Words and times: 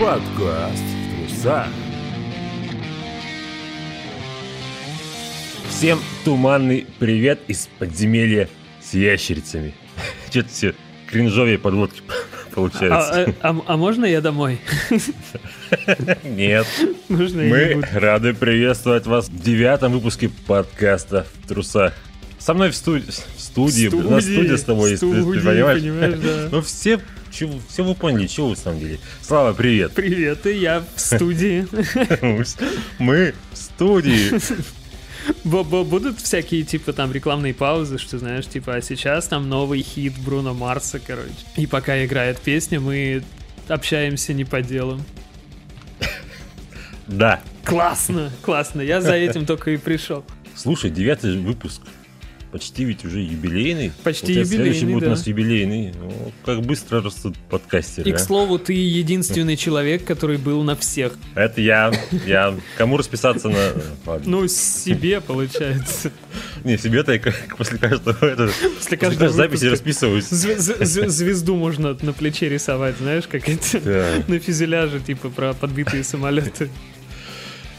Подкаст 0.00 0.82
в 0.82 1.28
трусах. 1.28 1.66
Всем 5.68 6.00
туманный 6.24 6.86
привет 6.98 7.40
из 7.48 7.68
подземелья 7.78 8.48
с 8.82 8.94
ящерицами. 8.94 9.74
Что-то 10.30 10.48
все 10.48 10.74
кринжовые 11.06 11.58
подводки 11.58 12.00
получается. 12.54 13.34
А, 13.42 13.50
а, 13.50 13.62
а 13.66 13.76
можно 13.76 14.06
я 14.06 14.22
домой? 14.22 14.58
Нет. 16.24 16.66
Не 17.10 17.48
Мы 17.50 17.82
рады 17.92 18.32
приветствовать 18.32 19.06
вас 19.06 19.28
в 19.28 19.42
девятом 19.42 19.92
выпуске 19.92 20.30
подкаста 20.46 21.26
в 21.44 21.48
трусах. 21.48 21.92
Со 22.38 22.54
мной 22.54 22.70
в, 22.70 22.74
студ- 22.74 23.04
в 23.36 23.40
студии, 23.40 23.88
у 23.88 24.08
нас 24.08 24.24
студия 24.24 24.56
с 24.56 24.62
тобой, 24.64 24.92
есть, 24.92 25.02
ты- 25.02 25.12
ты 25.12 25.20
студии, 25.20 25.40
понимаешь? 25.40 25.82
понимаешь, 25.82 26.18
да. 26.18 26.48
Ну 26.50 26.62
все, 26.62 26.98
чё- 27.30 27.60
все 27.68 27.84
вы 27.84 27.94
поняли, 27.94 28.26
чего 28.26 28.46
вы, 28.48 28.54
на 28.56 28.60
самом 28.60 28.80
деле. 28.80 28.98
Слава, 29.22 29.52
привет. 29.52 29.92
Привет, 29.92 30.46
и 30.46 30.58
я 30.58 30.84
в 30.94 31.00
студии. 31.00 31.66
Мы 32.98 33.34
в 33.52 33.56
студии. 33.56 34.30
Бу- 35.44 35.64
бу- 35.64 35.84
Будут 35.84 36.18
всякие, 36.20 36.62
типа, 36.62 36.92
там, 36.92 37.12
рекламные 37.12 37.54
паузы, 37.54 37.98
что, 37.98 38.18
знаешь, 38.18 38.46
типа, 38.46 38.76
а 38.76 38.82
сейчас 38.82 39.28
там 39.28 39.48
новый 39.48 39.82
хит 39.82 40.14
Бруно 40.24 40.54
Марса, 40.54 40.98
короче. 40.98 41.30
И 41.56 41.66
пока 41.66 42.04
играет 42.04 42.40
песня, 42.40 42.80
мы 42.80 43.22
общаемся 43.68 44.32
не 44.32 44.44
по 44.44 44.62
делу. 44.62 45.00
Да. 47.06 47.40
Классно, 47.64 48.30
классно, 48.42 48.80
я 48.80 49.00
за 49.00 49.14
этим 49.14 49.44
только 49.46 49.72
и 49.72 49.76
пришел. 49.76 50.24
Слушай, 50.54 50.90
девятый 50.90 51.36
выпуск. 51.38 51.82
Почти 52.52 52.84
ведь 52.84 53.04
уже 53.04 53.20
юбилейный. 53.20 53.92
Почти 54.02 54.34
Следующий 54.44 54.80
юбилейный, 54.80 54.92
будет 54.94 55.00
да. 55.02 55.06
у 55.06 55.10
нас 55.10 55.26
юбилейный. 55.26 55.90
О, 55.90 56.30
как 56.44 56.62
быстро 56.62 57.00
растут 57.00 57.36
подкастеры. 57.48 58.08
И, 58.08 58.12
к 58.12 58.16
а. 58.16 58.18
слову, 58.18 58.58
ты 58.58 58.72
единственный 58.72 59.56
человек, 59.56 60.04
который 60.04 60.36
был 60.36 60.64
на 60.64 60.74
всех. 60.74 61.12
Это 61.36 61.60
я. 61.60 61.92
Я. 62.26 62.54
Кому 62.76 62.96
расписаться 62.96 63.48
на... 63.48 63.72
Ну, 64.24 64.48
себе, 64.48 65.20
получается. 65.20 66.10
Не, 66.64 66.76
себе-то 66.76 67.12
я 67.12 67.20
после 67.56 67.78
каждого 67.78 68.24
это, 68.26 68.50
После 68.76 68.96
каждой 68.96 69.28
записи 69.28 69.66
расписываюсь. 69.66 70.24
Зв- 70.24 70.58
зв- 70.58 70.82
зв- 70.82 71.08
Звезду 71.08 71.54
можно 71.54 71.96
на 72.02 72.12
плече 72.12 72.48
рисовать, 72.48 72.96
знаешь, 72.98 73.28
как 73.28 73.44
Да. 73.84 74.24
на 74.26 74.38
фюзеляже, 74.40 75.00
типа 75.00 75.28
про 75.30 75.54
подбитые 75.54 76.02
самолеты. 76.02 76.68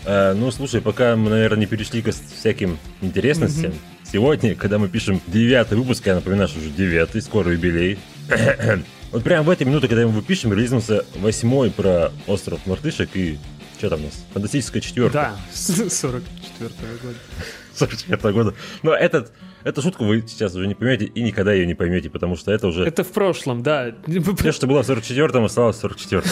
А, 0.05 0.33
ну, 0.33 0.49
слушай, 0.51 0.81
пока 0.81 1.15
мы, 1.15 1.29
наверное, 1.29 1.59
не 1.59 1.65
перешли 1.65 2.01
к 2.01 2.11
всяким 2.11 2.77
интересностям, 3.01 3.73
сегодня, 4.11 4.55
когда 4.55 4.77
мы 4.77 4.89
пишем 4.89 5.21
девятый 5.27 5.77
выпуск, 5.77 6.05
я 6.05 6.15
напоминаю, 6.15 6.47
что 6.49 6.59
уже 6.59 6.69
девятый, 6.69 7.21
скоро 7.21 7.51
юбилей. 7.51 7.97
вот 9.11 9.23
прямо 9.23 9.43
в 9.43 9.49
эти 9.49 9.63
минуты, 9.63 9.87
когда 9.87 10.05
мы 10.05 10.11
его 10.11 10.21
пишем, 10.21 10.53
релизнулся 10.53 11.05
восьмой 11.15 11.71
про 11.71 12.11
остров 12.27 12.59
Мартышек 12.65 13.09
и 13.15 13.37
что 13.77 13.89
там 13.89 14.01
у 14.01 14.03
нас? 14.03 14.25
Фантастическая 14.33 14.81
четверка. 14.81 15.13
Да, 15.13 15.35
с 15.53 15.89
44 15.89 16.69
года. 17.01 17.17
44 17.73 18.33
года. 18.33 18.53
Но 18.83 18.93
этот, 18.93 19.31
эту 19.63 19.81
шутку 19.81 20.05
вы 20.05 20.23
сейчас 20.27 20.53
уже 20.55 20.67
не 20.67 20.75
поймете 20.75 21.05
и 21.05 21.21
никогда 21.21 21.53
ее 21.53 21.65
не 21.65 21.73
поймете, 21.73 22.09
потому 22.09 22.35
что 22.35 22.51
это 22.51 22.67
уже... 22.67 22.83
Это 22.83 23.03
в 23.03 23.11
прошлом, 23.11 23.63
да. 23.63 23.95
Все, 24.39 24.51
что 24.51 24.67
было 24.67 24.83
в 24.83 24.89
44-м, 24.89 25.45
осталось 25.45 25.77
в 25.77 25.85
44-м. 25.85 26.23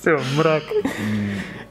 Все, 0.00 0.18
мрак. 0.36 0.62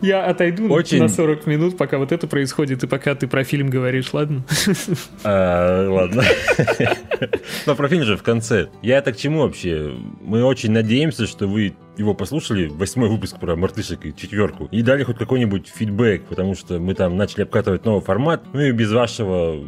Я 0.01 0.25
отойду 0.25 0.69
Очень- 0.69 0.99
на 0.99 1.09
40 1.09 1.45
минут, 1.47 1.77
пока 1.77 1.97
вот 1.97 2.11
это 2.11 2.27
происходит, 2.27 2.83
и 2.83 2.87
пока 2.87 3.15
ты 3.15 3.27
про 3.27 3.43
фильм 3.43 3.69
говоришь, 3.69 4.13
ладно? 4.13 4.43
А, 5.23 5.89
ладно. 5.89 6.23
Но 7.65 7.75
про 7.75 7.87
фильм 7.89 8.03
же 8.03 8.15
в 8.15 8.23
конце. 8.23 8.69
Я 8.81 8.99
это 8.99 9.11
к 9.11 9.17
чему 9.17 9.41
вообще? 9.41 9.93
Мы 10.21 10.43
очень 10.43 10.71
надеемся, 10.71 11.27
что 11.27 11.47
вы 11.47 11.73
его 11.97 12.13
послушали, 12.13 12.67
восьмой 12.67 13.09
выпуск 13.09 13.39
про 13.39 13.55
мартышек 13.55 14.05
и 14.05 14.15
четверку, 14.15 14.69
и 14.71 14.81
дали 14.83 15.03
хоть 15.03 15.17
какой-нибудь 15.17 15.67
фидбэк, 15.67 16.25
потому 16.29 16.55
что 16.55 16.79
мы 16.79 16.93
там 16.93 17.17
начали 17.17 17.41
обкатывать 17.41 17.83
новый 17.83 18.01
формат, 18.01 18.43
ну 18.53 18.61
и 18.61 18.71
без 18.71 18.91
вашего 18.91 19.67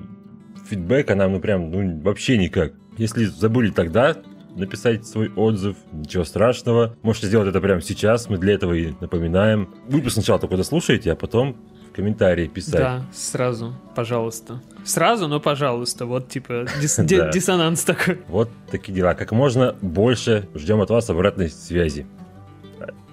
фидбэка 0.69 1.15
нам 1.15 1.33
ну 1.33 1.39
прям 1.41 1.71
ну, 1.71 2.01
вообще 2.01 2.37
никак. 2.37 2.73
Если 2.97 3.25
забыли 3.25 3.71
тогда, 3.71 4.15
написать 4.55 5.05
свой 5.07 5.29
отзыв, 5.35 5.75
ничего 5.91 6.23
страшного. 6.23 6.95
Можете 7.01 7.27
сделать 7.27 7.47
это 7.47 7.59
прямо 7.61 7.81
сейчас, 7.81 8.29
мы 8.29 8.37
для 8.37 8.53
этого 8.53 8.73
и 8.73 8.93
напоминаем. 8.99 9.69
Выпуск 9.87 10.15
сначала 10.15 10.39
только 10.39 10.57
дослушайте, 10.57 11.11
а 11.11 11.15
потом 11.15 11.57
в 11.91 11.93
комментарии 11.95 12.47
писать. 12.47 12.73
Да, 12.79 13.05
сразу, 13.13 13.73
пожалуйста. 13.95 14.61
Сразу, 14.85 15.27
но 15.27 15.39
пожалуйста. 15.39 16.05
Вот, 16.05 16.29
типа, 16.29 16.65
дис- 16.81 17.31
диссонанс 17.33 17.83
такой. 17.83 18.19
Вот 18.27 18.49
такие 18.69 18.93
дела. 18.93 19.13
Как 19.13 19.31
можно 19.31 19.75
больше 19.81 20.47
ждем 20.55 20.79
от 20.81 20.89
вас 20.89 21.09
обратной 21.09 21.49
связи. 21.49 22.05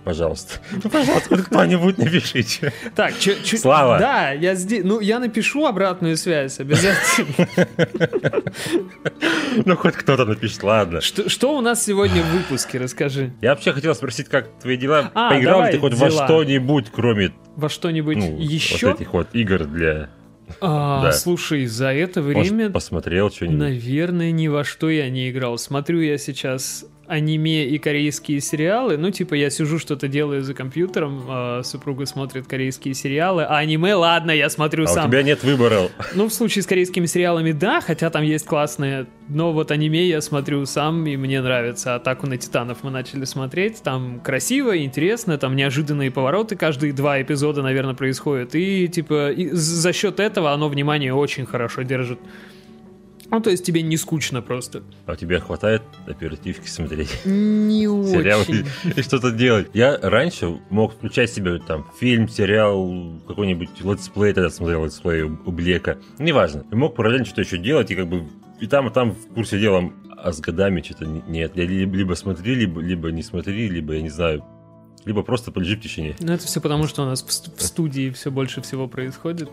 Пожалуйста. 0.08 0.54
Ну, 0.82 0.88
пожалуйста, 0.88 1.28
хоть 1.36 1.44
кто-нибудь 1.44 1.98
напишите. 1.98 2.72
Так, 2.96 3.12
чё- 3.18 3.34
Слава. 3.58 3.98
Да, 3.98 4.30
я 4.30 4.54
здесь. 4.54 4.82
Ну, 4.82 5.00
я 5.00 5.18
напишу 5.18 5.66
обратную 5.66 6.16
связь 6.16 6.58
обязательно. 6.60 7.46
Ну, 9.66 9.76
хоть 9.76 9.96
кто-то 9.96 10.24
напишет, 10.24 10.62
ладно. 10.62 11.02
Что, 11.02 11.28
что 11.28 11.54
у 11.54 11.60
нас 11.60 11.84
сегодня 11.84 12.22
в 12.22 12.26
выпуске, 12.32 12.78
расскажи. 12.78 13.34
Я 13.42 13.50
вообще 13.50 13.72
хотел 13.74 13.94
спросить, 13.94 14.28
как 14.30 14.48
твои 14.62 14.78
дела? 14.78 15.10
А, 15.14 15.28
Поиграл 15.28 15.66
ли 15.66 15.72
ты 15.72 15.78
хоть 15.78 15.92
во 15.92 16.08
что-нибудь, 16.10 16.86
кроме 16.90 17.32
Во 17.56 17.68
что-нибудь 17.68 18.16
ну, 18.16 18.38
еще? 18.38 18.86
вот 18.86 19.00
этих 19.02 19.12
вот 19.12 19.28
игр 19.34 19.64
для... 19.64 20.08
А, 20.62 21.02
да. 21.02 21.12
Слушай, 21.12 21.66
за 21.66 21.92
это 21.92 22.22
Может, 22.22 22.50
время, 22.50 22.70
посмотрел 22.70 23.30
что-нибудь? 23.30 23.58
наверное, 23.58 24.30
ни 24.30 24.48
во 24.48 24.64
что 24.64 24.88
я 24.88 25.10
не 25.10 25.28
играл. 25.28 25.58
Смотрю 25.58 26.00
я 26.00 26.16
сейчас 26.16 26.86
аниме 27.08 27.64
и 27.66 27.78
корейские 27.78 28.40
сериалы. 28.40 28.96
Ну, 28.96 29.10
типа, 29.10 29.34
я 29.34 29.50
сижу, 29.50 29.78
что-то 29.78 30.08
делаю 30.08 30.42
за 30.42 30.54
компьютером, 30.54 31.22
а 31.28 31.62
супруга 31.62 32.06
смотрит 32.06 32.46
корейские 32.46 32.94
сериалы, 32.94 33.44
а 33.44 33.58
аниме, 33.58 33.94
ладно, 33.94 34.30
я 34.30 34.50
смотрю 34.50 34.84
А 34.86 34.90
у 34.90 34.94
сам. 34.94 35.10
тебя 35.10 35.22
нет 35.22 35.42
выбора. 35.42 35.88
Ну, 36.14 36.28
в 36.28 36.32
случае 36.34 36.62
с 36.62 36.66
корейскими 36.66 37.06
сериалами, 37.06 37.52
да, 37.52 37.80
хотя 37.80 38.10
там 38.10 38.22
есть 38.22 38.46
классные. 38.46 39.06
Но 39.28 39.52
вот 39.52 39.70
аниме 39.70 40.06
я 40.06 40.20
смотрю 40.20 40.64
сам, 40.66 41.06
и 41.06 41.16
мне 41.16 41.40
нравится. 41.42 41.94
Атаку 41.94 42.26
на 42.26 42.36
Титанов 42.38 42.78
мы 42.82 42.90
начали 42.90 43.24
смотреть. 43.24 43.82
Там 43.82 44.20
красиво, 44.20 44.76
интересно, 44.78 45.36
там 45.38 45.54
неожиданные 45.56 46.10
повороты. 46.10 46.56
Каждые 46.56 46.92
два 46.92 47.20
эпизода, 47.20 47.62
наверное, 47.62 47.94
происходят. 47.94 48.54
И, 48.54 48.88
типа, 48.88 49.30
и 49.32 49.48
за 49.50 49.92
счет 49.92 50.18
этого 50.20 50.52
оно 50.52 50.68
внимание 50.68 51.14
очень 51.14 51.44
хорошо 51.46 51.82
держит. 51.82 52.18
Ну, 53.30 53.40
то 53.40 53.50
есть 53.50 53.64
тебе 53.64 53.82
не 53.82 53.96
скучно 53.96 54.40
просто. 54.40 54.82
А 55.06 55.14
тебе 55.16 55.38
хватает 55.40 55.82
оперативки 56.06 56.66
смотреть? 56.68 57.10
Не 57.26 57.82
сериалы 58.10 58.42
очень. 58.42 58.66
и 58.96 59.02
что-то 59.02 59.30
делать. 59.32 59.68
Я 59.74 59.98
раньше 60.00 60.58
мог 60.70 60.94
включать 60.94 61.30
себе 61.30 61.58
там 61.58 61.86
фильм, 62.00 62.28
сериал, 62.28 63.20
какой-нибудь 63.26 63.68
летсплей, 63.82 64.32
тогда 64.32 64.50
смотрел 64.50 64.84
летсплей 64.84 65.22
у 65.22 65.38
у 65.44 65.52
Блека. 65.52 65.98
Неважно. 66.18 66.64
И 66.70 66.74
мог 66.74 66.94
параллельно 66.96 67.24
что-то 67.26 67.42
еще 67.42 67.58
делать, 67.58 67.90
и 67.90 67.94
как 67.94 68.08
бы 68.08 68.26
и 68.60 68.66
там, 68.66 68.88
и 68.88 68.92
там 68.92 69.12
в 69.12 69.26
курсе 69.34 69.60
дела, 69.60 69.92
а 70.16 70.32
с 70.32 70.40
годами 70.40 70.80
что-то 70.82 71.04
не- 71.06 71.22
нет. 71.28 71.52
Я 71.54 71.64
ли- 71.64 71.84
либо 71.84 72.14
смотри, 72.14 72.54
либо, 72.54 72.80
либо 72.80 73.10
не 73.12 73.22
смотри, 73.22 73.68
либо, 73.68 73.92
я 73.94 74.02
не 74.02 74.08
знаю, 74.10 74.44
либо 75.04 75.22
просто 75.22 75.52
полежи 75.52 75.76
в 75.76 75.80
тишине. 75.80 76.16
Ну, 76.18 76.32
это 76.32 76.44
все 76.46 76.60
потому, 76.60 76.86
что 76.86 77.02
у 77.02 77.06
нас 77.06 77.22
в 77.22 77.28
в 77.28 77.62
студии 77.62 78.10
все 78.10 78.30
больше 78.30 78.60
всего 78.62 78.88
происходит. 78.88 79.48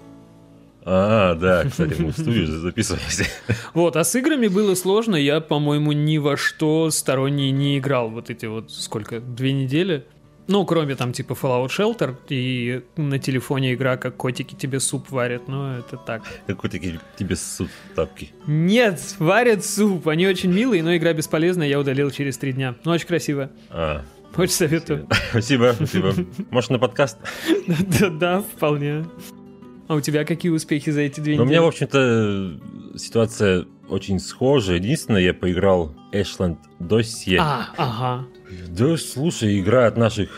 А, 0.87 1.33
да, 1.35 1.63
кстати, 1.67 1.99
мы 1.99 2.11
в 2.11 2.13
студию 2.17 2.45
записываемся. 2.45 3.25
Вот, 3.73 3.95
а 3.95 4.03
с 4.03 4.13
играми 4.15 4.47
было 4.47 4.75
сложно. 4.75 5.15
Я, 5.15 5.39
по-моему, 5.41 5.91
ни 5.93 6.17
во 6.19 6.37
что 6.37 6.91
сторонний 6.91 7.49
не 7.51 7.79
играл. 7.79 8.09
Вот 8.09 8.29
эти 8.29 8.45
вот 8.45 8.71
сколько? 8.71 9.19
Две 9.19 9.51
недели? 9.53 10.05
Ну, 10.47 10.63
кроме 10.63 10.95
там 10.95 11.11
типа 11.11 11.33
Fallout 11.33 11.69
Shelter 11.69 12.15
и 12.29 12.83
на 12.97 13.17
телефоне 13.17 13.73
игра, 13.73 13.97
как 13.97 14.15
котики 14.15 14.53
тебе 14.53 14.79
суп 14.79 15.09
варят. 15.09 15.47
Ну, 15.47 15.79
это 15.79 15.97
так. 15.97 16.21
Какой-то 16.45 16.77
ки- 16.77 16.99
тебе 17.17 17.35
суд 17.35 17.69
тапки. 17.95 18.29
Нет, 18.45 19.01
варят 19.17 19.65
суп. 19.65 20.07
Они 20.07 20.27
очень 20.27 20.51
милые, 20.51 20.83
но 20.83 20.95
игра 20.95 21.13
бесполезная. 21.13 21.67
Я 21.67 21.79
удалил 21.79 22.11
через 22.11 22.37
три 22.37 22.53
дня. 22.53 22.75
Ну, 22.83 22.91
очень 22.91 23.07
красиво. 23.07 23.49
А, 23.71 24.03
Очень 24.37 24.53
советую. 24.53 25.07
спасибо, 25.31 25.73
спасибо. 25.75 26.13
Может, 26.51 26.69
на 26.69 26.77
подкаст? 26.77 27.17
Да, 27.99 28.09
да, 28.09 28.41
вполне. 28.41 29.03
А 29.87 29.95
у 29.95 30.01
тебя 30.01 30.25
какие 30.25 30.51
успехи 30.51 30.89
за 30.89 31.01
эти 31.01 31.19
две 31.19 31.35
Но 31.37 31.43
у 31.43 31.45
меня, 31.45 31.61
в 31.61 31.65
недели? 31.65 31.85
общем-то, 31.85 32.97
ситуация 32.97 33.65
очень 33.87 34.19
схожая. 34.19 34.77
Единственное, 34.77 35.21
я 35.21 35.33
поиграл 35.33 35.93
Ashland 36.11 36.57
Dossier. 36.79 37.37
А, 37.39 37.69
ага. 37.77 38.25
Да, 38.69 38.97
слушай, 38.97 39.59
игра 39.59 39.85
от 39.87 39.95
наших 39.97 40.29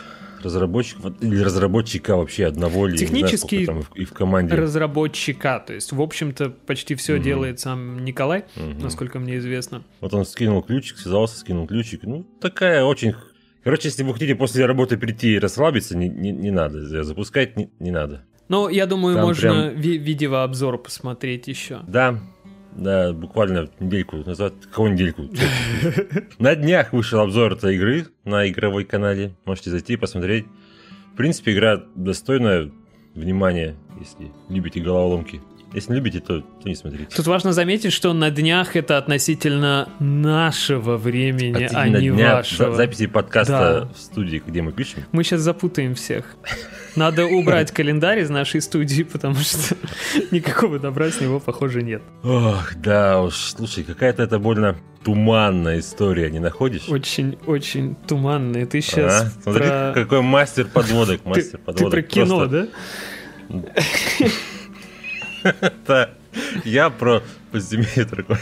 разработчиков, 0.43 1.13
или 1.21 1.39
разработчика 1.41 2.15
вообще 2.17 2.45
одного, 2.45 2.87
или 2.87 2.97
знаю, 2.97 3.07
Технически 3.09 3.63
сколько 3.65 3.85
там 3.87 3.95
и 3.95 4.05
в 4.05 4.13
команде. 4.13 4.53
Разработчика. 4.55 5.63
То 5.65 5.73
есть, 5.73 5.91
в 5.91 6.01
общем-то, 6.01 6.49
почти 6.49 6.95
все 6.95 7.15
Мгм. 7.15 7.23
делает 7.23 7.59
сам 7.59 8.03
Николай, 8.03 8.45
Мгм. 8.55 8.79
насколько 8.79 9.19
мне 9.19 9.37
известно. 9.37 9.83
Вот 10.01 10.13
он 10.13 10.25
скинул 10.25 10.61
ключик, 10.61 10.97
связался, 10.97 11.39
скинул 11.39 11.67
ключик. 11.67 12.03
Ну, 12.03 12.23
такая 12.41 12.83
очень... 12.83 13.13
Короче, 13.63 13.87
если 13.89 14.03
вы 14.03 14.13
хотите 14.13 14.35
после 14.35 14.65
работы 14.65 14.97
прийти 14.97 15.33
и 15.35 15.39
расслабиться, 15.39 15.97
не, 15.97 16.07
не, 16.07 16.31
не 16.31 16.51
надо. 16.51 17.03
Запускать 17.03 17.57
не, 17.57 17.69
не 17.79 17.91
надо. 17.91 18.23
Ну, 18.49 18.69
я 18.69 18.85
думаю, 18.85 19.15
Там 19.15 19.25
можно 19.25 19.41
прям- 19.51 19.75
ви- 19.81 19.97
видеообзор 19.97 20.77
посмотреть 20.77 21.47
еще. 21.47 21.79
Да, 21.87 22.19
Да, 22.75 23.11
буквально 23.11 23.69
недельку 23.79 24.17
назад. 24.17 24.53
Какого 24.69 24.87
недельку? 24.87 25.23
На 26.39 26.55
днях 26.55 26.93
вышел 26.93 27.19
обзор 27.21 27.53
этой 27.53 27.75
игры 27.75 28.05
на 28.23 28.47
игровой 28.47 28.85
канале. 28.85 29.35
Можете 29.45 29.71
зайти 29.71 29.93
и 29.93 29.97
посмотреть. 29.97 30.45
В 31.13 31.17
принципе, 31.17 31.53
игра 31.53 31.81
достойная 31.95 32.69
внимания, 33.15 33.75
если 33.99 34.31
любите 34.49 34.79
головоломки. 34.79 35.41
Если 35.73 35.91
не 35.91 35.97
любите, 35.97 36.19
то, 36.21 36.39
то 36.41 36.69
не 36.69 36.75
смотрите. 36.75 37.07
Тут 37.15 37.27
важно 37.27 37.51
заметить, 37.53 37.91
что 37.93 38.13
на 38.13 38.31
днях 38.31 38.75
это 38.75 38.97
относительно 38.97 39.89
нашего 39.99 40.95
времени, 40.97 41.53
а 41.63 41.65
Относительно 41.65 41.97
не 41.97 42.09
дня 42.09 42.35
вашего. 42.35 42.71
за- 42.71 42.77
записи 42.77 43.07
подкаста 43.07 43.87
Да. 43.87 43.93
в 43.93 43.97
студии, 43.99 44.41
где 44.45 44.61
мы 44.61 44.71
пишем. 44.71 45.03
Мы 45.11 45.23
сейчас 45.23 45.41
запутаем 45.41 45.93
всех. 45.95 46.35
Надо 46.95 47.25
убрать 47.25 47.71
календарь 47.71 48.19
из 48.19 48.29
нашей 48.29 48.61
студии, 48.61 49.03
потому 49.03 49.35
что 49.35 49.75
никакого 50.31 50.79
добра 50.79 51.09
с 51.11 51.19
него, 51.21 51.39
похоже, 51.39 51.83
нет. 51.83 52.01
Ох, 52.23 52.73
да 52.77 53.21
уж, 53.21 53.35
слушай, 53.35 53.83
какая-то 53.83 54.23
это 54.23 54.39
больно 54.39 54.77
туманная 55.03 55.79
история, 55.79 56.29
не 56.31 56.39
находишь? 56.39 56.87
Очень-очень 56.89 57.95
туманный. 58.07 58.65
Ты 58.65 58.79
А? 58.79 58.81
сейчас 58.81 59.33
Смотри, 59.43 59.63
про... 59.67 59.91
какой 59.93 60.21
мастер 60.21 60.65
подводок, 60.65 61.21
Ты, 61.23 61.29
мастер 61.29 61.51
ты 61.59 61.65
подводок. 61.65 61.91
про 61.91 62.01
кино, 62.01 62.37
Просто- 62.47 62.67
да? 63.49 64.27
Да. 65.87 66.09
Я 66.65 66.89
про 66.89 67.21
подземелье 67.51 68.05
такое. 68.05 68.39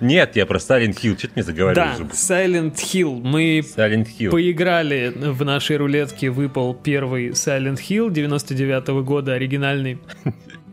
Нет, 0.00 0.36
я 0.36 0.46
про 0.46 0.58
Silent 0.58 0.94
Hill. 1.00 1.18
Что 1.18 1.28
ты 1.28 1.32
мне 1.34 1.42
Да, 1.42 1.42
заговариваешь? 1.42 1.94
уже? 2.00 2.04
Silent 2.10 2.74
Hill. 2.76 3.20
Мы 3.22 3.60
Silent 3.60 4.06
Hill. 4.18 4.30
поиграли 4.30 5.12
в 5.16 5.44
нашей 5.44 5.76
рулетке, 5.78 6.30
выпал 6.30 6.74
первый 6.74 7.30
Silent 7.30 7.78
Hill 7.88 8.10
99 8.12 8.88
года, 9.04 9.32
оригинальный. 9.32 9.98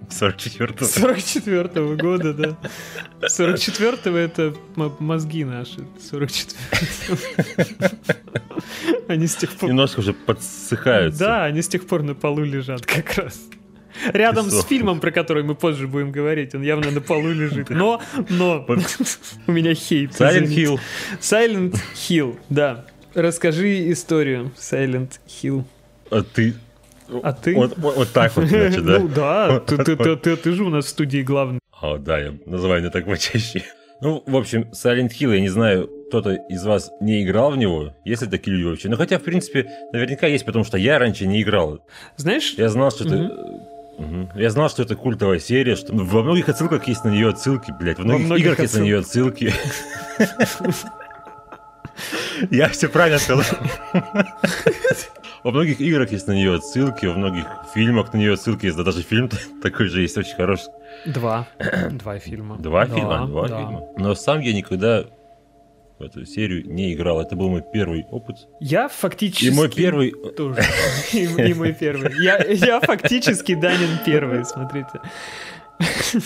44 0.09 0.73
44 0.85 1.95
года, 1.95 2.33
да. 2.33 2.57
44-го 3.21 4.17
это 4.17 4.53
мозги 4.99 5.45
наши. 5.45 5.79
44 6.09 7.89
Они 9.07 9.27
с 9.27 9.35
тех 9.35 9.51
пор... 9.51 9.69
Немножко 9.69 9.99
уже 10.01 10.13
подсыхаются. 10.13 11.19
Да, 11.19 11.45
они 11.45 11.61
с 11.61 11.67
тех 11.69 11.87
пор 11.87 12.03
на 12.03 12.13
полу 12.13 12.43
лежат 12.43 12.85
как 12.85 13.15
раз. 13.17 13.39
Рядом 14.13 14.49
с 14.49 14.63
фильмом, 14.65 14.99
про 14.99 15.11
который 15.11 15.43
мы 15.43 15.55
позже 15.55 15.87
будем 15.87 16.11
говорить, 16.11 16.55
он 16.55 16.61
явно 16.61 16.91
на 16.91 17.01
полу 17.01 17.29
лежит. 17.31 17.69
Но, 17.69 18.01
но, 18.29 18.65
у 19.47 19.51
меня 19.51 19.73
хейт. 19.73 20.11
Silent. 20.11 20.47
Hill. 20.47 20.79
Silent 21.19 21.75
Hill, 21.95 22.37
да. 22.49 22.85
Расскажи 23.13 23.91
историю 23.91 24.51
Silent 24.57 25.19
Hill. 25.27 25.63
А 26.09 26.23
ты... 26.23 26.53
А 27.23 27.33
ты? 27.33 27.55
Вот, 27.55 27.77
вот- 27.77 27.95
вот 27.97 28.09
так 28.13 28.35
вот, 28.37 28.47
значит, 28.47 28.85
да? 28.85 28.99
Ну 29.01 29.07
да, 29.09 29.59
ты, 29.59 29.77
ты, 29.77 29.95
ты, 29.97 30.15
ты, 30.15 30.35
ты 30.37 30.51
же 30.53 30.63
у 30.63 30.69
нас 30.69 30.85
в 30.85 30.89
студии 30.89 31.21
главный. 31.21 31.59
А, 31.81 31.97
да, 31.97 32.19
я 32.19 32.33
называю 32.45 32.81
это 32.81 32.89
так 32.89 33.05
почаще. 33.05 33.63
Ну, 34.01 34.23
в 34.25 34.35
общем, 34.35 34.69
Silent 34.71 35.09
Hill, 35.09 35.33
я 35.35 35.41
не 35.41 35.49
знаю, 35.49 35.89
кто-то 36.07 36.33
из 36.49 36.63
вас 36.63 36.89
не 37.01 37.23
играл 37.23 37.51
в 37.51 37.57
него, 37.57 37.93
если 38.05 38.25
такие 38.27 38.55
люди 38.55 38.67
вообще. 38.69 38.89
Ну, 38.89 38.97
хотя, 38.97 39.19
в 39.19 39.23
принципе, 39.23 39.69
наверняка 39.93 40.25
есть, 40.27 40.45
потому 40.45 40.63
что 40.65 40.77
я 40.77 40.97
раньше 40.99 41.27
не 41.27 41.41
играл. 41.41 41.85
Знаешь, 42.17 42.53
Я 42.57 42.69
знал, 42.69 42.91
что 42.91 43.03
Мгм. 43.05 43.13
это... 43.13 43.61
Мгм. 43.97 44.29
Я 44.35 44.49
знал, 44.49 44.69
что 44.69 44.83
это 44.83 44.95
культовая 44.95 45.39
серия, 45.39 45.75
что 45.75 45.93
во 45.93 46.23
многих 46.23 46.49
отсылках 46.49 46.87
есть 46.87 47.03
на 47.03 47.09
нее 47.09 47.29
отсылки, 47.29 47.71
блядь, 47.79 47.97
во 47.99 48.03
многих, 48.03 48.25
многих 48.25 48.45
играх 48.45 48.59
есть 48.59 48.75
на 48.77 48.81
нее 48.81 48.99
отсылки. 48.99 49.53
Я 52.49 52.69
все 52.69 52.87
правильно 52.87 53.19
сказал. 53.19 53.43
Во 55.43 55.49
многих 55.51 55.81
играх 55.81 56.11
есть 56.11 56.27
на 56.27 56.33
нее 56.33 56.55
отсылки, 56.55 57.05
во 57.07 57.13
многих 57.15 57.45
фильмах 57.73 58.13
на 58.13 58.17
нее 58.17 58.33
отсылки 58.33 58.65
есть, 58.67 58.77
да 58.77 58.83
даже 58.83 59.01
фильм 59.01 59.27
такой 59.63 59.87
же 59.87 60.01
есть, 60.01 60.15
очень 60.17 60.35
хороший. 60.35 60.69
два. 61.05 61.47
Два 61.91 62.19
фильма. 62.19 62.57
Два 62.57 62.85
фильма? 62.85 63.25
Два 63.27 63.47
фильма. 63.47 63.81
Но 63.97 64.13
сам 64.13 64.39
я 64.41 64.53
никогда 64.53 65.05
в 66.01 66.05
эту 66.05 66.25
серию 66.25 66.65
не 66.65 66.93
играл. 66.93 67.21
Это 67.21 67.35
был 67.35 67.49
мой 67.49 67.63
первый 67.73 68.05
опыт. 68.09 68.47
Я 68.59 68.87
фактически... 68.87 69.45
И 69.45 69.51
мой 69.51 69.69
первый... 69.69 70.11
Тоже. 70.37 70.61
И, 71.13 71.23
и 71.25 71.53
мой 71.53 71.73
первый. 71.73 72.11
Я, 72.23 72.43
я 72.43 72.79
фактически 72.79 73.55
Данин 73.55 73.99
первый, 74.05 74.43
смотрите. 74.45 74.99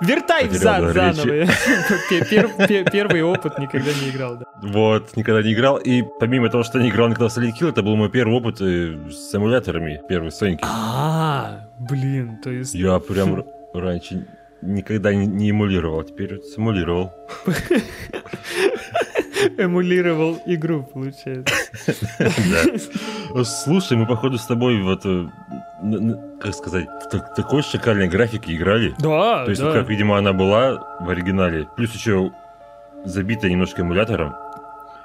Вертай 0.00 0.48
взад 0.48 0.94
заново. 0.94 1.24
Пе- 2.08 2.20
пер- 2.30 2.66
пе- 2.66 2.84
Первый 2.90 3.22
опыт 3.22 3.58
никогда 3.58 3.90
не 4.02 4.10
играл, 4.10 4.36
да. 4.38 4.44
Вот, 4.62 5.16
никогда 5.16 5.42
не 5.42 5.52
играл. 5.52 5.76
И 5.78 6.02
помимо 6.18 6.48
того, 6.48 6.62
что 6.62 6.78
не 6.78 6.88
играл 6.88 7.08
никогда 7.08 7.28
в 7.28 7.36
Silent 7.36 7.52
Hill, 7.60 7.70
это 7.70 7.82
был 7.82 7.96
мой 7.96 8.10
первый 8.10 8.34
опыт 8.36 8.60
э, 8.60 8.96
с 9.10 9.34
эмуляторами, 9.34 10.00
первый 10.08 10.30
Соньки. 10.30 10.62
А, 10.62 11.68
блин, 11.78 12.38
то 12.42 12.50
есть... 12.50 12.74
Я 12.74 12.98
прям 12.98 13.44
раньше 13.74 14.26
никогда 14.62 15.14
не, 15.14 15.26
не 15.26 15.50
эмулировал, 15.50 16.02
теперь 16.02 16.40
симулировал. 16.42 17.12
Эмулировал 19.56 20.38
игру, 20.46 20.82
получается. 20.82 21.54
Слушай, 23.44 23.96
мы, 23.96 24.06
походу, 24.06 24.38
с 24.38 24.46
тобой 24.46 24.82
вот, 24.82 25.02
э, 25.04 25.28
как 26.40 26.54
сказать, 26.54 26.88
в 26.88 27.08
так- 27.08 27.34
такой 27.34 27.62
шикарной 27.62 28.08
графике 28.08 28.54
играли. 28.54 28.94
Да, 28.98 29.44
То 29.44 29.50
есть, 29.50 29.62
как, 29.62 29.88
видимо, 29.88 30.18
она 30.18 30.32
была 30.32 30.98
в 31.00 31.08
оригинале, 31.08 31.66
плюс 31.76 31.94
еще 31.94 32.32
забитая 33.04 33.50
немножко 33.50 33.82
эмулятором. 33.82 34.34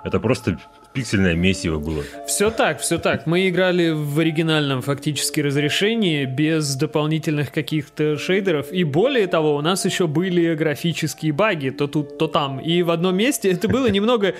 Это 0.03 0.19
просто 0.19 0.57
пиксельное 0.95 1.35
месиво 1.35 1.77
было. 1.77 2.03
Все 2.25 2.49
так, 2.49 2.79
все 2.79 2.97
так. 2.97 3.27
Мы 3.27 3.49
играли 3.49 3.91
в 3.91 4.17
оригинальном 4.17 4.81
фактически 4.81 5.41
разрешении, 5.41 6.25
без 6.25 6.75
дополнительных 6.75 7.51
каких-то 7.51 8.17
шейдеров. 8.17 8.71
И 8.71 8.83
более 8.83 9.27
того, 9.27 9.55
у 9.55 9.61
нас 9.61 9.85
еще 9.85 10.07
были 10.07 10.55
графические 10.55 11.33
баги, 11.33 11.69
то 11.69 11.87
тут, 11.87 12.17
то 12.17 12.27
там. 12.27 12.59
И 12.59 12.81
в 12.81 12.89
одном 12.89 13.17
месте 13.17 13.51
это 13.51 13.67
было 13.67 13.87
немного 13.87 14.35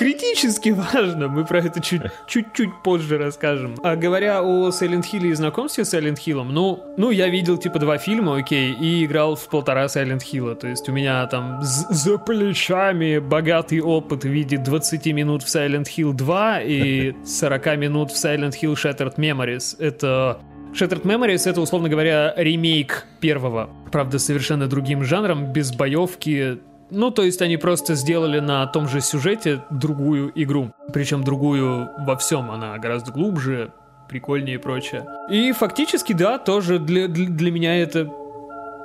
критически 0.00 0.70
важно. 0.92 1.28
Мы 1.28 1.44
про 1.44 1.58
это 1.58 1.80
чуть- 1.80 2.02
чуть-чуть 2.26 2.70
позже 2.82 3.18
расскажем. 3.18 3.74
А 3.82 3.96
говоря 3.96 4.42
о 4.42 4.70
Silent 4.70 5.04
Hill 5.12 5.26
и 5.28 5.34
знакомстве 5.34 5.84
с 5.84 5.92
Silent 5.94 6.16
Hill, 6.26 6.42
ну, 6.42 6.82
ну, 6.96 7.10
я 7.10 7.28
видел 7.28 7.58
типа 7.58 7.78
два 7.78 7.98
фильма, 7.98 8.38
окей, 8.38 8.72
и 8.72 9.04
играл 9.04 9.36
в 9.36 9.46
полтора 9.48 9.84
Silent 9.84 10.22
Hill. 10.32 10.54
То 10.54 10.68
есть 10.68 10.88
у 10.88 10.92
меня 10.92 11.26
там 11.26 11.60
за 11.62 12.16
плечами 12.18 13.18
богатый 13.18 13.80
опыт 13.80 14.24
в 14.24 14.28
виде 14.28 14.56
20 14.56 15.06
минут 15.12 15.42
в 15.42 15.46
Silent 15.46 15.86
Hill 15.96 16.12
2 16.14 16.60
и 16.62 17.14
40 17.24 17.76
минут 17.76 18.10
в 18.10 18.14
Silent 18.14 18.54
Hill 18.60 18.74
Shattered 18.74 19.16
Memories. 19.16 19.76
Это 19.78 20.40
Shattered 20.72 21.02
Memories 21.02 21.50
это, 21.50 21.60
условно 21.60 21.88
говоря, 21.88 22.32
ремейк 22.36 23.06
первого. 23.20 23.68
Правда, 23.92 24.18
совершенно 24.18 24.66
другим 24.68 25.02
жанром, 25.04 25.52
без 25.52 25.72
боевки. 25.72 26.58
Ну, 26.90 27.10
то 27.10 27.22
есть 27.22 27.40
они 27.42 27.56
просто 27.56 27.94
сделали 27.94 28.40
на 28.40 28.66
том 28.66 28.88
же 28.88 29.00
сюжете 29.00 29.62
другую 29.70 30.32
игру. 30.34 30.72
Причем 30.92 31.24
другую 31.24 31.88
во 31.98 32.16
всем. 32.16 32.50
Она 32.50 32.76
гораздо 32.78 33.12
глубже, 33.12 33.72
прикольнее 34.08 34.56
и 34.56 34.58
прочее. 34.58 35.06
И 35.30 35.52
фактически, 35.52 36.12
да, 36.12 36.38
тоже 36.38 36.78
для, 36.78 37.06
для, 37.06 37.28
для 37.28 37.50
меня 37.52 37.80
это 37.80 38.10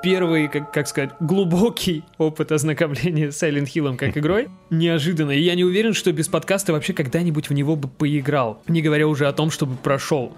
первый, 0.06 0.48
как, 0.48 0.72
как 0.72 0.88
сказать, 0.88 1.10
глубокий 1.20 2.04
опыт 2.20 2.52
ознакомления 2.52 3.32
с 3.32 3.42
Silent 3.42 3.66
Hill 3.66 3.98
как 3.98 4.16
игрой. 4.16 4.50
Неожиданно. 4.70 5.32
И 5.32 5.42
я 5.42 5.56
не 5.56 5.64
уверен, 5.64 5.96
что 5.96 6.12
без 6.12 6.28
подкаста 6.28 6.74
вообще 6.74 6.94
когда-нибудь 6.94 7.50
в 7.50 7.54
него 7.54 7.76
бы 7.76 7.88
поиграл. 7.88 8.62
Не 8.68 8.84
говоря 8.84 9.08
уже 9.08 9.28
о 9.28 9.34
том, 9.34 9.50
чтобы 9.50 9.76
прошел. 9.78 10.32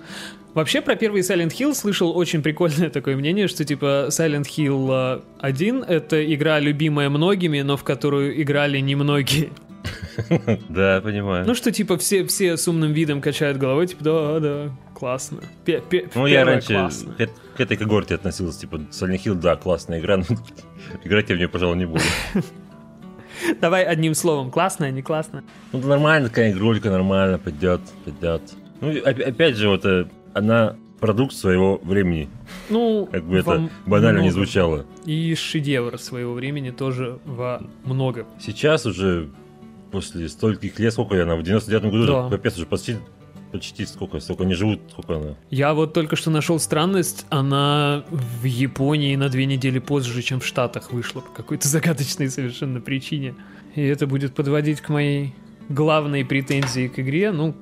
Вообще 0.53 0.81
про 0.81 0.95
первый 0.95 1.21
Silent 1.21 1.51
Hill 1.51 1.75
слышал 1.75 2.17
очень 2.17 2.41
прикольное 2.41 2.89
такое 2.89 3.17
мнение, 3.17 3.49
что 3.49 3.65
типа 3.65 4.07
Silent 4.09 4.45
Hill 4.45 5.19
э, 5.19 5.21
1 5.41 5.83
это 5.83 6.33
игра 6.33 6.59
любимая 6.59 7.09
многими, 7.09 7.59
но 7.59 7.75
в 7.75 7.83
которую 7.83 8.41
играли 8.41 8.79
немногие. 8.79 9.49
Да, 10.69 11.01
понимаю. 11.01 11.45
Ну 11.47 11.53
что 11.55 11.71
типа 11.71 11.97
все, 11.97 12.25
все 12.25 12.57
с 12.57 12.67
умным 12.67 12.91
видом 12.93 13.21
качают 13.21 13.57
головой, 13.57 13.87
типа 13.87 14.03
да, 14.03 14.39
да, 14.39 14.71
классно. 14.93 15.39
Пе- 15.65 15.81
пе- 15.81 16.09
Ну, 16.15 16.25
я 16.27 16.45
раньше 16.45 16.73
классно. 16.73 17.13
к, 17.55 17.59
этой 17.59 17.77
когорте 17.77 18.15
относился, 18.15 18.61
типа, 18.61 18.75
Silent 18.91 19.23
Hill, 19.23 19.35
да, 19.35 19.55
классная 19.55 19.99
игра, 19.99 20.17
но 20.29 20.35
играть 21.03 21.29
я 21.29 21.35
в 21.35 21.37
нее, 21.37 21.47
пожалуй, 21.49 21.77
не 21.77 21.85
буду. 21.85 22.01
Давай 23.61 23.83
одним 23.83 24.13
словом, 24.15 24.49
классно, 24.51 24.89
не 24.91 25.01
классно. 25.01 25.43
Ну, 25.71 25.79
нормально, 25.79 26.29
такая 26.29 26.51
игрулька, 26.51 26.89
нормально, 26.89 27.37
пойдет, 27.37 27.81
пойдет. 28.03 28.41
Ну, 28.81 28.91
опять 29.05 29.55
же, 29.55 29.69
вот 29.69 29.85
э, 29.85 30.05
она 30.33 30.75
продукт 30.99 31.33
своего 31.35 31.77
времени, 31.83 32.29
Ну, 32.69 33.07
как 33.11 33.23
бы 33.23 33.37
это 33.37 33.69
банально 33.85 34.17
не 34.17 34.29
много. 34.29 34.33
звучало. 34.33 34.85
И 35.05 35.35
шедевр 35.35 35.99
своего 35.99 36.33
времени 36.33 36.71
тоже 36.71 37.19
во 37.25 37.61
много. 37.85 38.25
Сейчас 38.41 38.87
уже, 38.87 39.29
после 39.91 40.27
стольких 40.29 40.79
лет, 40.79 40.93
сколько 40.93 41.21
она, 41.21 41.35
в 41.35 41.41
99-м 41.41 41.89
году, 41.91 42.05
Да. 42.07 42.29
капец, 42.29 42.55
уже 42.57 42.65
почти, 42.65 42.97
почти 43.51 43.85
сколько, 43.85 44.19
сколько 44.19 44.43
они 44.43 44.53
живут, 44.53 44.81
сколько 44.91 45.15
она. 45.15 45.35
Я 45.49 45.73
вот 45.73 45.93
только 45.93 46.15
что 46.15 46.29
нашел 46.31 46.59
странность, 46.59 47.25
она 47.29 48.03
в 48.09 48.43
Японии 48.43 49.15
на 49.15 49.29
две 49.29 49.45
недели 49.45 49.79
позже, 49.79 50.21
чем 50.21 50.39
в 50.39 50.45
Штатах 50.45 50.91
вышла 50.91 51.21
по 51.21 51.31
какой-то 51.31 51.67
загадочной 51.69 52.29
совершенно 52.29 52.81
причине. 52.81 53.35
И 53.75 53.81
это 53.81 54.07
будет 54.07 54.33
подводить 54.33 54.81
к 54.81 54.89
моей 54.89 55.33
главной 55.69 56.25
претензии 56.25 56.87
к 56.87 56.99
игре, 56.99 57.31
ну, 57.31 57.55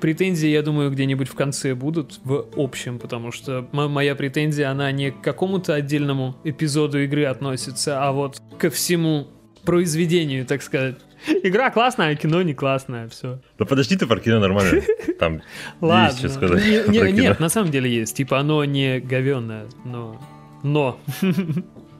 претензии, 0.00 0.48
я 0.48 0.62
думаю, 0.62 0.90
где-нибудь 0.90 1.28
в 1.28 1.34
конце 1.34 1.74
будут, 1.74 2.20
в 2.24 2.46
общем, 2.56 2.98
потому 2.98 3.32
что 3.32 3.68
моя 3.72 4.14
претензия, 4.14 4.70
она 4.70 4.90
не 4.90 5.10
к 5.10 5.20
какому-то 5.20 5.74
отдельному 5.74 6.36
эпизоду 6.42 7.02
игры 7.02 7.26
относится, 7.26 8.02
а 8.02 8.12
вот 8.12 8.40
ко 8.58 8.70
всему 8.70 9.28
произведению, 9.64 10.46
так 10.46 10.62
сказать. 10.62 10.96
Игра 11.42 11.70
классная, 11.70 12.10
а 12.10 12.14
кино 12.14 12.42
не 12.42 12.54
классное, 12.54 13.08
все. 13.08 13.38
Да 13.58 13.64
подожди 13.64 13.96
ты 13.96 14.06
про 14.06 14.20
кино 14.20 14.38
нормально. 14.40 14.82
Там 15.18 15.42
Ладно. 15.80 16.06
есть 16.06 16.18
что 16.18 16.28
сказать. 16.28 16.88
Не- 16.88 17.12
нет, 17.12 17.40
на 17.40 17.48
самом 17.48 17.70
деле 17.70 17.90
есть. 17.90 18.16
Типа 18.16 18.38
оно 18.38 18.64
не 18.64 19.00
говенное, 19.00 19.66
но... 19.84 20.20
Но. 20.62 20.98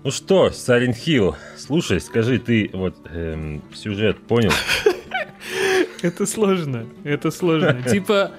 Ну 0.02 0.10
что, 0.10 0.46
Silent 0.46 0.96
Hill, 1.06 1.34
слушай, 1.58 2.00
скажи, 2.00 2.38
ты 2.38 2.70
вот 2.72 2.96
эм, 3.12 3.60
сюжет 3.74 4.16
понял? 4.16 4.50
Это 6.02 6.24
сложно, 6.24 6.86
это 7.04 7.30
сложно. 7.30 7.82
Типа, 7.82 8.30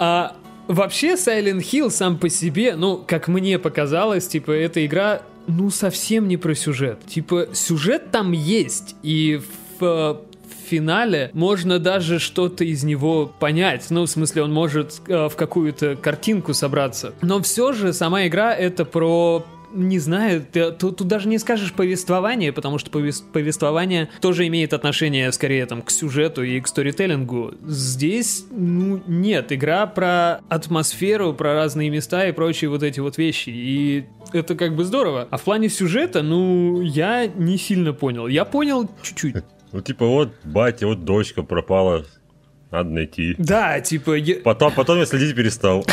а 0.00 0.36
вообще 0.66 1.12
Silent 1.12 1.60
Hill 1.60 1.90
сам 1.90 2.18
по 2.18 2.28
себе, 2.28 2.74
ну, 2.74 2.96
как 3.06 3.28
мне 3.28 3.60
показалось, 3.60 4.26
типа, 4.26 4.50
эта 4.50 4.84
игра, 4.84 5.22
ну, 5.46 5.70
совсем 5.70 6.26
не 6.26 6.36
про 6.36 6.56
сюжет. 6.56 6.98
Типа, 7.06 7.46
сюжет 7.52 8.10
там 8.10 8.32
есть, 8.32 8.96
и 9.04 9.36
в 9.36 9.63
э, 9.80 10.14
финале 10.68 11.30
можно 11.34 11.78
даже 11.78 12.18
что-то 12.18 12.64
из 12.64 12.84
него 12.84 13.30
понять. 13.38 13.86
Ну, 13.90 14.02
в 14.04 14.08
смысле, 14.08 14.42
он 14.42 14.52
может 14.52 15.00
э, 15.08 15.28
в 15.28 15.36
какую-то 15.36 15.96
картинку 15.96 16.54
собраться. 16.54 17.12
Но 17.22 17.40
все 17.42 17.72
же 17.72 17.92
сама 17.92 18.26
игра 18.26 18.54
это 18.54 18.84
про 18.84 19.44
не 19.76 19.98
знаю, 19.98 20.46
ты- 20.52 20.70
тут, 20.70 20.98
тут 20.98 21.08
даже 21.08 21.26
не 21.28 21.36
скажешь 21.38 21.72
повествование, 21.72 22.52
потому 22.52 22.78
что 22.78 22.90
повес- 22.96 23.24
повествование 23.32 24.08
тоже 24.20 24.46
имеет 24.46 24.72
отношение 24.72 25.32
скорее 25.32 25.66
там 25.66 25.82
к 25.82 25.90
сюжету 25.90 26.44
и 26.44 26.60
к 26.60 26.68
сторителлингу. 26.68 27.54
Здесь, 27.66 28.44
ну, 28.52 29.02
нет, 29.08 29.50
игра 29.52 29.86
про 29.86 30.40
атмосферу, 30.48 31.34
про 31.34 31.54
разные 31.54 31.90
места 31.90 32.24
и 32.28 32.30
прочие 32.30 32.70
вот 32.70 32.84
эти 32.84 33.00
вот 33.00 33.18
вещи. 33.18 33.50
И 33.50 34.04
это 34.32 34.54
как 34.54 34.76
бы 34.76 34.84
здорово. 34.84 35.26
А 35.32 35.36
в 35.38 35.42
плане 35.42 35.68
сюжета, 35.68 36.22
ну, 36.22 36.80
я 36.80 37.26
не 37.26 37.58
сильно 37.58 37.92
понял. 37.92 38.28
Я 38.28 38.44
понял 38.44 38.88
чуть-чуть. 39.02 39.34
Ну 39.74 39.80
типа 39.80 40.06
вот 40.06 40.28
батя, 40.44 40.86
вот 40.86 41.04
дочка 41.04 41.42
пропала, 41.42 42.04
надо 42.70 42.90
найти. 42.90 43.34
Да, 43.38 43.80
типа, 43.80 44.14
Потом, 44.44 44.72
потом 44.72 44.98
я 44.98 45.04
следить 45.04 45.34
перестал. 45.34 45.84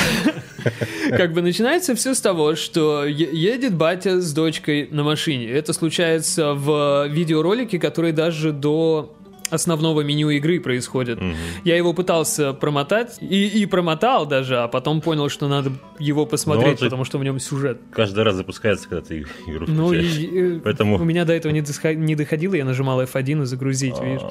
как 1.17 1.33
бы 1.33 1.41
начинается 1.41 1.95
все 1.95 2.13
с 2.13 2.21
того, 2.21 2.55
что 2.55 3.05
едет 3.05 3.73
батя 3.73 4.21
с 4.21 4.33
дочкой 4.33 4.87
на 4.91 5.03
машине. 5.03 5.49
Это 5.49 5.73
случается 5.73 6.53
в 6.53 7.07
видеоролике, 7.07 7.79
который 7.79 8.11
даже 8.11 8.51
до 8.51 9.15
основного 9.51 10.01
меню 10.01 10.29
игры 10.31 10.59
происходит. 10.59 11.19
Я 11.63 11.77
его 11.77 11.93
пытался 11.93 12.53
промотать 12.53 13.17
и, 13.21 13.47
и 13.47 13.65
промотал 13.67 14.25
даже, 14.25 14.57
а 14.57 14.67
потом 14.67 15.01
понял, 15.01 15.29
что 15.29 15.47
надо 15.47 15.71
его 15.99 16.25
посмотреть, 16.25 16.79
же- 16.79 16.85
потому 16.85 17.03
что 17.05 17.17
в 17.19 17.23
нем 17.23 17.39
сюжет. 17.39 17.79
Каждый 17.93 18.23
раз 18.23 18.35
запускается, 18.35 18.89
когда 18.89 19.05
ты 19.05 19.19
игру 19.47 19.65
Ну, 19.67 19.93
и, 19.93 20.55
э, 20.57 20.59
Поэтому- 20.63 20.95
у 20.95 21.03
меня 21.03 21.25
до 21.25 21.33
этого 21.33 21.51
не 21.51 22.15
доходило, 22.15 22.55
я 22.55 22.65
нажимал 22.65 23.01
F1 23.03 23.43
и 23.43 23.45
загрузить, 23.45 23.99
видишь. 24.01 24.21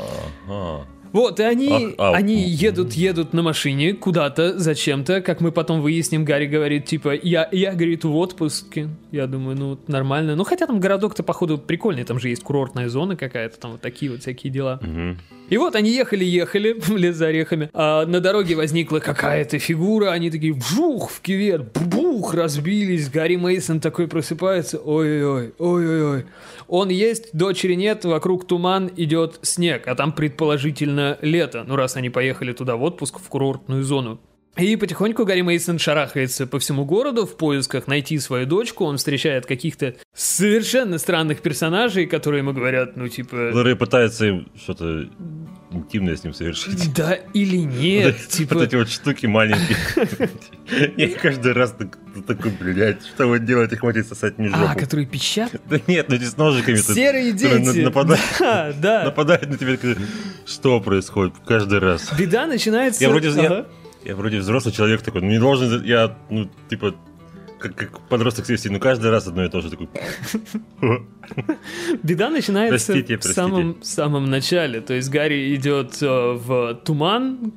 Вот, 1.12 1.40
и 1.40 1.43
они, 1.43 1.95
Ах, 1.99 2.12
а, 2.14 2.17
они 2.17 2.40
едут, 2.43 2.93
едут 2.93 3.33
на 3.33 3.43
машине 3.43 3.95
куда-то, 3.95 4.59
зачем-то, 4.59 5.21
как 5.21 5.40
мы 5.40 5.52
потом 5.52 5.81
выясним, 5.81 6.25
Гарри 6.25 6.47
говорит, 6.47 6.87
типа, 6.87 7.14
я, 7.14 7.49
я, 7.50 7.73
говорит, 7.73 8.05
в 8.05 8.17
отпуске. 8.17 8.88
Я 9.11 9.26
думаю, 9.26 9.57
ну, 9.57 9.79
нормально. 9.87 10.37
Ну, 10.37 10.45
хотя 10.45 10.67
там 10.67 10.79
городок-то, 10.81 11.23
походу, 11.23 11.59
прикольный, 11.59 12.05
там 12.05 12.21
же 12.21 12.29
есть 12.29 12.43
курортная 12.43 12.88
зона 12.88 13.17
какая-то, 13.17 13.59
там 13.59 13.73
вот 13.73 13.81
такие 13.81 14.11
вот 14.11 14.21
всякие 14.21 14.52
дела. 14.52 14.79
Мгм. 14.83 15.19
И 15.50 15.57
вот 15.59 15.75
они 15.75 15.90
ехали-ехали 15.90 16.80
лес 16.97 17.16
за 17.16 17.26
орехами, 17.26 17.71
а 17.75 18.07
на 18.07 18.21
дороге 18.21 18.54
возникла 18.54 19.00
какая-то 19.00 19.59
фигура, 19.59 20.12
они 20.12 20.30
такие 20.30 20.54
вжух 20.54 21.11
в 21.11 21.21
кювет, 21.21 21.73
бух, 21.73 22.35
разбились, 22.35 23.11
Гарри 23.11 23.37
Мейсон 23.37 23.80
такой 23.80 24.07
просыпается, 24.07 24.78
ой-ой-ой, 24.78 25.52
ой-ой-ой. 25.59 26.26
Он 26.69 26.88
есть, 26.88 27.30
дочери 27.33 27.75
нет, 27.75 28.04
вокруг 28.04 28.47
туман, 28.47 28.90
идет 28.97 29.40
снег, 29.42 29.88
а 29.88 29.97
там 29.97 30.12
предположительно 30.12 31.19
лето, 31.21 31.64
ну 31.66 31.75
раз 31.75 31.97
они 31.97 32.11
поехали 32.11 32.52
туда 32.52 32.76
в 32.76 32.83
отпуск, 32.85 33.19
в 33.19 33.28
курортную 33.28 33.83
зону. 33.83 34.21
И 34.61 34.76
потихоньку 34.76 35.25
Гарри 35.25 35.40
Мейсон 35.40 35.79
шарахается 35.79 36.47
по 36.47 36.59
всему 36.59 36.85
городу 36.85 37.26
в 37.26 37.37
поисках 37.37 37.87
найти 37.87 38.19
свою 38.19 38.47
дочку. 38.47 38.85
Он 38.85 38.99
встречает 38.99 39.47
каких-то 39.47 39.95
совершенно 40.14 40.99
странных 40.99 41.40
персонажей, 41.40 42.07
которые 42.07 42.40
ему 42.40 42.52
говорят, 42.52 42.97
ну 42.97 43.09
типа... 43.09 43.49
Которые 43.49 43.76
пытаются 43.76 44.26
им 44.26 44.49
что-то 44.57 45.09
интимное 45.71 46.17
с 46.17 46.25
ним 46.25 46.35
совершить. 46.35 46.93
Да 46.95 47.14
или 47.33 47.57
нет, 47.57 48.17
Вот 48.17 48.29
типа... 48.29 48.62
эти 48.62 48.76
вот 48.76 48.90
штуки 48.90 49.26
маленькие. 49.26 49.79
Я 50.97 51.09
каждый 51.17 51.52
раз 51.52 51.73
так- 51.73 51.99
такой, 52.26 52.50
блядь, 52.61 53.07
что 53.07 53.26
вы 53.29 53.38
делаете, 53.38 53.76
хватит 53.76 54.09
сосать 54.09 54.37
мне 54.38 54.50
А, 54.52 54.75
которые 54.75 55.07
пищат? 55.07 55.52
Да 55.71 55.79
нет, 55.87 56.09
ну 56.09 56.17
эти 56.17 56.25
с 56.25 56.37
ножиками 56.37 56.76
Серые 56.76 57.33
дети. 57.33 57.55
на- 57.55 57.85
нападают. 57.85 58.21
Да, 58.40 58.73
да. 58.73 59.05
нападают 59.05 59.49
на 59.49 59.57
тебя. 59.57 59.79
Что 60.45 60.81
происходит 60.81 61.35
каждый 61.47 61.79
раз? 61.79 62.12
Беда 62.19 62.47
начинается... 62.47 63.02
Я 63.02 63.11
вроде, 63.11 63.31
я, 64.04 64.16
вроде 64.16 64.38
взрослый 64.38 64.73
человек 64.75 65.02
такой, 65.02 65.21
ну 65.23 65.28
не 65.28 65.38
должен, 65.38 65.83
я, 65.85 66.16
ну, 66.30 66.50
типа, 66.69 66.95
как, 67.59 67.75
как 67.75 68.00
подросток 68.09 68.47
себя 68.47 68.54
вести, 68.54 68.71
ну 68.71 68.80
каждый 68.80 69.11
раз 69.11 69.26
одно 69.26 69.45
и 69.45 69.49
то 69.49 69.61
же 69.61 69.71
такой. 69.71 69.88
Беда 72.02 72.30
начинается 72.30 72.92
Простите, 72.92 73.16
в 73.16 73.21
простите. 73.21 73.35
самом, 73.35 73.83
самом 73.83 74.30
начале. 74.30 74.80
То 74.80 74.95
есть 74.95 75.11
Гарри 75.11 75.54
идет 75.54 75.99
э, 76.00 76.07
в 76.07 76.80
туман, 76.85 77.52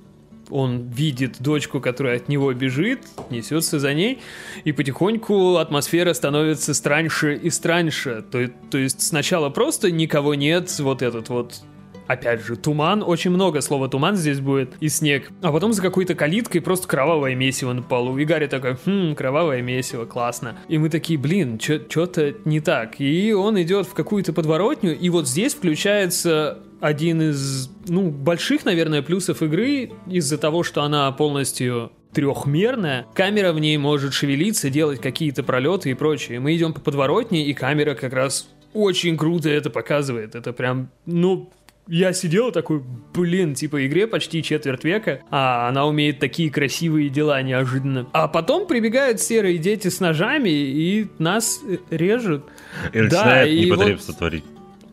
он 0.50 0.90
видит 0.90 1.42
дочку, 1.42 1.80
которая 1.80 2.18
от 2.18 2.28
него 2.28 2.54
бежит, 2.54 3.00
несется 3.30 3.80
за 3.80 3.94
ней, 3.94 4.20
и 4.66 4.72
потихоньку 4.72 5.56
атмосфера 5.56 6.14
становится 6.14 6.74
страньше 6.74 7.36
и 7.36 7.50
страньше. 7.50 8.24
То, 8.30 8.50
то 8.70 8.78
есть 8.78 9.02
сначала 9.02 9.50
просто 9.50 9.90
никого 9.90 10.36
нет, 10.36 10.78
вот 10.80 11.02
этот 11.02 11.30
вот 11.30 11.62
Опять 12.08 12.46
же, 12.46 12.56
туман, 12.56 13.04
очень 13.06 13.32
много 13.32 13.62
слова 13.62 13.88
туман 13.88 14.16
здесь 14.16 14.40
будет, 14.40 14.76
и 14.80 14.90
снег. 14.90 15.30
А 15.42 15.52
потом 15.52 15.74
за 15.74 15.82
какой-то 15.82 16.16
калиткой 16.16 16.62
просто 16.62 16.88
кровавое 16.88 17.36
месиво 17.36 17.74
на 17.74 17.82
полу. 17.82 18.18
И 18.18 18.26
Гарри 18.26 18.48
такой, 18.48 18.76
хм, 18.86 19.16
кровавое 19.16 19.62
месиво, 19.62 20.06
классно. 20.06 20.58
И 20.68 20.78
мы 20.78 20.90
такие, 20.90 21.20
блин, 21.20 21.60
что-то 21.60 22.36
не 22.46 22.60
так. 22.60 23.00
И 23.00 23.34
он 23.34 23.62
идет 23.62 23.88
в 23.88 23.94
какую-то 23.94 24.34
подворотню, 24.34 24.98
и 24.98 25.10
вот 25.10 25.28
здесь 25.28 25.54
включается 25.54 26.60
один 26.82 27.22
из, 27.22 27.70
ну, 27.88 28.10
больших, 28.10 28.66
наверное, 28.66 29.02
плюсов 29.02 29.42
игры 29.42 29.92
из-за 30.08 30.38
того, 30.38 30.64
что 30.64 30.84
она 30.84 31.10
полностью 31.14 31.92
трехмерная, 32.14 33.06
камера 33.14 33.54
в 33.54 33.60
ней 33.60 33.78
может 33.78 34.14
шевелиться, 34.14 34.70
делать 34.70 35.02
какие-то 35.02 35.44
пролеты 35.44 35.92
и 35.92 35.94
прочее. 35.94 36.40
Мы 36.40 36.56
идем 36.56 36.74
по 36.74 36.82
подворотне, 36.82 37.46
и 37.46 37.54
камера 37.54 37.96
как 37.96 38.14
раз 38.14 38.48
очень 38.74 39.18
круто 39.18 39.50
это 39.50 39.70
показывает. 39.70 40.36
Это 40.36 40.54
прям, 40.54 40.90
ну, 41.06 41.50
я 41.88 42.14
сидел 42.14 42.52
такой, 42.52 42.82
блин, 43.14 43.56
типа 43.56 43.86
игре 43.86 44.08
почти 44.08 44.42
четверть 44.42 44.84
века, 44.84 45.22
а 45.30 45.68
она 45.68 45.86
умеет 45.86 46.20
такие 46.20 46.50
красивые 46.50 47.10
дела 47.10 47.42
неожиданно. 47.42 48.08
А 48.14 48.28
потом 48.28 48.68
прибегают 48.68 49.20
серые 49.20 49.58
дети 49.58 49.90
с 49.90 50.00
ножами 50.00 50.50
и 50.50 51.08
нас 51.20 51.62
э, 51.68 51.78
режут. 51.90 52.46
И 52.94 53.00
Да, 53.00 53.04
начинает 53.04 53.50
и 53.50 53.66
непотребство 53.66 54.14
творить. 54.14 54.44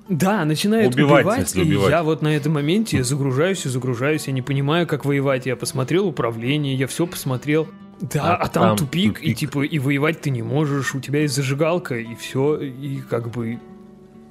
Да, 0.08 0.44
начинают 0.44 0.92
Убивать, 0.92 1.24
убивать, 1.24 1.54
и 1.54 1.60
убивать. 1.60 1.90
я 1.90 2.02
вот 2.02 2.20
на 2.20 2.34
этом 2.34 2.54
моменте 2.54 2.96
я 2.96 3.04
загружаюсь 3.04 3.64
и 3.64 3.68
загружаюсь, 3.68 4.26
я 4.26 4.32
не 4.32 4.42
понимаю, 4.42 4.88
как 4.88 5.04
воевать. 5.04 5.46
Я 5.46 5.54
посмотрел 5.54 6.08
управление, 6.08 6.74
я 6.74 6.88
все 6.88 7.06
посмотрел. 7.06 7.68
Да, 8.00 8.34
А 8.34 8.36
а, 8.36 8.48
там, 8.48 8.76
там 8.76 8.78
тупик, 8.78 9.18
и 9.20 9.34
тупик. 9.34 9.38
типа 9.38 9.62
и 9.62 9.78
воевать 9.78 10.20
ты 10.20 10.30
не 10.30 10.42
можешь, 10.42 10.96
у 10.96 11.00
тебя 11.00 11.20
есть 11.20 11.34
зажигалка, 11.36 11.96
и 11.96 12.16
все, 12.16 12.56
и 12.56 13.00
как 13.02 13.30
бы... 13.30 13.60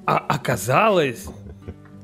А 0.04 0.18
оказалось, 0.18 1.26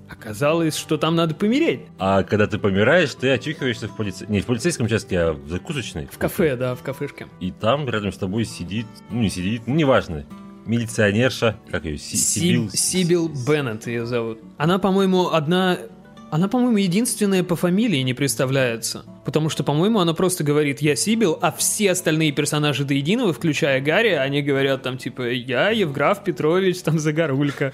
оказалось, 0.09 0.77
что 0.77 0.97
там 0.97 1.15
надо 1.17 1.35
помереть. 1.35 1.81
А 1.99 2.23
когда 2.23 2.47
ты 2.47 2.59
помираешь, 2.59 3.15
ты 3.15 3.31
очухиваешься 3.31 3.89
в 3.89 3.97
полице... 3.97 4.27
Не 4.29 4.41
в 4.41 4.47
полицейском 4.47 4.87
участке, 4.87 5.19
а 5.21 5.33
в 5.33 5.49
закусочной. 5.49 6.09
В 6.11 6.19
кафе, 6.19 6.57
да, 6.57 6.75
в 6.75 6.83
кафешке. 6.83 7.27
И 7.41 7.51
там 7.51 7.89
рядом 7.89 8.13
с 8.13 8.17
тобой 8.17 8.45
сидит, 8.45 8.87
ну 9.11 9.21
не 9.21 9.31
сидит, 9.31 9.63
ну 9.67 9.75
неважно, 9.75 10.25
милиционерша, 10.67 11.59
как 11.71 11.85
ее, 11.85 11.99
Си- 11.99 12.17
Сибил... 12.17 12.71
Сибил, 12.71 13.29
Сибил 13.31 13.47
Беннет 13.47 13.87
ее 13.87 14.07
зовут. 14.07 14.41
Она, 14.59 14.79
по-моему, 14.79 15.31
одна... 15.31 15.79
Она, 16.31 16.49
по-моему, 16.49 16.79
единственная 16.79 17.45
по 17.45 17.55
фамилии 17.55 18.01
не 18.01 18.15
представляется. 18.15 19.05
Потому 19.27 19.51
что, 19.51 19.65
по-моему, 19.65 19.99
она 19.99 20.15
просто 20.15 20.45
говорит 20.45 20.81
«я 20.81 20.95
Сибил», 20.95 21.37
а 21.43 21.51
все 21.51 21.91
остальные 21.91 22.31
персонажи 22.31 22.85
до 22.85 22.95
единого, 22.95 23.33
включая 23.33 23.81
Гарри, 23.81 24.11
они 24.11 24.41
говорят 24.41 24.85
там 24.85 24.99
типа 24.99 25.31
«я 25.31 25.71
Евграф 25.71 26.23
Петрович, 26.23 26.79
там 26.79 27.01
Загорулька». 27.01 27.73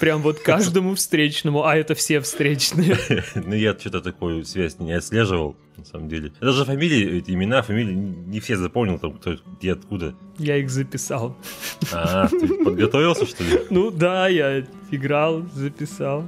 Прям 0.00 0.22
вот 0.22 0.38
каждому 0.38 0.94
встречному, 0.94 1.66
а 1.66 1.76
это 1.76 1.94
все 1.94 2.20
встречные. 2.20 2.96
Ну 3.34 3.54
я 3.54 3.76
что-то 3.78 4.00
такую 4.00 4.44
связь 4.46 4.78
не 4.78 4.92
отслеживал, 4.92 5.54
на 5.76 5.84
самом 5.84 6.08
деле. 6.08 6.32
Даже 6.40 6.64
фамилии, 6.64 7.18
эти 7.18 7.32
имена, 7.32 7.60
фамилии 7.60 7.92
не 7.94 8.40
все 8.40 8.56
запомнил, 8.56 8.98
там 8.98 9.12
кто 9.12 9.36
где 9.58 9.72
откуда. 9.72 10.14
Я 10.38 10.56
их 10.56 10.70
записал. 10.70 11.36
А, 11.92 12.26
ты 12.28 12.48
подготовился, 12.64 13.26
что 13.26 13.44
ли? 13.44 13.60
Ну 13.70 13.90
да, 13.90 14.28
я 14.28 14.64
играл, 14.90 15.42
записал. 15.54 16.24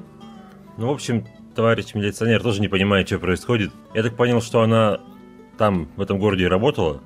Ну, 0.76 0.88
в 0.88 0.90
общем, 0.90 1.24
товарищ 1.54 1.94
милиционер 1.94 2.42
тоже 2.42 2.60
не 2.60 2.68
понимает, 2.68 3.06
что 3.06 3.18
происходит. 3.18 3.70
Я 3.94 4.02
так 4.02 4.16
понял, 4.16 4.42
что 4.42 4.62
она 4.62 5.00
там, 5.56 5.88
в 5.96 6.02
этом 6.02 6.18
городе 6.18 6.48
работала, 6.48 7.00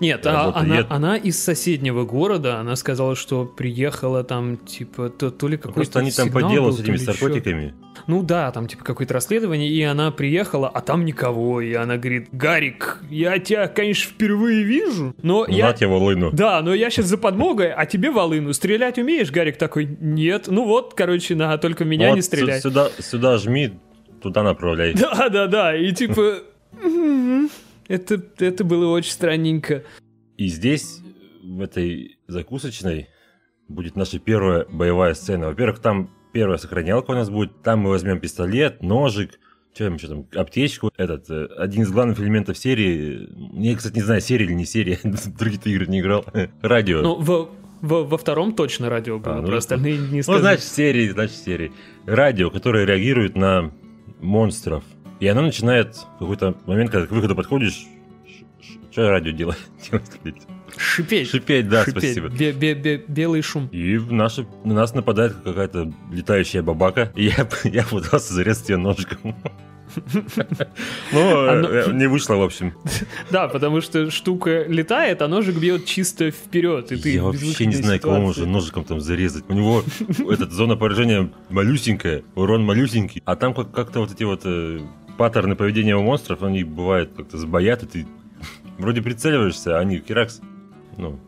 нет, 0.00 0.26
а 0.26 0.52
она, 0.54 0.86
она 0.88 1.16
из 1.16 1.42
соседнего 1.42 2.04
города, 2.04 2.58
она 2.58 2.76
сказала, 2.76 3.14
что 3.14 3.44
приехала 3.44 4.24
там, 4.24 4.56
типа, 4.58 5.10
то, 5.10 5.30
то 5.30 5.48
ли 5.48 5.56
какой-то 5.56 5.74
Просто 5.74 6.00
они 6.00 6.10
там 6.10 6.30
по 6.30 6.42
делу 6.42 6.72
с 6.72 6.80
этими 6.80 6.98
наркотиками. 7.04 7.74
Ну 8.06 8.22
да, 8.22 8.50
там 8.52 8.68
типа 8.68 8.84
какое-то 8.84 9.14
расследование, 9.14 9.68
и 9.68 9.82
она 9.82 10.10
приехала, 10.10 10.68
а 10.68 10.80
там 10.80 11.04
никого, 11.04 11.60
и 11.60 11.72
она 11.74 11.96
говорит, 11.96 12.28
Гарик, 12.32 13.02
я 13.10 13.38
тебя, 13.38 13.68
конечно, 13.68 14.12
впервые 14.12 14.62
вижу, 14.62 15.14
но 15.22 15.44
ну, 15.48 15.54
я... 15.54 15.68
На 15.68 15.72
тебе 15.72 15.88
волыну. 15.88 16.30
Да, 16.32 16.60
но 16.62 16.74
я 16.74 16.90
сейчас 16.90 17.06
за 17.06 17.18
подмогой, 17.18 17.72
а 17.72 17.86
тебе 17.86 18.10
волыну. 18.10 18.52
Стрелять 18.52 18.98
умеешь? 18.98 19.30
Гарик 19.30 19.56
такой, 19.56 19.86
нет. 20.00 20.44
Ну 20.48 20.64
вот, 20.64 20.94
короче, 20.94 21.34
на, 21.34 21.56
только 21.58 21.84
меня 21.84 22.10
вот 22.10 22.16
не 22.16 22.22
стреляй. 22.22 22.60
Сюда, 22.60 22.90
сюда 22.98 23.38
жми, 23.38 23.72
туда 24.28 24.42
направляй. 24.42 24.94
Да, 24.98 25.28
да, 25.28 25.46
да, 25.46 25.76
и 25.76 25.92
типа... 25.92 26.42
Это, 27.88 28.20
это 28.38 28.64
было 28.64 28.90
очень 28.90 29.12
странненько. 29.12 29.84
И 30.36 30.48
здесь, 30.48 31.00
в 31.42 31.60
этой 31.60 32.18
закусочной, 32.26 33.08
будет 33.68 33.96
наша 33.96 34.18
первая 34.18 34.66
боевая 34.68 35.14
сцена. 35.14 35.46
Во-первых, 35.46 35.78
там 35.78 36.10
первая 36.32 36.58
сохранялка 36.58 37.12
у 37.12 37.14
нас 37.14 37.30
будет. 37.30 37.62
Там 37.62 37.80
мы 37.80 37.90
возьмем 37.90 38.20
пистолет, 38.20 38.82
ножик, 38.82 39.38
что 39.74 39.84
там 39.84 39.94
еще 39.94 40.08
там, 40.08 40.26
аптечку. 40.34 40.90
Этот, 40.96 41.30
э, 41.30 41.46
один 41.56 41.82
из 41.82 41.90
главных 41.90 42.18
элементов 42.18 42.58
серии, 42.58 43.28
я, 43.52 43.76
кстати, 43.76 43.94
не 43.94 44.02
знаю, 44.02 44.20
серия 44.20 44.46
или 44.46 44.52
не 44.54 44.66
серия, 44.66 44.98
другие 45.38 45.60
игры 45.64 45.86
не 45.86 46.00
играл, 46.00 46.24
радио. 46.62 47.02
Ну, 47.02 47.14
в, 47.16 47.50
во, 47.80 48.04
во 48.04 48.18
втором 48.18 48.54
точно 48.54 48.88
радио 48.88 49.18
было, 49.18 49.38
а, 49.38 49.40
ну, 49.42 49.48
про 49.48 49.58
остальные 49.58 49.98
не 49.98 50.22
скажу. 50.22 50.38
Ну, 50.38 50.42
значит, 50.42 50.64
серии, 50.64 51.08
значит, 51.08 51.36
серии. 51.36 51.72
Радио, 52.06 52.50
которое 52.50 52.84
реагирует 52.84 53.36
на 53.36 53.70
монстров. 54.20 54.84
И 55.20 55.26
она 55.26 55.42
начинает 55.42 55.96
в 55.96 56.18
какой-то 56.18 56.56
момент, 56.66 56.90
когда 56.90 57.06
к 57.06 57.10
выходу 57.10 57.34
подходишь, 57.34 57.86
что 58.90 59.10
радио 59.10 59.32
делает? 59.32 59.58
Шипеть. 60.76 61.30
Шипеть, 61.30 61.68
да, 61.68 61.84
Шипеть. 61.84 62.02
спасибо. 62.02 62.28
Бе 62.28 62.52
-бе 62.52 62.74
-бе 62.74 63.04
Белый 63.08 63.42
шум. 63.42 63.68
И 63.68 63.96
в 63.96 64.12
наши, 64.12 64.46
на 64.64 64.74
нас 64.74 64.94
нападает 64.94 65.34
какая-то 65.42 65.92
летающая 66.12 66.62
бабака. 66.62 67.12
И 67.14 67.24
я, 67.26 67.48
я 67.64 67.84
пытался 67.84 68.34
зарезать 68.34 68.68
ее 68.68 68.76
ножиком. 68.76 69.34
Ну, 71.12 71.20
э, 71.20 71.92
не 71.92 72.06
вышло, 72.06 72.36
в 72.36 72.42
общем. 72.42 72.74
Да, 73.30 73.48
потому 73.48 73.80
что 73.80 74.10
штука 74.10 74.64
летает, 74.64 75.22
а 75.22 75.28
ножик 75.28 75.56
бьет 75.56 75.84
чисто 75.86 76.30
вперед. 76.30 76.92
И 76.92 76.96
ты 76.96 77.14
Я 77.14 77.22
вообще 77.22 77.66
не 77.66 77.76
знаю, 77.76 78.00
кого 78.00 78.18
можно 78.18 78.46
ножиком 78.46 78.84
там 78.84 79.00
зарезать. 79.00 79.44
У 79.48 79.54
него 79.54 79.82
эта 80.30 80.46
зона 80.50 80.76
поражения 80.76 81.30
малюсенькая, 81.48 82.22
урон 82.34 82.64
малюсенький. 82.64 83.22
А 83.24 83.36
там 83.36 83.54
как-то 83.54 84.00
вот 84.00 84.12
эти 84.12 84.24
вот 84.24 84.42
э, 84.44 84.80
паттерны 85.16 85.56
поведения 85.56 85.96
у 85.96 86.02
монстров, 86.02 86.42
они 86.42 86.64
бывают 86.64 87.12
как-то 87.16 87.38
сбоят, 87.38 87.82
и 87.82 87.86
ты 87.86 88.06
вроде 88.78 89.02
прицеливаешься, 89.02 89.78
а 89.78 89.80
они 89.80 89.98
Киракс, 89.98 90.40
ну... 90.96 91.18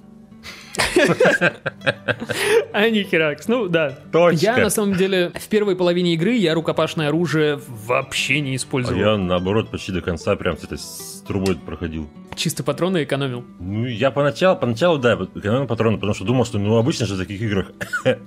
А 2.73 2.89
не 2.89 3.03
Херакс, 3.03 3.49
ну 3.49 3.69
да. 3.69 3.99
Точка. 4.13 4.45
Я 4.45 4.57
на 4.59 4.71
самом 4.71 4.95
деле 4.95 5.33
в 5.35 5.49
первой 5.49 5.77
половине 5.77 6.15
игры 6.15 6.35
я 6.35 6.55
рукопашное 6.55 7.09
оружие 7.09 7.61
вообще 7.87 8.41
не 8.41 8.57
использовал. 8.57 8.99
А 8.99 9.13
я 9.13 9.17
наоборот 9.17 9.71
почти 9.71 9.93
до 9.93 10.01
конца 10.01 10.37
прям 10.37 10.59
с 10.59 10.65
этой 10.65 10.79
с 10.79 11.23
трубой 11.27 11.57
проходил. 11.57 12.09
Чисто 12.37 12.63
патроны 12.63 13.05
экономил? 13.05 13.45
Ну 13.59 13.87
я 13.87 14.11
поначалу, 14.11 14.59
поначалу 14.59 14.99
да, 14.99 15.15
экономил 15.15 15.67
патроны, 15.67 15.97
потому 15.97 16.15
что 16.15 16.25
думал, 16.25 16.45
что 16.45 16.59
ну 16.59 16.77
обычно 16.77 17.07
же 17.07 17.15
в 17.15 17.19
таких 17.19 17.41
играх 17.41 17.73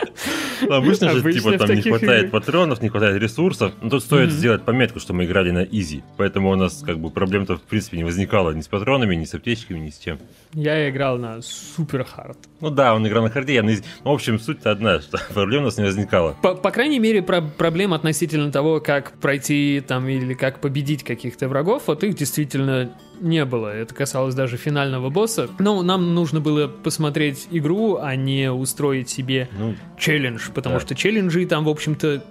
Обычно 0.68 1.10
же, 1.10 1.32
типа, 1.32 1.58
там 1.58 1.70
не 1.70 1.82
хватает 1.82 2.30
патронов, 2.30 2.82
не 2.82 2.88
хватает 2.88 3.20
ресурсов. 3.20 3.72
Но 3.80 3.90
тут 3.90 4.02
стоит 4.02 4.30
сделать 4.30 4.62
пометку, 4.64 5.00
что 5.00 5.12
мы 5.12 5.24
играли 5.24 5.50
на 5.50 5.62
easy. 5.62 6.02
Поэтому 6.16 6.50
у 6.50 6.56
нас, 6.56 6.82
как 6.84 6.98
бы, 6.98 7.10
проблем-то, 7.10 7.56
в 7.56 7.62
принципе, 7.62 7.96
не 7.96 8.04
возникало 8.04 8.52
ни 8.52 8.60
с 8.60 8.68
патронами, 8.68 9.14
ни 9.14 9.24
с 9.24 9.34
аптечками, 9.34 9.78
ни 9.78 9.90
с 9.90 9.98
чем. 9.98 10.18
Я 10.52 10.88
играл 10.88 11.18
на 11.18 11.40
супер 11.42 12.04
hard. 12.04 12.38
Ну 12.60 12.70
да, 12.70 12.94
он 12.94 13.06
играл 13.06 13.22
на 13.22 13.30
харде, 13.30 13.54
я 13.54 13.62
на 13.62 13.74
easy. 13.74 13.82
Ну, 14.04 14.10
в 14.10 14.14
общем, 14.14 14.38
суть-то 14.38 14.70
одна, 14.70 15.00
что 15.00 15.18
проблем 15.34 15.62
у 15.62 15.64
нас 15.66 15.76
не 15.76 15.84
возникало. 15.84 16.36
По, 16.42 16.54
по 16.54 16.70
крайней 16.70 16.98
мере, 16.98 17.22
про 17.22 17.40
проблем 17.40 17.94
относительно 17.94 18.50
того, 18.50 18.80
как 18.80 19.12
пройти 19.20 19.82
там 19.86 20.08
или 20.08 20.34
как 20.34 20.60
победить 20.60 21.04
каких-то 21.04 21.48
врагов, 21.48 21.84
вот 21.86 22.02
их 22.04 22.14
действительно 22.14 22.92
не 23.20 23.44
было. 23.44 23.68
Это 23.68 23.94
касалось 23.94 24.34
даже 24.34 24.56
финального 24.56 25.10
босса. 25.10 25.48
Но 25.58 25.82
нам 25.82 26.14
нужно 26.14 26.40
было 26.40 26.68
посмотреть 26.68 27.48
игру, 27.50 27.98
а 28.00 28.16
не 28.16 28.50
устроить 28.50 29.08
себе 29.08 29.48
ну, 29.58 29.74
челлендж, 29.98 30.50
потому 30.54 30.76
да. 30.76 30.80
что 30.80 30.94
челленджи 30.94 31.44
там, 31.46 31.64
в 31.64 31.68
общем-то, 31.68 32.22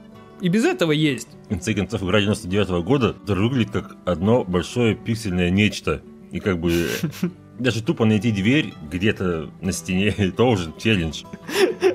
и 0.42 0.50
без 0.50 0.66
этого 0.66 0.92
есть. 0.92 1.30
В 1.46 1.50
конце 1.50 1.74
концов, 1.74 2.04
игра 2.04 2.22
99 2.22 2.70
-го 2.70 2.84
года 2.84 3.16
выглядит 3.26 3.72
как 3.72 3.96
одно 4.06 4.44
большое 4.44 4.96
пиксельное 4.96 5.50
нечто. 5.50 6.02
И 6.32 6.40
как 6.40 6.60
бы 6.60 6.88
даже 7.60 7.82
тупо 7.82 8.06
найти 8.06 8.32
дверь 8.32 8.74
где-то 8.92 9.50
на 9.62 9.72
стене, 9.72 10.08
это 10.18 10.44
уже 10.44 10.74
челлендж. 10.78 11.24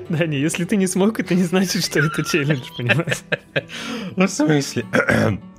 Да, 0.09 0.27
не, 0.27 0.37
если 0.37 0.65
ты 0.65 0.75
не 0.75 0.85
смог, 0.85 1.19
это 1.19 1.33
не 1.33 1.43
значит, 1.43 1.83
что 1.85 1.99
это 1.99 2.23
челлендж, 2.23 2.63
понимаешь? 2.77 3.19
Ну, 4.15 4.27
в 4.27 4.29
смысле? 4.29 4.85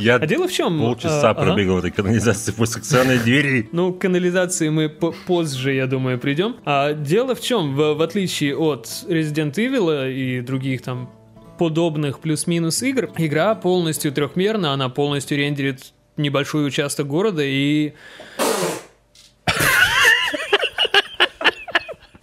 Я 0.00 0.16
а 0.16 0.26
дело 0.26 0.48
в 0.48 0.52
чем? 0.52 0.78
Полчаса 0.78 1.30
а, 1.30 1.34
пробегал 1.34 1.78
ага. 1.78 1.88
этой 1.88 1.96
канализации 1.96 2.52
по 2.52 2.66
секционной 2.66 3.18
двери. 3.18 3.68
Ну, 3.72 3.92
к 3.92 4.00
канализации 4.00 4.68
мы 4.68 4.88
позже, 4.88 5.74
я 5.74 5.86
думаю, 5.86 6.18
придем. 6.18 6.56
А 6.64 6.92
дело 6.92 7.34
в 7.34 7.40
чем? 7.40 7.74
В, 7.74 7.94
в 7.94 8.02
отличие 8.02 8.56
от 8.56 8.86
Resident 9.06 9.54
Evil 9.54 10.10
и 10.12 10.40
других 10.40 10.82
там 10.82 11.10
подобных 11.58 12.20
плюс-минус 12.20 12.82
игр, 12.82 13.10
игра 13.18 13.54
полностью 13.54 14.12
трехмерна, 14.12 14.72
она 14.72 14.88
полностью 14.88 15.38
рендерит 15.38 15.92
небольшой 16.16 16.66
участок 16.66 17.06
города 17.06 17.42
и... 17.44 17.92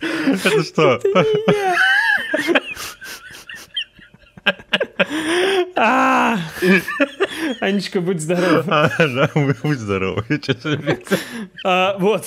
Это 0.01 0.63
что? 0.63 0.99
А! 1.15 1.86
Анечка, 7.61 8.01
будь 8.01 8.19
здоров. 8.19 8.65
А, 8.69 8.89
будь 9.63 9.79
здоров. 9.79 10.25
А, 11.63 11.97
вот. 11.99 12.25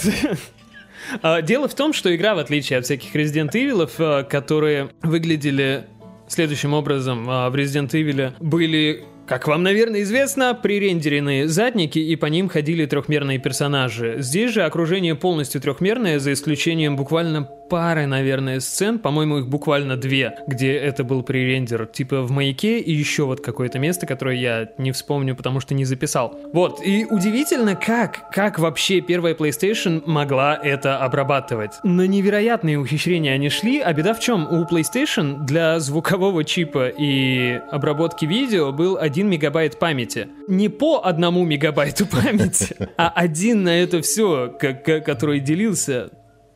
А, 1.22 1.42
дело 1.42 1.68
в 1.68 1.74
том, 1.74 1.92
что 1.92 2.14
игра, 2.14 2.34
в 2.34 2.38
отличие 2.38 2.78
от 2.78 2.84
всяких 2.84 3.14
Resident 3.14 3.50
Evil, 3.52 4.24
которые 4.24 4.90
выглядели 5.02 5.84
следующим 6.28 6.74
образом, 6.74 7.24
в 7.24 7.54
Resident 7.54 7.90
Evil 7.90 8.32
были 8.40 9.04
как 9.30 9.46
вам, 9.46 9.62
наверное, 9.62 10.02
известно, 10.02 10.58
пререндеренные 10.60 11.46
задники 11.46 12.00
и 12.00 12.16
по 12.16 12.26
ним 12.26 12.48
ходили 12.48 12.84
трехмерные 12.84 13.38
персонажи. 13.38 14.16
Здесь 14.18 14.50
же 14.50 14.64
окружение 14.64 15.14
полностью 15.14 15.60
трехмерное, 15.60 16.18
за 16.18 16.32
исключением 16.32 16.96
буквально 16.96 17.48
пары, 17.70 18.06
наверное, 18.06 18.60
сцен, 18.60 18.98
по-моему, 18.98 19.38
их 19.38 19.48
буквально 19.48 19.96
две, 19.96 20.34
где 20.48 20.74
это 20.74 21.04
был 21.04 21.22
пререндер, 21.22 21.86
типа 21.86 22.22
в 22.22 22.32
маяке 22.32 22.80
и 22.80 22.92
еще 22.92 23.24
вот 23.24 23.40
какое-то 23.40 23.78
место, 23.78 24.06
которое 24.06 24.36
я 24.36 24.68
не 24.76 24.90
вспомню, 24.90 25.36
потому 25.36 25.60
что 25.60 25.72
не 25.72 25.84
записал. 25.84 26.36
Вот, 26.52 26.84
и 26.84 27.06
удивительно, 27.08 27.76
как, 27.76 28.30
как 28.32 28.58
вообще 28.58 29.00
первая 29.00 29.34
PlayStation 29.34 30.02
могла 30.04 30.58
это 30.60 30.98
обрабатывать. 30.98 31.74
На 31.84 32.06
невероятные 32.08 32.76
ухищрения 32.76 33.34
они 33.34 33.48
шли, 33.48 33.78
а 33.78 33.92
беда 33.92 34.12
в 34.12 34.20
чем? 34.20 34.48
У 34.50 34.64
PlayStation 34.64 35.44
для 35.44 35.78
звукового 35.78 36.44
чипа 36.44 36.88
и 36.88 37.60
обработки 37.70 38.24
видео 38.24 38.72
был 38.72 38.98
1 39.20 39.28
мегабайт 39.28 39.78
памяти. 39.78 40.28
Не 40.48 40.68
по 40.68 41.02
одному 41.04 41.44
мегабайту 41.44 42.06
памяти, 42.06 42.76
а 42.96 43.10
один 43.10 43.64
на 43.64 43.78
это 43.80 44.00
все, 44.00 44.48
который 44.58 45.40
делился 45.40 46.10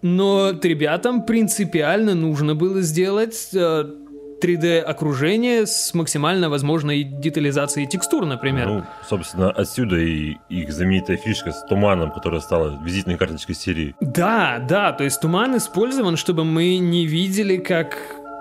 но 0.07 0.50
ребятам 0.50 1.24
принципиально 1.24 2.14
нужно 2.14 2.55
было 2.55 2.83
сделать 2.83 3.48
э, 3.55 3.85
3D-окружение 4.42 5.66
с 5.66 5.94
максимально 5.94 6.50
возможной 6.50 7.05
детализацией 7.05 7.87
текстур, 7.87 8.27
например. 8.27 8.66
Ну, 8.66 8.85
собственно, 9.09 9.50
отсюда 9.50 9.96
и 9.96 10.37
их 10.50 10.70
знаменитая 10.70 11.16
фишка 11.16 11.53
с 11.53 11.64
туманом, 11.70 12.11
которая 12.11 12.42
стала 12.42 12.79
визитной 12.85 13.16
карточкой 13.16 13.55
серии. 13.55 13.96
Да, 14.03 14.59
да, 14.68 14.92
то 14.92 15.05
есть 15.05 15.22
туман 15.22 15.57
использован, 15.57 16.18
чтобы 16.18 16.44
мы 16.44 16.77
не 16.77 17.07
видели, 17.07 17.57
как 17.57 17.96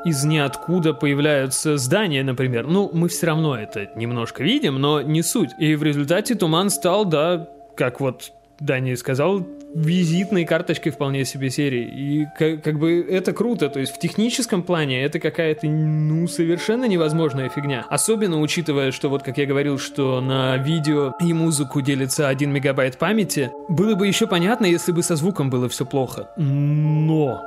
из 0.05 0.23
ниоткуда 0.23 0.93
появляются 0.93 1.77
здания, 1.77 2.23
например. 2.23 2.67
Ну, 2.67 2.89
мы 2.93 3.07
все 3.09 3.27
равно 3.27 3.57
это 3.57 3.89
немножко 3.95 4.43
видим, 4.43 4.75
но 4.75 5.01
не 5.01 5.21
суть. 5.21 5.51
И 5.59 5.75
в 5.75 5.83
результате 5.83 6.35
туман 6.35 6.69
стал, 6.69 7.05
да, 7.05 7.47
как 7.75 7.99
вот 7.99 8.31
Дани 8.59 8.95
сказал, 8.95 9.45
визитной 9.73 10.45
карточкой 10.45 10.91
вполне 10.91 11.25
себе 11.25 11.49
серии. 11.49 11.83
И 11.83 12.25
как, 12.37 12.63
как 12.63 12.79
бы 12.79 13.01
это 13.01 13.33
круто. 13.33 13.69
То 13.69 13.79
есть 13.79 13.93
в 13.93 13.99
техническом 13.99 14.63
плане 14.63 15.03
это 15.03 15.19
какая-то, 15.19 15.67
ну, 15.67 16.27
совершенно 16.27 16.85
невозможная 16.85 17.49
фигня. 17.49 17.85
Особенно 17.89 18.39
учитывая, 18.39 18.91
что 18.91 19.09
вот 19.09 19.23
как 19.23 19.37
я 19.37 19.45
говорил, 19.45 19.79
что 19.79 20.21
на 20.21 20.57
видео 20.57 21.13
и 21.19 21.33
музыку 21.33 21.81
делится 21.81 22.27
1 22.27 22.51
мегабайт 22.51 22.97
памяти. 22.97 23.51
Было 23.69 23.95
бы 23.95 24.07
еще 24.07 24.27
понятно, 24.27 24.65
если 24.65 24.91
бы 24.91 25.01
со 25.03 25.15
звуком 25.15 25.49
было 25.49 25.67
все 25.67 25.85
плохо. 25.85 26.29
Но... 26.37 27.41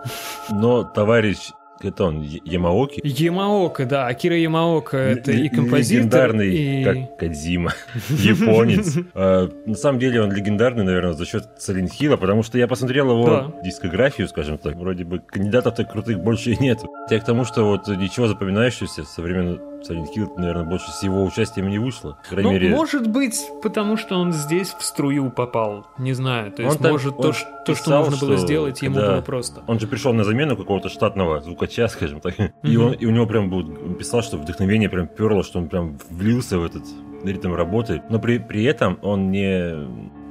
Но, 0.50 0.84
товарищ 0.84 1.52
это 1.80 2.04
он, 2.04 2.22
Ямаоки. 2.22 3.00
Ямаока, 3.04 3.86
да, 3.86 4.06
Акира 4.06 4.36
Ямаока, 4.36 4.96
это 4.96 5.32
и 5.32 5.48
композитор, 5.48 6.32
Легендарный, 6.32 6.54
и... 6.54 6.84
как 6.84 7.18
Кадзима, 7.18 7.72
японец. 8.08 8.96
А, 9.14 9.48
На 9.66 9.74
самом 9.74 9.98
деле 9.98 10.20
он 10.22 10.32
легендарный, 10.32 10.84
наверное, 10.84 11.12
за 11.14 11.24
счет 11.24 11.44
Hill, 11.58 12.16
потому 12.16 12.42
что 12.42 12.58
я 12.58 12.66
посмотрел 12.66 13.10
его 13.10 13.54
дискографию, 13.64 14.28
скажем 14.28 14.58
так. 14.58 14.76
Вроде 14.76 15.04
бы 15.04 15.20
кандидатов 15.20 15.74
так 15.76 15.90
крутых 15.90 16.20
больше 16.20 16.50
и 16.52 16.56
нет. 16.62 16.80
Я 17.10 17.20
к 17.20 17.24
тому, 17.24 17.44
что 17.44 17.64
вот 17.64 17.88
ничего 17.88 18.26
запоминающегося 18.26 19.04
со 19.04 19.22
времен 19.22 19.60
Silent 19.88 20.08
Hill, 20.16 20.30
наверное, 20.36 20.64
больше 20.64 20.90
с 20.90 21.02
его 21.02 21.24
участием 21.24 21.68
не 21.68 21.78
вышло. 21.78 22.18
По 22.24 22.30
крайней 22.30 22.48
Ну, 22.50 22.52
мере, 22.54 22.70
может 22.70 23.06
быть, 23.06 23.40
потому 23.62 23.96
что 23.96 24.16
он 24.16 24.32
здесь 24.32 24.74
в 24.78 24.82
струю 24.82 25.30
попал. 25.30 25.86
Не 25.98 26.12
знаю. 26.12 26.52
То 26.52 26.62
есть, 26.62 26.76
Он 26.76 26.82
так- 26.82 26.92
может, 26.92 27.14
он 27.16 27.22
то, 27.22 27.32
ш- 27.32 27.46
то, 27.64 27.74
что 27.74 27.84
писал, 27.84 28.04
нужно 28.06 28.26
было 28.26 28.36
что 28.36 28.46
сделать, 28.46 28.82
ему 28.82 28.96
было 28.96 29.20
просто. 29.20 29.62
Он 29.66 29.78
же 29.78 29.86
пришел 29.86 30.12
на 30.12 30.24
замену 30.24 30.56
какого-то 30.56 30.88
штатного 30.88 31.40
звукача, 31.40 31.88
скажем 31.88 32.20
так. 32.20 32.34
И, 32.38 32.52
Мгм. 32.76 32.86
он, 32.86 32.92
и 32.92 33.06
у 33.06 33.10
него 33.10 33.26
прям 33.26 33.50
был, 33.50 33.64
писал, 33.94 34.22
что 34.22 34.36
вдохновение 34.38 34.88
прям 34.88 35.06
перло, 35.06 35.42
что 35.42 35.58
он 35.58 35.68
прям 35.68 35.98
влился 36.10 36.58
в 36.58 36.64
этот 36.64 36.82
ритм 37.24 37.54
работы. 37.54 38.02
Но 38.10 38.18
при, 38.18 38.38
при 38.38 38.64
этом 38.64 38.98
он 39.02 39.30
не, 39.30 39.74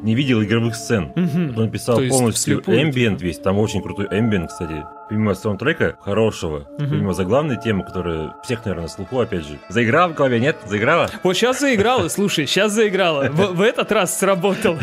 не 0.04 0.16
видел 0.16 0.42
игровых 0.44 0.76
сцен. 0.76 1.12
Мгм. 1.16 1.58
Он 1.58 1.70
писал 1.72 2.00
полностью 2.10 2.60
эмбиент 2.68 3.18
типа? 3.20 3.28
весь. 3.28 3.40
Там 3.40 3.58
очень 3.60 3.82
крутой 3.82 4.08
эмбиент, 4.12 4.50
кстати. 4.50 4.86
Помимо 5.08 5.36
саундтрека 5.36 5.98
хорошего, 6.02 6.66
Мгм. 6.80 6.90
помимо 6.90 7.14
заглавной 7.14 7.60
темы, 7.62 7.84
которая 7.84 8.34
всех, 8.44 8.66
наверное, 8.66 8.84
на 8.84 8.90
слуху, 8.90 9.20
опять 9.20 9.46
же. 9.46 9.60
Заиграла 9.70 10.08
в 10.10 10.16
голове, 10.16 10.40
нет? 10.40 10.58
Заиграла? 10.66 11.10
Вот 11.22 11.36
сейчас 11.36 11.60
заиграла, 11.60 12.08
слушай, 12.08 12.48
сейчас 12.48 12.72
заиграла. 12.72 13.30
В, 13.30 13.54
в 13.54 13.62
этот 13.62 13.92
раз 13.92 14.18
сработало. 14.18 14.80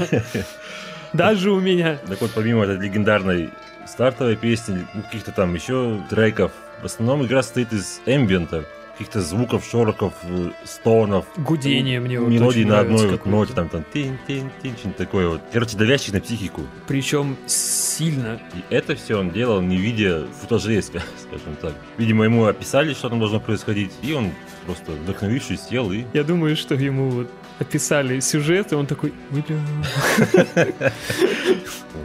Даже 1.12 1.50
у 1.50 1.61
меня. 1.61 1.98
Так 2.08 2.20
вот, 2.20 2.30
помимо 2.35 2.64
этой 2.64 2.78
легендарной 2.78 3.50
стартовой 3.87 4.37
песни, 4.37 4.87
ну, 4.94 5.02
каких-то 5.02 5.32
там 5.32 5.54
еще 5.54 6.00
треков, 6.08 6.52
в 6.80 6.87
основном 6.87 7.26
игра 7.26 7.42
состоит 7.42 7.72
из 7.72 8.00
эмбиента, 8.06 8.64
каких-то 9.02 9.20
звуков, 9.20 9.64
шорохов, 9.68 10.14
э, 10.22 10.50
стонов. 10.64 11.26
Гудение 11.36 11.98
мне 12.00 12.20
вот 12.20 12.28
Мелодии 12.28 12.64
на 12.64 12.80
одной 12.80 13.08
вот 13.08 13.26
ноте, 13.26 13.52
там, 13.52 13.68
там, 13.68 13.84
тин 13.92 14.18
тин 14.26 14.50
тин 14.62 14.76
что-нибудь 14.76 14.96
такое 14.96 15.28
вот. 15.28 15.40
Короче, 15.52 15.76
давящих 15.76 16.14
на 16.14 16.20
психику. 16.20 16.62
Причем 16.86 17.36
сильно. 17.46 18.40
И 18.54 18.62
это 18.72 18.94
все 18.94 19.18
он 19.18 19.30
делал, 19.30 19.60
не 19.60 19.76
видя 19.76 20.26
футажей, 20.40 20.78
ска- 20.78 21.02
скажем 21.20 21.56
так. 21.60 21.74
Видимо, 21.98 22.24
ему 22.24 22.46
описали, 22.46 22.94
что 22.94 23.08
там 23.08 23.18
должно 23.18 23.40
происходить, 23.40 23.90
и 24.02 24.12
он 24.12 24.30
просто 24.66 24.92
вдохновившись 24.92 25.62
сел 25.68 25.90
и... 25.90 26.04
Я 26.12 26.22
думаю, 26.22 26.56
что 26.56 26.74
ему 26.74 27.10
вот 27.10 27.30
описали 27.58 28.20
сюжет, 28.20 28.72
и 28.72 28.74
он 28.74 28.86
такой. 28.86 29.12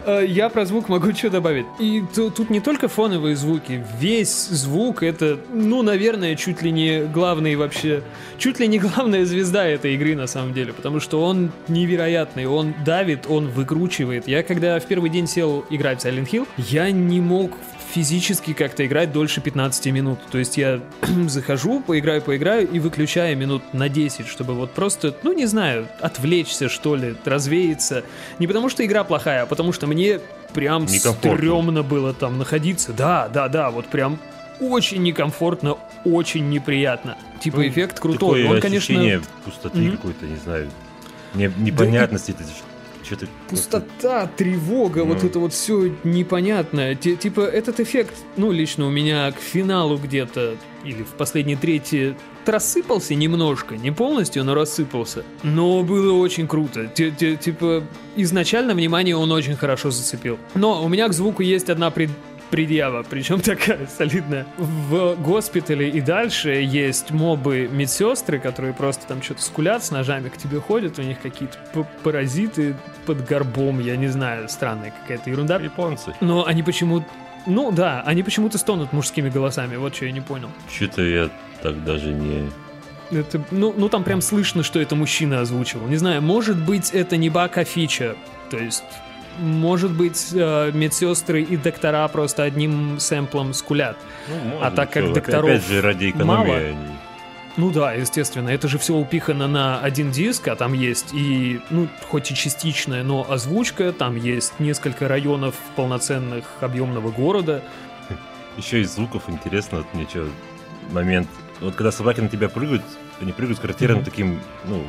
Э, 0.06 0.26
Я 0.26 0.50
про 0.50 0.66
звук 0.66 0.90
могу 0.90 1.14
что 1.14 1.30
добавить. 1.30 1.66
И 1.80 2.02
ту- 2.16 2.30
тут 2.30 2.50
не 2.50 2.60
только 2.60 2.88
фоновые 2.88 3.36
звуки, 3.36 3.84
весь 4.00 4.48
звук 4.48 5.04
это, 5.04 5.38
ну, 5.54 5.82
наверное, 5.84 6.36
чуть 6.36 6.62
ли 6.62 6.72
не 6.72 7.02
главный 7.06 7.56
вообще, 7.56 8.02
чуть 8.38 8.60
ли 8.60 8.68
не 8.68 8.80
главная 8.80 9.26
звезда 9.26 9.66
этой 9.66 9.96
игры 9.96 10.16
на 10.16 10.28
самом 10.28 10.54
деле, 10.54 10.72
потому 10.74 11.00
что 11.00 11.22
он 11.24 11.52
невероятный, 11.68 12.46
он 12.46 12.74
давит, 12.86 13.26
он 13.28 13.48
выкручивает. 13.50 14.28
Я 14.28 14.44
когда 14.44 14.80
в 14.80 14.86
первый 14.86 15.10
день 15.10 15.28
сел 15.28 15.66
играть 15.70 16.02
в 16.02 16.06
Silent 16.06 16.30
Hill, 16.30 16.48
я 16.58 16.90
не 16.92 17.20
мог 17.20 17.52
физически 17.94 18.54
как-то 18.54 18.86
играть 18.86 19.12
дольше 19.12 19.42
15 19.42 19.86
минут. 19.88 20.20
То 20.32 20.38
есть 20.38 20.58
я 20.58 20.82
захожу, 21.28 21.80
поиграю, 21.82 22.22
поиграю 22.22 22.68
и 22.70 22.80
выключаю 22.80 23.38
минут 23.38 23.74
на 23.74 23.90
10, 23.90 24.28
чтобы 24.28 24.54
вот 24.54 24.72
просто, 24.72 25.16
ну 25.24 25.34
не 25.34 25.46
знаю, 25.46 25.88
отвлечься 26.02 26.70
что 26.70 26.96
ли, 26.96 27.16
развеяться. 27.26 28.04
Не 28.40 28.48
потому 28.48 28.70
что 28.70 28.86
игра 28.86 29.04
плохая, 29.04 29.44
а 29.44 29.46
потому 29.46 29.72
что 29.74 29.88
мне 29.88 30.20
прям 30.54 30.88
стрёмно 30.88 31.84
было 31.84 32.14
там 32.14 32.38
находиться. 32.38 32.94
Да, 32.94 33.30
да, 33.30 33.48
да, 33.48 33.70
вот 33.70 33.88
прям 33.88 34.20
очень 34.60 35.04
некомфортно, 35.04 35.78
очень 36.04 36.50
неприятно. 36.50 37.16
Типа 37.40 37.58
Ну, 37.58 37.68
эффект 37.68 38.00
крутой. 38.00 38.42
Такое 38.44 38.56
Он, 38.56 38.62
конечно, 38.62 39.22
пустоты 39.46 39.78
Мгм. 39.80 39.92
какой-то, 39.98 40.26
не 40.26 40.38
знаю, 40.38 40.70
не- 41.36 41.52
непонятности. 41.58 42.32
это 42.32 42.44
Что-то... 43.08 43.28
Пустота, 43.50 44.28
тревога, 44.36 45.04
вот 45.06 45.24
Ну. 45.24 45.30
это 45.30 45.40
вот 45.40 45.54
все 45.54 45.94
непонятное. 46.04 46.94
Ти- 46.96 47.16
Типа 47.16 47.42
этот 47.42 47.80
эффект, 47.80 48.14
ну, 48.36 48.52
лично 48.52 48.86
у 48.86 48.90
меня 48.90 49.32
к 49.32 49.40
финалу 49.40 49.98
где-то, 49.98 50.56
или 50.84 51.04
в 51.04 51.12
последней 51.18 51.56
трети, 51.56 52.16
рассыпался 52.46 53.16
немножко, 53.16 53.76
не 53.78 53.92
полностью, 53.92 54.44
но 54.44 54.54
рассыпался. 54.56 55.24
Но 55.44 55.84
было 55.84 56.14
очень 56.14 56.48
круто. 56.48 56.88
Ти- 56.88 57.12
ти- 57.12 57.38
Типа, 57.38 57.84
изначально 58.16 58.74
внимание 58.74 59.16
он 59.16 59.32
очень 59.32 59.56
хорошо 59.56 59.90
зацепил. 59.92 60.38
Но 60.56 60.84
у 60.84 60.88
меня 60.90 61.08
к 61.08 61.14
звуку 61.14 61.42
есть 61.44 61.70
одна 61.70 61.90
пред- 61.92 62.10
предъява, 62.50 63.04
причем 63.10 63.40
такая 63.42 63.88
солидная. 63.88 64.46
В 64.58 65.16
госпитале 65.16 65.90
и 65.90 66.02
дальше 66.02 66.50
есть 66.50 67.12
мобы 67.12 67.70
медсестры, 67.72 68.40
которые 68.40 68.74
просто 68.74 69.08
там 69.08 69.22
что-то 69.22 69.42
скулят 69.42 69.84
с 69.84 69.92
ножами 69.92 70.30
к 70.30 70.38
тебе 70.38 70.60
ходят, 70.60 71.00
у 71.00 71.02
них 71.02 71.22
какие-то 71.22 71.58
паразиты 72.04 72.76
под 73.06 73.26
горбом, 73.26 73.80
я 73.80 73.96
не 73.96 74.08
знаю, 74.08 74.50
странная 74.50 74.94
какая-то 75.02 75.30
ерунда. 75.30 75.58
Японцы. 75.58 76.14
Но 76.22 76.46
они 76.46 76.64
почему 76.64 77.04
ну 77.48 77.72
да, 77.72 78.04
они 78.06 78.24
почему-то 78.24 78.58
стонут 78.58 78.92
мужскими 78.92 79.30
голосами, 79.30 79.78
вот 79.78 79.96
что 79.96 80.06
я 80.06 80.12
не 80.12 80.22
понял. 80.22 80.50
Что-то 80.70 81.02
я 81.02 81.30
так 81.62 81.84
даже 81.84 82.14
не... 82.14 82.50
Это, 83.10 83.42
ну, 83.52 83.74
ну 83.76 83.88
там 83.88 84.04
прям 84.04 84.20
слышно, 84.20 84.64
что 84.64 84.82
это 84.82 84.96
мужчина 84.96 85.40
озвучивал. 85.40 85.88
Не 85.88 85.96
знаю, 85.96 86.22
может 86.22 86.58
быть 86.58 86.92
это 86.92 87.16
не 87.16 87.30
баг, 87.30 87.58
а 87.58 87.64
фича. 87.64 88.18
То 88.50 88.58
есть, 88.58 88.84
может 89.40 89.92
быть, 89.92 90.30
э, 90.34 90.72
медсестры 90.74 91.42
и 91.44 91.58
доктора 91.58 92.08
просто 92.08 92.44
одним 92.44 93.00
сэмплом 93.00 93.54
скулят. 93.54 93.98
Ну, 94.28 94.60
А 94.62 94.72
так 94.72 94.92
как 94.92 95.14
докторов 95.14 95.46
Опять 95.50 95.68
же, 95.68 95.82
ради 95.82 96.10
экономии 96.12 96.48
мало. 96.48 96.58
они... 96.58 96.78
Ну 97.58 97.72
да, 97.72 97.94
естественно, 97.94 98.50
это 98.50 98.68
же 98.68 98.78
все 98.78 98.94
упихано 98.96 99.48
на 99.48 99.80
один 99.80 100.12
диск, 100.12 100.48
а 100.48 100.56
там 100.56 100.74
есть 100.74 101.12
и, 101.14 101.60
ну, 101.72 101.88
хоть 102.08 102.30
и 102.30 102.36
частичная, 102.36 103.02
но 103.04 103.26
озвучка, 103.28 103.92
там 103.94 104.16
есть 104.16 104.54
несколько 104.60 105.08
районов 105.08 105.56
полноценных 105.76 106.46
объемного 106.62 107.10
города. 107.10 107.64
Еще 108.58 108.82
из 108.82 108.94
звуков 108.94 109.24
интересно, 109.28 109.80
вот 109.80 109.88
мне 109.94 110.06
что, 110.08 110.28
момент... 110.92 111.28
Вот 111.60 111.74
когда 111.74 111.92
собаки 111.92 112.22
на 112.22 112.30
тебя 112.30 112.50
прыгают, 112.50 112.84
они 113.20 113.32
прыгают 113.32 113.58
с 113.58 113.62
характерным 113.62 113.98
Мгм. 113.98 114.06
таким, 114.06 114.40
ну, 114.66 114.84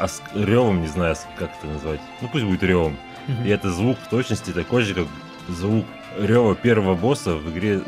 ос- 0.00 0.22
ревом, 0.34 0.80
не 0.80 0.86
знаю, 0.88 1.14
как 1.38 1.50
это 1.58 1.66
назвать. 1.66 2.00
Ну, 2.22 2.28
пусть 2.32 2.44
будет 2.46 2.62
ревом. 2.62 2.96
И 3.44 3.48
это 3.48 3.70
звук 3.70 3.98
в 3.98 4.08
точности 4.10 4.50
такой 4.50 4.82
же, 4.82 4.94
как 4.94 5.06
звук 5.48 5.84
рева 6.18 6.54
первого 6.54 6.94
босса 6.94 7.34
в 7.36 7.50
игре 7.52 7.80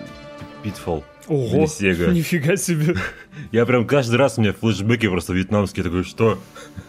Pitfall. 0.62 1.03
Ого, 1.27 1.64
Sega. 1.64 2.12
нифига 2.12 2.57
себе. 2.57 2.97
Я 3.53 3.64
прям 3.66 3.87
каждый 3.87 4.16
раз 4.16 4.37
у 4.38 4.42
меня 4.42 4.53
флешбеки 4.53 5.09
просто 5.09 5.33
вьетнамские, 5.33 5.83
такой, 5.85 6.05
что? 6.05 6.38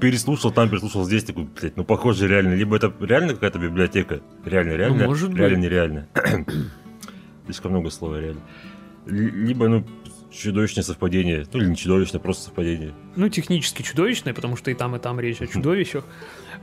Переслушал 0.00 0.50
там, 0.52 0.68
переслушал 0.68 1.04
здесь, 1.04 1.24
такой, 1.24 1.44
блядь, 1.44 1.76
ну 1.76 1.84
похоже 1.84 2.28
реально. 2.28 2.54
Либо 2.54 2.76
это 2.76 2.92
реально 3.00 3.34
какая-то 3.34 3.58
библиотека, 3.58 4.20
реально, 4.44 4.72
реально, 4.72 4.98
Ну, 4.98 5.06
может 5.06 5.34
реально, 5.34 5.56
быть. 5.56 5.64
нереально. 5.64 6.08
Слишком 7.46 7.72
много 7.72 7.90
слова 7.90 8.20
реально. 8.20 8.40
Ли- 9.06 9.30
Либо, 9.30 9.68
ну, 9.68 9.86
чудовищное 10.32 10.82
совпадение. 10.84 11.46
Ну, 11.52 11.60
или 11.60 11.68
не 11.68 11.76
чудовищное, 11.76 12.20
просто 12.20 12.44
совпадение. 12.46 12.92
Ну, 13.14 13.28
технически 13.28 13.82
чудовищное, 13.82 14.34
потому 14.34 14.56
что 14.56 14.70
и 14.70 14.74
там, 14.74 14.96
и 14.96 14.98
там 14.98 15.20
речь 15.20 15.40
о 15.40 15.46
чудовищах. 15.52 16.04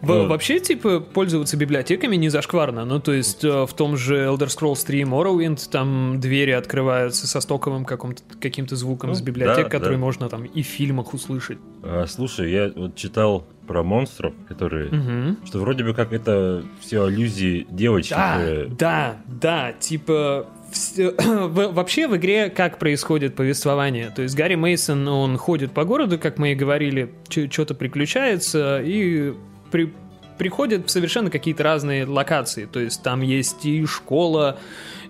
В- 0.03 0.07
Ну. 0.07 0.27
Вообще, 0.27 0.59
типа, 0.59 0.99
пользоваться 0.99 1.55
библиотеками 1.57 2.15
не 2.17 2.27
зашкварно. 2.29 2.83
Ну, 2.85 2.99
то 2.99 3.13
есть, 3.13 3.43
э, 3.43 3.65
в 3.65 3.73
том 3.73 3.95
же 3.97 4.17
Elder 4.17 4.47
Scrolls 4.47 4.85
3 4.85 5.03
Morrowind 5.03 5.69
там 5.71 6.19
двери 6.19 6.51
открываются 6.51 7.25
со 7.25 7.39
стоковым 7.39 7.85
каким-то 7.85 8.75
звуком 8.75 9.09
Ну, 9.11 9.15
с 9.15 9.21
библиотек, 9.21 9.63
да, 9.65 9.69
которые 9.69 9.97
да. 9.97 10.03
можно 10.03 10.27
там 10.29 10.43
и 10.43 10.61
в 10.61 10.65
фильмах 10.65 11.13
услышать. 11.13 11.57
А, 11.83 12.05
слушай, 12.07 12.51
я 12.51 12.71
вот 12.75 12.95
читал 12.95 13.47
про 13.65 13.81
монстров, 13.81 14.33
которые... 14.49 14.91
Мгм. 14.91 15.37
Что 15.45 15.59
вроде 15.59 15.85
бы 15.85 15.93
как 15.93 16.11
это 16.11 16.63
все 16.81 17.05
аллюзии 17.05 17.65
девочки. 17.71 18.13
Да, 18.13 18.33
которые- 18.33 18.65
да, 18.77 19.17
да, 19.27 19.71
типа 19.79 20.47
вообще 21.25 22.07
в 22.07 22.17
игре 22.17 22.49
как 22.49 22.77
происходит 22.79 23.35
повествование. 23.35 24.11
То 24.15 24.21
есть 24.21 24.35
Гарри 24.35 24.55
Мейсон, 24.55 25.07
он 25.07 25.37
ходит 25.37 25.71
по 25.71 25.85
городу, 25.85 26.19
как 26.19 26.37
мы 26.39 26.51
и 26.51 26.55
говорили, 26.55 27.13
что-то 27.29 27.73
приключается 27.75 28.81
и 28.83 29.33
при- 29.73 29.91
приходит 30.37 30.85
в 30.87 30.91
совершенно 30.91 31.31
какие-то 31.31 31.63
разные 31.63 32.05
локации. 32.05 32.65
То 32.65 32.79
есть 32.79 33.01
там 33.01 33.21
есть 33.21 33.65
и 33.65 33.85
школа, 33.87 34.59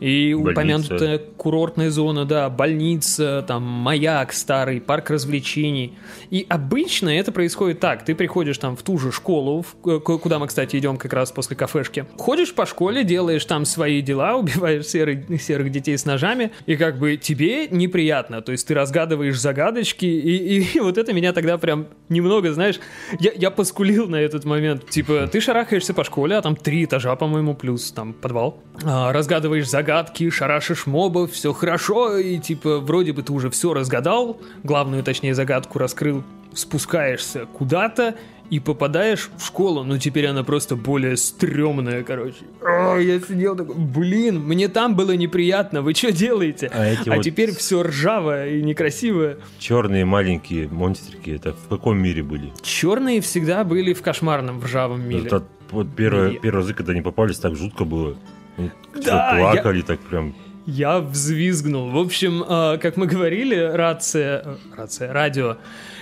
и 0.03 0.33
Больница. 0.33 0.51
упомянутая 0.51 1.17
курортная 1.37 1.89
зона, 1.89 2.25
да, 2.25 2.49
больница, 2.49 3.43
там 3.47 3.63
маяк 3.63 4.33
старый, 4.33 4.81
парк 4.81 5.09
развлечений. 5.09 5.97
И 6.29 6.45
обычно 6.49 7.09
это 7.09 7.31
происходит 7.31 7.79
так. 7.79 8.03
Ты 8.03 8.15
приходишь 8.15 8.57
там 8.57 8.75
в 8.75 8.83
ту 8.83 8.97
же 8.97 9.11
школу, 9.11 9.61
в- 9.63 9.99
к- 9.99 10.17
куда 10.17 10.39
мы, 10.39 10.47
кстати, 10.47 10.75
идем 10.77 10.97
как 10.97 11.13
раз 11.13 11.31
после 11.31 11.55
кафешки. 11.55 12.05
Ходишь 12.17 12.53
по 12.53 12.65
школе, 12.65 13.03
делаешь 13.03 13.45
там 13.45 13.65
свои 13.65 14.01
дела, 14.01 14.35
убиваешь 14.37 14.85
серых, 14.87 15.41
серых 15.41 15.71
детей 15.71 15.97
с 15.97 16.05
ножами, 16.05 16.51
и 16.65 16.75
как 16.75 16.99
бы 16.99 17.15
тебе 17.17 17.67
неприятно. 17.69 18.41
То 18.41 18.51
есть 18.51 18.67
ты 18.67 18.73
разгадываешь 18.73 19.39
загадочки, 19.39 20.05
и, 20.05 20.63
и 20.75 20.79
вот 20.81 20.97
это 20.97 21.13
меня 21.13 21.31
тогда 21.33 21.57
прям 21.57 21.87
немного, 22.09 22.51
знаешь, 22.53 22.79
я, 23.19 23.31
я 23.35 23.51
поскулил 23.51 24.07
на 24.09 24.17
этот 24.17 24.43
момент. 24.43 24.89
Типа, 24.89 25.03
типа, 25.13 25.27
ты 25.27 25.41
шарахаешься 25.41 25.93
по 25.93 26.03
школе, 26.03 26.35
а 26.37 26.41
там 26.41 26.55
три 26.55 26.85
этажа, 26.85 27.15
по-моему, 27.15 27.55
плюс 27.55 27.91
там 27.91 28.13
подвал. 28.13 28.63
А, 28.83 29.11
разгадываешь 29.11 29.69
загадки, 29.69 29.92
шарашишь 30.31 30.85
мобов, 30.85 31.31
все 31.31 31.53
хорошо, 31.53 32.17
и 32.17 32.37
типа, 32.37 32.79
вроде 32.79 33.13
бы 33.13 33.23
ты 33.23 33.33
уже 33.33 33.49
все 33.49 33.73
разгадал, 33.73 34.39
главную, 34.63 35.03
точнее, 35.03 35.35
загадку 35.35 35.79
раскрыл, 35.79 36.23
спускаешься 36.53 37.45
куда-то, 37.45 38.15
и 38.49 38.59
попадаешь 38.59 39.31
в 39.37 39.45
школу, 39.45 39.83
но 39.83 39.97
теперь 39.97 40.27
она 40.27 40.43
просто 40.43 40.75
более 40.75 41.17
стрёмная, 41.17 42.03
короче. 42.03 42.43
О, 42.61 42.97
я 42.97 43.19
сидел 43.19 43.55
такой, 43.55 43.75
блин, 43.75 44.41
мне 44.41 44.67
там 44.67 44.95
было 44.95 45.13
неприятно, 45.13 45.81
вы 45.81 45.93
что 45.95 46.11
делаете? 46.11 46.69
А, 46.71 46.85
эти 46.85 47.09
А 47.09 47.15
вот 47.15 47.23
теперь 47.23 47.55
все 47.55 47.81
ржавое 47.81 48.51
и 48.57 48.61
некрасивое. 48.61 49.37
черные 49.57 50.05
маленькие 50.05 50.67
монстрики, 50.67 51.31
это 51.31 51.53
в 51.53 51.67
каком 51.67 51.97
мире 51.97 52.21
были? 52.21 52.51
Черные 52.61 53.21
всегда 53.21 53.63
были 53.63 53.93
в 53.93 54.01
кошмарном, 54.03 54.59
в 54.59 54.65
ржавом 54.65 55.01
мире. 55.07 55.25
Это 55.25 55.43
вот 55.71 55.87
первый, 55.95 56.37
первый 56.37 56.57
разы, 56.57 56.73
когда 56.75 56.91
они 56.91 57.01
попались, 57.01 57.39
так 57.39 57.55
жутко 57.55 57.85
было. 57.85 58.15
Они 58.57 58.71
Да, 59.05 59.35
плакали, 59.37 59.81
так 59.81 59.99
прям. 60.01 60.35
Я 60.65 60.99
взвизгнул. 60.99 61.89
В 61.89 61.97
общем, 61.97 62.43
э, 62.47 62.77
как 62.77 62.95
мы 62.95 63.05
говорили, 63.05 63.55
рация, 63.55 64.57
рация, 64.75 65.11
радио 65.11 65.57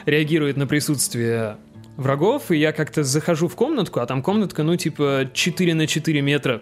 реагирует 0.06 0.58
на 0.58 0.68
присутствие 0.68 1.58
врагов, 1.98 2.52
и 2.52 2.58
я 2.58 2.72
как-то 2.72 3.04
захожу 3.04 3.48
в 3.48 3.56
комнатку, 3.56 4.00
а 4.00 4.06
там 4.06 4.22
комнатка, 4.22 4.64
ну, 4.64 4.76
типа 4.76 5.30
4 5.34 5.74
на 5.74 5.88
4 5.88 6.22
метра. 6.22 6.62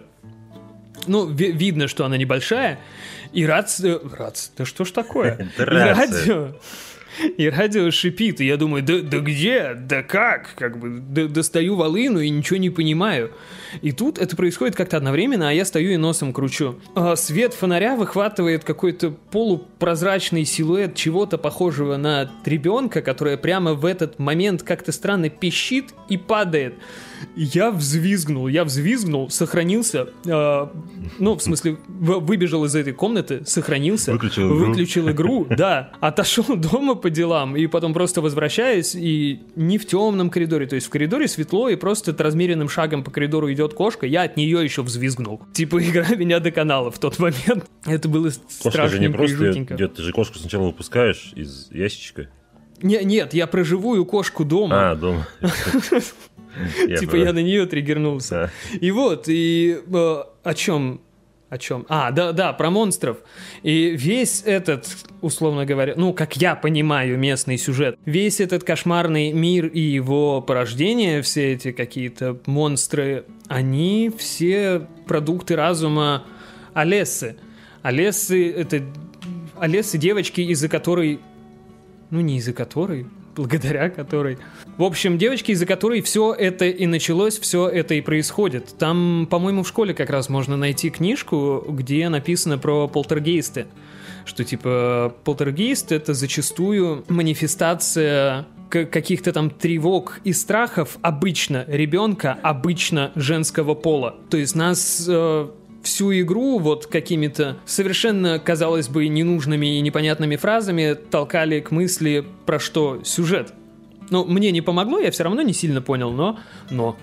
Ну, 1.06 1.26
ви- 1.26 1.52
видно, 1.52 1.88
что 1.88 2.04
она 2.04 2.16
небольшая, 2.16 2.78
и 3.32 3.46
рация... 3.46 3.98
Рация, 4.18 4.52
да 4.56 4.64
что 4.64 4.84
ж 4.84 4.90
такое? 4.92 5.50
Радио... 5.58 6.52
И 7.36 7.48
радио 7.48 7.90
шипит, 7.90 8.40
и 8.40 8.46
я 8.46 8.56
думаю, 8.56 8.82
да, 8.82 9.00
да 9.00 9.18
где, 9.18 9.74
да 9.74 10.02
как, 10.02 10.54
как 10.56 10.78
бы, 10.78 11.00
да- 11.00 11.28
достаю 11.28 11.76
волыну 11.76 12.20
и 12.20 12.30
ничего 12.30 12.58
не 12.58 12.70
понимаю. 12.70 13.32
И 13.82 13.92
тут 13.92 14.18
это 14.18 14.36
происходит 14.36 14.76
как-то 14.76 14.96
одновременно, 14.96 15.48
а 15.48 15.52
я 15.52 15.64
стою 15.64 15.92
и 15.92 15.96
носом 15.96 16.32
кручу. 16.32 16.80
А, 16.94 17.16
свет 17.16 17.54
фонаря 17.54 17.96
выхватывает 17.96 18.64
какой-то 18.64 19.10
полупрозрачный 19.30 20.44
силуэт 20.44 20.94
чего-то 20.94 21.38
похожего 21.38 21.96
на 21.96 22.30
ребенка, 22.44 23.02
которое 23.02 23.36
прямо 23.36 23.74
в 23.74 23.84
этот 23.84 24.18
момент 24.18 24.62
как-то 24.62 24.92
странно 24.92 25.28
пищит 25.28 25.94
и 26.08 26.16
падает. 26.16 26.74
Я 27.36 27.70
взвизгнул, 27.70 28.48
я 28.48 28.64
взвизгнул, 28.64 29.30
сохранился, 29.30 30.08
а, 30.26 30.72
ну, 31.18 31.36
в 31.36 31.42
смысле, 31.42 31.78
выбежал 31.88 32.64
из 32.64 32.74
этой 32.74 32.92
комнаты, 32.92 33.42
сохранился, 33.44 34.12
Выключил 34.12 34.48
игру. 34.48 34.66
выключил 34.66 35.10
игру, 35.10 35.46
да, 35.50 35.92
отошел 36.00 36.44
дома 36.56 36.94
по 36.94 37.10
делам, 37.10 37.56
и 37.56 37.66
потом 37.66 37.92
просто 37.92 38.20
возвращаюсь, 38.20 38.94
и 38.94 39.40
не 39.56 39.78
в 39.78 39.86
темном 39.86 40.30
коридоре, 40.30 40.66
то 40.66 40.74
есть 40.74 40.86
в 40.86 40.90
коридоре 40.90 41.28
светло, 41.28 41.68
и 41.68 41.76
просто 41.76 42.14
размеренным 42.18 42.68
шагом 42.68 43.04
по 43.04 43.10
коридору 43.10 43.52
идет 43.52 43.74
кошка, 43.74 44.06
я 44.06 44.22
от 44.22 44.36
нее 44.36 44.62
еще 44.62 44.82
взвизгнул. 44.82 45.42
Типа, 45.52 45.82
игра 45.88 46.08
меня 46.16 46.40
доконала 46.40 46.90
в 46.90 46.98
тот 46.98 47.18
момент. 47.18 47.66
Это 47.84 48.08
было 48.08 48.30
Кошка 48.62 48.88
же 48.88 48.98
не 48.98 49.08
страшненько 49.08 49.18
просто 49.18 49.36
жутенько. 49.36 49.74
идет, 49.74 49.94
ты 49.94 50.02
же 50.02 50.12
кошку 50.12 50.38
сначала 50.38 50.66
выпускаешь 50.66 51.32
из 51.34 51.70
ящичка. 51.70 52.28
Не, 52.82 53.04
нет, 53.04 53.34
я 53.34 53.46
про 53.46 53.62
живую 53.62 54.06
кошку 54.06 54.42
дома. 54.44 54.92
А, 54.92 54.94
дома. 54.94 55.28
типа, 56.98 57.16
я 57.16 57.32
на 57.32 57.40
нее 57.40 57.66
триггернулся. 57.66 58.50
И 58.80 58.90
вот, 58.90 59.24
и 59.28 59.78
э, 59.92 60.22
о 60.42 60.54
чем? 60.54 61.00
О 61.48 61.58
чем? 61.58 61.84
А, 61.88 62.10
да, 62.12 62.32
да, 62.32 62.52
про 62.52 62.70
монстров. 62.70 63.18
И 63.62 63.90
весь 63.96 64.42
этот, 64.44 64.86
условно 65.20 65.66
говоря, 65.66 65.94
ну, 65.96 66.12
как 66.12 66.36
я 66.36 66.54
понимаю 66.54 67.18
местный 67.18 67.58
сюжет, 67.58 67.98
весь 68.04 68.40
этот 68.40 68.62
кошмарный 68.62 69.32
мир 69.32 69.66
и 69.66 69.80
его 69.80 70.40
порождение, 70.40 71.22
все 71.22 71.52
эти 71.54 71.72
какие-то 71.72 72.38
монстры, 72.46 73.24
они 73.48 74.12
все 74.16 74.86
продукты 75.06 75.56
разума 75.56 76.24
Олессы. 76.72 77.36
Олессы— 77.82 78.50
это 78.52 78.82
Олессы 79.58 79.98
девочки, 79.98 80.40
из-за 80.42 80.68
которой 80.68 81.20
ну 82.10 82.20
не 82.20 82.38
из-за 82.38 82.52
которой, 82.52 83.06
благодаря 83.40 83.88
которой. 83.88 84.38
В 84.76 84.82
общем, 84.82 85.16
девочки, 85.16 85.52
из-за 85.52 85.64
которой 85.64 86.02
все 86.02 86.34
это 86.34 86.66
и 86.66 86.86
началось, 86.86 87.38
все 87.38 87.68
это 87.68 87.94
и 87.94 88.02
происходит. 88.02 88.74
Там, 88.78 89.26
по-моему, 89.30 89.62
в 89.62 89.68
школе 89.68 89.94
как 89.94 90.10
раз 90.10 90.28
можно 90.28 90.56
найти 90.56 90.90
книжку, 90.90 91.64
где 91.68 92.08
написано 92.08 92.58
про 92.58 92.86
полтергейсты. 92.86 93.66
Что 94.26 94.44
типа 94.44 95.14
полтергейст 95.24 95.92
это 95.92 96.12
зачастую 96.12 97.04
манифестация 97.08 98.46
каких-то 98.68 99.32
там 99.32 99.50
тревог 99.50 100.20
и 100.22 100.32
страхов 100.32 100.98
обычно 101.02 101.64
ребенка, 101.66 102.38
обычно 102.42 103.10
женского 103.16 103.74
пола. 103.74 104.14
То 104.28 104.36
есть 104.36 104.54
нас 104.54 105.06
э, 105.08 105.48
всю 105.82 106.12
игру 106.20 106.58
вот 106.58 106.86
какими-то 106.86 107.58
совершенно, 107.64 108.38
казалось 108.38 108.88
бы, 108.88 109.08
ненужными 109.08 109.78
и 109.78 109.80
непонятными 109.80 110.36
фразами 110.36 110.94
толкали 110.94 111.60
к 111.60 111.70
мысли, 111.70 112.24
про 112.46 112.58
что 112.58 113.02
сюжет. 113.04 113.52
Ну, 114.10 114.24
мне 114.24 114.50
не 114.50 114.60
помогло, 114.60 114.98
я 114.98 115.10
все 115.10 115.24
равно 115.24 115.42
не 115.42 115.52
сильно 115.52 115.80
понял, 115.80 116.10
но... 116.12 116.38
Но. 116.70 116.96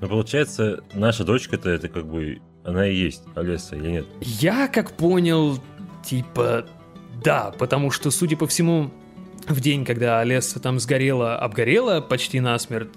Но 0.00 0.08
получается, 0.08 0.82
наша 0.92 1.24
дочка-то 1.24 1.70
это 1.70 1.88
как 1.88 2.06
бы, 2.06 2.40
она 2.64 2.88
и 2.88 2.94
есть 2.94 3.22
Олеса 3.34 3.76
или 3.76 3.90
нет? 3.90 4.06
Я 4.20 4.68
как 4.68 4.92
понял, 4.92 5.58
типа, 6.04 6.66
да, 7.22 7.52
потому 7.58 7.90
что, 7.90 8.10
судя 8.10 8.36
по 8.36 8.46
всему, 8.46 8.90
в 9.48 9.60
день, 9.60 9.84
когда 9.84 10.20
Олеса 10.20 10.60
там 10.60 10.78
сгорела, 10.80 11.36
обгорела 11.36 12.00
почти 12.00 12.40
насмерть, 12.40 12.90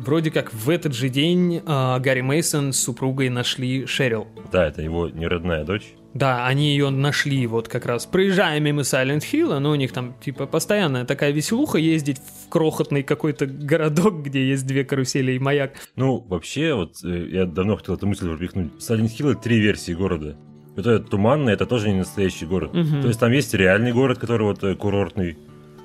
вроде 0.00 0.30
как 0.30 0.52
в 0.52 0.68
этот 0.70 0.94
же 0.94 1.08
день 1.08 1.62
а, 1.66 1.98
Гарри 1.98 2.22
Мейсон 2.22 2.72
с 2.72 2.80
супругой 2.80 3.28
нашли 3.28 3.86
Шерил. 3.86 4.26
Да, 4.50 4.66
это 4.66 4.82
его 4.82 5.08
неродная 5.08 5.64
дочь. 5.64 5.94
Да, 6.12 6.46
они 6.46 6.72
ее 6.72 6.90
нашли 6.90 7.46
вот 7.46 7.68
как 7.68 7.86
раз, 7.86 8.04
проезжая 8.06 8.58
мимо 8.58 8.82
Сайлент 8.82 9.22
Хилла, 9.22 9.60
но 9.60 9.70
у 9.70 9.74
них 9.76 9.92
там 9.92 10.16
типа 10.20 10.46
постоянная 10.46 11.04
такая 11.04 11.30
веселуха 11.30 11.78
ездить 11.78 12.18
в 12.18 12.48
крохотный 12.48 13.04
какой-то 13.04 13.46
городок, 13.46 14.22
где 14.22 14.48
есть 14.48 14.66
две 14.66 14.84
карусели 14.84 15.32
и 15.32 15.38
маяк. 15.38 15.74
Ну, 15.94 16.18
вообще, 16.18 16.74
вот 16.74 16.96
э, 17.04 17.28
я 17.30 17.46
давно 17.46 17.76
хотел 17.76 17.94
эту 17.94 18.08
мысль 18.08 18.28
пропихнуть. 18.28 18.72
Silent 18.78 19.16
Hill— 19.16 19.40
три 19.42 19.60
версии 19.60 19.92
города. 19.92 20.36
Вот 20.74 20.86
этот 20.86 21.10
туманный, 21.10 21.52
это 21.52 21.66
тоже 21.66 21.90
не 21.90 21.98
настоящий 21.98 22.46
город. 22.46 22.74
Мгм. 22.74 23.02
То 23.02 23.08
есть 23.08 23.20
там 23.20 23.30
есть 23.30 23.54
реальный 23.54 23.92
город, 23.92 24.18
который 24.18 24.42
вот 24.42 24.64
э, 24.64 24.74
курортный, 24.74 25.38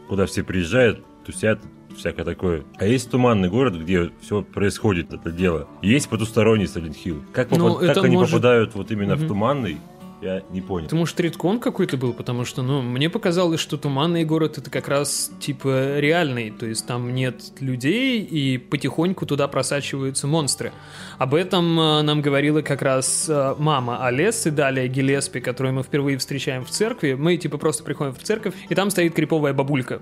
куда 0.10 0.26
все 0.26 0.44
приезжают, 0.44 1.04
тусят, 1.24 1.60
всякое 1.98 2.24
такое. 2.24 2.64
А 2.78 2.86
есть 2.86 3.10
туманный 3.10 3.50
город, 3.50 3.76
где 3.76 4.12
все 4.22 4.42
происходит, 4.42 5.14
это 5.14 5.32
дело. 5.32 5.68
И 5.82 5.90
есть 5.90 6.10
потусторонний 6.10 6.66
Silent 6.66 6.96
Hill. 7.04 7.22
Как, 7.34 7.52
Ну, 7.52 7.58
попад- 7.58 7.80
как 7.82 7.90
это 7.90 8.02
они 8.02 8.16
может- 8.16 8.32
попадают 8.32 8.76
вот 8.76 8.92
именно 8.92 9.16
Мгм. 9.16 9.26
в 9.26 9.28
туманный, 9.28 9.78
я 10.22 10.42
не 10.52 10.62
понял. 10.62 10.88
Это 10.88 10.96
может 10.96 11.20
редкон 11.20 11.60
какой-то 11.60 11.98
был, 11.98 12.14
потому 12.14 12.46
что, 12.46 12.64
ну, 12.64 12.82
мне 12.82 13.10
показалось, 13.10 13.60
что 13.60 13.78
туманный 13.78 14.24
город 14.24 14.58
это 14.58 14.72
как 14.72 14.88
раз 14.88 15.30
типа 15.40 16.00
реальный, 16.00 16.50
то 16.52 16.66
есть 16.66 16.88
там 16.88 17.14
нет 17.14 17.42
людей 17.60 18.22
и 18.24 18.58
потихоньку 18.58 19.26
туда 19.26 19.48
просачиваются 19.48 20.26
монстры. 20.26 20.72
Об 21.20 21.36
этом 21.36 21.80
э, 21.80 22.02
нам 22.02 22.22
говорила 22.22 22.62
как 22.62 22.82
раз 22.82 23.28
э, 23.30 23.56
мама 23.60 24.06
Олесы, 24.06 24.52
далее 24.52 24.88
Гелеспи, 24.88 25.42
которую 25.42 25.76
мы 25.76 25.84
впервые 25.84 26.18
встречаем 26.18 26.64
в 26.66 26.70
церкви. 26.70 27.14
Мы 27.14 27.38
типа 27.38 27.58
просто 27.58 27.84
приходим 27.84 28.14
в 28.14 28.20
церковь, 28.20 28.54
и 28.70 28.74
там 28.74 28.90
стоит 28.90 29.14
криповая 29.14 29.54
бабулька. 29.54 30.02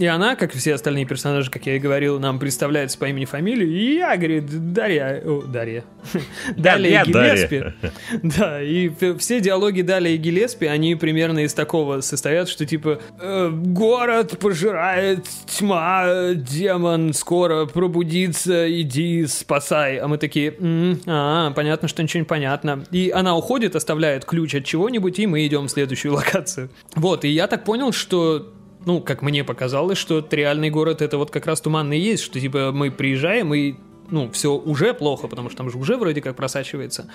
И 0.00 0.06
она, 0.06 0.34
как 0.34 0.52
все 0.54 0.74
остальные 0.74 1.04
персонажи, 1.04 1.50
как 1.50 1.66
я 1.66 1.76
и 1.76 1.78
говорил, 1.78 2.18
нам 2.18 2.38
представляется 2.38 2.96
по 2.96 3.04
имени 3.04 3.26
фамилии. 3.26 3.68
И 3.68 3.96
я, 3.96 4.16
говорит, 4.16 4.72
Дарья... 4.72 5.22
О, 5.22 5.42
Дарья. 5.42 5.84
Далее. 6.56 7.02
Гелеспи. 7.04 7.64
Да, 8.22 8.62
и 8.62 8.90
все 9.18 9.40
диалоги 9.40 9.82
Далее 9.82 10.16
Гелеспи, 10.16 10.64
они 10.64 10.94
примерно 10.94 11.40
из 11.40 11.52
такого 11.52 12.00
состоят, 12.00 12.48
что 12.48 12.64
типа 12.64 13.00
э, 13.20 13.50
«Город 13.50 14.38
пожирает 14.38 15.26
тьма, 15.46 16.32
демон 16.34 17.12
скоро 17.12 17.66
пробудится, 17.66 18.72
иди 18.80 19.26
спасай». 19.26 19.98
А 19.98 20.08
мы 20.08 20.16
такие 20.16 20.54
«М, 20.58 20.98
«А, 21.06 21.50
понятно, 21.50 21.88
что 21.88 22.02
ничего 22.02 22.20
не 22.20 22.26
понятно». 22.26 22.84
И 22.90 23.10
она 23.14 23.36
уходит, 23.36 23.76
оставляет 23.76 24.24
ключ 24.24 24.54
от 24.54 24.64
чего-нибудь, 24.64 25.18
и 25.18 25.26
мы 25.26 25.46
идем 25.46 25.66
в 25.66 25.70
следующую 25.70 26.14
локацию. 26.14 26.70
Вот, 26.94 27.26
и 27.26 27.28
я 27.28 27.46
так 27.46 27.64
понял, 27.64 27.92
что 27.92 28.54
ну, 28.86 29.00
как 29.00 29.22
мне 29.22 29.44
показалось, 29.44 29.98
что 29.98 30.18
это 30.20 30.34
реальный 30.36 30.70
город 30.70 31.02
это 31.02 31.18
вот 31.18 31.30
как 31.30 31.46
раз 31.46 31.60
туманный 31.60 31.98
есть, 31.98 32.22
что 32.22 32.40
типа 32.40 32.72
мы 32.72 32.90
приезжаем 32.90 33.52
и 33.54 33.74
ну, 34.10 34.30
все 34.30 34.52
уже 34.52 34.94
плохо, 34.94 35.28
потому 35.28 35.48
что 35.48 35.58
там 35.58 35.70
же 35.70 35.78
уже 35.78 35.96
вроде 35.96 36.20
как 36.20 36.36
просачивается. 36.36 37.08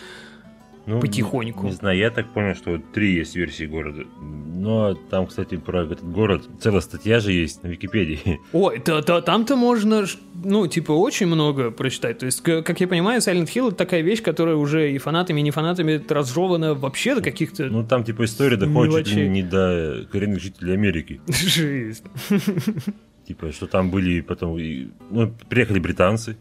Ну, 0.85 0.99
потихоньку. 0.99 1.63
Не, 1.63 1.69
не 1.69 1.75
знаю, 1.75 1.97
я 1.97 2.11
так 2.11 2.31
понял, 2.31 2.55
что 2.55 2.71
вот 2.71 2.91
три 2.93 3.15
есть 3.15 3.35
версии 3.35 3.65
города. 3.65 4.03
Но 4.21 4.93
там, 4.93 5.25
кстати, 5.27 5.57
про 5.57 5.83
этот 5.83 6.03
город 6.03 6.47
целая 6.59 6.81
статья 6.81 7.19
же 7.19 7.31
есть 7.31 7.63
на 7.63 7.67
Википедии. 7.67 8.39
Ой, 8.53 8.81
да, 8.85 9.01
да, 9.01 9.21
там-то 9.21 9.55
можно, 9.55 10.05
ну, 10.43 10.67
типа, 10.67 10.91
очень 10.91 11.25
много 11.25 11.71
прочитать. 11.71 12.19
То 12.19 12.27
есть, 12.27 12.41
как 12.41 12.79
я 12.79 12.87
понимаю, 12.87 13.19
Silent 13.21 13.47
Hill 13.47 13.69
это 13.69 13.77
такая 13.77 14.01
вещь, 14.01 14.21
которая 14.21 14.55
уже 14.55 14.91
и 14.91 14.97
фанатами, 14.97 15.39
и 15.39 15.43
не 15.43 15.51
фанатами 15.51 16.01
разжевана 16.07 16.75
вообще 16.75 17.15
до 17.15 17.21
каких-то... 17.21 17.65
Ну, 17.65 17.85
там, 17.85 18.03
типа, 18.03 18.25
история 18.25 18.57
доходит 18.57 19.07
Мелочей. 19.07 19.27
не 19.27 19.43
до 19.43 20.07
коренных 20.11 20.41
жителей 20.41 20.73
Америки. 20.73 21.19
Жизнь. 21.27 22.03
Типа, 23.27 23.51
что 23.51 23.65
там 23.65 23.89
были 23.89 24.21
потом... 24.21 24.55
Ну, 25.09 25.33
приехали 25.49 25.79
британцы. 25.79 26.37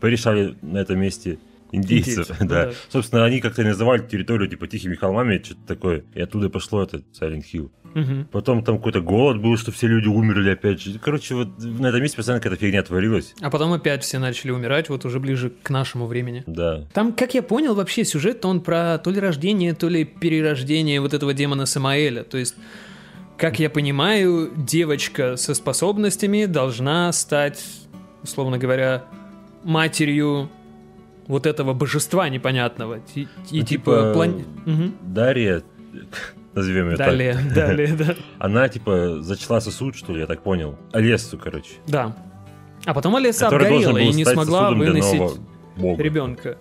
Порешали 0.00 0.56
на 0.62 0.78
этом 0.78 1.00
месте 1.00 1.38
индейцев. 1.72 2.30
Индейцев, 2.30 2.36
да. 2.40 2.66
да. 2.66 2.72
Собственно, 2.88 3.24
они 3.24 3.40
как-то 3.40 3.62
называли 3.62 4.06
территорию 4.06 4.48
типа 4.48 4.66
Тихими 4.66 4.94
холмами, 4.94 5.40
что-то 5.42 5.60
такое. 5.66 6.04
И 6.14 6.20
оттуда 6.20 6.48
пошло 6.50 6.82
этот 6.82 7.04
Silent 7.18 7.44
Hill. 7.52 7.70
Мгм. 7.94 8.28
Потом 8.30 8.62
там 8.64 8.76
какой-то 8.78 9.00
голод 9.00 9.40
был, 9.40 9.56
что 9.56 9.72
все 9.72 9.86
люди 9.86 10.08
умерли 10.08 10.50
опять 10.50 10.80
же. 10.80 10.98
Короче, 10.98 11.34
вот 11.34 11.58
на 11.58 11.86
этом 11.88 12.02
месте 12.02 12.16
постоянно 12.16 12.42
какая-то 12.42 12.60
фигня 12.60 12.82
творилась. 12.82 13.34
А 13.40 13.50
потом 13.50 13.72
опять 13.72 14.04
все 14.04 14.18
начали 14.18 14.50
умирать, 14.50 14.88
вот 14.88 15.04
уже 15.04 15.20
ближе 15.20 15.50
к 15.62 15.70
нашему 15.70 16.06
времени. 16.06 16.44
Да. 16.46 16.86
Там, 16.92 17.12
как 17.12 17.34
я 17.34 17.42
понял, 17.42 17.74
вообще 17.74 18.04
сюжет 18.04 18.44
он 18.44 18.60
про 18.60 18.98
то 18.98 19.10
ли 19.10 19.20
рождение, 19.20 19.74
то 19.74 19.88
ли 19.88 20.04
перерождение 20.04 21.00
вот 21.00 21.14
этого 21.14 21.34
демона 21.34 21.66
Самаэля. 21.66 22.24
То 22.24 22.38
есть, 22.38 22.56
как 23.36 23.58
я 23.58 23.70
понимаю, 23.70 24.52
девочка 24.56 25.36
со 25.36 25.54
способностями 25.54 26.44
должна 26.44 27.10
стать, 27.12 27.64
условно 28.22 28.58
говоря, 28.58 29.04
матерью 29.64 30.50
вот 31.28 31.46
этого 31.46 31.74
божества 31.74 32.28
непонятного. 32.28 32.98
И, 33.14 33.20
и 33.20 33.26
Ну, 33.60 33.64
типа... 33.64 33.64
типа, 33.64 34.12
план- 34.14 34.44
Мгм. 34.66 34.94
Дарья, 35.02 35.62
назовем 36.54 36.90
ее 36.90 36.96
так, 36.96 37.06
Далее, 37.08 37.36
далее, 37.54 37.94
да. 37.94 38.14
она 38.38 38.68
типа 38.68 39.20
зачла 39.20 39.60
сосуд, 39.60 39.94
что 39.94 40.12
ли, 40.12 40.20
я 40.20 40.26
так 40.26 40.42
понял. 40.42 40.76
Алессу, 40.92 41.38
короче. 41.38 41.74
Да. 41.86 42.16
А 42.84 42.94
потом 42.94 43.14
должен 43.68 43.90
обгорела 43.90 43.98
и 43.98 44.12
не 44.12 44.24
смогла 44.24 44.70
выносить 44.72 45.38
ребенка. 45.76 46.58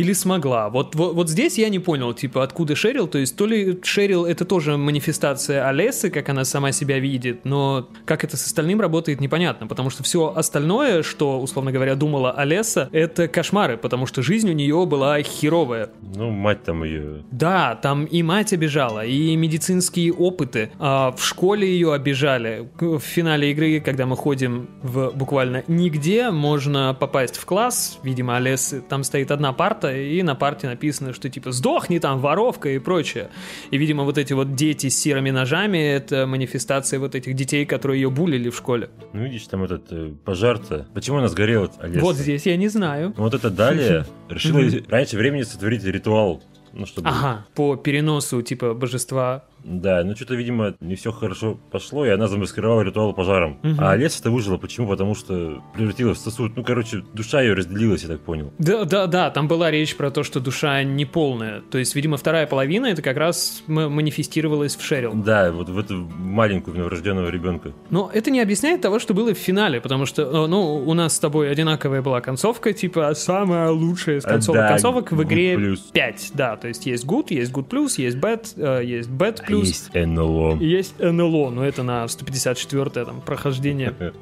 Или 0.00 0.14
смогла. 0.14 0.70
Вот, 0.70 0.94
вот, 0.94 1.14
вот 1.14 1.28
здесь 1.28 1.58
я 1.58 1.68
не 1.68 1.78
понял, 1.78 2.14
типа, 2.14 2.42
откуда 2.42 2.74
Шерил. 2.74 3.06
То 3.06 3.18
есть, 3.18 3.36
то 3.36 3.46
ли 3.46 3.78
Шерил 3.82 4.24
это 4.24 4.44
тоже 4.46 4.78
манифестация 4.78 5.68
Олесы, 5.68 6.08
как 6.08 6.28
она 6.30 6.44
сама 6.44 6.72
себя 6.72 6.98
видит, 6.98 7.44
но 7.44 7.88
как 8.06 8.24
это 8.24 8.36
с 8.38 8.46
остальным 8.46 8.80
работает, 8.80 9.20
непонятно. 9.20 9.66
Потому 9.66 9.90
что 9.90 10.02
все 10.02 10.32
остальное, 10.34 11.02
что, 11.02 11.38
условно 11.40 11.70
говоря, 11.70 11.96
думала 11.96 12.32
Олеса, 12.32 12.88
это 12.92 13.28
кошмары, 13.28 13.76
потому 13.76 14.06
что 14.06 14.22
жизнь 14.22 14.48
у 14.48 14.54
нее 14.54 14.86
была 14.86 15.20
херовая. 15.22 15.90
Ну, 16.14 16.30
мать 16.30 16.62
там 16.62 16.82
ее... 16.84 17.22
Да, 17.30 17.74
там 17.74 18.06
и 18.06 18.22
мать 18.22 18.52
обижала, 18.54 19.04
и 19.04 19.36
медицинские 19.36 20.12
опыты. 20.12 20.70
А 20.78 21.12
в 21.12 21.22
школе 21.22 21.68
ее 21.68 21.92
обижали. 21.92 22.70
В 22.80 23.00
финале 23.00 23.50
игры, 23.50 23.80
когда 23.80 24.06
мы 24.06 24.16
ходим 24.16 24.70
в 24.82 25.10
буквально 25.14 25.62
нигде, 25.68 26.30
можно 26.30 26.96
попасть 26.98 27.36
в 27.36 27.44
класс, 27.44 27.98
видимо, 28.02 28.36
Олесы, 28.36 28.80
там 28.80 29.04
стоит 29.04 29.30
одна 29.30 29.52
парта, 29.52 29.89
и 29.96 30.22
на 30.22 30.34
парте 30.34 30.66
написано, 30.66 31.12
что 31.12 31.28
типа 31.28 31.52
«сдохни 31.52 31.98
там, 31.98 32.20
воровка» 32.20 32.70
и 32.70 32.78
прочее. 32.78 33.30
И, 33.70 33.78
видимо, 33.78 34.04
вот 34.04 34.18
эти 34.18 34.32
вот 34.32 34.54
дети 34.54 34.88
с 34.88 34.98
серыми 34.98 35.30
ножами— 35.30 35.78
это 35.78 36.26
манифестация 36.26 36.98
вот 37.00 37.14
этих 37.14 37.34
детей, 37.34 37.64
которые 37.64 38.00
ее 38.00 38.10
булили 38.10 38.50
в 38.50 38.56
школе. 38.56 38.90
Ну, 39.12 39.24
видишь, 39.24 39.46
там 39.46 39.64
этот 39.64 39.86
э, 39.90 40.12
пожар-то. 40.24 40.86
Почему 40.94 41.18
она 41.18 41.28
сгорела, 41.28 41.70
Алеса? 41.80 42.00
Вот 42.00 42.16
здесь 42.16 42.46
я 42.46 42.56
не 42.56 42.68
знаю. 42.68 43.14
Ну, 43.16 43.24
вот 43.24 43.34
это 43.34 43.50
далее 43.50 44.06
решила 44.28 44.62
раньше 44.88 45.16
времени 45.16 45.42
сотворить 45.42 45.84
ритуал. 45.84 46.42
Ну, 46.72 46.86
чтобы... 46.86 47.08
Ага, 47.08 47.46
по 47.54 47.76
переносу 47.76 48.42
типа 48.42 48.74
божества. 48.74 49.44
Да, 49.64 50.02
ну 50.04 50.14
что-то, 50.16 50.34
видимо, 50.34 50.74
не 50.80 50.94
все 50.94 51.12
хорошо 51.12 51.58
пошло, 51.70 52.04
и 52.06 52.08
она 52.10 52.26
замаскировала 52.28 52.82
ритуал 52.82 53.12
пожаром. 53.12 53.58
Мгм. 53.62 53.76
А 53.80 53.92
Олеся-то 53.92 54.30
выжила. 54.30 54.56
Почему? 54.56 54.88
Потому 54.88 55.14
что 55.14 55.62
превратилась 55.74 56.18
в 56.18 56.20
сосуд. 56.22 56.52
Ну, 56.56 56.64
короче, 56.64 57.02
душа 57.14 57.40
ее 57.42 57.54
разделилась, 57.54 58.02
я 58.02 58.08
так 58.08 58.20
понял. 58.20 58.52
Да, 58.58 58.84
да, 58.84 59.06
да, 59.06 59.30
там 59.30 59.48
была 59.48 59.70
речь 59.70 59.96
про 59.96 60.10
то, 60.10 60.22
что 60.22 60.40
душа 60.40 60.82
не 60.82 61.04
полная. 61.04 61.60
То 61.70 61.78
есть, 61.78 61.94
видимо, 61.94 62.16
вторая 62.16 62.46
половина 62.46 62.86
это 62.86 63.02
как 63.02 63.16
раз 63.16 63.62
манифестировалась 63.66 64.76
в 64.76 64.82
Шерил. 64.82 65.12
Да, 65.14 65.52
вот 65.52 65.68
в 65.68 65.78
эту 65.78 66.08
маленькую 66.18 66.76
новорожденного 66.78 67.28
ребенка. 67.28 67.72
Но 67.90 68.10
это 68.12 68.30
не 68.30 68.40
объясняет 68.40 68.80
того, 68.80 68.98
что 68.98 69.14
было 69.14 69.34
в 69.34 69.38
финале, 69.38 69.80
потому 69.80 70.06
что, 70.06 70.22
э, 70.22 70.46
ну, 70.46 70.76
у 70.76 70.94
нас 70.94 71.16
с 71.16 71.18
тобой 71.18 71.50
одинаковая 71.50 72.02
была 72.02 72.20
концовка, 72.20 72.72
типа 72.72 73.14
самая 73.14 73.70
лучшая 73.70 74.18
из 74.18 74.24
А, 74.24 74.28
концовок. 74.28 74.60
да, 74.62 74.68
концовок 74.68 75.12
в 75.12 75.22
игре 75.22 75.56
плюс. 75.56 75.80
5, 75.92 76.30
да, 76.34 76.56
то 76.56 76.68
есть 76.68 76.86
есть 76.86 77.04
good, 77.06 77.26
есть 77.30 77.52
good 77.52 77.64
плюс, 77.64 77.98
есть 77.98 78.16
bad, 78.16 78.46
э, 78.56 78.84
есть 78.84 79.10
bad 79.10 79.44
плюс. 79.50 79.68
Есть 79.68 79.94
НЛО. 79.94 80.56
Есть 80.60 80.98
НЛО, 80.98 81.50
но 81.50 81.64
это 81.64 81.82
на 81.82 82.06
154 82.08 83.04
там 83.04 83.20
прохождение. 83.20 83.94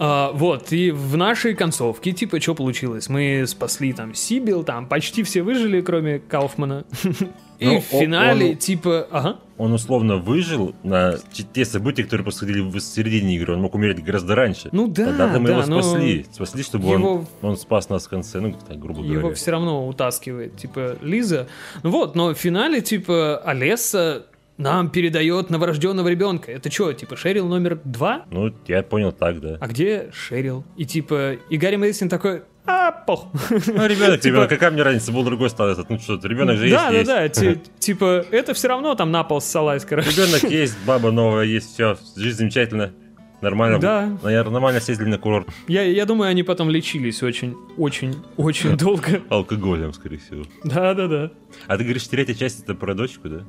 А, 0.00 0.30
вот, 0.30 0.72
и 0.72 0.92
в 0.92 1.16
нашей 1.16 1.56
концовке, 1.56 2.12
типа, 2.12 2.40
что 2.40 2.54
получилось? 2.54 3.08
Мы 3.08 3.44
спасли 3.48 3.92
там 3.92 4.14
Сибил, 4.14 4.62
там 4.62 4.86
почти 4.86 5.24
все 5.24 5.42
выжили, 5.42 5.80
кроме 5.80 6.20
Кауфмана. 6.20 6.84
И 7.58 7.64
Ну, 7.66 7.80
в 7.80 7.82
финале, 7.82 8.50
он- 8.50 8.56
типа, 8.58 9.08
ага, 9.10 9.40
Он 9.56 9.72
условно 9.72 10.18
выжил 10.18 10.72
на 10.84 11.16
те- 11.52 11.64
события, 11.64 12.04
которые 12.04 12.22
происходили 12.22 12.60
в 12.60 12.78
середине 12.78 13.34
игры. 13.34 13.54
Он 13.54 13.60
мог 13.62 13.74
умереть 13.74 14.04
гораздо 14.04 14.36
раньше. 14.36 14.68
Ну 14.70 14.86
да, 14.86 15.06
Тогда 15.06 15.40
мы 15.40 15.48
да, 15.48 15.52
его 15.54 15.62
спасли. 15.82 16.26
Спасли, 16.30 16.62
чтобы 16.62 16.92
его- 16.92 17.14
он, 17.14 17.26
он 17.50 17.56
спас 17.56 17.88
нас 17.88 18.06
в 18.06 18.08
конце. 18.08 18.38
Ну, 18.38 18.54
так, 18.68 18.78
грубо 18.78 19.02
его 19.02 19.14
говоря. 19.22 19.34
все 19.34 19.50
равно 19.50 19.88
утаскивает, 19.88 20.56
типа, 20.56 20.96
Лиза. 21.02 21.48
Ну 21.82 21.90
вот, 21.90 22.14
но 22.14 22.28
в 22.32 22.38
финале, 22.38 22.82
типа, 22.82 23.38
Олеса 23.44 24.26
нам 24.58 24.90
передает 24.90 25.50
новорожденного 25.50 26.08
ребенка. 26.08 26.52
Это 26.52 26.70
что, 26.70 26.92
типа, 26.92 27.16
Шерил 27.16 27.46
номер 27.48 27.80
два? 27.84 28.24
Ну, 28.30 28.52
я 28.66 28.82
понял 28.82 29.12
так, 29.12 29.40
да. 29.40 29.56
А 29.60 29.66
где 29.68 30.10
Шерил? 30.12 30.64
И 30.76 30.84
типа, 30.84 31.34
и 31.48 31.56
Гарри 31.56 31.76
Мэдисон 31.76 32.08
такой, 32.08 32.42
а, 32.66 32.92
пох. 32.92 33.28
Ну, 33.50 33.86
ребенок, 33.86 34.20
Типа- 34.20 34.26
ребенок, 34.28 34.48
какая 34.50 34.70
мне 34.70 34.82
разница, 34.82 35.10
был 35.12 35.22
другой 35.24 35.48
стал 35.48 35.68
этот. 35.68 35.88
Ну 35.88 35.98
что, 35.98 36.18
ребенок 36.22 36.56
же 36.58 36.68
Да, 36.68 36.90
есть, 36.90 37.06
да, 37.06 37.20
да, 37.22 37.28
ти- 37.30 37.60
типа, 37.78 38.26
это 38.30 38.52
все 38.52 38.68
равно 38.68 38.94
там 38.94 39.10
на 39.10 39.24
пол 39.24 39.40
ссалась, 39.40 39.84
короче. 39.84 40.10
Ребенок 40.10 40.42
есть, 40.50 40.76
баба 40.84 41.10
новая 41.10 41.44
есть, 41.44 41.72
все, 41.74 41.96
жизнь 42.16 42.38
замечательно. 42.38 42.92
Нормально. 43.40 43.78
Да. 43.78 44.18
Наверное, 44.24 44.50
нормально 44.54 44.80
съездили 44.80 45.10
на 45.10 45.18
курорт. 45.18 45.46
Я, 45.68 45.82
я 45.82 46.06
думаю, 46.06 46.28
они 46.28 46.42
потом 46.42 46.68
лечились 46.70 47.22
очень, 47.22 47.54
очень, 47.76 48.16
очень 48.36 48.76
долго. 48.76 49.22
Алкоголем, 49.28 49.92
скорее 49.92 50.18
всего. 50.18 50.42
Да, 50.64 50.92
да, 50.92 51.06
да. 51.06 51.30
А 51.68 51.78
ты 51.78 51.84
говоришь, 51.84 52.08
третья 52.08 52.34
часть 52.34 52.64
это 52.64 52.74
про 52.74 52.94
дочку, 52.94 53.28
да? 53.28 53.44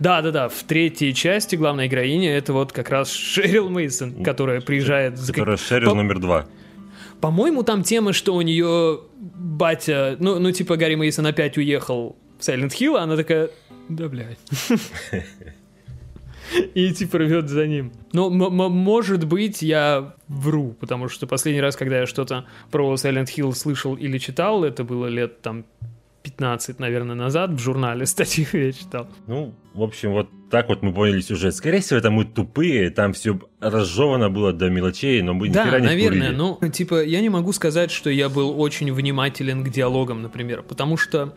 Да, 0.00 0.22
да, 0.22 0.30
да. 0.30 0.48
В 0.48 0.62
третьей 0.64 1.14
части 1.14 1.56
главная 1.56 1.88
героиня 1.88 2.36
это 2.36 2.52
вот 2.52 2.72
как 2.72 2.90
раз 2.90 3.10
Шерил 3.10 3.68
Мейсон, 3.68 4.22
которая 4.22 4.60
приезжает. 4.60 5.18
Которая 5.26 5.56
Шерил 5.56 5.90
По- 5.90 5.96
номер 5.96 6.18
два. 6.18 6.46
По-моему, 7.20 7.62
там 7.62 7.82
тема, 7.82 8.12
что 8.12 8.34
у 8.34 8.42
нее 8.42 9.00
батя, 9.16 10.16
ну, 10.18 10.38
ну 10.38 10.52
типа 10.52 10.76
Гарри 10.76 10.96
Мейсон 10.96 11.26
опять 11.26 11.56
уехал 11.56 12.16
в 12.38 12.42
Silent 12.42 12.72
Hill, 12.72 12.98
а 12.98 13.04
она 13.04 13.16
такая, 13.16 13.50
да, 13.88 14.08
блядь. 14.08 14.38
И 16.74 16.92
типа 16.92 17.18
рвет 17.18 17.48
за 17.48 17.66
ним. 17.66 17.92
Но 18.12 18.28
может 18.30 19.26
быть 19.26 19.62
я 19.62 20.14
вру, 20.28 20.76
потому 20.78 21.08
что 21.08 21.26
последний 21.26 21.60
раз, 21.60 21.76
когда 21.76 22.00
я 22.00 22.06
что-то 22.06 22.44
про 22.70 22.94
Silent 22.94 23.28
Hill 23.34 23.54
слышал 23.54 23.94
или 23.94 24.18
читал, 24.18 24.62
это 24.62 24.84
было 24.84 25.06
лет 25.06 25.40
там 25.40 25.64
15, 26.24 26.80
наверное, 26.80 27.14
назад 27.14 27.50
в 27.50 27.58
журнале 27.58 28.06
статью 28.06 28.46
я 28.52 28.72
читал. 28.72 29.06
Ну, 29.26 29.54
в 29.74 29.82
общем, 29.82 30.12
вот 30.12 30.28
так 30.50 30.68
вот 30.68 30.82
мы 30.82 30.92
поняли 30.92 31.20
сюжет. 31.20 31.54
Скорее 31.54 31.80
всего, 31.80 31.98
это 31.98 32.10
мы 32.10 32.24
тупые, 32.24 32.90
там 32.90 33.12
все 33.12 33.38
разжевано 33.60 34.30
было 34.30 34.52
до 34.52 34.70
мелочей, 34.70 35.20
но 35.22 35.34
мы 35.34 35.48
ни 35.48 35.52
Да, 35.52 35.66
хера 35.66 35.80
не 35.80 35.86
наверное, 35.86 36.32
вкурили. 36.32 36.56
ну, 36.62 36.68
типа, 36.70 37.04
я 37.04 37.20
не 37.20 37.28
могу 37.28 37.52
сказать, 37.52 37.90
что 37.90 38.08
я 38.10 38.28
был 38.28 38.58
очень 38.60 38.92
внимателен 38.92 39.62
к 39.64 39.68
диалогам, 39.68 40.22
например, 40.22 40.62
потому 40.62 40.96
что 40.96 41.34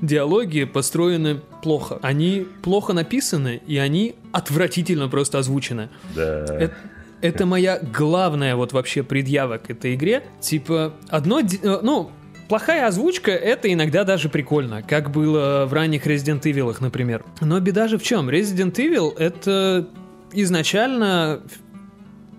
диалоги 0.00 0.64
построены 0.64 1.40
плохо. 1.62 1.98
Они 2.02 2.46
плохо 2.62 2.92
написаны, 2.92 3.60
и 3.66 3.78
они 3.78 4.16
отвратительно 4.32 5.08
просто 5.08 5.38
озвучены. 5.38 5.88
Да. 6.14 6.44
Это, 6.44 6.74
это 7.22 7.46
моя 7.46 7.78
главная 7.80 8.56
вот 8.56 8.72
вообще 8.72 9.02
предъява 9.02 9.58
к 9.58 9.70
этой 9.70 9.94
игре. 9.94 10.24
Типа, 10.40 10.94
одно... 11.08 11.40
э, 11.40 11.78
Ну, 11.82 12.10
плохая 12.48 12.86
озвучка— 12.86 13.30
это 13.32 13.72
иногда 13.72 14.04
даже 14.04 14.28
прикольно, 14.28 14.82
как 14.82 15.10
было 15.10 15.66
в 15.66 15.72
ранних 15.72 16.06
Resident 16.06 16.42
Evil, 16.42 16.74
например. 16.80 17.24
Но 17.40 17.58
беда 17.60 17.88
же 17.88 17.98
в 17.98 18.02
чем? 18.02 18.28
Resident 18.28 18.74
Evil— 18.74 19.16
это 19.18 19.88
изначально, 20.32 21.42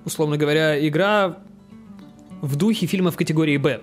условно 0.06 0.38
говоря, 0.38 0.88
игра 0.88 1.38
в 2.42 2.56
духе 2.56 2.86
фильмов 2.86 3.16
категории 3.16 3.58
«Б», 3.58 3.82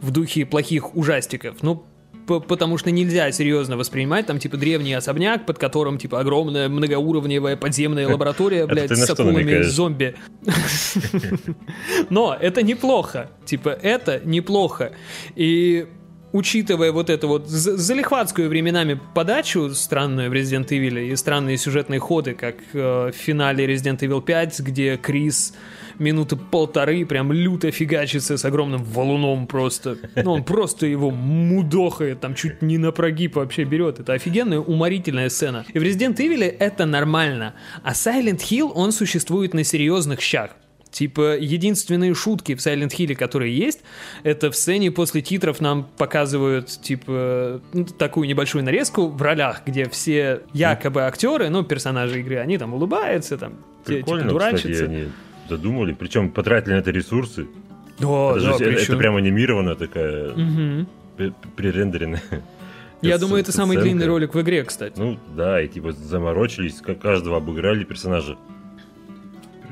в 0.00 0.10
духе 0.10 0.44
плохих 0.44 0.94
ужастиков. 0.94 1.62
Ну, 1.62 1.84
потому 2.26 2.78
что 2.78 2.90
нельзя 2.90 3.30
серьезно 3.32 3.76
воспринимать 3.76 4.26
там, 4.26 4.38
типа, 4.38 4.56
древний 4.56 4.94
особняк, 4.94 5.46
под 5.46 5.58
которым, 5.58 5.98
типа, 5.98 6.20
огромная 6.20 6.68
многоуровневая 6.68 7.56
подземная 7.56 8.08
лаборатория, 8.08 8.66
блядь, 8.66 8.90
с 8.90 9.10
акулами 9.10 9.62
зомби. 9.62 10.14
Но 12.10 12.36
это 12.38 12.62
неплохо. 12.62 13.30
Типа, 13.44 13.68
это 13.70 14.20
неплохо. 14.24 14.92
И 15.34 15.86
учитывая 16.34 16.90
вот 16.90 17.10
эту 17.10 17.28
вот 17.28 17.48
залихватскую 17.48 18.48
временами 18.48 19.00
подачу 19.14 19.70
странную 19.72 20.30
в 20.30 20.32
Resident 20.32 20.66
Evil 20.68 21.06
и 21.06 21.14
странные 21.14 21.56
сюжетные 21.56 22.00
ходы, 22.00 22.34
как 22.34 22.56
э, 22.72 23.12
в 23.12 23.16
финале 23.16 23.66
Resident 23.66 24.00
Evil 24.00 24.20
5, 24.20 24.60
где 24.60 24.96
Крис 24.96 25.54
минуты 26.00 26.34
полторы 26.34 27.06
прям 27.06 27.30
люто 27.30 27.70
фигачится 27.70 28.36
с 28.36 28.44
огромным 28.44 28.82
валуном 28.82 29.46
просто. 29.46 29.96
Ну, 30.16 30.32
он 30.32 30.42
просто 30.42 30.86
его 30.86 31.12
мудохает, 31.12 32.20
там 32.20 32.34
чуть 32.34 32.62
не 32.62 32.78
на 32.78 32.90
прогиб 32.90 33.36
вообще 33.36 33.62
берет. 33.62 34.00
Это 34.00 34.14
офигенная, 34.14 34.58
уморительная 34.58 35.28
сцена. 35.28 35.64
И 35.72 35.78
в 35.78 35.82
Resident 35.84 36.16
Evil 36.16 36.42
это 36.42 36.84
нормально. 36.84 37.54
А 37.84 37.92
Silent 37.92 38.40
Hill, 38.40 38.72
он 38.74 38.90
существует 38.90 39.54
на 39.54 39.62
серьезных 39.62 40.20
щах. 40.20 40.50
Типа, 40.94 41.36
единственные 41.36 42.14
шутки 42.14 42.54
в 42.54 42.58
Silent 42.58 42.90
Hill, 42.96 43.16
которые 43.16 43.52
есть, 43.56 43.80
это 44.22 44.52
в 44.52 44.54
сцене 44.54 44.92
после 44.92 45.22
титров 45.22 45.60
нам 45.60 45.88
показывают, 45.98 46.68
типа, 46.68 47.60
ну, 47.72 47.84
такую 47.84 48.28
небольшую 48.28 48.62
нарезку 48.62 49.08
в 49.08 49.20
ролях, 49.20 49.62
где 49.66 49.88
все 49.88 50.42
якобы 50.52 51.02
актеры, 51.02 51.48
ну, 51.48 51.64
персонажи 51.64 52.20
игры, 52.20 52.36
они 52.36 52.58
там 52.58 52.74
улыбаются, 52.74 53.36
там, 53.36 53.54
типа, 53.84 54.04
Прикольно, 54.06 54.28
дурачатся. 54.28 54.68
кстати, 54.72 54.88
они 54.88 55.04
додумали. 55.48 55.94
Причем 55.98 56.30
потратили 56.30 56.74
на 56.74 56.78
это 56.78 56.92
ресурсы. 56.92 57.48
Да, 57.98 58.30
это, 58.30 58.38
же- 58.40 58.46
да, 58.50 58.54
это- 58.54 58.64
причем- 58.64 58.98
прям 58.98 59.16
анимированная 59.16 59.74
такая 59.74 60.30
пре- 61.18 61.34
пререндеренная. 61.56 62.22
Я 63.02 63.18
думаю, 63.18 63.40
это 63.42 63.50
самый 63.50 63.76
длинный 63.76 64.06
ролик 64.06 64.32
в 64.34 64.40
игре, 64.40 64.62
кстати. 64.62 64.94
Ну 64.96 65.18
да, 65.36 65.60
и 65.60 65.66
типа 65.66 65.90
заморочились, 65.90 66.74
как 66.80 67.00
каждого 67.00 67.36
обыграли 67.38 67.82
персонажа. 67.82 68.36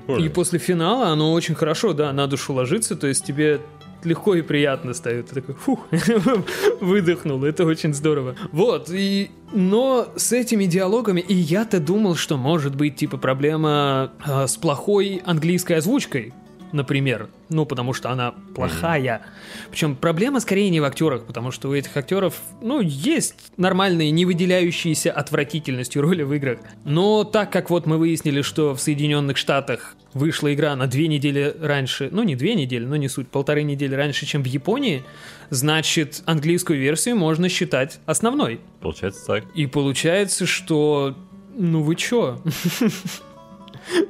И 0.09 0.29
после 0.29 0.59
финала 0.59 1.09
оно 1.09 1.33
очень 1.33 1.55
хорошо, 1.55 1.93
да, 1.93 2.13
на 2.13 2.27
душу 2.27 2.53
ложится, 2.53 2.97
то 2.97 3.07
есть 3.07 3.25
тебе 3.25 3.61
легко 4.05 4.35
и 4.35 4.43
приятно 4.43 4.95
ставит. 4.95 5.29
Ты 5.29 5.37
такой, 5.37 5.55
фух, 5.55 5.87
выдохнул, 6.81 7.45
это 7.45 7.65
очень 7.65 7.95
здорово. 7.95 8.35
Вот, 8.53 8.91
и... 8.91 9.31
Но 9.53 10.09
с 10.17 10.33
этими 10.33 10.65
диалогами, 10.65 11.21
и 11.21 11.35
я-то 11.35 11.79
думал, 11.79 12.17
что 12.17 12.37
может 12.37 12.75
быть, 12.75 12.97
типа, 12.97 13.19
проблема 13.19 14.13
э, 14.27 14.47
с 14.47 14.57
плохой 14.57 15.21
английской 15.27 15.75
озвучкой, 15.75 16.33
например. 16.73 17.29
Ну, 17.49 17.67
потому 17.67 17.93
что 17.93 18.11
она 18.11 18.35
плохая. 18.55 19.23
Причем 19.71 19.97
проблема 19.97 20.41
скорее 20.41 20.71
не 20.71 20.81
в 20.81 20.85
актерах, 20.85 21.25
потому 21.27 21.51
что 21.51 21.69
у 21.69 21.75
этих 21.75 21.97
актеров, 21.97 22.41
ну, 22.61 22.81
есть 22.81 23.53
нормальные, 23.57 24.11
не 24.11 24.25
выделяющиеся 24.25 25.13
отвратительностью 25.13 26.03
роли 26.03 26.23
в 26.23 26.33
играх. 26.33 26.59
Но 26.85 27.25
так 27.25 27.53
как 27.53 27.71
вот 27.71 27.87
мы 27.87 27.99
выяснили, 27.99 28.43
что 28.43 28.75
в 28.75 28.81
Соединенных 28.81 29.37
Штатах 29.37 29.97
вышла 30.15 30.53
игра 30.53 30.75
на 30.77 30.87
две 30.87 31.09
недели 31.09 31.55
раньше, 31.61 32.09
ну, 32.11 32.23
не 32.23 32.37
две 32.37 32.55
недели, 32.55 32.85
но 32.85 32.97
не 32.97 33.09
суть, 33.09 33.29
полторы 33.29 33.63
недели 33.63 33.95
раньше, 33.95 34.27
чем 34.27 34.43
в 34.43 34.47
Японии, 34.47 35.05
значит, 35.51 36.23
английскую 36.27 36.79
версию 36.79 37.17
можно 37.17 37.49
считать 37.49 38.01
основной. 38.07 38.61
Получается 38.81 39.27
так. 39.27 39.45
И 39.55 39.67
получается, 39.67 40.47
что... 40.47 41.17
Ну 41.55 41.83
вы 41.83 41.97
чё? 41.97 42.41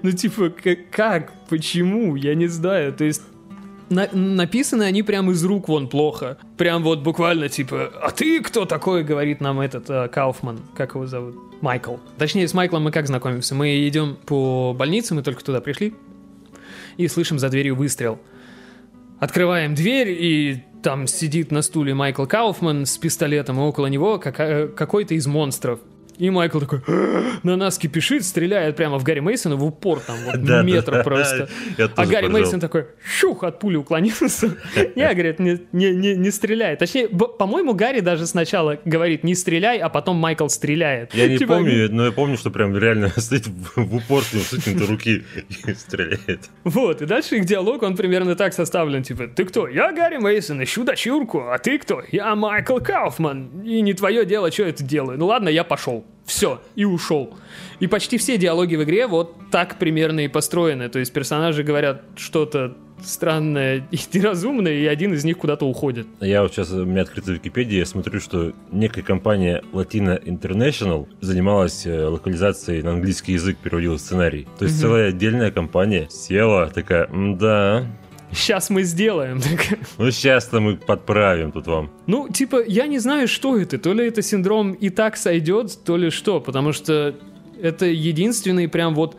Ну 0.03 0.11
типа, 0.12 0.53
как? 0.91 1.33
Почему? 1.49 2.16
Я 2.16 2.35
не 2.35 2.47
знаю. 2.47 2.93
То 2.93 3.05
есть... 3.05 3.23
на- 3.91 4.09
написаны 4.12 4.83
они 4.85 5.03
прям 5.03 5.31
из 5.31 5.45
рук 5.45 5.68
вон 5.68 5.89
плохо. 5.89 6.39
Прям 6.57 6.83
вот 6.83 7.01
буквально 7.03 7.49
типа, 7.49 7.91
а 8.03 8.11
ты 8.11 8.41
кто 8.41 8.64
такой, 8.64 9.05
говорит 9.05 9.41
нам 9.41 9.61
этот 9.61 9.89
э, 9.91 10.09
Кауфман. 10.09 10.61
Как 10.75 10.95
его 10.95 11.07
зовут? 11.07 11.37
Майкл. 11.61 11.97
Точнее, 12.18 12.49
с 12.49 12.55
Майклом 12.55 12.83
мы 12.85 12.91
как 12.91 13.07
знакомимся? 13.07 13.55
Мы 13.55 13.87
идем 13.89 14.16
по 14.27 14.75
больнице, 14.77 15.14
мы 15.14 15.23
только 15.23 15.45
туда 15.45 15.61
пришли. 15.61 15.95
И 16.97 17.09
слышим 17.09 17.39
за 17.39 17.49
дверью 17.49 17.77
выстрел. 17.77 18.18
Открываем 19.18 19.75
дверь, 19.75 20.09
и 20.11 20.64
там 20.83 21.07
сидит 21.07 21.53
на 21.53 21.62
стуле 21.62 21.95
Майкл 21.95 22.27
Кауфман 22.27 22.87
с 22.87 22.99
пистолетом, 22.99 23.59
и 23.59 23.62
около 23.62 23.87
него 23.87 24.18
кака- 24.18 24.66
какой-то 24.68 25.14
из 25.14 25.27
монстров. 25.29 25.79
И 26.19 26.31
Майкл 26.31 26.61
такой 26.61 26.81
на 27.43 27.57
нас 27.57 27.79
кипишит, 27.79 28.25
стреляет 28.25 28.77
прямо 28.77 28.99
в 28.99 29.05
Гарри 29.05 29.21
Мейсона 29.21 29.57
в 29.57 29.65
упор, 29.65 30.01
там 30.01 30.17
вот 30.27 30.43
Да, 30.43 30.63
метр 30.63 30.93
да. 30.93 31.03
просто. 31.03 31.49
А 31.97 32.07
Гарри 32.07 32.23
поржал. 32.27 32.31
Мейсон 32.31 32.61
такой, 32.61 32.87
щух, 33.05 33.45
от 33.45 33.59
пули 33.59 33.77
уклонился. 33.77 34.57
Не, 34.97 35.13
говорит, 35.13 35.39
не, 35.39 35.61
не, 35.73 35.91
не, 35.93 36.15
не 36.15 36.31
стреляй. 36.31 36.77
Точнее, 36.77 37.09
по-моему, 37.09 37.75
Гарри 37.75 38.01
даже 38.01 38.27
сначала 38.27 38.79
говорит, 38.85 39.25
не 39.25 39.35
стреляй, 39.35 39.79
а 39.79 39.89
потом 39.89 40.17
Майкл 40.17 40.49
стреляет. 40.49 41.15
Я 41.15 41.29
не 41.29 41.39
Типа, 41.39 41.55
помню, 41.55 41.89
но 41.91 42.07
я 42.07 42.13
помню, 42.13 42.37
что 42.37 42.51
прям 42.51 42.77
реально 42.77 43.09
стоит 43.17 43.47
в, 43.47 43.97
упор 43.97 44.23
с 44.23 44.33
ним, 44.33 44.43
с 44.43 44.53
вытянутой 44.53 44.87
руки 44.87 45.25
и 45.67 45.75
стреляет. 45.75 46.51
Вот, 46.65 47.03
и 47.03 47.07
дальше 47.07 47.37
их 47.37 47.45
диалог, 47.45 47.83
он 47.83 47.97
примерно 47.97 48.37
так 48.37 48.53
составлен, 48.55 49.03
типа, 49.03 49.29
ты 49.29 49.45
кто? 49.45 49.69
Я 49.69 49.93
Гарри 49.93 50.19
Мейсон, 50.19 50.63
ищу 50.63 50.85
дочурку, 50.85 51.49
а 51.49 51.59
ты 51.59 51.79
кто? 51.79 52.03
Я 52.13 52.35
Майкл 52.37 52.79
Кауфман, 52.79 53.63
и 53.65 53.81
не 53.81 53.95
твое 53.95 54.25
дело, 54.25 54.51
что 54.53 54.65
я 54.65 54.69
это 54.69 54.83
делаю. 54.85 55.19
Ну 55.19 55.27
ладно, 55.27 55.49
я 55.49 55.65
пошел. 55.65 56.05
Все, 56.25 56.61
и 56.77 56.85
ушел. 56.85 57.35
И 57.81 57.87
почти 57.87 58.17
все 58.17 58.39
диалоги 58.39 58.77
в 58.77 58.85
игре 58.85 59.07
вот 59.07 59.35
так 59.51 59.79
примерно 59.79 60.21
и 60.21 60.29
построены. 60.29 60.89
То 60.89 60.99
есть 60.99 61.13
персонажи 61.13 61.63
говорят 61.63 62.03
что-то 62.17 62.77
странное 63.05 63.87
и 63.91 63.99
неразумное, 64.13 64.73
и 64.73 64.87
один 64.87 65.13
из 65.15 65.25
них 65.25 65.37
куда-то 65.39 65.67
уходит. 65.67 66.07
Я 66.21 66.43
вот 66.43 66.53
сейчас, 66.53 66.71
у 66.71 66.85
меня 66.85 67.03
открыта 67.03 67.33
Википедия, 67.33 67.81
я 67.81 67.87
смотрю, 67.87 68.21
что 68.21 68.53
некая 68.71 69.03
компания 69.03 69.63
Latina 69.73 70.23
International 70.23 71.09
занималась 71.21 71.85
э, 71.87 72.07
локализацией 72.07 72.83
на 72.83 72.93
английский 72.93 73.33
язык, 73.33 73.59
переводила 73.59 73.97
сценарий. 73.97 74.47
То 74.59 74.65
есть 74.65 74.77
Мгм. 74.77 74.83
целая 74.83 75.09
отдельная 75.09 75.51
компания 75.51 76.07
села, 76.11 76.71
такая, 76.73 77.09
да, 77.13 77.87
Сейчас 78.33 78.70
мы 78.70 78.83
сделаем. 78.83 79.41
ну 79.99 80.11
сейчас-то 80.11 80.61
мы 80.61 80.76
подправим 80.76 81.53
тут 81.53 81.66
вам. 81.66 81.91
Ну, 82.07 82.28
типа, 82.28 82.64
я 82.66 82.87
не 82.87 82.99
знаю, 82.99 83.28
что 83.28 83.59
это. 83.59 83.78
То 83.78 83.93
ли 83.93 84.07
это 84.07 84.22
синдром 84.22 84.72
и 84.72 84.91
так 84.91 85.16
сойдет, 85.16 85.78
то 85.85 85.97
ли 85.97 86.11
что. 86.11 86.41
Потому 86.41 86.72
что 86.72 87.14
это 87.61 87.87
единственный 87.87 88.68
прям 88.68 88.95
вот 88.95 89.16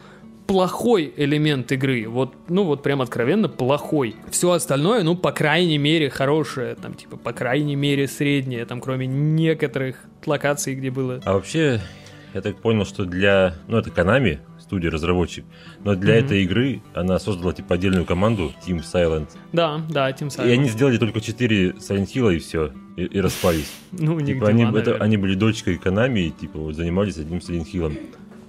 плохой 0.47 1.13
элемент 1.15 1.71
игры. 1.71 2.07
Вот, 2.07 2.33
ну 2.49 2.63
вот 2.63 2.83
прям 2.83 3.01
откровенно 3.01 3.49
плохой. 3.49 4.15
Все 4.29 4.51
остальное, 4.51 5.03
ну, 5.03 5.15
по 5.15 5.31
крайней 5.31 5.77
мере, 5.77 6.09
хорошее. 6.09 6.75
Там, 6.75 6.93
типа, 6.93 7.17
по 7.17 7.33
крайней 7.33 7.75
мере, 7.75 8.07
среднее. 8.07 8.65
Там, 8.65 8.81
кроме 8.81 9.07
некоторых 9.07 9.97
локаций, 10.25 10.75
где 10.75 10.91
было... 10.91 11.21
А 11.23 11.33
вообще, 11.33 11.81
я 12.33 12.41
так 12.41 12.57
понял, 12.57 12.85
что 12.85 13.05
для... 13.05 13.55
Ну, 13.67 13.77
это 13.77 13.89
Konami, 13.89 14.39
студия-разработчик, 14.63 15.45
но 15.83 15.95
для 15.95 16.15
Мгм. 16.17 16.25
этой 16.25 16.43
игры 16.43 16.81
она 16.93 17.19
создала, 17.19 17.53
типа, 17.53 17.75
отдельную 17.75 18.05
команду, 18.05 18.51
Team 18.65 18.81
Silent. 18.81 19.29
Да, 19.51 19.81
да, 19.89 20.09
Team 20.11 20.27
Silent. 20.29 20.47
И 20.47 20.51
они 20.51 20.69
сделали 20.69 20.97
только 20.97 21.21
4 21.21 21.69
Silent 21.71 22.07
Hill 22.13 22.35
и 22.35 22.39
все, 22.39 22.71
и, 22.95 23.03
и 23.05 23.21
распались. 23.21 23.71
Ну, 23.91 24.19
Типа, 24.21 24.47
они, 24.49 24.63
дела, 24.63 24.69
это, 24.77 24.77
наверное. 24.91 25.05
они 25.05 25.17
были 25.17 25.35
дочкой 25.35 25.75
Konami 25.77 26.27
и, 26.27 26.31
типа, 26.31 26.57
вот, 26.59 26.75
занимались 26.75 27.17
одним 27.17 27.39
Silent 27.39 27.67
Hill. 27.71 27.97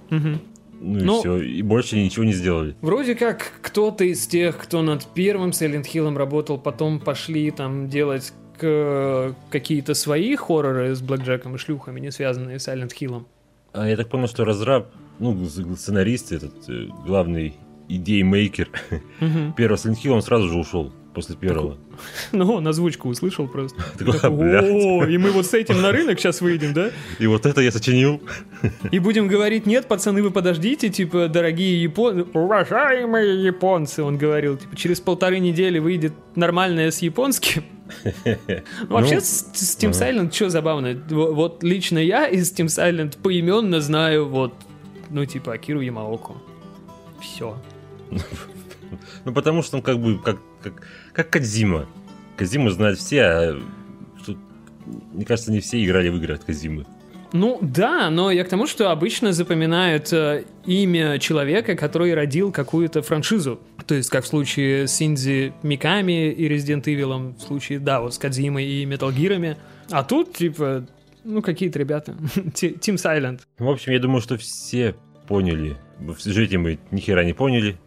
Мгм. 0.09 0.39
Ну 0.81 0.99
и 0.99 1.03
Ну- 1.03 1.19
все, 1.19 1.37
и 1.37 1.61
больше 1.61 1.95
ничего 1.97 2.25
не 2.25 2.33
сделали. 2.33 2.75
Вроде 2.81 3.15
как 3.15 3.53
кто-то 3.61 4.03
из 4.03 4.27
тех, 4.27 4.57
кто 4.57 4.81
над 4.81 5.05
первым 5.13 5.49
Silent 5.51 5.85
Hill 5.93 6.15
работал, 6.15 6.57
потом 6.59 6.99
пошли 6.99 7.49
там 7.51 7.87
делать 7.89 8.33
к- 8.57 9.33
какие-то 9.49 9.93
свои 9.95 10.35
хорроры 10.35 10.93
с 10.95 11.01
Блэкджеком 11.01 11.55
и 11.55 11.57
шлюхами, 11.57 11.99
не 11.99 12.11
связанные 12.11 12.59
с 12.59 12.67
Silent 12.67 12.91
Hill. 12.99 13.25
А 13.73 13.87
я 13.87 13.95
так 13.97 14.09
понял, 14.09 14.27
что 14.27 14.45
разраб, 14.45 14.87
ну, 15.19 15.45
сценарист, 15.75 16.31
этот 16.31 16.53
э, 16.69 16.87
главный 17.05 17.55
идей-мейкер 17.89 18.69
Мгм. 19.19 19.53
первого 19.57 19.77
Silent 19.77 19.97
Hill, 20.03 20.11
он 20.11 20.21
сразу 20.21 20.49
же 20.49 20.57
ушел 20.57 20.91
после 21.13 21.35
первого. 21.35 21.77
Ну, 22.33 22.51
он 22.55 22.67
озвучку 22.67 23.07
услышал 23.07 23.47
просто. 23.47 23.81
Такой, 23.97 24.29
«Блядь». 24.29 24.65
О, 24.69 25.05
и 25.05 25.17
мы 25.17 25.31
вот 25.31 25.45
с 25.45 25.53
этим 25.53 25.81
на 25.81 25.93
рынок 25.93 26.19
сейчас 26.19 26.41
выйдем, 26.41 26.73
да? 26.73 26.89
И 27.19 27.27
вот 27.27 27.45
это 27.45 27.61
я 27.61 27.71
сочинил. 27.71 28.21
И 28.91 28.99
будем 28.99 29.29
говорить, 29.29 29.65
нет, 29.65 29.87
пацаны, 29.87 30.21
вы 30.21 30.31
подождите, 30.31 30.89
типа, 30.89 31.29
дорогие 31.29 31.81
японцы, 31.81 32.25
уважаемые 32.33 33.41
японцы, 33.45 34.03
он 34.03 34.17
говорил, 34.17 34.57
типа, 34.57 34.75
через 34.75 34.99
полторы 34.99 35.39
недели 35.39 35.79
выйдет 35.79 36.11
нормальное 36.35 36.91
с 36.91 37.01
японским. 37.01 37.63
Ну, 38.25 38.35
Вообще, 38.89 39.15
Ну, 39.15 39.21
с, 39.21 39.45
с 39.53 39.77
Team 39.77 39.91
ага. 39.95 40.09
Silent 40.09 40.33
что 40.33 40.49
забавно? 40.49 41.01
Во- 41.09 41.31
Вот 41.31 41.63
лично 41.63 41.99
я 41.99 42.27
из 42.27 42.51
Team 42.51 42.65
Silent 42.65 43.17
поименно 43.21 43.79
знаю 43.79 44.27
вот, 44.27 44.53
ну, 45.15 45.25
типа, 45.25 45.53
Акиру 45.53 45.79
Ямаоку. 45.79 46.35
Все. 47.21 47.57
Ну, 49.23 49.33
потому 49.33 49.63
что 49.63 49.77
он 49.77 49.81
как 49.81 49.97
бы, 49.97 50.19
как, 50.19 50.37
как, 50.61 50.73
как 51.13 51.29
Кадзима. 51.29 51.87
Кадзиму 52.35 52.69
знают 52.69 52.99
все, 52.99 53.21
а 53.23 53.61
тут, 54.25 54.37
мне 55.13 55.23
кажется, 55.23 55.53
не 55.53 55.61
все 55.61 55.83
играли 55.83 56.09
в 56.09 56.17
игры 56.17 56.35
от 56.35 56.43
Кадзимы. 56.43 56.85
Ну 57.31 57.59
да, 57.61 58.09
но 58.09 58.29
я 58.29 58.43
к 58.43 58.49
тому, 58.49 58.67
что 58.67 58.91
обычно 58.91 59.31
запоминают 59.31 60.11
э, 60.11 60.43
имя 60.65 61.17
человека, 61.17 61.75
который 61.75 62.13
родил 62.13 62.51
какую-то 62.51 63.01
франшизу. 63.01 63.61
То 63.87 63.95
есть, 63.95 64.09
как 64.09 64.25
в 64.25 64.27
случае 64.27 64.85
с 64.87 65.01
Инди 65.01 65.53
Миками 65.63 66.29
и 66.29 66.49
Resident 66.49 66.83
Evil, 66.83 67.35
в 67.37 67.41
случае, 67.41 67.79
да, 67.79 68.01
вот 68.01 68.13
с 68.13 68.17
Кадзимой 68.17 68.65
и 68.65 68.85
Metal 68.85 69.15
Gear'ами. 69.15 69.55
А 69.89 70.03
тут, 70.03 70.33
типа, 70.33 70.85
ну 71.25 71.41
какие-то 71.41 71.79
ребята. 71.79 72.15
Ти- 72.53 72.75
Team 72.79 72.95
Silent. 72.95 73.41
В 73.57 73.67
общем, 73.67 73.91
я 73.93 73.99
думаю, 73.99 74.21
что 74.21 74.37
все 74.37 74.95
поняли. 75.27 75.77
В 75.99 76.17
сюжете 76.19 76.57
мы 76.57 76.79
ни 76.91 76.99
хера 76.99 77.23
не 77.23 77.33
поняли. 77.33 77.77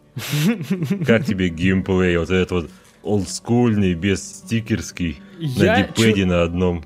Как 1.05 1.25
тебе 1.25 1.49
геймплей, 1.49 2.17
вот 2.17 2.29
этот 2.29 2.51
вот 2.51 2.69
олдскульный, 3.03 3.93
без 3.93 4.21
стикерский, 4.21 5.21
на 5.57 5.83
дипеде 5.83 6.25
на 6.25 6.43
одном. 6.43 6.83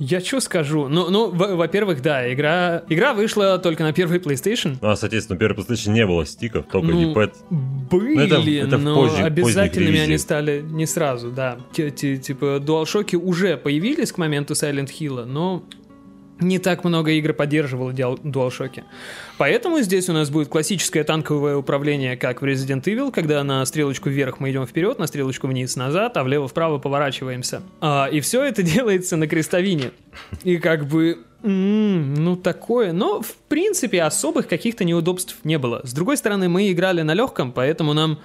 Я 0.00 0.20
что 0.20 0.38
скажу? 0.38 0.86
Ну, 0.86 1.10
ну, 1.10 1.28
во- 1.32 1.56
во-первых, 1.56 2.00
да, 2.02 2.32
игра, 2.32 2.84
игра 2.88 3.14
вышла 3.14 3.58
только 3.58 3.82
на 3.82 3.92
первый 3.92 4.20
PlayStation. 4.20 4.76
Ну, 4.80 4.90
а, 4.90 4.94
соответственно, 4.96 5.36
у 5.36 5.40
первой 5.40 5.56
PlayStation 5.60 5.90
не 5.90 6.06
было 6.06 6.24
стиков, 6.24 6.66
только 6.70 6.86
Ну, 6.86 7.08
дипед. 7.08 7.34
Были, 7.50 8.24
это 8.26 8.40
в- 8.40 8.46
это 8.48 8.78
в 8.78 8.82
но 8.84 8.94
позже- 8.94 9.22
обязательными 9.24 9.98
они 9.98 10.16
стали 10.18 10.60
не 10.60 10.86
сразу, 10.86 11.32
да. 11.32 11.58
Типа 11.72 12.60
DualShock 12.64 13.16
уже 13.16 13.56
появились 13.56 14.12
к 14.12 14.18
моменту 14.18 14.54
Silent 14.54 14.90
Hill, 15.00 15.24
но 15.24 15.64
не 16.40 16.58
так 16.58 16.84
много 16.84 17.10
игр 17.12 17.32
поддерживало 17.32 17.90
DualShock. 17.90 18.82
Поэтому 19.38 19.80
здесь 19.80 20.08
у 20.08 20.12
нас 20.12 20.30
будет 20.30 20.48
классическое 20.48 21.04
танковое 21.04 21.56
управление, 21.56 22.16
как 22.16 22.42
в 22.42 22.44
Resident 22.44 22.82
Evil, 22.84 23.12
когда 23.12 23.42
на 23.44 23.64
стрелочку 23.66 24.08
вверх 24.08 24.40
мы 24.40 24.50
идем 24.50 24.66
вперед, 24.66 24.98
на 24.98 25.06
стрелочку 25.06 25.46
вниз 25.46 25.76
назад, 25.76 26.16
а 26.16 26.24
влево-вправо 26.24 26.78
поворачиваемся. 26.78 27.62
А, 27.80 28.08
и 28.10 28.20
все 28.20 28.44
это 28.44 28.62
делается 28.64 29.16
на 29.16 29.26
крестовине. 29.26 29.92
И 30.44 30.58
как 30.58 30.86
бы 30.86 31.18
Mm, 31.42 32.18
ну 32.18 32.34
такое, 32.34 32.92
но 32.92 33.22
в 33.22 33.32
принципе 33.48 34.02
особых 34.02 34.48
каких-то 34.48 34.82
неудобств 34.82 35.36
не 35.44 35.56
было. 35.56 35.80
С 35.84 35.92
другой 35.92 36.16
стороны, 36.16 36.48
мы 36.48 36.72
играли 36.72 37.02
на 37.02 37.14
легком, 37.14 37.52
поэтому 37.52 37.92
нам 37.92 38.18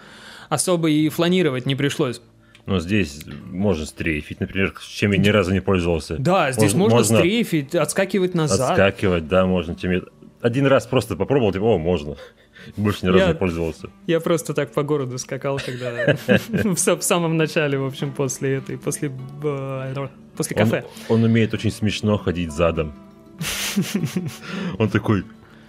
особо 0.50 0.90
и 0.90 1.10
фланировать 1.10 1.68
не 1.68 1.76
пришлось. 1.76 2.22
Но 2.66 2.80
здесь 2.80 3.26
можно 3.52 3.86
стрейфить, 3.86 4.40
например, 4.40 4.74
чем 4.90 5.12
я 5.12 5.18
ни 5.18 5.28
разу 5.28 5.52
не 5.52 5.60
пользовался. 5.60 6.16
Да, 6.18 6.52
здесь 6.52 6.74
можно, 6.74 6.98
можно 6.98 7.18
стрейфить, 7.18 7.76
отскакивать 7.76 8.36
назад. 8.36 8.72
Отскакивать, 8.72 9.28
да, 9.28 9.46
можно. 9.46 9.76
Тем... 9.76 10.04
Один 10.42 10.68
раз 10.68 10.88
просто 10.88 11.18
попробовал, 11.18 11.52
типа, 11.52 11.64
о, 11.64 11.78
можно. 11.78 12.16
Больше 12.78 13.06
ни 13.06 13.10
разу 13.10 13.20
я, 13.20 13.28
не 13.30 13.36
пользовался. 13.36 13.90
Я 14.08 14.22
просто 14.22 14.54
так 14.54 14.72
по 14.72 14.84
городу 14.84 15.18
скакал, 15.18 15.60
когда 15.64 16.16
в 16.64 17.02
самом 17.02 17.36
начале, 17.36 17.78
в 17.78 17.86
общем, 17.86 18.14
после 18.14 18.56
этой, 18.56 18.78
после 18.78 19.12
э, 19.44 20.08
после 20.38 20.56
кафе. 20.56 20.86
Он, 21.10 21.18
он 21.20 21.24
умеет 21.26 21.54
очень 21.54 21.72
смешно 21.72 22.18
ходить 22.18 22.52
задом. 22.52 22.94
Он 24.78 24.90
такой, 24.90 25.24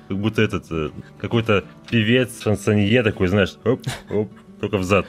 как 0.09 0.19
будто 0.19 0.43
этот 0.43 0.71
э, 0.71 0.91
какой-то 1.19 1.65
певец, 1.91 2.43
шансонье 2.43 3.03
такой, 3.03 3.29
знаешь, 3.29 3.57
оп, 3.65 3.81
оп, 4.11 4.31
только 4.61 4.79
взад. 4.79 5.07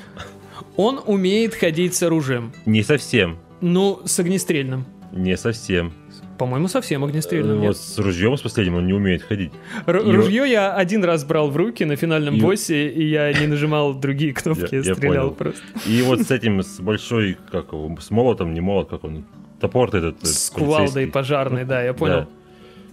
Он 0.76 1.00
умеет 1.06 1.56
ходить 1.56 1.96
с 1.96 2.04
оружием. 2.04 2.54
Не 2.66 2.84
совсем. 2.84 3.38
Ну, 3.62 4.02
с 4.06 4.20
огнестрельным. 4.20 4.86
Не 5.12 5.38
совсем. 5.38 5.94
По-моему, 6.38 6.68
совсем 6.68 7.04
огнестрельным. 7.04 7.62
Вот 7.62 7.78
с 7.78 7.98
ружьем 7.98 8.38
с 8.38 8.42
последним 8.42 8.76
он 8.76 8.88
не 8.88 8.94
умеет 8.94 9.24
ходить. 9.24 9.52
Р- 9.86 9.98
и 9.98 10.12
ружье 10.12 10.44
я 10.50 10.74
один 10.74 11.04
раз 11.04 11.24
брал 11.24 11.50
в 11.50 11.56
руки 11.56 11.86
на 11.86 11.96
финальном 11.96 12.36
и... 12.36 12.42
боссе, 12.42 12.90
и 12.90 13.08
я 13.08 13.32
не 13.32 13.48
нажимал 13.48 13.94
другие 13.94 14.34
кнопки, 14.34 14.76
я, 14.76 14.82
я 14.82 14.96
стрелял 14.96 15.32
просто. 15.32 15.62
И 15.88 16.02
вот 16.02 16.22
с 16.22 16.32
этим, 16.32 16.62
с 16.62 16.80
большой, 16.80 17.38
как 17.52 17.72
его, 17.72 17.96
с 18.00 18.12
молотом, 18.12 18.54
не 18.54 18.60
молот, 18.60 18.90
как 18.90 19.06
он, 19.06 19.26
топор 19.62 19.96
этот. 19.96 20.26
С 20.26 20.50
кувалдой 20.50 21.08
пожарной, 21.08 21.64
да, 21.64 21.82
я 21.82 21.94
понял. 21.94 22.22
Да. 22.22 22.28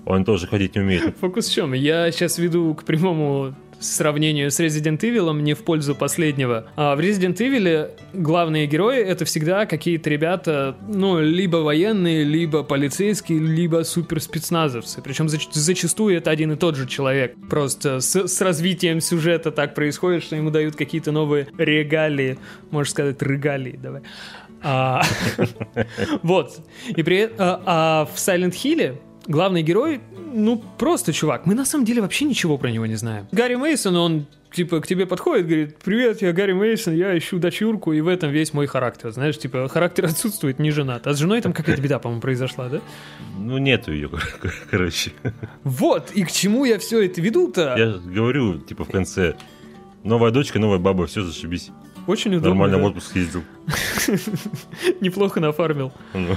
Он 0.04 0.24
тоже 0.24 0.46
ходить 0.46 0.74
не 0.74 0.80
умеет. 0.80 1.16
Фокус 1.20 1.48
в 1.48 1.52
чем? 1.52 1.72
Я 1.72 2.10
сейчас 2.10 2.38
веду 2.38 2.74
к 2.74 2.84
прямому 2.84 3.54
сравнению 3.83 4.51
с 4.51 4.61
Resident 4.61 4.99
Evil 5.01 5.41
не 5.41 5.55
в 5.55 5.64
пользу 5.64 5.95
последнего. 5.95 6.66
А 6.76 6.97
в 6.97 7.01
Resident 7.01 7.37
Evil 7.37 7.91
главные 8.12 8.66
герои 8.66 8.99
это 8.99 9.24
всегда 9.24 9.66
какие-то 9.66 10.11
ребята, 10.11 10.76
ну, 10.89 11.20
либо 11.20 11.59
военные, 11.59 12.24
либо 12.24 12.62
полицейские, 12.62 13.39
либо 13.39 13.83
суперспецназовцы. 13.85 15.03
Причем 15.03 15.26
зач- 15.26 15.53
зачастую 15.53 16.16
это 16.16 16.30
один 16.30 16.53
и 16.53 16.57
тот 16.57 16.76
же 16.76 16.87
человек. 16.87 17.35
Просто 17.49 18.01
с, 18.01 18.26
с 18.26 18.41
развитием 18.41 19.01
сюжета 19.01 19.51
так 19.51 19.74
происходит, 19.74 20.24
что 20.24 20.37
ему 20.37 20.51
дают 20.51 20.76
какие-то 20.76 21.12
новые 21.12 21.49
регалии. 21.59 22.39
Можешь 22.70 22.93
сказать, 22.93 23.20
регалии, 23.22 23.78
давай. 23.83 24.03
А, 24.62 25.03
вот. 26.22 26.61
И 26.89 27.03
при, 27.03 27.30
а, 27.39 27.62
а 27.66 28.05
в 28.12 28.16
Silent 28.16 28.53
Hill 28.53 28.99
главный 29.26 29.62
герой, 29.62 30.01
ну, 30.33 30.62
просто 30.78 31.12
чувак. 31.12 31.47
Мы 31.47 31.55
на 31.55 31.64
самом 31.64 31.85
деле 31.85 32.03
вообще 32.03 32.24
ничего 32.24 32.59
про 32.59 32.70
него 32.70 32.87
не 32.87 32.97
знаем. 32.97 33.26
Гарри 33.33 33.57
Мейсон, 33.57 33.97
он 33.97 34.26
типа 34.53 34.80
к 34.80 34.87
тебе 34.87 35.07
подходит, 35.07 35.47
говорит, 35.47 35.78
привет, 35.78 36.22
я 36.22 36.33
Гарри 36.33 36.53
Мейсон, 36.53 36.95
я 36.95 37.16
ищу 37.16 37.39
дочурку, 37.39 37.93
и 37.93 38.01
в 38.01 38.09
этом 38.09 38.30
весь 38.30 38.53
мой 38.53 38.66
характер. 38.66 39.11
Знаешь, 39.11 39.39
типа, 39.39 39.68
характер 39.68 40.05
отсутствует, 40.07 40.59
не 40.59 40.70
женат. 40.70 41.07
А 41.07 41.14
с 41.14 41.18
женой 41.18 41.41
там 41.41 41.53
какая-то 41.53 41.80
беда, 41.80 41.99
по-моему, 41.99 42.20
произошла, 42.20 42.68
да? 42.68 42.80
Ну, 43.39 43.59
нету 43.59 43.93
ее, 43.93 44.11
короче. 44.70 45.12
Вот, 45.64 46.11
и 46.12 46.24
к 46.24 46.33
чему 46.33 46.64
я 46.64 46.78
все 46.78 47.03
это 47.05 47.20
веду-то? 47.20 47.74
Я 47.76 47.93
говорю, 48.05 48.59
типа, 48.59 48.85
в 48.85 48.91
конце, 48.91 49.35
новая 50.05 50.30
дочка, 50.30 50.59
новая 50.59 50.78
баба, 50.78 51.07
все, 51.07 51.22
зашибись. 51.22 51.70
Очень 52.07 52.33
удобно. 52.33 52.51
Нормально 52.51 52.78
да? 52.78 52.83
в 52.83 52.87
отпуск 52.87 53.14
ездил. 53.14 53.43
Неплохо 55.01 55.41
нафармил. 55.41 55.93
Ну. 56.14 56.37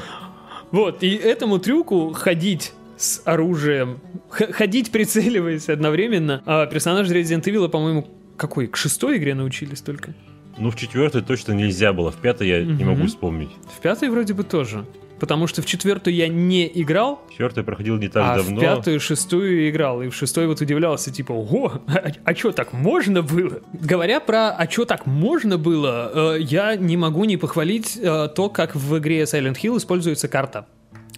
Вот, 0.72 1.04
и 1.04 1.16
этому 1.16 1.60
трюку 1.60 2.14
ходить 2.14 2.74
с 2.98 3.22
оружием, 3.26 4.00
ходить 4.30 4.92
прицеливаясь 4.92 5.70
одновременно. 5.70 6.42
А 6.46 6.66
персонажи 6.66 7.14
Resident 7.14 7.44
Evil, 7.44 7.70
по-моему, 7.70 8.08
какой? 8.38 8.68
К 8.68 8.78
шестой 8.78 9.18
игре 9.18 9.36
научились 9.36 9.82
только? 9.82 10.14
Ну, 10.58 10.72
в 10.72 10.76
четвертой 10.76 11.22
точно 11.22 11.52
нельзя 11.54 11.92
было, 11.92 12.12
в 12.12 12.18
пятой 12.18 12.48
я 12.48 12.62
угу. 12.62 12.72
не 12.72 12.84
могу 12.84 13.08
вспомнить. 13.08 13.50
В 13.78 13.82
пятой 13.82 14.10
вроде 14.10 14.34
бы 14.34 14.44
тоже. 14.44 14.86
Потому 15.20 15.48
что 15.48 15.62
в 15.62 15.66
четвертую 15.66 16.14
я 16.14 16.28
не 16.28 16.70
играл. 16.82 17.22
Четвертую 17.30 17.64
проходил 17.64 17.98
не 17.98 18.10
так 18.10 18.24
а 18.24 18.36
давно. 18.38 18.58
в 18.58 18.60
пятую, 18.60 19.00
шестую 19.00 19.70
играл. 19.70 20.02
И 20.02 20.10
в 20.10 20.16
шестой 20.16 20.46
вот 20.46 20.60
удивлялся, 20.60 21.10
типа, 21.10 21.32
ого, 21.32 21.82
а, 21.88 22.12
а 22.26 22.36
что 22.36 22.52
так 22.52 22.74
можно 22.74 23.22
было? 23.22 23.62
Говоря 23.72 24.20
про 24.20 24.50
а 24.50 24.70
что 24.70 24.84
так 24.84 25.06
можно 25.06 25.58
было, 25.58 26.36
э, 26.36 26.42
я 26.42 26.76
не 26.76 26.98
могу 26.98 27.24
не 27.24 27.38
похвалить 27.38 27.98
э, 27.98 28.28
то, 28.36 28.50
как 28.50 28.76
в 28.76 28.98
игре 28.98 29.24
Silent 29.24 29.56
Hill 29.56 29.78
используется 29.78 30.28
карта 30.28 30.68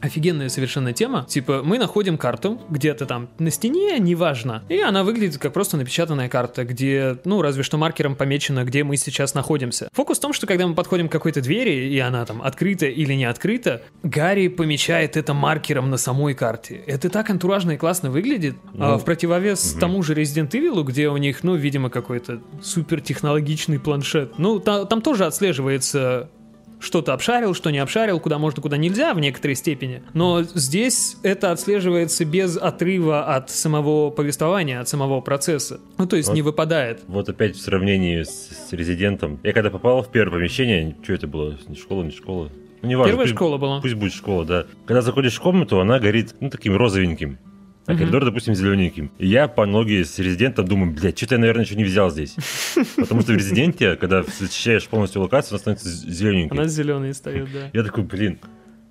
офигенная 0.01 0.49
совершенно 0.49 0.93
тема. 0.93 1.25
Типа, 1.27 1.61
мы 1.63 1.77
находим 1.77 2.17
карту 2.17 2.61
где-то 2.69 3.05
там 3.05 3.29
на 3.39 3.51
стене, 3.51 3.97
неважно. 3.99 4.63
И 4.69 4.79
она 4.79 5.03
выглядит 5.03 5.37
как 5.37 5.53
просто 5.53 5.77
напечатанная 5.77 6.29
карта, 6.29 6.63
где, 6.63 7.17
ну, 7.25 7.41
разве 7.41 7.63
что 7.63 7.77
маркером 7.77 8.15
помечено, 8.15 8.63
где 8.63 8.83
мы 8.83 8.97
сейчас 8.97 9.33
находимся. 9.33 9.89
Фокус 9.93 10.17
в 10.17 10.21
том, 10.21 10.33
что 10.33 10.47
когда 10.47 10.67
мы 10.67 10.75
подходим 10.75 11.09
к 11.09 11.11
какой-то 11.11 11.41
двери, 11.41 11.89
и 11.89 11.99
она 11.99 12.25
там 12.25 12.41
открыта 12.41 12.85
или 12.85 13.13
не 13.13 13.25
открыта, 13.25 13.81
Гарри 14.03 14.47
помечает 14.47 15.17
это 15.17 15.33
маркером 15.33 15.89
на 15.89 15.97
самой 15.97 16.33
карте. 16.33 16.81
Это 16.87 17.09
так 17.09 17.29
антуражно 17.29 17.71
и 17.71 17.77
классно 17.77 18.11
выглядит. 18.11 18.55
Ну, 18.73 18.85
а 18.85 18.97
в 18.97 19.05
противовес 19.05 19.73
угу. 19.73 19.79
тому 19.79 20.03
же 20.03 20.13
Resident 20.13 20.51
Evil, 20.51 20.83
где 20.83 21.09
у 21.09 21.17
них, 21.17 21.43
ну, 21.43 21.55
видимо, 21.55 21.89
какой-то 21.89 22.41
супер 22.61 23.01
технологичный 23.01 23.79
планшет. 23.79 24.37
Ну, 24.37 24.59
та, 24.59 24.85
там 24.85 25.01
тоже 25.01 25.25
отслеживается 25.25 26.29
что-то 26.79 27.13
обшарил, 27.13 27.53
что 27.53 27.69
не 27.69 27.79
обшарил, 27.79 28.19
куда 28.19 28.37
можно, 28.37 28.61
куда 28.61 28.77
нельзя 28.77 29.13
в 29.13 29.19
некоторой 29.19 29.55
степени. 29.55 30.03
Но 30.13 30.43
здесь 30.43 31.17
это 31.23 31.51
отслеживается 31.51 32.25
без 32.25 32.57
отрыва 32.57 33.35
от 33.35 33.49
самого 33.49 34.09
повествования, 34.09 34.79
от 34.79 34.89
самого 34.89 35.21
процесса. 35.21 35.79
Ну, 35.97 36.07
то 36.07 36.15
есть 36.15 36.29
вот, 36.29 36.35
не 36.35 36.41
выпадает. 36.41 37.01
Вот 37.07 37.29
опять 37.29 37.55
в 37.55 37.61
сравнении 37.61 38.23
с, 38.23 38.69
с 38.69 38.73
резидентом. 38.73 39.39
Я 39.43 39.53
когда 39.53 39.69
попал 39.69 40.03
в 40.03 40.11
первое 40.11 40.39
помещение, 40.39 40.95
что 41.03 41.13
это 41.13 41.27
было? 41.27 41.57
Не 41.67 41.75
школа, 41.75 42.03
не 42.03 42.11
школа. 42.11 42.49
Ну, 42.81 42.87
не 42.87 42.95
важно. 42.95 43.11
Первая 43.11 43.27
пусть, 43.27 43.35
школа 43.35 43.57
была. 43.57 43.81
Пусть 43.81 43.95
будет 43.95 44.13
школа, 44.13 44.45
да. 44.45 44.65
Когда 44.85 45.01
заходишь 45.01 45.35
в 45.35 45.41
комнату, 45.41 45.79
она 45.79 45.99
горит, 45.99 46.35
ну, 46.39 46.49
таким 46.49 46.75
розовеньким 46.75 47.39
а 47.87 47.93
uh 47.93 47.97
коридор, 47.97 48.25
допустим, 48.25 48.53
зелененьким. 48.53 49.11
И 49.17 49.27
я 49.27 49.47
по 49.47 49.63
аналогии 49.63 50.03
с 50.03 50.19
резидентом 50.19 50.67
думаю, 50.67 50.91
блядь, 50.91 51.17
что-то 51.17 51.35
я, 51.35 51.39
наверное, 51.39 51.63
еще 51.63 51.75
не 51.75 51.85
взял 51.85 52.11
здесь. 52.11 52.35
Потому 52.97 53.21
что 53.21 53.31
в 53.31 53.35
резиденте, 53.37 53.95
когда 53.95 54.23
зачищаешь 54.23 54.87
полностью 54.87 55.21
локацию, 55.21 55.53
она 55.53 55.59
становится 55.59 55.89
зелененькой. 55.89 56.57
Она 56.57 56.67
зеленая 56.67 57.13
стоит, 57.13 57.47
да. 57.51 57.69
Я 57.71 57.83
такой, 57.83 58.03
блин, 58.03 58.39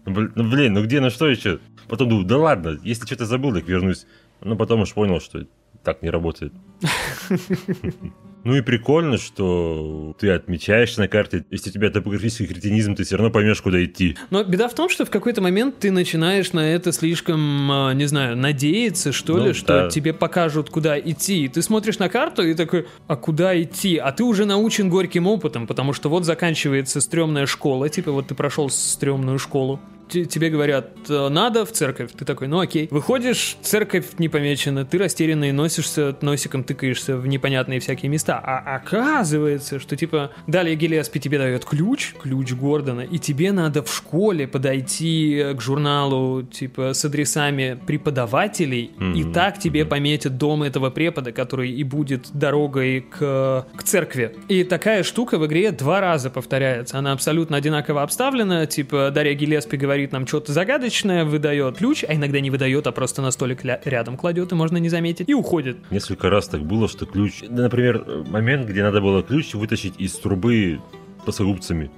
ну, 0.07 0.30
ну 0.34 0.51
блин, 0.51 0.72
ну 0.72 0.82
где, 0.82 1.01
ну 1.01 1.11
что 1.11 1.28
еще? 1.28 1.61
Потом 1.88 2.09
думаю, 2.09 2.26
да 2.26 2.38
ладно, 2.38 2.78
если 2.82 3.05
что-то 3.05 3.26
забыл, 3.26 3.53
так 3.53 3.68
вернусь. 3.68 4.07
Но 4.40 4.57
потом 4.57 4.80
уж 4.80 4.94
понял, 4.94 5.20
что 5.20 5.47
так 5.84 6.01
не 6.01 6.09
работает. 6.09 6.55
Ну 8.47 8.55
и 8.55 8.61
прикольно, 8.61 9.18
что 9.18 10.14
ты 10.20 10.30
отмечаешь 10.30 10.97
на 10.99 11.09
карте, 11.09 11.44
если 11.51 11.70
у 11.70 11.72
тебя 11.72 11.90
топографический 11.90 12.47
кретинизм, 12.47 12.94
ты 12.94 13.03
все 13.03 13.16
равно 13.16 13.32
поймешь, 13.32 13.61
куда 13.61 13.84
идти. 13.84 14.16
Но 14.30 14.44
беда 14.44 14.68
в 14.68 14.74
том, 14.74 14.88
что 14.88 15.05
в 15.05 15.11
какой-то 15.11 15.42
момент 15.42 15.80
ты 15.80 15.90
начинаешь 15.90 16.53
на 16.53 16.61
это 16.61 16.92
слишком, 16.92 17.40
а, 17.72 17.92
не 17.92 18.05
знаю, 18.05 18.36
надеяться, 18.36 19.11
что 19.11 19.36
ну, 19.38 19.47
ли, 19.47 19.53
что 19.53 19.66
да. 19.66 19.90
тебе 19.90 20.12
покажут, 20.12 20.70
куда 20.70 20.97
идти. 20.97 21.49
Ты 21.49 21.61
смотришь 21.61 21.99
на 21.99 22.09
карту 22.09 22.47
и 22.47 22.55
такой, 22.55 22.86
а 23.09 23.16
куда 23.16 23.61
идти? 23.61 23.97
А 23.97 24.12
ты 24.12 24.22
уже 24.22 24.44
научен 24.44 24.90
горьким 24.90 25.26
опытом, 25.26 25.66
потому 25.66 25.92
что 25.92 26.09
вот 26.09 26.24
заканчивается 26.24 27.01
стрёмная 27.01 27.47
школа, 27.47 27.88
типа 27.88 28.12
вот 28.12 28.28
ты 28.28 28.36
прошел 28.36 28.70
стрёмную 28.70 29.40
школу 29.40 29.80
тебе 30.09 30.50
говорят, 30.50 30.90
«Э, 31.09 31.28
надо 31.28 31.64
в 31.64 31.72
церковь. 31.72 32.12
Ты 32.16 32.24
такой, 32.24 32.48
ну 32.48 32.61
окей. 32.61 32.88
Выходишь, 32.90 33.57
церковь 33.62 34.07
не 34.18 34.28
помечена, 34.28 34.84
ты 34.84 34.98
растерянный, 34.98 35.52
носишься, 35.52 36.16
носиком 36.20 36.64
тыкаешься 36.64 37.16
в 37.16 37.26
непонятные 37.26 37.80
всякие 37.80 38.11
места. 38.11 38.40
А 38.42 38.76
оказывается, 38.76 39.78
что 39.78 39.96
типа 39.96 40.30
далее 40.46 40.76
Гелиаспи 40.76 41.18
тебе 41.20 41.38
дает 41.38 41.64
ключ, 41.64 42.14
ключ 42.20 42.52
Гордона, 42.52 43.00
и 43.00 43.18
тебе 43.18 43.52
надо 43.52 43.82
в 43.82 43.92
школе 43.92 44.46
подойти 44.46 45.54
к 45.54 45.61
журналу 45.61 46.42
типа 46.42 46.94
с 46.94 47.04
адресами 47.04 47.78
преподавателей, 47.86 48.92
mm-hmm. 48.98 49.18
и 49.18 49.32
так 49.32 49.59
тебе 49.59 49.80
mm-hmm. 49.80 49.86
пометят 49.86 50.38
дом 50.38 50.62
этого 50.62 50.90
препода, 50.90 51.32
который 51.32 51.70
и 51.70 51.84
будет 51.84 52.28
дорогой 52.32 53.00
к, 53.00 53.66
к 53.76 53.82
церкви. 53.82 54.34
И 54.48 54.64
такая 54.64 55.02
штука 55.02 55.38
в 55.38 55.46
игре 55.46 55.72
два 55.72 56.00
раза 56.00 56.30
повторяется. 56.30 56.98
Она 56.98 57.12
абсолютно 57.12 57.57
одинаково 57.57 58.02
обставлена, 58.02 58.66
типа 58.66 59.11
Дарья 59.12 59.34
Гелеспи 59.34 59.76
говорит, 59.76 59.95
говорит 59.97 60.12
нам 60.12 60.26
что-то 60.26 60.53
загадочное, 60.53 61.24
выдает 61.24 61.78
ключ, 61.78 62.05
а 62.07 62.14
иногда 62.14 62.38
не 62.40 62.51
выдает, 62.51 62.86
а 62.86 62.92
просто 62.92 63.22
на 63.22 63.30
столик 63.30 63.64
рядом 63.64 64.18
кладет, 64.18 64.53
и 64.53 64.55
можно 64.55 64.76
не 64.76 64.90
заметить, 64.90 65.26
и 65.26 65.32
уходит. 65.32 65.78
Несколько 65.90 66.28
раз 66.28 66.49
так 66.49 66.62
было, 66.62 66.86
что 66.86 67.07
ключ... 67.07 67.42
Например, 67.49 68.05
момент, 68.28 68.68
где 68.68 68.82
надо 68.82 69.01
было 69.01 69.22
ключ 69.22 69.55
вытащить 69.55 69.94
из 69.97 70.12
трубы 70.18 70.80
плоскогубцами. 71.24 71.90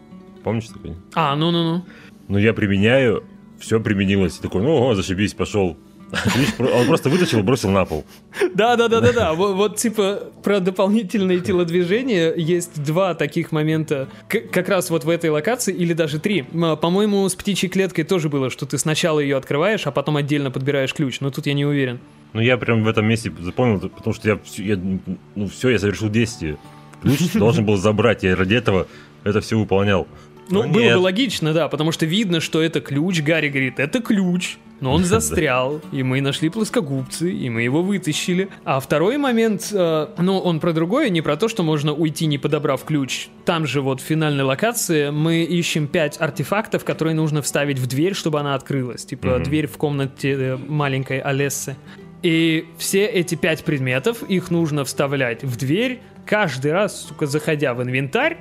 Помнишь 0.44 0.68
такой? 0.68 0.94
А, 1.14 1.34
ну-ну-ну. 1.34 1.84
Ну, 2.28 2.38
я 2.38 2.54
применяю, 2.54 3.24
все 3.58 3.80
применилось. 3.80 4.38
И 4.38 4.42
такой, 4.42 4.62
ну, 4.62 4.80
о, 4.80 4.94
зашибись, 4.94 5.34
пошел. 5.34 5.76
Он 6.58 6.86
просто 6.86 7.10
вытащил 7.10 7.40
и 7.40 7.42
бросил 7.42 7.70
на 7.70 7.84
пол. 7.84 8.04
Да, 8.54 8.76
да, 8.76 8.88
да, 8.88 9.00
да, 9.00 9.12
да. 9.12 9.32
Вот, 9.34 9.54
вот, 9.56 9.76
типа 9.76 10.30
про 10.42 10.60
дополнительные 10.60 11.40
телодвижения 11.40 12.34
есть 12.34 12.82
два 12.82 13.14
таких 13.14 13.52
момента. 13.52 14.08
К- 14.28 14.48
как 14.50 14.68
раз 14.68 14.90
вот 14.90 15.04
в 15.04 15.08
этой 15.10 15.30
локации, 15.30 15.74
или 15.74 15.92
даже 15.92 16.18
три. 16.18 16.42
По-моему, 16.42 17.28
с 17.28 17.34
птичьей 17.34 17.70
клеткой 17.70 18.04
тоже 18.04 18.28
было, 18.28 18.50
что 18.50 18.66
ты 18.66 18.78
сначала 18.78 19.20
ее 19.20 19.36
открываешь, 19.36 19.86
а 19.86 19.90
потом 19.90 20.16
отдельно 20.16 20.50
подбираешь 20.50 20.94
ключ. 20.94 21.20
Но 21.20 21.30
тут 21.30 21.46
я 21.46 21.52
не 21.52 21.66
уверен. 21.66 22.00
Ну, 22.32 22.40
я 22.40 22.56
прям 22.58 22.84
в 22.84 22.88
этом 22.88 23.06
месте 23.06 23.32
запомнил, 23.40 23.80
потому 23.88 24.14
что 24.14 24.28
я, 24.28 24.38
я 24.56 24.78
ну, 25.34 25.48
все, 25.48 25.70
я 25.70 25.78
совершил 25.78 26.08
действие. 26.10 26.58
Ключ 27.02 27.32
должен 27.34 27.64
был 27.64 27.76
забрать, 27.76 28.22
я 28.22 28.34
ради 28.34 28.54
этого 28.54 28.86
это 29.24 29.40
все 29.40 29.58
выполнял. 29.58 30.06
Ну, 30.50 30.62
Но 30.62 30.68
было 30.68 30.82
нет. 30.82 30.96
бы 30.96 31.00
логично, 31.00 31.52
да, 31.52 31.68
потому 31.68 31.92
что 31.92 32.06
видно, 32.06 32.40
что 32.40 32.62
это 32.62 32.80
ключ. 32.80 33.20
Гарри 33.20 33.48
говорит, 33.48 33.78
это 33.78 34.00
ключ. 34.00 34.56
Но 34.80 34.92
он 34.92 35.04
застрял, 35.04 35.80
и 35.92 36.02
мы 36.02 36.20
нашли 36.20 36.48
плоскогубцы, 36.50 37.32
и 37.32 37.50
мы 37.50 37.62
его 37.62 37.82
вытащили. 37.82 38.48
А 38.64 38.78
второй 38.80 39.16
момент, 39.18 39.70
э, 39.72 40.06
ну, 40.18 40.38
он 40.38 40.60
про 40.60 40.72
другое, 40.72 41.08
не 41.10 41.20
про 41.20 41.36
то, 41.36 41.48
что 41.48 41.62
можно 41.62 41.92
уйти, 41.92 42.26
не 42.26 42.38
подобрав 42.38 42.84
ключ. 42.84 43.28
Там 43.44 43.66
же 43.66 43.80
вот 43.80 44.00
в 44.00 44.04
финальной 44.04 44.44
локации 44.44 45.10
мы 45.10 45.42
ищем 45.42 45.88
пять 45.88 46.20
артефактов, 46.20 46.84
которые 46.84 47.14
нужно 47.14 47.42
вставить 47.42 47.78
в 47.78 47.86
дверь, 47.86 48.14
чтобы 48.14 48.38
она 48.40 48.54
открылась. 48.54 49.04
Типа 49.04 49.28
Мгм. 49.36 49.42
дверь 49.42 49.66
в 49.66 49.76
комнате 49.78 50.32
э, 50.32 50.56
маленькой 50.56 51.18
Олессы. 51.20 51.76
И 52.22 52.66
все 52.78 53.04
эти 53.06 53.36
пять 53.36 53.64
предметов, 53.64 54.24
их 54.24 54.50
нужно 54.50 54.84
вставлять 54.84 55.44
в 55.44 55.56
дверь, 55.56 56.00
каждый 56.28 56.72
раз, 56.72 57.06
сука, 57.06 57.26
заходя 57.26 57.72
в 57.72 57.82
инвентарь 57.82 58.36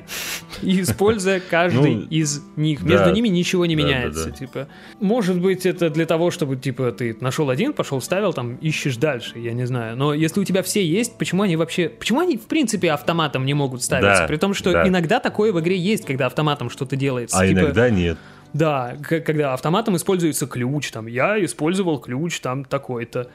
и 0.62 0.82
используя 0.82 1.40
каждый 1.40 1.96
Ну, 1.96 2.02
из 2.10 2.42
них. 2.58 2.84
да. 2.84 2.90
Между 2.90 3.12
ними 3.14 3.30
ничего 3.30 3.66
не 3.66 3.76
Да, 3.76 3.84
меняется. 3.84 4.26
да. 4.26 4.32
Типа, 4.32 4.68
может 5.00 5.40
быть, 5.40 5.66
это 5.66 5.90
для 5.90 6.06
того, 6.06 6.30
чтобы, 6.32 6.58
типа, 6.58 6.92
ты 6.92 7.16
нашел 7.22 7.50
один, 7.50 7.72
пошел, 7.74 8.00
вставил, 8.00 8.34
там, 8.34 8.56
ищешь 8.58 8.98
дальше, 8.98 9.40
я 9.40 9.54
не 9.54 9.66
знаю. 9.66 9.96
Но 9.96 10.14
если 10.14 10.42
у 10.42 10.44
тебя 10.44 10.64
все 10.64 10.86
есть, 10.86 11.18
почему 11.18 11.44
они 11.44 11.56
вообще... 11.56 11.88
Почему 11.88 12.20
они, 12.20 12.38
в 12.38 12.48
принципе, 12.48 12.92
автоматом 12.92 13.46
не 13.46 13.54
могут 13.54 13.82
ставиться? 13.84 14.26
При 14.28 14.38
том, 14.38 14.54
что 14.54 14.74
да. 14.74 14.88
иногда 14.88 15.20
такое 15.20 15.54
в 15.54 15.60
игре 15.62 15.78
есть, 15.78 16.06
когда 16.06 16.26
автоматом 16.26 16.70
что-то 16.70 16.96
делается. 16.98 17.38
А 17.40 17.48
Типа, 17.48 17.60
иногда 17.60 17.90
нет. 17.90 18.18
Да, 18.54 18.96
когда 19.02 19.54
автоматом 19.54 19.96
используется 19.96 20.48
ключ, 20.48 20.92
там, 20.92 21.08
я 21.08 21.44
использовал 21.44 22.00
ключ, 22.00 22.40
там, 22.40 22.66
такой-то. 22.66 23.30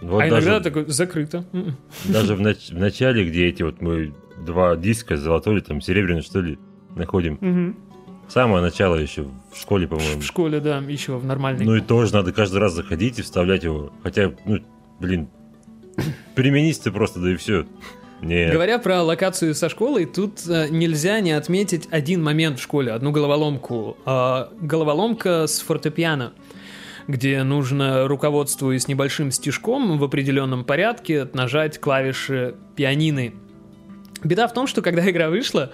Вот 0.00 0.22
а 0.22 0.30
даже, 0.30 0.48
иногда 0.48 0.62
такой, 0.62 0.86
закрыто. 0.86 1.44
М-м. 1.52 1.76
даже 2.04 2.34
в, 2.34 2.40
нач- 2.42 2.74
в 2.74 2.78
начале, 2.78 3.24
где 3.28 3.46
эти 3.46 3.62
вот 3.62 3.80
мы 3.80 4.14
два 4.44 4.76
диска, 4.76 5.16
золотой 5.16 5.54
или 5.54 5.60
там 5.60 5.80
серебряный, 5.80 6.22
что 6.22 6.40
ли, 6.40 6.58
находим. 6.94 7.76
Самое 8.28 8.60
начало 8.60 8.96
еще 8.96 9.26
в 9.52 9.60
школе, 9.60 9.86
по-моему. 9.86 10.20
В 10.20 10.24
школе, 10.24 10.58
да, 10.60 10.78
еще 10.78 11.16
в 11.16 11.24
нормальной. 11.24 11.64
Ну 11.64 11.76
и 11.76 11.80
тоже 11.80 12.12
надо 12.12 12.32
каждый 12.32 12.58
раз 12.58 12.72
заходить 12.72 13.18
и 13.20 13.22
вставлять 13.22 13.62
его. 13.62 13.92
Хотя, 14.02 14.32
ну, 14.44 14.58
блин, 14.98 15.28
переменись 16.34 16.78
ты 16.78 16.90
просто, 16.90 17.20
да 17.20 17.30
и 17.30 17.36
все. 17.36 17.66
Нет. 18.22 18.52
Говоря 18.52 18.78
про 18.78 19.02
локацию 19.02 19.54
со 19.54 19.68
школой, 19.68 20.06
тут 20.06 20.40
э, 20.48 20.68
нельзя 20.70 21.20
не 21.20 21.32
отметить 21.32 21.86
один 21.90 22.22
момент 22.22 22.58
в 22.58 22.62
школе, 22.62 22.92
одну 22.92 23.12
головоломку. 23.12 23.96
А, 24.06 24.50
головоломка 24.60 25.46
с 25.46 25.60
фортепиано, 25.60 26.32
где 27.08 27.42
нужно, 27.42 28.08
руководствуясь 28.08 28.88
небольшим 28.88 29.30
стежком 29.30 29.98
в 29.98 30.04
определенном 30.04 30.64
порядке, 30.64 31.28
нажать 31.32 31.78
клавиши 31.78 32.54
пианины. 32.74 33.34
Беда 34.24 34.48
в 34.48 34.52
том, 34.54 34.66
что 34.66 34.82
когда 34.82 35.08
игра 35.10 35.28
вышла, 35.30 35.70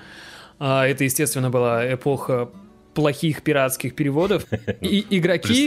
а, 0.58 0.86
это, 0.86 1.04
естественно, 1.04 1.50
была 1.50 1.94
эпоха 1.94 2.50
плохих 2.94 3.42
пиратских 3.42 3.94
переводов, 3.94 4.44
и 4.80 5.06
игроки 5.10 5.64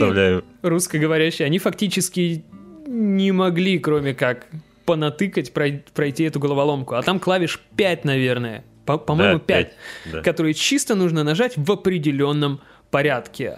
русскоговорящие, 0.62 1.46
они 1.46 1.58
фактически 1.58 2.44
не 2.86 3.32
могли, 3.32 3.78
кроме 3.80 4.14
как 4.14 4.46
понатыкать, 4.84 5.52
прой- 5.52 5.82
пройти 5.94 6.22
эту 6.24 6.38
головоломку. 6.38 6.94
А 6.94 7.02
там 7.02 7.18
клавиш 7.18 7.60
5, 7.76 8.04
наверное. 8.04 8.64
По- 8.84 8.98
По-моему, 8.98 9.38
Да, 9.40 9.44
5, 9.44 9.46
пять, 9.46 9.72
да. 10.12 10.22
которые 10.22 10.54
чисто 10.54 10.94
нужно 10.94 11.24
нажать 11.24 11.54
в 11.56 11.72
определенном 11.72 12.52
порядке. 12.54 12.66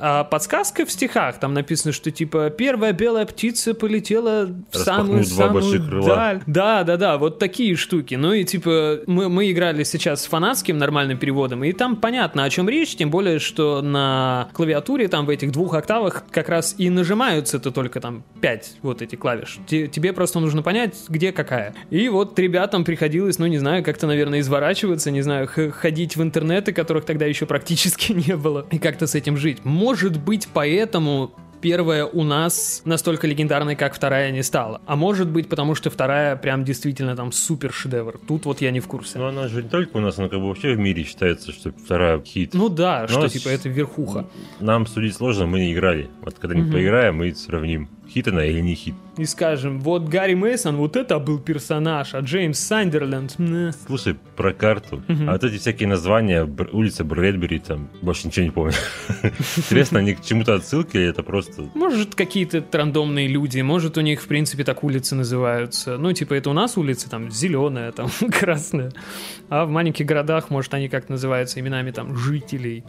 А 0.01 0.25
подсказка 0.25 0.85
в 0.87 0.91
стихах, 0.93 1.39
там 1.41 1.55
написано, 1.55 1.93
что 1.93 2.11
типа 2.11 2.51
первая 2.51 2.93
белая 2.93 3.27
птица 3.27 3.75
полетела 3.75 4.49
в 4.71 5.53
больших 5.53 5.87
крыла. 5.89 6.07
даль. 6.17 6.41
Да, 6.47 6.85
да, 6.85 6.97
да, 6.97 7.19
вот 7.19 7.39
такие 7.39 7.77
штуки. 7.77 8.15
Ну 8.15 8.33
и 8.33 8.45
типа 8.45 9.01
мы, 9.07 9.29
мы 9.29 9.51
играли 9.51 9.85
сейчас 9.85 10.23
с 10.23 10.27
фанатским 10.27 10.79
нормальным 10.79 11.19
переводом, 11.19 11.65
и 11.65 11.73
там 11.73 11.97
понятно, 11.97 12.45
о 12.45 12.51
чем 12.51 12.69
речь, 12.69 12.97
тем 12.97 13.11
более, 13.11 13.39
что 13.39 13.83
на 13.83 14.49
клавиатуре 14.53 15.09
там 15.09 15.27
в 15.27 15.31
этих 15.31 15.53
двух 15.53 15.75
октавах 15.75 16.25
как 16.31 16.49
раз 16.49 16.75
и 16.79 16.91
нажимаются-то 16.91 17.71
только 17.71 18.01
там 18.01 18.25
5 18.41 18.77
вот 18.83 19.03
эти 19.03 19.17
клавиш. 19.17 19.59
Те- 19.67 19.87
Тебе 19.89 20.13
просто 20.13 20.41
нужно 20.41 20.63
понять, 20.63 20.97
где 21.09 21.33
какая. 21.33 21.75
И 21.91 22.09
вот 22.09 22.39
ребятам 22.39 22.85
приходилось, 22.85 23.39
ну 23.39 23.47
не 23.47 23.59
знаю, 23.59 23.83
как-то, 23.85 24.07
наверное, 24.07 24.41
изворачиваться, 24.41 25.11
не 25.11 25.23
знаю, 25.23 25.49
ходить 25.73 26.17
в 26.17 26.23
интернеты, 26.23 26.73
которых 26.73 27.05
тогда 27.05 27.27
еще 27.27 27.47
практически 27.47 28.13
не 28.29 28.37
было, 28.37 28.67
и 28.71 28.79
как-то 28.79 29.07
с 29.07 29.15
этим 29.15 29.28
жить. 29.37 29.65
Может 29.65 30.19
быть, 30.19 30.49
поэтому 30.53 31.33
первая 31.61 32.05
у 32.07 32.23
нас 32.23 32.83
настолько 32.85 33.27
легендарной, 33.27 33.75
как 33.75 33.93
вторая 33.95 34.31
не 34.31 34.43
стала. 34.45 34.81
А 34.87 34.95
может 34.97 35.29
быть, 35.29 35.49
потому 35.49 35.75
что 35.75 35.91
вторая 35.91 36.37
прям 36.37 36.65
действительно 36.65 37.17
там 37.17 37.33
супер 37.33 37.73
шедевр. 37.73 38.19
Тут 38.29 38.45
вот 38.45 38.61
я 38.61 38.71
не 38.71 38.79
в 38.81 38.87
курсе. 38.87 39.19
Но 39.19 39.27
она 39.29 39.49
же 39.49 39.63
не 39.65 39.69
только 39.69 39.97
у 39.97 40.01
нас, 40.01 40.19
она 40.19 40.29
как 40.29 40.39
бы 40.39 40.49
вообще 40.49 40.75
в 40.75 40.79
мире 40.79 41.03
считается, 41.03 41.51
что 41.53 41.73
вторая 41.73 42.21
хит. 42.23 42.55
Ну 42.55 42.69
да, 42.69 43.07
Но 43.11 43.27
что 43.27 43.29
типа 43.29 43.49
это 43.49 43.69
верхуха. 43.69 44.27
Нам 44.61 44.87
судить 44.87 45.17
сложно, 45.17 45.47
мы 45.47 45.59
не 45.61 45.73
играли. 45.73 46.09
Вот 46.23 46.35
когда-нибудь 46.39 46.69
Мгм. 46.69 46.77
поиграем, 46.79 47.17
мы 47.17 47.35
сравним, 47.35 47.89
хит 48.19 48.29
она 48.29 48.45
или 48.45 48.61
не 48.61 48.75
хит. 48.75 48.95
И 49.17 49.25
скажем, 49.25 49.81
вот 49.81 50.09
Гарри 50.09 50.35
Мейсон, 50.35 50.77
вот 50.77 50.97
это 50.97 51.19
был 51.19 51.39
персонаж, 51.39 52.15
а 52.15 52.21
Джеймс 52.21 52.59
Сандерленд, 52.59 53.39
мэ. 53.39 53.73
Слушай, 53.87 54.17
про 54.37 54.53
карту. 54.53 55.03
Мгм. 55.09 55.29
А 55.29 55.33
вот 55.33 55.45
эти 55.45 55.59
всякие 55.59 55.89
названия, 55.89 56.45
Бр- 56.45 56.71
улица 56.73 57.05
Брэдбери, 57.05 57.59
там, 57.59 57.89
больше 58.03 58.27
ничего 58.27 58.45
не 58.47 58.51
помню. 58.51 58.75
Интересно, 59.57 60.01
они 60.01 60.15
к 60.15 60.23
чему-то 60.23 60.55
отсылки 60.55 60.97
или 60.97 61.09
это 61.09 61.23
просто... 61.23 61.63
Может, 61.75 62.15
какие-то 62.15 62.65
рандомные 62.73 63.29
люди, 63.29 63.61
может, 63.61 63.97
у 63.99 64.01
них, 64.01 64.21
в 64.23 64.27
принципе, 64.27 64.65
так 64.65 64.83
улицы 64.85 65.15
называются. 65.15 65.97
Ну, 65.99 66.13
типа, 66.13 66.35
это 66.35 66.51
у 66.51 66.53
нас 66.53 66.77
улицы, 66.77 67.09
там, 67.11 67.31
зеленая, 67.31 67.93
там, 67.93 68.09
красная. 68.33 68.93
А 69.49 69.65
в 69.65 69.71
маленьких 69.71 70.07
городах, 70.07 70.51
может, 70.51 70.75
они 70.75 70.89
как 70.89 71.09
называются 71.09 71.61
именами, 71.61 71.91
там, 71.91 72.17
жителей. 72.17 72.85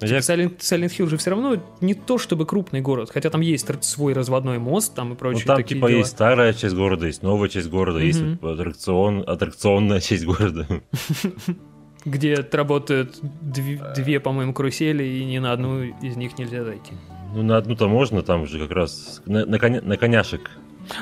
Ну, 0.00 0.06
Я- 0.06 0.18
Silent, 0.18 0.58
Silent 0.58 0.88
Hill 0.96 1.08
же 1.08 1.16
все 1.16 1.30
равно 1.30 1.62
не 1.80 1.94
то 1.94 2.18
чтобы 2.18 2.46
крупный 2.46 2.80
город, 2.80 3.10
хотя 3.12 3.30
там 3.30 3.40
есть 3.40 3.66
свой 3.84 4.12
разводной 4.12 4.58
мост 4.58 4.94
там 4.94 5.08
и 5.08 5.10
Ну, 5.10 5.16
прочие 5.16 5.44
там 5.44 5.56
такие 5.56 5.76
типа 5.76 5.88
дела. 5.88 5.98
есть 5.98 6.10
старая 6.10 6.52
часть 6.52 6.74
города, 6.76 7.06
есть 7.06 7.22
новая 7.22 7.48
часть 7.48 7.68
города, 7.68 7.98
есть 7.98 8.20
Мгм. 8.20 8.38
вот 8.40 8.58
аттракцион, 8.60 9.24
аттракционная 9.26 10.00
часть 10.00 10.24
города. 10.24 10.66
где 12.04 12.36
работают 12.52 13.18
две, 13.42 13.82
две, 13.96 14.20
по-моему, 14.20 14.52
карусели, 14.54 15.02
и 15.04 15.24
ни 15.24 15.38
на 15.38 15.52
одну 15.52 15.82
из 15.82 16.16
них 16.16 16.38
нельзя 16.38 16.64
зайти. 16.64 16.92
Ну, 17.34 17.42
на 17.42 17.56
одну-то 17.58 17.88
можно, 17.88 18.22
там 18.22 18.46
же 18.46 18.58
как 18.58 18.70
раз 18.70 19.20
на, 19.26 19.44
на 19.44 19.56
коня- 19.56 19.84
на 19.84 19.96
коняшек. 19.96 20.50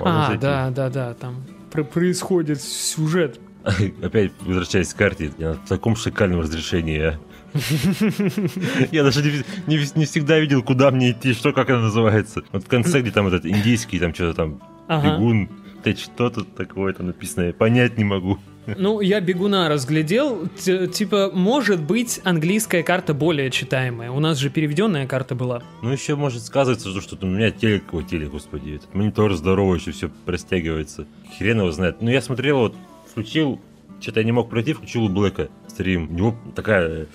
А, 0.01 0.29
зайти. 0.29 0.41
да, 0.43 0.71
да, 0.71 0.89
да, 0.91 1.15
там 1.15 1.45
пр- 1.71 1.85
происходит 1.85 2.61
сюжет. 2.63 3.39
Опять 4.03 4.33
возвращаясь 4.41 4.93
к 4.93 4.97
карте, 4.97 5.31
я 5.39 5.53
в 5.53 5.69
таком 5.69 5.95
шикарном 5.97 6.41
разрешении. 6.41 7.19
Я 8.93 9.03
даже 9.05 9.23
не, 9.23 9.77
не- 9.77 9.99
не 9.99 10.05
всегда 10.05 10.39
видел, 10.39 10.63
куда 10.63 10.91
мне 10.91 11.11
идти, 11.13 11.33
что, 11.33 11.53
как 11.53 11.69
это 11.71 11.81
называется. 11.81 12.43
Вот 12.53 12.65
в 12.65 12.69
конце, 12.69 13.01
где 13.01 13.11
там 13.11 13.27
этот 13.29 13.47
индийский, 13.47 13.99
там 13.99 14.15
что-то 14.15 14.35
там, 14.35 14.63
Ага. 14.89 15.15
бегун, 15.17 15.49
ты 15.83 15.95
что 15.95 16.31
тут 16.31 16.55
такое 16.55 16.93
там 16.93 17.07
написано, 17.07 17.45
я 17.47 17.53
понять 17.53 17.99
не 17.99 18.05
могу. 18.05 18.39
Ну, 18.77 19.01
я 19.01 19.21
бегуна 19.21 19.69
разглядел. 19.69 20.49
Т- 20.65 20.89
типа, 20.89 21.31
может 21.33 21.81
быть, 21.81 22.21
английская 22.25 22.83
карта 22.83 23.15
более 23.15 23.49
читаемая. 23.53 24.11
У 24.11 24.19
нас 24.19 24.39
же 24.39 24.51
переведенная 24.51 25.07
карта 25.07 25.37
была. 25.37 25.63
Ну, 25.83 25.93
еще 25.93 26.17
может 26.17 26.43
сказываться, 26.43 26.91
что, 26.91 27.01
что 27.01 27.17
у 27.25 27.29
меня 27.31 27.53
телек, 27.53 27.85
ой, 27.95 28.03
телек, 28.03 28.31
господи, 28.31 28.71
этот 28.75 28.93
монитор 28.93 29.33
здоровый, 29.35 29.79
еще 29.79 29.93
все 29.93 30.11
растягивается. 30.27 31.07
Хрен 31.39 31.59
его 31.61 31.71
знает. 31.71 32.03
Ну, 32.03 32.11
я 32.11 32.21
смотрел, 32.21 32.59
вот, 32.59 32.75
включил, 33.09 33.61
что-то 34.01 34.19
я 34.19 34.27
не 34.27 34.33
мог 34.33 34.51
пройти, 34.51 34.73
включил 34.73 35.05
у 35.05 35.09
Блэка 35.11 35.49
стрим. 35.69 36.11
У 36.11 36.15
него 36.15 36.37
такая, 36.57 37.07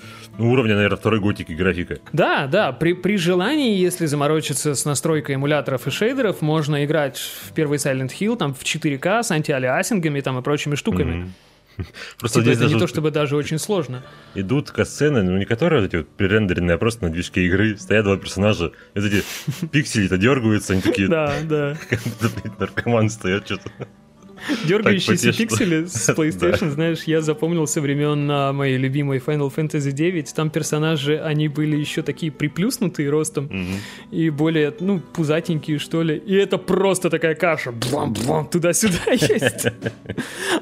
ну, 0.42 0.52
уровня, 0.52 0.76
наверное, 0.76 0.98
второй 0.98 1.20
готики 1.20 1.54
графика. 1.54 2.00
Да, 2.14 2.48
да, 2.48 2.72
при, 2.72 2.94
при 2.94 3.18
желании, 3.18 3.78
если 3.78 4.06
заморочиться 4.06 4.76
с 4.76 4.86
настройкой 4.86 5.36
эмуляторов 5.36 5.88
и 5.88 5.92
шейдеров, 5.92 6.42
можно 6.42 6.84
играть 6.86 7.18
в 7.18 7.54
первый 7.54 7.78
Silent 7.78 8.12
Hill 8.20 8.36
там 8.38 8.54
в 8.54 8.64
4К 8.64 9.24
с 9.24 9.32
антиалиасингами 9.32 10.20
там 10.22 10.38
и 10.39 10.42
прочими 10.42 10.76
штуками. 10.76 11.14
Мгм. 11.16 11.34
Просто 12.20 12.39
Типа, 12.42 12.44
здесь 12.54 12.58
это 12.58 12.66
не 12.66 12.72
даже 12.72 12.74
то 12.74 12.80
вот 12.80 12.89
чтобы 12.89 13.12
даже 13.12 13.36
очень 13.38 13.58
сложно. 13.58 14.04
идут 14.36 14.72
касцены, 14.72 15.24
ну 15.24 15.38
не 15.38 15.46
которые 15.46 15.82
вот 15.82 15.88
эти 15.88 15.96
вот 15.98 16.10
пререндеренные, 16.10 16.76
а 16.76 16.78
просто 16.78 17.06
на 17.06 17.10
движке 17.12 17.46
игры 17.46 17.78
стоят 17.78 18.04
два 18.04 18.18
персонажа, 18.18 18.74
и 18.94 19.00
вот 19.00 19.06
эти 19.06 19.24
пиксели-то 19.72 20.18
дергаются, 20.18 20.74
они 20.74 20.82
такие, 20.82 21.08
Да, 21.10 21.34
да. 21.44 21.78
наркоман 22.60 23.10
стоят 23.10 23.46
что-то. 23.46 23.72
Дергающиеся 24.68 25.34
пиксели 25.34 25.86
с 25.88 26.10
PlayStation, 26.10 26.70
знаешь, 26.70 27.04
я 27.04 27.22
запомнил 27.22 27.68
со 27.68 27.82
времен 27.82 28.30
а, 28.30 28.54
моей 28.54 28.78
любимой 28.78 29.20
Final 29.20 29.54
Fantasy 29.54 29.92
9. 29.92 30.34
Там 30.34 30.50
персонажи, 30.50 31.20
они 31.20 31.48
были 31.48 31.76
еще 31.76 32.02
такие 32.02 32.32
приплюснутые 32.32 33.10
ростом 33.10 33.50
и 34.12 34.30
более, 34.30 34.74
ну, 34.80 35.00
пузатенькие, 35.00 35.80
что 35.80 36.04
ли. 36.04 36.18
И 36.18 36.36
это 36.36 36.58
просто 36.58 37.10
такая 37.10 37.36
каша. 37.36 37.72
Блам-блам, 37.72 38.48
туда-сюда 38.48 39.12
есть. 39.12 39.68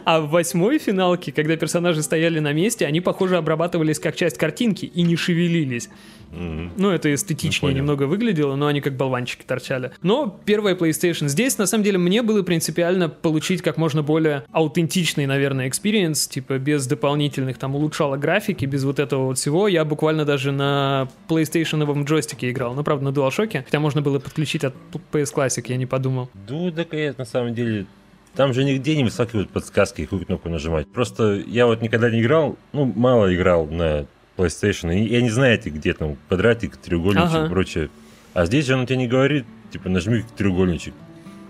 А 0.06 0.22
в 0.22 0.30
восьмой 0.30 0.80
финалке, 0.80 1.32
когда 1.32 1.56
персонажи 1.56 2.02
стояли 2.04 2.40
на 2.40 2.54
месте, 2.54 2.86
они, 2.86 3.02
похоже, 3.02 3.38
обрабатывались 3.38 4.00
как 4.00 4.16
часть 4.16 4.38
картинки 4.38 4.86
и 4.86 5.02
не 5.04 5.16
шевелились. 5.16 5.90
Ну, 6.32 6.90
это 6.90 7.14
эстетичнее 7.14 7.72
Ну, 7.72 7.78
немного 7.78 8.04
выглядело, 8.04 8.56
но 8.56 8.68
они 8.68 8.82
как 8.82 8.96
болванчики 8.96 9.44
торчали. 9.44 9.92
Но 10.02 10.40
первая 10.46 10.76
PlayStation. 10.76 11.28
Здесь, 11.28 11.58
на 11.58 11.66
самом 11.66 11.84
деле, 11.84 11.98
мне 11.98 12.22
было 12.22 12.44
принципиально 12.44 13.10
получить 13.10 13.62
как 13.62 13.78
можно 13.78 14.04
более 14.04 14.44
аутентичный, 14.52 15.26
наверное, 15.26 15.68
experience, 15.68 16.28
типа 16.28 16.58
без 16.58 16.88
дополнительных 16.88 17.58
там 17.58 17.76
улучшалок 17.76 18.18
графики, 18.18 18.66
без 18.66 18.84
вот 18.84 19.00
этого 19.00 19.26
вот 19.26 19.38
всего. 19.38 19.68
Я 19.68 19.86
буквально 19.86 20.26
даже 20.26 20.52
на 20.52 21.08
PlayStation 21.28 22.04
джойстике 22.04 22.52
играл. 22.52 22.74
Ну, 22.74 22.84
правда, 22.84 23.06
на 23.06 23.10
DualShock, 23.10 23.64
хотя 23.64 23.80
можно 23.80 24.02
было 24.02 24.20
подключить 24.20 24.64
от 24.64 24.74
PS 25.12 25.34
Classic, 25.34 25.64
я 25.68 25.78
не 25.78 25.86
подумал. 25.86 26.30
Ну, 26.48 26.72
так 26.72 26.94
и 26.94 27.14
на 27.18 27.26
самом 27.26 27.54
деле... 27.54 27.86
Там 28.36 28.54
же 28.54 28.64
нигде 28.64 28.96
не 28.96 29.04
выскакивают 29.04 29.50
подсказки, 29.50 30.04
какую 30.04 30.24
кнопку 30.24 30.50
нажимать. 30.50 30.88
Просто 30.88 31.42
я 31.48 31.66
вот 31.66 31.82
никогда 31.82 32.10
не 32.10 32.22
играл, 32.22 32.58
ну, 32.74 32.86
мало 32.86 33.34
играл 33.34 33.66
на 33.66 34.06
PlayStation, 34.40 34.94
и 34.96 35.08
я 35.14 35.22
не 35.22 35.30
знаю, 35.30 35.56
эти, 35.56 35.70
где 35.70 35.94
там 35.94 36.18
квадратик, 36.28 36.78
треугольничек 36.78 37.30
Ага. 37.36 37.46
и 37.46 37.50
прочее. 37.50 37.90
А 38.34 38.46
здесь 38.46 38.66
же 38.66 38.76
он 38.76 38.86
тебе 38.86 38.98
не 38.98 39.08
говорит, 39.08 39.46
типа, 39.72 39.90
нажми 39.90 40.24
треугольничек. 40.38 40.94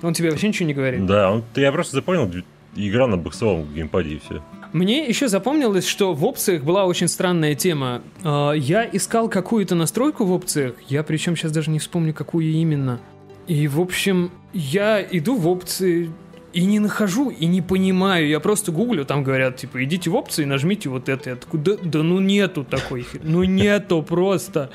Он 0.02 0.14
тебе 0.14 0.32
вообще 0.32 0.48
ничего 0.48 0.68
не 0.68 0.74
говорит? 0.74 1.06
Да, 1.06 1.32
он, 1.32 1.44
я 1.56 1.72
просто 1.72 1.96
запомнил, 1.98 2.32
играл 2.76 3.08
на 3.08 3.18
боксовом 3.18 3.68
геймпаде 3.74 4.16
и 4.16 4.20
все. 4.20 4.42
Мне 4.72 5.06
еще 5.08 5.28
запомнилось, 5.28 5.88
что 5.88 6.14
в 6.14 6.24
опциях 6.24 6.64
была 6.64 6.86
очень 6.86 7.08
странная 7.08 7.56
тема. 7.56 8.02
А, 8.24 8.52
Я 8.54 8.88
искал 8.92 9.28
какую-то 9.30 9.76
настройку 9.76 10.26
в 10.26 10.32
опциях, 10.32 10.76
я 10.88 11.04
причем 11.04 11.36
сейчас 11.36 11.52
даже 11.52 11.70
не 11.72 11.80
вспомню, 11.80 12.14
какую 12.14 12.46
именно. 12.52 13.00
И, 13.48 13.68
в 13.68 13.80
общем, 13.82 14.32
я 14.54 15.02
иду 15.02 15.36
в 15.36 15.48
опции 15.48 16.12
и 16.54 16.66
не 16.66 16.80
нахожу, 16.80 17.30
и 17.30 17.46
не 17.46 17.62
понимаю. 17.62 18.28
Я 18.28 18.40
просто 18.40 18.72
гуглю, 18.72 19.06
там 19.06 19.24
говорят, 19.24 19.58
типа, 19.58 19.84
идите 19.84 20.10
в 20.10 20.16
опции 20.16 20.44
и 20.44 20.46
нажмите 20.46 20.90
вот 20.90 21.10
это. 21.10 21.32
Я 21.32 21.36
такой, 21.36 21.60
да, 21.60 21.74
да 21.82 22.04
ну 22.04 22.20
нету 22.20 22.64
такой 22.64 23.02
хер- 23.02 23.22
Ну 23.24 23.44
нету 23.44 24.02
просто. 24.04 24.70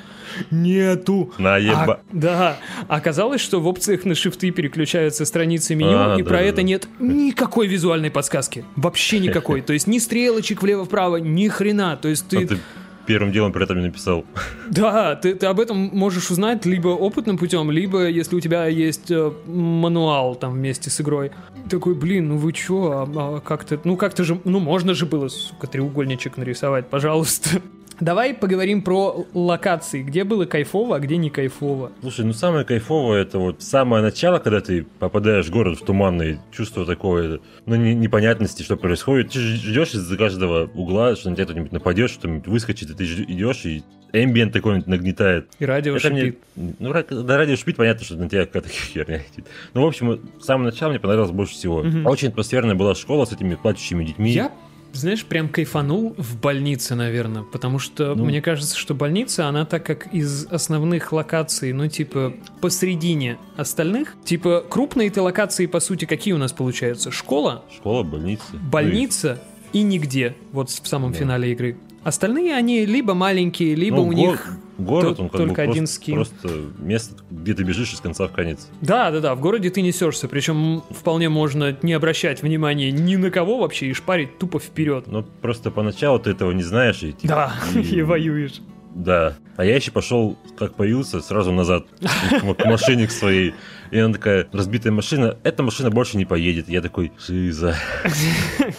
Нету. 0.51 1.33
Наеба. 1.39 1.95
А, 1.95 2.01
да, 2.13 2.57
оказалось, 2.89 3.41
что 3.41 3.61
в 3.61 3.67
опциях 3.67 4.05
на 4.05 4.15
шифты 4.15 4.51
переключаются 4.51 5.25
страницы 5.25 5.75
меню, 5.75 6.15
А, 6.15 6.17
и 6.19 6.23
да, 6.23 6.29
про 6.29 6.39
да, 6.39 6.43
это 6.43 6.57
да. 6.57 6.63
нет 6.63 6.89
никакой 6.99 7.67
визуальной 7.67 8.11
подсказки. 8.11 8.65
Вообще 8.77 9.19
никакой. 9.19 9.61
То 9.61 9.73
есть 9.73 9.87
ни 9.87 9.99
стрелочек 9.99 10.63
влево-вправо, 10.63 11.17
ни 11.17 11.49
хрена. 11.49 11.97
То 11.97 12.09
есть 12.09 12.33
А 12.35 12.47
ты... 12.47 12.59
первым 13.07 13.33
делом 13.33 13.53
при 13.53 13.65
этом 13.65 13.79
и 13.79 13.83
написал. 13.83 14.25
Да, 14.69 15.17
ты, 15.17 15.35
ты 15.35 15.47
об 15.47 15.61
этом 15.61 15.77
можешь 15.93 16.31
узнать 16.31 16.67
либо 16.67 16.89
опытным 16.89 17.39
путем, 17.39 17.71
либо 17.71 18.09
если 18.09 18.37
у 18.37 18.41
тебя 18.41 18.67
есть 18.67 19.11
э, 19.11 19.33
мануал 19.47 20.35
там 20.35 20.55
вместе 20.55 20.91
с 20.91 21.01
игрой. 21.01 21.31
Такой, 21.69 21.95
блин, 21.95 22.29
ну 22.29 22.37
вы 22.37 22.53
чё, 22.53 22.91
а, 22.93 23.37
а 23.37 23.41
как-то, 23.41 23.81
ну 23.85 23.97
как-то 23.97 24.25
же, 24.25 24.41
ну 24.45 24.59
можно 24.61 24.95
же 24.95 25.07
было, 25.07 25.29
сука, 25.29 25.67
треугольничек 25.67 26.37
нарисовать, 26.37 26.89
пожалуйста. 26.89 27.61
Давай 28.01 28.35
поговорим 28.35 28.83
про 28.83 29.25
локации, 29.35 30.03
где 30.03 30.25
было 30.25 30.45
кайфово, 30.47 30.97
а 30.97 31.01
где 31.01 31.17
не 31.17 31.31
кайфово. 31.31 31.93
Слушай, 32.01 32.25
ну 32.25 32.33
самое 32.33 32.65
кайфовое 32.65 33.23
это 33.23 33.39
вот 33.39 33.63
самое 33.63 34.03
начало, 34.03 34.39
когда 34.39 34.61
ты 34.61 34.85
попадаешь 34.99 35.47
в 35.47 35.51
город 35.51 35.79
в 35.79 35.85
туманный, 35.85 36.39
чувство 36.51 36.85
такое, 36.85 37.41
ну, 37.67 37.77
не- 37.77 37.95
непонятности, 37.95 38.63
что 38.63 38.77
происходит. 38.77 39.31
Ты 39.31 39.39
ждешь 39.39 39.95
из-за 39.95 40.17
каждого 40.17 40.69
угла, 40.75 41.15
что 41.17 41.31
на 41.31 41.37
тебя 41.37 41.45
кто-нибудь 41.47 41.73
нападет, 41.73 42.11
что-нибудь 42.11 42.47
выскочит, 42.49 42.91
и 42.91 42.95
ты 42.95 43.05
идешь, 43.05 43.65
и 43.65 43.83
эмбиент 44.13 44.53
такой 44.53 44.83
нагнетает. 44.87 45.49
И 45.59 45.65
радио 45.65 45.97
Это 45.97 46.09
шипит. 46.09 46.39
мне, 46.57 46.75
ну, 46.79 46.93
когда 46.93 47.37
радио 47.37 47.57
шипит, 47.57 47.77
понятно, 47.77 48.05
что 48.05 48.15
на 48.17 48.29
тебя 48.29 48.47
какая-то 48.47 48.69
херня 48.93 49.17
летит. 49.19 49.47
Ну, 49.75 49.83
в 49.83 49.87
общем, 49.87 50.21
с 50.41 50.45
самого 50.45 50.67
начала 50.67 50.91
мне 50.91 51.01
понравилось 51.01 51.31
больше 51.33 51.55
всего. 51.55 51.83
Мгм. 51.83 52.07
Очень 52.07 52.29
атмосферная 52.29 52.75
была 52.75 52.95
школа 52.95 53.25
с 53.25 53.33
этими 53.33 53.55
плачущими 53.57 54.05
детьми. 54.05 54.31
Я, 54.31 54.53
знаешь, 54.99 55.25
прям 55.25 55.49
кайфанул 55.49 56.15
в 56.17 56.39
больнице, 56.41 56.95
наверное, 56.95 57.43
потому 57.43 57.79
что 57.79 58.15
Ну. 58.15 58.25
мне 58.25 58.41
кажется, 58.41 58.77
что 58.77 58.95
больница, 58.95 59.47
она 59.49 59.65
так 59.65 59.85
как 59.85 60.13
из 60.15 60.47
основных 60.47 61.13
локаций, 61.13 61.73
ну, 61.73 61.89
типа, 61.89 62.35
посредине 62.61 63.39
остальных, 63.57 64.15
типа, 64.25 64.65
крупные-то 64.69 65.23
локации, 65.23 65.67
по 65.67 65.81
сути, 65.81 66.05
какие 66.05 66.35
у 66.35 66.39
нас 66.39 66.53
получаются? 66.53 67.11
Школа, 67.11 67.65
Школа, 67.75 68.03
больница. 68.03 68.45
больница 68.71 69.43
и 69.73 69.83
нигде, 69.83 70.35
вот 70.53 70.71
в 70.71 70.87
самом 70.89 71.13
Да. 71.13 71.19
финале 71.19 71.53
игры. 71.53 71.77
Остальные, 72.05 72.55
они 72.55 72.85
либо 72.87 73.15
маленькие, 73.15 73.75
либо 73.75 73.97
Ну, 73.97 74.03
у 74.03 74.07
го- 74.07 74.13
них... 74.13 74.49
Город, 74.77 75.21
он 75.21 75.29
как 75.29 75.39
только 75.41 75.55
бы 75.55 75.63
один 75.63 75.85
просто, 75.85 75.95
скин. 75.95 76.15
просто 76.17 76.49
место, 76.81 77.15
где 77.31 77.55
ты 77.55 77.63
бежишь 77.63 77.93
из 77.95 78.01
конца 78.01 78.27
в 78.27 78.33
конец. 78.33 78.69
Да, 78.81 79.13
да, 79.13 79.21
да, 79.21 79.35
в 79.37 79.41
городе 79.41 79.71
ты 79.71 79.83
несешься, 79.83 80.27
причем 80.27 80.83
вполне 80.91 81.29
можно 81.29 81.77
не 81.83 81.93
обращать 81.93 82.43
внимания 82.43 82.91
ни 82.91 83.15
на 83.15 83.31
кого 83.31 83.59
вообще 83.61 83.87
и 83.87 83.93
шпарить 83.93 84.37
тупо 84.39 84.59
вперед. 84.59 85.05
Но 85.07 85.23
просто 85.23 85.71
поначалу 85.71 86.19
ты 86.19 86.31
этого 86.31 86.51
не 86.51 86.65
знаешь. 86.65 87.05
И, 87.05 87.13
типа, 87.13 87.53
Да, 87.73 87.81
и- 87.81 87.83
и 87.99 88.03
воюешь. 88.03 88.61
Да. 88.97 89.35
А 89.57 89.65
я 89.65 89.77
еще 89.77 89.93
пошел, 89.93 90.37
как 90.59 90.75
появился, 90.75 91.21
сразу 91.21 91.53
назад 91.53 91.87
к 92.01 92.55
к 92.55 92.65
машине 92.67 93.07
к 93.07 93.13
своей. 93.13 93.55
И 93.91 93.99
она 93.99 94.13
такая, 94.13 94.47
разбитая 94.53 94.93
машина, 94.93 95.37
эта 95.45 95.63
машина 95.63 95.91
больше 95.91 96.17
не 96.17 96.25
поедет. 96.25 96.69
Я 96.69 96.81
такой, 96.81 97.13
шиза. 97.19 97.77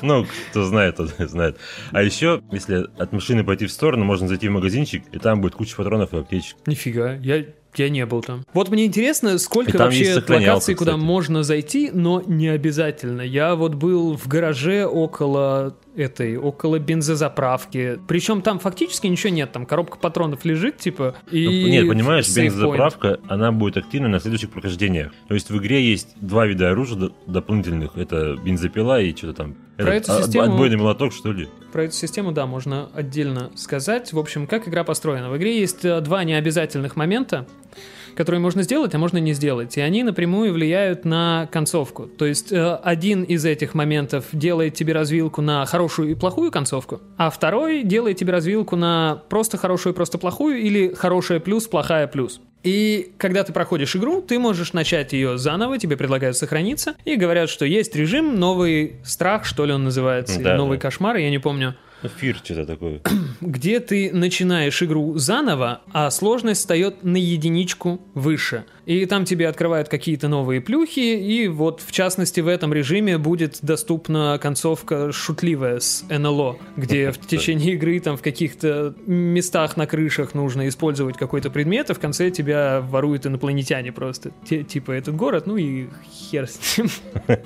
Ну, 0.01 0.25
кто 0.51 0.63
знает, 0.65 0.97
тот 0.97 1.11
знает. 1.17 1.57
А 1.91 2.01
еще, 2.01 2.41
если 2.51 2.87
от 2.97 3.11
машины 3.11 3.43
пойти 3.43 3.65
в 3.65 3.71
сторону, 3.71 4.05
можно 4.05 4.27
зайти 4.27 4.47
в 4.47 4.51
магазинчик, 4.51 5.03
и 5.11 5.19
там 5.19 5.41
будет 5.41 5.55
куча 5.55 5.75
патронов 5.75 6.13
и 6.13 6.17
аптечек. 6.17 6.57
Нифига, 6.65 7.13
я, 7.13 7.45
я 7.75 7.89
не 7.89 8.05
был 8.05 8.21
там. 8.21 8.45
Вот 8.53 8.69
мне 8.69 8.85
интересно, 8.85 9.37
сколько 9.37 9.77
вообще 9.77 10.15
локаций, 10.27 10.75
куда 10.75 10.97
можно 10.97 11.43
зайти, 11.43 11.91
но 11.93 12.21
не 12.25 12.49
обязательно. 12.49 13.21
Я 13.21 13.55
вот 13.55 13.75
был 13.75 14.17
в 14.17 14.27
гараже 14.27 14.85
около 14.85 15.75
этой, 15.95 16.37
около 16.37 16.79
бензозаправки. 16.79 17.99
Причем 18.07 18.41
там 18.41 18.59
фактически 18.59 19.07
ничего 19.07 19.33
нет, 19.33 19.51
там 19.51 19.65
коробка 19.65 19.97
патронов 19.97 20.45
лежит, 20.45 20.77
типа, 20.77 21.15
и... 21.31 21.45
Ну, 21.45 21.67
нет, 21.69 21.87
понимаешь, 21.87 22.27
бензозаправка, 22.33 23.19
она 23.27 23.51
будет 23.51 23.77
активна 23.77 24.07
на 24.07 24.19
следующих 24.19 24.49
прохождениях. 24.51 25.11
То 25.27 25.33
есть 25.33 25.49
в 25.49 25.57
игре 25.57 25.83
есть 25.83 26.15
два 26.19 26.45
вида 26.45 26.71
оружия 26.71 27.09
дополнительных. 27.25 27.97
Это 27.97 28.35
бензопила 28.35 29.01
и 29.01 29.15
что-то 29.15 29.33
там. 29.33 29.55
Про 29.77 29.95
Этот, 29.95 30.09
эту 30.09 30.23
систему- 30.23 30.53
Отбойный 30.53 30.77
молоток, 30.77 31.13
что 31.13 31.33
ли? 31.33 31.49
Про 31.73 31.83
эту 31.83 31.93
систему, 31.95 32.31
да, 32.31 32.45
можно 32.45 32.89
отдельно 32.93 33.51
сказать. 33.55 34.13
В 34.13 34.19
общем, 34.19 34.47
как 34.47 34.67
игра 34.67 34.85
построена. 34.85 35.29
В 35.29 35.37
игре 35.37 35.59
есть 35.59 35.83
э, 35.83 35.99
два 35.99 36.23
необязательных 36.23 36.95
момента, 36.95 37.45
которые 38.15 38.39
можно 38.41 38.63
сделать, 38.63 38.93
а 38.95 38.97
можно 38.97 39.17
не 39.17 39.33
сделать. 39.33 39.77
И 39.77 39.81
они 39.81 40.03
напрямую 40.03 40.53
влияют 40.53 41.05
на 41.05 41.47
концовку. 41.51 42.03
То 42.07 42.25
есть 42.25 42.51
э, 42.51 42.75
один 42.83 43.23
из 43.23 43.45
этих 43.45 43.73
моментов 43.73 44.25
делает 44.31 44.73
тебе 44.73 44.93
развилку 44.93 45.41
на 45.41 45.65
хорошую 45.65 46.11
и 46.11 46.15
плохую 46.15 46.51
концовку, 46.51 47.01
а 47.17 47.29
второй 47.29 47.83
делает 47.83 48.17
тебе 48.17 48.31
развилку 48.31 48.75
на 48.75 49.21
просто 49.29 49.57
хорошую 49.57 49.93
и 49.93 49.95
просто 49.95 50.17
плохую 50.17 50.59
или 50.59 50.93
хорошая 50.93 51.39
плюс, 51.39 51.67
плохая 51.67 52.07
плюс. 52.07 52.41
И 52.63 53.11
когда 53.19 53.43
ты 53.43 53.53
проходишь 53.53 53.95
игру, 53.95 54.21
ты 54.23 54.39
можешь 54.39 54.73
начать 54.73 55.13
ее 55.13 55.37
заново, 55.37 55.77
тебе 55.77 55.97
предлагают 55.97 56.35
сохраниться, 56.35 56.95
и 57.05 57.15
говорят, 57.15 57.47
что 57.49 57.63
есть 57.63 57.95
режим, 57.95 58.39
новый 58.39 58.95
страх, 59.03 59.45
что 59.45 59.65
ли 59.65 59.73
он 59.73 59.83
называется, 59.83 60.37
или 60.37 60.43
Да, 60.43 60.57
новый 60.57 60.77
да. 60.77 60.81
кошмар, 60.81 61.17
я 61.17 61.29
не 61.29 61.37
помню 61.37 61.75
фир 62.07 62.37
что-то 62.43 62.65
такое. 62.65 63.01
где 63.41 63.79
ты 63.79 64.11
начинаешь 64.13 64.81
игру 64.83 65.17
заново, 65.17 65.81
а 65.91 66.09
сложность 66.11 66.61
встает 66.61 67.03
на 67.03 67.17
единичку 67.17 68.01
выше. 68.13 68.65
И 68.85 69.05
там 69.05 69.25
тебе 69.25 69.47
открывают 69.47 69.89
какие-то 69.89 70.27
новые 70.27 70.61
плюхи, 70.61 70.99
и 70.99 71.47
вот 71.47 71.81
в 71.81 71.91
частности 71.91 72.39
в 72.39 72.47
этом 72.47 72.73
режиме 72.73 73.17
будет 73.17 73.59
доступна 73.61 74.39
концовка 74.41 75.11
шутливая 75.11 75.79
с 75.79 76.05
НЛО, 76.09 76.57
где 76.77 77.11
в 77.11 77.19
течение 77.27 77.73
игры 77.73 77.99
там 77.99 78.17
в 78.17 78.21
каких-то 78.21 78.93
местах 79.07 79.75
на 79.77 79.87
крышах 79.87 80.33
нужно 80.33 80.67
использовать 80.67 81.17
какой-то 81.17 81.49
предмет, 81.49 81.89
а 81.89 81.93
в 81.93 81.99
конце 81.99 82.29
тебя 82.29 82.81
воруют 82.81 83.25
инопланетяне 83.25 83.91
просто. 83.91 84.31
Те- 84.47 84.63
Типа 84.63 84.91
этот 84.91 85.15
город, 85.15 85.47
ну 85.47 85.57
и 85.57 85.87
хер 86.11 86.47
с 86.47 86.77
ним. 86.77 86.89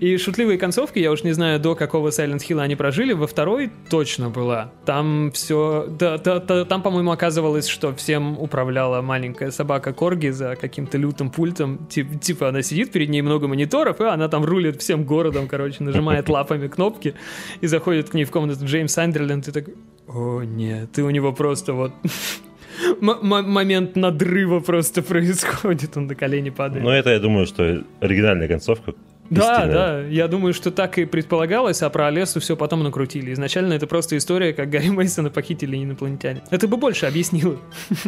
И 0.00 0.16
шутливые 0.18 0.58
концовки, 0.58 0.98
я 0.98 1.10
уж 1.10 1.22
не 1.22 1.32
знаю, 1.32 1.60
до 1.60 1.74
какого 1.74 2.08
Silent 2.08 2.40
Hill 2.46 2.60
они 2.60 2.76
прожили, 2.76 3.12
во 3.12 3.26
второй 3.26 3.70
точно 3.90 4.28
была. 4.28 4.72
Там 4.84 5.30
все... 5.32 5.86
Да, 5.88 6.18
да, 6.18 6.40
да, 6.40 6.64
там, 6.64 6.82
по-моему, 6.82 7.10
оказывалось, 7.10 7.68
что 7.68 7.94
всем 7.94 8.38
управляла 8.38 9.00
маленькая 9.02 9.50
собака 9.50 9.92
Корги 9.92 10.28
за 10.28 10.56
каким-то 10.68 10.98
лютым 10.98 11.30
пультом. 11.30 11.86
Тип- 11.88 12.20
типа 12.20 12.48
она 12.48 12.62
сидит, 12.62 12.92
перед 12.92 13.08
ней 13.08 13.22
много 13.22 13.48
мониторов, 13.48 14.00
и 14.00 14.04
она 14.04 14.28
там 14.28 14.44
рулит 14.44 14.80
всем 14.80 15.04
городом, 15.04 15.48
короче, 15.48 15.82
нажимает 15.82 16.28
лапами 16.28 16.68
кнопки 16.68 17.14
и 17.60 17.66
заходит 17.66 18.10
к 18.10 18.14
ней 18.14 18.24
в 18.24 18.30
комнату 18.30 18.64
Джеймс 18.64 18.92
Сандерленд 18.92 19.48
и 19.48 19.52
такой... 19.52 19.74
О, 20.06 20.42
нет, 20.42 20.98
и 20.98 21.02
у 21.02 21.10
него 21.10 21.32
просто 21.32 21.72
вот... 21.72 21.92
момент 23.00 23.96
надрыва 23.96 24.60
просто 24.60 25.02
происходит, 25.02 25.96
он 25.96 26.06
на 26.06 26.14
колени 26.14 26.50
падает. 26.50 26.84
Но 26.84 26.92
это, 26.92 27.10
я 27.10 27.18
думаю, 27.18 27.46
что 27.46 27.84
оригинальная 28.00 28.48
концовка. 28.48 28.94
Да, 29.30 29.56
истинная. 29.56 29.72
да, 29.74 30.00
я 30.06 30.26
думаю, 30.26 30.54
что 30.54 30.70
так 30.70 30.96
и 30.96 31.04
предполагалось, 31.04 31.82
а 31.82 31.90
про 31.90 32.06
Олесу 32.06 32.40
все 32.40 32.56
потом 32.56 32.82
накрутили. 32.82 33.32
Изначально 33.34 33.74
это 33.74 33.86
просто 33.86 34.16
история, 34.16 34.54
как 34.54 34.70
Гарри 34.70 34.88
Мейсона 34.88 35.28
похитили 35.28 35.76
инопланетяне. 35.76 36.42
Это 36.50 36.66
бы 36.66 36.78
больше 36.78 37.06
объяснило. 37.06 37.58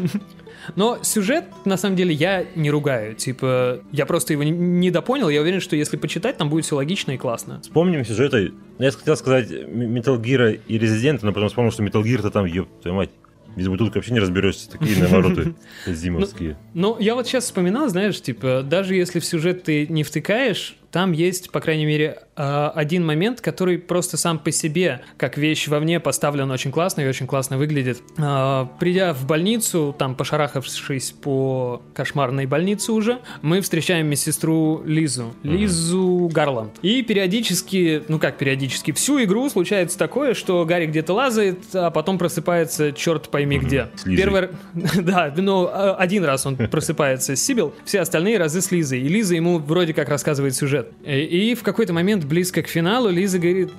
Но 0.77 0.99
сюжет, 1.03 1.45
на 1.65 1.77
самом 1.77 1.97
деле, 1.97 2.15
я 2.15 2.45
не 2.55 2.71
ругаю. 2.71 3.15
Типа, 3.15 3.81
я 3.93 4.07
просто 4.07 4.33
его 4.33 4.43
не- 4.43 4.51
недопонял. 4.51 5.29
Я 5.29 5.41
уверен, 5.43 5.61
что 5.61 5.77
если 5.77 5.97
почитать, 5.97 6.37
там 6.37 6.51
будет 6.51 6.65
все 6.65 6.77
логично 6.77 7.13
и 7.13 7.17
классно. 7.17 7.61
Вспомним 7.63 8.05
сюжеты. 8.05 8.53
Я 8.79 8.91
хотел 8.91 9.17
сказать 9.17 9.51
Metal 9.51 10.21
Gear 10.21 10.61
и 10.67 10.79
Resident, 10.79 11.21
но 11.23 11.33
потом 11.33 11.49
вспомнил, 11.49 11.73
что 11.73 11.83
Metal 11.83 12.03
Gear-то 12.03 12.31
там, 12.31 12.45
ёб 12.47 12.69
твою 12.83 12.97
мать. 12.97 13.11
Без 13.57 13.67
бутылки 13.67 13.97
вообще 13.97 14.13
не 14.13 14.21
разберешься, 14.21 14.71
такие 14.71 14.97
навороты 15.03 15.55
зимовские. 15.87 16.57
Но 16.73 16.97
я 17.01 17.15
вот 17.17 17.27
сейчас 17.27 17.45
вспоминал, 17.45 17.89
знаешь, 17.89 18.21
типа, 18.23 18.63
даже 18.65 18.95
если 18.95 19.19
в 19.19 19.25
сюжет 19.25 19.65
ты 19.65 19.89
не 19.89 20.05
втыкаешь, 20.05 20.77
там 20.91 21.13
есть, 21.13 21.51
по 21.51 21.61
крайней 21.61 21.87
мере, 21.87 22.19
а, 22.37 22.73
один 22.75 23.05
момент, 23.05 23.41
который 23.41 23.79
просто 23.79 24.17
сам 24.17 24.39
по 24.39 24.51
себе, 24.51 25.03
как 25.19 25.37
вещь 25.37 25.69
вовне, 25.69 26.01
поставлен 26.01 26.51
очень 26.51 26.73
классно 26.73 27.03
и 27.03 27.07
очень 27.07 27.27
классно 27.27 27.59
выглядит. 27.59 28.03
А, 28.19 28.65
Придя 28.81 29.13
в 29.13 29.27
больницу, 29.27 29.95
там 29.99 30.15
пошарахавшись 30.15 31.13
по 31.13 31.83
кошмарной 31.95 32.47
больнице 32.47 32.93
уже, 32.93 33.19
мы 33.43 33.61
встречаем 33.61 34.07
медсестру 34.07 34.83
Лизу. 34.85 35.35
Лизу 35.43 36.31
Гарланд. 36.33 36.79
И 36.83 37.03
периодически, 37.03 38.03
ну 38.09 38.19
как 38.19 38.39
периодически, 38.39 38.93
всю 38.93 39.23
игру 39.23 39.49
случается 39.51 39.99
такое, 39.99 40.33
что 40.33 40.65
Гарри 40.65 40.87
где-то 40.87 41.13
лазает, 41.13 41.59
а 41.75 41.91
потом 41.91 42.17
просыпается 42.17 42.93
черт 42.93 43.29
пойми 43.29 43.59
где. 43.59 43.89
Первый 44.05 44.49
да, 44.95 45.33
но 45.37 45.71
э, 45.73 45.95
один 45.99 46.25
раз 46.25 46.47
он 46.47 46.57
просыпается 46.57 47.37
с 47.37 47.43
Сибил, 47.43 47.75
все 47.85 48.01
остальные 48.01 48.39
разы 48.39 48.61
с 48.61 48.71
Лизой. 48.71 49.01
И 49.01 49.09
Лиза 49.09 49.35
ему 49.35 49.59
вроде 49.59 49.93
как 49.93 50.09
рассказывает 50.09 50.55
сюжет. 50.55 50.80
И, 51.05 51.51
и 51.51 51.55
в 51.55 51.63
какой-то 51.63 51.93
момент 51.93 52.25
близко 52.25 52.63
к 52.63 52.69
финалу 52.69 53.09
Лиза 53.11 53.39
говорит, 53.39 53.71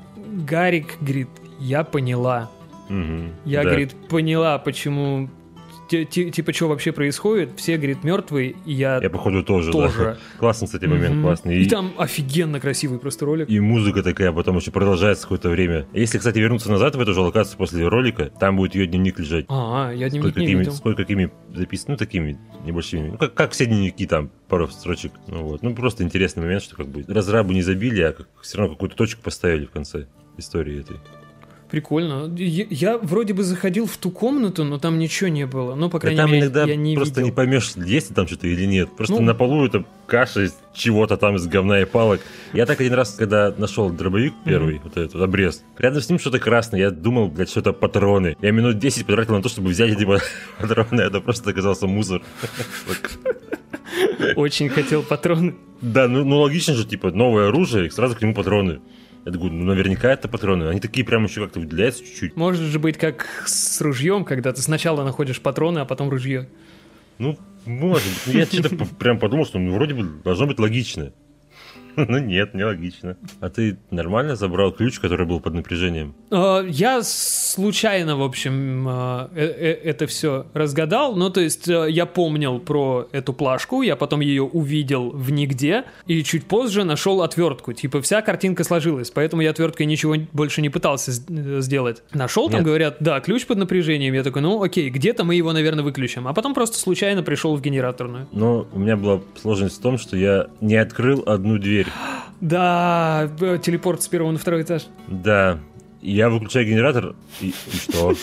Гарик, 0.47 0.97
говорит, 1.01 1.27
я 1.59 1.83
поняла. 1.83 2.49
Мгм. 2.89 3.31
Я, 3.45 3.63
Да. 3.63 3.69
говорит, 3.69 3.93
поняла, 4.09 4.57
почему... 4.57 5.29
ти- 5.91 6.05
ти- 6.05 6.31
Типа, 6.31 6.53
что 6.53 6.67
вообще 6.69 6.91
происходит? 6.93 7.49
Все, 7.57 7.75
говорит, 7.77 8.03
мертвые, 8.03 8.55
и 8.65 8.71
я, 8.73 8.99
Я, 9.01 9.09
походу, 9.09 9.43
тоже. 9.43 9.71
тоже. 9.71 9.97
Да. 9.99 10.17
Классный, 10.39 10.67
кстати, 10.67 10.85
момент, 10.85 11.15
Мгм. 11.15 11.23
классный. 11.23 11.61
И 11.61 11.67
там 11.67 11.91
офигенно 11.97 12.59
красивый 12.59 12.99
просто 12.99 13.25
ролик. 13.25 13.49
И 13.49 13.59
музыка 13.59 14.01
такая 14.03 14.31
потом 14.31 14.57
еще 14.57 14.71
продолжается 14.71 15.23
какое-то 15.23 15.49
время. 15.49 15.85
Если, 15.93 16.17
кстати, 16.17 16.39
вернуться 16.39 16.71
назад 16.71 16.95
в 16.95 17.01
эту 17.01 17.13
же 17.13 17.19
локацию 17.21 17.57
после 17.57 17.87
ролика, 17.87 18.31
там 18.39 18.55
будет 18.55 18.75
ее 18.75 18.87
дневник 18.87 19.19
лежать. 19.19 19.45
А, 19.49 19.91
я 19.91 20.09
дневник 20.09 20.13
не 20.27 20.31
Кое-какими, 20.33 20.59
видел. 20.59 20.71
с 20.71 20.81
кое-какими 20.81 21.31
записано, 21.53 21.91
ну, 21.93 21.97
такими 21.97 22.39
небольшими. 22.65 23.09
Ну, 23.09 23.17
как, 23.17 23.33
как 23.33 23.51
все 23.51 23.65
дневники 23.65 24.05
там, 24.07 24.31
пару 24.47 24.67
строчек. 24.69 25.11
Ну, 25.27 25.43
вот. 25.43 25.61
ну, 25.63 25.75
просто 25.75 26.03
интересный 26.03 26.43
момент, 26.43 26.63
что 26.63 26.75
как 26.75 26.87
бы 26.87 27.03
разрабы 27.07 27.53
не 27.53 27.61
забили, 27.61 28.01
а 28.01 28.13
как, 28.13 28.27
все 28.41 28.57
равно 28.57 28.75
какую-то 28.75 28.95
точку 28.95 29.21
поставили 29.21 29.65
в 29.65 29.71
конце 29.71 30.05
истории 30.37 30.79
этой. 30.79 30.97
Прикольно. 31.71 32.29
Я, 32.37 32.65
я 32.69 32.97
вроде 32.97 33.33
бы 33.33 33.43
заходил 33.43 33.85
в 33.85 33.95
ту 33.95 34.11
комнату, 34.11 34.65
но 34.65 34.77
там 34.77 34.99
ничего 34.99 35.29
не 35.29 35.47
было. 35.47 35.73
Ну, 35.73 35.89
по 35.89 35.99
Да 35.99 36.01
крайней 36.01 36.17
там 36.17 36.31
мере, 36.31 36.41
иногда 36.43 36.65
я 36.65 36.75
не 36.75 36.95
просто 36.95 37.21
видел. 37.21 37.27
не 37.27 37.31
поймешь, 37.31 37.71
есть 37.77 38.09
ли 38.09 38.15
там 38.15 38.27
что-то 38.27 38.47
или 38.47 38.65
нет. 38.65 38.89
Просто 38.97 39.15
Ну. 39.15 39.21
на 39.21 39.33
полу 39.33 39.65
это 39.65 39.85
каша 40.05 40.41
из 40.41 40.53
чего-то 40.73 41.15
там, 41.15 41.37
из 41.37 41.47
говна 41.47 41.81
и 41.81 41.85
палок. 41.85 42.19
Я 42.51 42.65
так 42.65 42.81
один 42.81 42.93
раз, 42.93 43.15
когда 43.15 43.55
нашел 43.57 43.89
дробовик 43.89 44.33
первый, 44.43 44.81
вот 44.83 44.97
этот 44.97 45.15
обрез, 45.15 45.63
рядом 45.77 46.01
с 46.01 46.09
ним 46.09 46.19
что-то 46.19 46.39
красное, 46.39 46.81
я 46.81 46.91
думал, 46.91 47.29
блядь, 47.29 47.49
что 47.49 47.61
это 47.61 47.71
патроны. 47.71 48.35
Я 48.41 48.51
минут 48.51 48.77
10 48.77 49.05
потратил 49.05 49.35
на 49.35 49.41
то, 49.41 49.47
чтобы 49.47 49.69
взять 49.69 49.91
эти 49.91 50.05
патроны, 50.59 50.99
а 50.99 51.05
это 51.05 51.21
просто 51.21 51.51
оказался 51.51 51.87
мусор. 51.87 52.21
Очень 54.35 54.69
хотел 54.69 55.03
патроны. 55.03 55.55
Да, 55.81 56.07
ну, 56.07 56.23
ну 56.23 56.41
логично 56.41 56.73
же, 56.73 56.85
типа, 56.85 57.11
новое 57.11 57.47
оружие, 57.47 57.87
и 57.87 57.89
сразу 57.89 58.15
к 58.15 58.21
нему 58.21 58.33
патроны. 58.33 58.79
Я 59.25 59.31
думаю, 59.31 59.53
ну 59.53 59.65
наверняка 59.65 60.11
это 60.11 60.27
патроны. 60.27 60.63
Они 60.65 60.79
такие 60.79 61.05
прям 61.05 61.23
еще 61.25 61.43
как-то 61.43 61.59
выделяются 61.59 62.03
чуть-чуть. 62.03 62.35
Может 62.35 62.65
же 62.65 62.79
быть 62.79 62.97
как 62.97 63.43
с 63.45 63.79
ружьем, 63.81 64.25
когда 64.25 64.51
ты 64.51 64.61
сначала 64.61 65.03
находишь 65.03 65.39
патроны, 65.41 65.79
а 65.79 65.85
потом 65.85 66.09
ружье. 66.09 66.49
Ну, 67.19 67.37
может 67.65 68.07
Я 68.25 68.45
что-то 68.45 68.85
прям 68.99 69.19
подумал, 69.19 69.45
что 69.45 69.59
ну, 69.59 69.75
вроде 69.75 69.93
бы 69.93 70.03
должно 70.23 70.47
быть 70.47 70.59
логично. 70.59 71.13
Ну 72.11 72.17
нет, 72.19 72.53
не 72.53 72.63
логично. 72.63 73.17
А 73.39 73.49
ты 73.49 73.77
нормально 73.89 74.35
забрал 74.35 74.71
ключ, 74.71 74.99
который 74.99 75.25
был 75.25 75.39
под 75.39 75.53
напряжением? 75.53 76.13
Э, 76.31 76.63
Я 76.67 77.01
случайно, 77.03 78.17
в 78.17 78.21
общем, 78.23 78.87
э, 78.87 79.29
э, 79.35 79.71
это 79.83 80.07
все 80.07 80.45
разгадал. 80.53 81.15
Ну, 81.15 81.29
то 81.29 81.41
есть 81.41 81.67
я 81.67 82.05
помнил 82.05 82.59
про 82.59 83.07
эту 83.11 83.33
плашку, 83.33 83.81
я 83.81 83.95
потом 83.95 84.21
ее 84.21 84.43
увидел 84.43 85.11
в 85.11 85.31
нигде, 85.31 85.85
и 86.07 86.23
чуть 86.23 86.45
позже 86.45 86.83
нашел 86.83 87.21
отвертку. 87.21 87.73
Типа 87.73 88.01
вся 88.01 88.21
картинка 88.21 88.63
сложилась, 88.63 89.11
поэтому 89.11 89.41
я 89.41 89.51
отверткой 89.51 89.85
ничего 89.85 90.15
больше 90.33 90.61
не 90.61 90.69
пытался 90.69 91.11
сделать. 91.11 92.03
Нашел, 92.13 92.49
там 92.49 92.59
Нет. 92.59 92.65
говорят, 92.65 92.97
да, 92.99 93.19
ключ 93.19 93.45
под 93.45 93.57
напряжением. 93.57 94.13
Я 94.13 94.23
такой, 94.23 94.41
ну 94.41 94.61
окей, 94.61 94.89
где-то 94.89 95.23
мы 95.23 95.35
его, 95.35 95.53
наверное, 95.53 95.83
выключим. 95.83 96.27
А 96.27 96.33
потом 96.33 96.53
просто 96.53 96.77
случайно 96.77 97.23
пришел 97.23 97.55
в 97.55 97.61
генераторную. 97.61 98.27
Но 98.31 98.67
у 98.71 98.79
меня 98.79 98.97
была 98.97 99.21
сложность 99.41 99.77
в 99.77 99.81
том, 99.81 99.97
что 99.97 100.17
я 100.17 100.47
не 100.61 100.75
открыл 100.75 101.23
одну 101.25 101.57
дверь. 101.57 101.80
Да, 102.39 103.29
э, 103.39 103.57
телепорт 103.61 104.01
с 104.01 104.07
первого 104.07 104.31
на 104.31 104.37
второй 104.39 104.63
этаж. 104.63 104.83
Да. 105.07 105.59
Я 106.01 106.29
выключаю 106.31 106.65
генератор, 106.65 107.15
и, 107.41 107.49
и 107.49 107.53
что? 107.77 108.15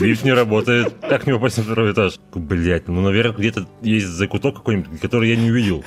Лифт 0.00 0.24
не 0.24 0.32
работает. 0.32 0.94
Как 1.02 1.26
мне 1.26 1.34
попасть 1.34 1.58
на 1.58 1.64
второй 1.64 1.92
этаж? 1.92 2.14
Блять, 2.34 2.88
ну, 2.88 3.02
наверное, 3.02 3.36
где-то 3.36 3.66
есть 3.82 4.06
закуток 4.06 4.56
какой-нибудь, 4.56 4.98
который 5.00 5.28
я 5.28 5.36
не 5.36 5.50
увидел. 5.50 5.84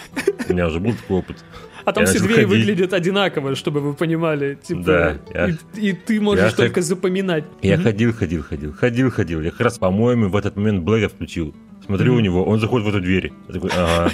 У 0.48 0.54
меня 0.54 0.68
уже 0.68 0.80
был 0.80 0.94
такой 0.94 1.18
опыт. 1.18 1.44
А 1.86 1.92
там 1.92 2.04
Я 2.04 2.10
все 2.12 2.20
двери 2.20 2.34
ходить. 2.44 2.50
выглядят 2.50 2.94
одинаково, 2.94 3.56
чтобы 3.56 3.80
вы 3.80 3.96
понимали. 3.96 4.60
Типа, 4.62 4.82
Да, 4.84 5.18
я- 5.34 5.50
и, 5.76 5.90
и 5.90 5.94
ты 5.94 6.22
можешь 6.22 6.54
только 6.54 6.76
так- 6.76 6.84
запоминать. 6.84 7.46
Я 7.64 7.78
ходил, 7.80 8.14
ходил, 8.14 8.44
ходил, 8.44 8.74
ходил, 8.74 9.10
ходил. 9.10 9.42
Я 9.42 9.50
как 9.50 9.62
раз, 9.62 9.80
по-моему, 9.80 10.30
в 10.30 10.36
этот 10.36 10.56
момент 10.56 10.84
Блэка 10.84 11.10
включил. 11.10 11.56
Смотрю 11.84 12.14
у 12.14 12.20
него, 12.20 12.44
он 12.46 12.60
заходит 12.60 12.86
в 12.86 12.90
эту 12.90 13.00
дверь. 13.02 13.34
Я 13.48 13.54
такой, 13.56 13.72
ага. 13.76 14.12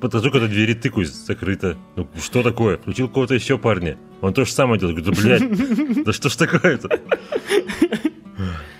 Подхожу 0.00 0.30
к 0.30 0.36
этой 0.36 0.48
двери, 0.48 0.74
тыкаюсь, 0.74 1.10
закрыто. 1.10 1.76
Ну, 1.96 2.08
что 2.22 2.44
такое? 2.44 2.76
Включил 2.76 3.08
кого-то 3.08 3.34
еще 3.34 3.58
парня. 3.58 3.98
Он 4.20 4.32
то 4.32 4.44
же 4.44 4.52
самое 4.52 4.78
делает. 4.78 5.04
Говорю, 5.04 5.16
да, 5.16 5.22
блядь, 5.22 6.04
да 6.04 6.12
что 6.12 6.28
ж 6.28 6.36
такое-то? 6.36 6.88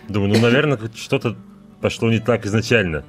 Думаю, 0.09 0.35
ну, 0.35 0.41
наверное, 0.41 0.79
что-то 0.95 1.37
пошло 1.81 2.11
не 2.11 2.21
так 2.21 2.47
изначально. 2.47 3.05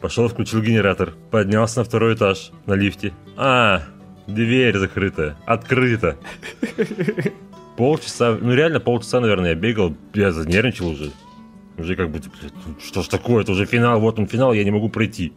Пошел, 0.00 0.26
включил 0.28 0.62
генератор, 0.62 1.14
поднялся 1.30 1.80
на 1.80 1.84
второй 1.84 2.14
этаж 2.14 2.50
на 2.66 2.72
лифте. 2.72 3.12
А, 3.36 3.82
дверь 4.26 4.76
закрыта, 4.76 5.36
открыта. 5.46 6.16
Полчаса, 7.76 8.36
ну 8.40 8.52
реально 8.52 8.80
полчаса, 8.80 9.20
наверное, 9.20 9.50
я 9.50 9.54
бегал, 9.54 9.94
я 10.14 10.32
занервничал 10.32 10.88
уже. 10.88 11.12
Уже 11.78 11.94
как 11.96 12.10
бы, 12.10 12.20
ну 12.66 12.76
что 12.84 13.02
ж 13.02 13.08
такое, 13.08 13.42
это 13.42 13.52
уже 13.52 13.64
финал, 13.64 14.00
вот 14.00 14.18
он 14.18 14.26
финал, 14.26 14.52
я 14.52 14.64
не 14.64 14.70
могу 14.70 14.88
пройти. 14.88 15.32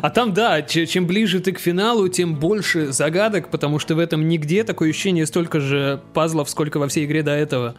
А 0.00 0.10
там, 0.10 0.32
да, 0.32 0.62
че- 0.62 0.86
чем 0.86 1.06
ближе 1.06 1.40
ты 1.40 1.52
к 1.52 1.58
финалу, 1.58 2.08
тем 2.08 2.36
больше 2.36 2.92
загадок, 2.92 3.50
потому 3.50 3.78
что 3.78 3.94
в 3.94 3.98
этом 3.98 4.28
нигде 4.28 4.64
такое 4.64 4.90
ощущение 4.90 5.26
столько 5.26 5.60
же 5.60 6.00
пазлов, 6.14 6.48
сколько 6.48 6.78
во 6.78 6.88
всей 6.88 7.04
игре 7.04 7.22
до 7.22 7.32
этого. 7.32 7.74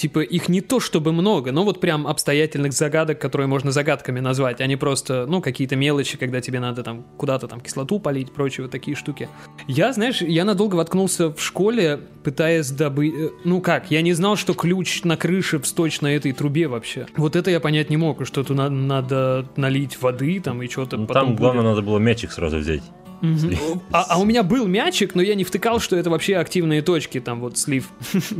Типа, 0.00 0.20
их 0.20 0.48
не 0.48 0.62
то 0.62 0.80
чтобы 0.80 1.12
много, 1.12 1.52
но 1.52 1.62
вот 1.62 1.78
прям 1.78 2.06
обстоятельных 2.06 2.72
загадок, 2.72 3.18
которые 3.18 3.48
можно 3.48 3.70
загадками 3.70 4.18
назвать, 4.18 4.62
а 4.62 4.66
не 4.66 4.76
просто, 4.76 5.26
ну, 5.28 5.42
какие-то 5.42 5.76
мелочи, 5.76 6.16
когда 6.16 6.40
тебе 6.40 6.58
надо 6.58 6.82
там 6.82 7.04
куда-то 7.18 7.48
там 7.48 7.60
кислоту 7.60 8.00
полить, 8.00 8.32
прочие 8.32 8.64
вот 8.64 8.70
такие 8.70 8.96
штуки. 8.96 9.28
Я, 9.68 9.92
знаешь, 9.92 10.22
я 10.22 10.46
надолго 10.46 10.76
воткнулся 10.76 11.28
в 11.34 11.42
школе, 11.42 12.00
пытаясь 12.24 12.70
добыть... 12.70 13.12
э, 13.14 13.28
Ну 13.44 13.60
как, 13.60 13.90
я 13.90 14.00
не 14.00 14.14
знал, 14.14 14.36
что 14.36 14.54
ключ 14.54 15.04
на 15.04 15.18
крыше 15.18 15.58
всточь 15.58 16.00
на 16.00 16.16
этой 16.16 16.32
трубе 16.32 16.66
вообще. 16.66 17.06
Вот 17.18 17.36
это 17.36 17.50
я 17.50 17.60
понять 17.60 17.90
не 17.90 17.98
мог, 17.98 18.24
что 18.26 18.42
тут 18.42 18.56
надо, 18.56 18.74
надо 18.74 19.48
налить 19.56 20.00
воды 20.00 20.40
там 20.40 20.62
и 20.62 20.68
что-то 20.70 20.96
Ну, 20.96 21.06
потом 21.08 21.26
там, 21.26 21.36
главное, 21.36 21.62
будет. 21.62 21.70
надо 21.72 21.82
было 21.86 21.98
мячик 21.98 22.32
сразу 22.32 22.56
взять. 22.56 22.84
Мгм. 23.20 23.82
А, 23.92 24.06
а 24.08 24.18
у 24.18 24.24
меня 24.24 24.42
был 24.42 24.66
мячик, 24.66 25.14
но 25.14 25.20
я 25.20 25.34
не 25.34 25.44
втыкал, 25.44 25.78
что 25.78 25.94
это 25.94 26.08
вообще 26.08 26.36
активные 26.36 26.80
точки, 26.80 27.20
там 27.20 27.40
вот 27.40 27.58
слив. 27.58 27.90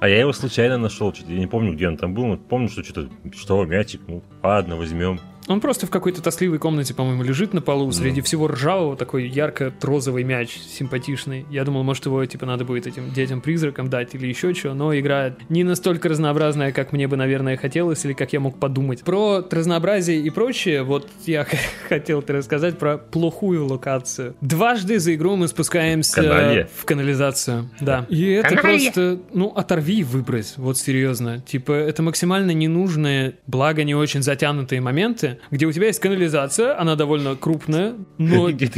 А 0.00 0.08
я 0.08 0.20
его 0.20 0.32
случайно 0.32 0.78
нашел, 0.78 1.12
что-то, 1.12 1.32
я 1.32 1.40
не 1.40 1.48
помню, 1.48 1.74
где 1.74 1.88
он 1.88 1.96
там 1.96 2.14
был, 2.14 2.26
но 2.26 2.36
помню, 2.36 2.68
что 2.68 2.84
что-то, 2.84 3.10
что, 3.36 3.64
мячик, 3.64 4.02
ну, 4.06 4.22
ладно, 4.42 4.76
возьмем. 4.76 5.18
Он 5.48 5.60
просто 5.60 5.86
в 5.86 5.90
какой-то 5.90 6.22
тоскливой 6.22 6.58
комнате, 6.58 6.94
по-моему, 6.94 7.22
лежит 7.22 7.54
на 7.54 7.62
полу, 7.62 7.90
среди 7.90 8.20
всего 8.20 8.48
ржавого, 8.48 8.96
такой 8.96 9.26
ярко-розовый 9.26 10.22
мяч, 10.22 10.58
симпатичный. 10.58 11.46
Я 11.50 11.64
думал, 11.64 11.82
может, 11.82 12.04
его, 12.06 12.24
типа, 12.26 12.44
надо 12.44 12.64
будет 12.64 12.86
этим 12.86 13.10
детям-призракам 13.10 13.88
дать 13.88 14.14
или 14.14 14.26
еще 14.26 14.52
что, 14.54 14.74
но 14.74 14.96
игра 14.98 15.34
не 15.48 15.64
настолько 15.64 16.08
разнообразная, 16.08 16.72
как 16.72 16.92
мне 16.92 17.08
бы, 17.08 17.16
наверное, 17.16 17.56
хотелось, 17.56 18.04
или 18.04 18.12
как 18.12 18.32
я 18.32 18.40
мог 18.40 18.58
подумать. 18.58 19.02
Про 19.02 19.44
разнообразие 19.50 20.20
и 20.20 20.30
прочее, 20.30 20.82
вот 20.82 21.08
я 21.26 21.46
хотел 21.88 22.22
тебе 22.22 22.34
рассказать 22.38 22.78
про 22.78 22.98
плохую 22.98 23.66
локацию. 23.66 24.34
Дважды 24.40 24.98
за 24.98 25.14
игру 25.14 25.36
мы 25.36 25.48
спускаемся 25.48 26.22
Каналья. 26.22 26.68
в 26.74 26.84
канализацию, 26.84 27.70
да. 27.80 28.06
И 28.10 28.26
это 28.26 28.56
просто, 28.56 29.18
ну, 29.32 29.48
оторви 29.48 30.00
и 30.00 30.04
выбрось, 30.04 30.54
вот 30.56 30.76
серьезно. 30.76 31.40
Типа, 31.40 31.72
это 31.72 32.02
максимально 32.02 32.50
ненужные, 32.50 33.36
благо 33.46 33.82
не 33.84 33.94
очень 33.94 34.22
затянутые 34.22 34.80
моменты, 34.80 35.37
где 35.50 35.66
у 35.66 35.72
тебя 35.72 35.86
есть 35.86 36.00
канализация, 36.00 36.78
она 36.80 36.96
довольно 36.96 37.36
крупная, 37.36 37.94
но 38.18 38.50
Где 38.58 38.70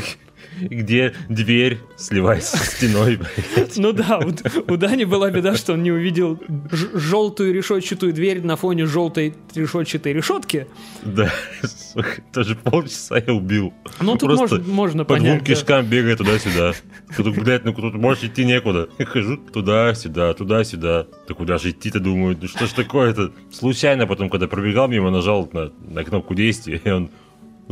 где 0.60 1.14
дверь 1.28 1.78
сливается 1.96 2.56
с 2.56 2.76
стеной. 2.76 3.16
блядь. 3.16 3.76
Ну 3.76 3.92
да, 3.92 4.18
у, 4.18 4.72
у 4.72 4.76
Дани 4.76 5.04
была 5.04 5.30
беда, 5.30 5.54
что 5.56 5.74
он 5.74 5.82
не 5.82 5.92
увидел 5.92 6.38
желтую 6.70 7.52
решетчатую 7.54 8.12
дверь 8.12 8.42
на 8.42 8.56
фоне 8.56 8.86
желтой 8.86 9.34
решетчатой 9.54 10.12
решетки. 10.12 10.66
Да, 11.02 11.30
сука, 11.62 12.22
тоже 12.32 12.56
полчаса 12.56 13.18
я 13.24 13.32
убил. 13.32 13.72
Ну 14.00 14.16
тут 14.16 14.36
Просто 14.36 14.56
можно, 14.56 14.72
можно 14.72 15.04
По 15.04 15.16
двум 15.16 15.26
понять. 15.28 15.44
да. 15.44 15.54
кишкам 15.54 15.86
бегает 15.86 16.18
туда-сюда. 16.18 16.72
Тут, 17.16 17.36
блядь, 17.36 17.64
ну 17.64 17.72
тут 17.72 17.94
можешь 17.94 18.24
идти 18.24 18.44
некуда. 18.44 18.88
Я 18.98 19.06
хожу 19.06 19.36
туда-сюда, 19.36 20.34
туда-сюда. 20.34 21.06
Да 21.28 21.34
куда 21.34 21.58
же 21.58 21.70
идти-то, 21.70 22.00
думаю, 22.00 22.36
ну 22.40 22.48
что 22.48 22.66
ж 22.66 22.70
такое-то? 22.70 23.32
Случайно 23.52 24.06
потом, 24.06 24.30
когда 24.30 24.46
пробегал 24.46 24.88
мимо, 24.88 25.10
нажал 25.10 25.48
на, 25.52 25.72
на 25.88 26.04
кнопку 26.04 26.34
действия, 26.34 26.80
и 26.84 26.90
он 26.90 27.10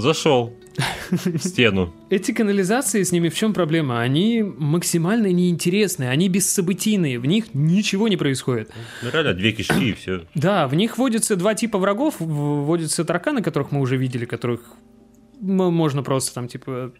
зашел 0.01 0.55
в 1.11 1.39
стену. 1.39 1.93
Эти 2.11 2.33
канализации, 2.33 3.03
с 3.03 3.11
ними 3.13 3.29
в 3.29 3.35
чем 3.35 3.53
проблема? 3.53 4.01
Они 4.01 4.43
максимально 4.43 5.27
неинтересные, 5.33 6.11
они 6.11 6.29
бессобытийные, 6.29 7.19
в 7.19 7.27
них 7.27 7.55
ничего 7.55 8.09
не 8.09 8.17
происходит. 8.17 8.71
Ну 9.03 9.11
реально, 9.13 9.35
две 9.35 9.53
кишки 9.53 9.91
и 9.91 9.93
все. 9.95 10.25
Да, 10.35 10.69
в 10.69 10.75
них 10.75 10.99
водятся 10.99 11.37
два 11.37 11.55
типа 11.55 11.79
врагов. 11.79 12.17
В- 12.21 12.65
Водятся 12.69 13.05
тараканы, 13.05 13.43
которых 13.43 13.73
мы 13.73 13.81
уже 13.81 13.97
видели, 13.97 14.25
которых 14.25 14.61
можно 15.41 16.03
просто 16.03 16.35
там 16.35 16.49
типа 16.49 16.93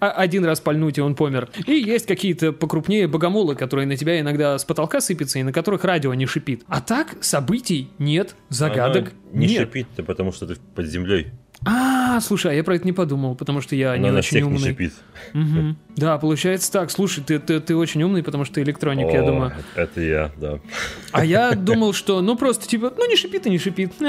а- 0.00 0.10
один 0.10 0.44
раз 0.44 0.60
пальнуть, 0.60 0.98
и 0.98 1.00
он 1.00 1.14
помер. 1.14 1.48
И 1.66 1.72
есть 1.74 2.06
какие-то 2.06 2.52
покрупнее 2.52 3.06
богомолы, 3.06 3.54
которые 3.54 3.86
на 3.86 3.96
тебя 3.96 4.18
иногда 4.20 4.58
с 4.58 4.64
потолка 4.64 5.00
сыпятся, 5.00 5.38
и 5.38 5.42
на 5.44 5.52
которых 5.52 5.84
радио 5.84 6.12
не 6.14 6.26
шипит. 6.26 6.62
А 6.66 6.80
так 6.80 7.16
событий 7.22 7.88
нет, 7.98 8.34
загадок 8.48 9.12
Она 9.32 9.40
не 9.40 9.46
нет. 9.48 9.60
шипит-то, 9.62 10.02
потому 10.02 10.32
что 10.32 10.46
ты 10.46 10.56
под 10.74 10.86
землей. 10.86 11.28
А, 11.64 12.20
слушай, 12.20 12.50
а 12.52 12.54
я 12.54 12.64
про 12.64 12.76
это 12.76 12.84
не 12.84 12.92
подумал, 12.92 13.34
потому 13.34 13.60
что 13.60 13.76
я 13.76 13.96
не 13.96 14.10
очень 14.10 14.42
умный. 14.42 14.90
Да, 15.96 16.18
получается 16.18 16.72
так. 16.72 16.90
Слушай, 16.90 17.22
ты, 17.22 17.38
ты, 17.38 17.60
ты 17.60 17.76
очень 17.76 18.02
умный, 18.02 18.22
потому 18.22 18.44
что 18.44 18.54
ты 18.54 18.62
электроник, 18.62 19.12
я 19.12 19.22
думаю. 19.22 19.52
Это 19.74 20.00
я, 20.00 20.30
да. 20.38 20.58
А 21.12 21.24
я 21.24 21.52
думал, 21.52 21.92
что, 21.92 22.22
ну, 22.22 22.36
просто, 22.36 22.66
типа, 22.66 22.92
ну, 22.96 23.08
не 23.08 23.16
шипит 23.16 23.46
и 23.46 23.50
не 23.50 23.58
шипит. 23.58 23.92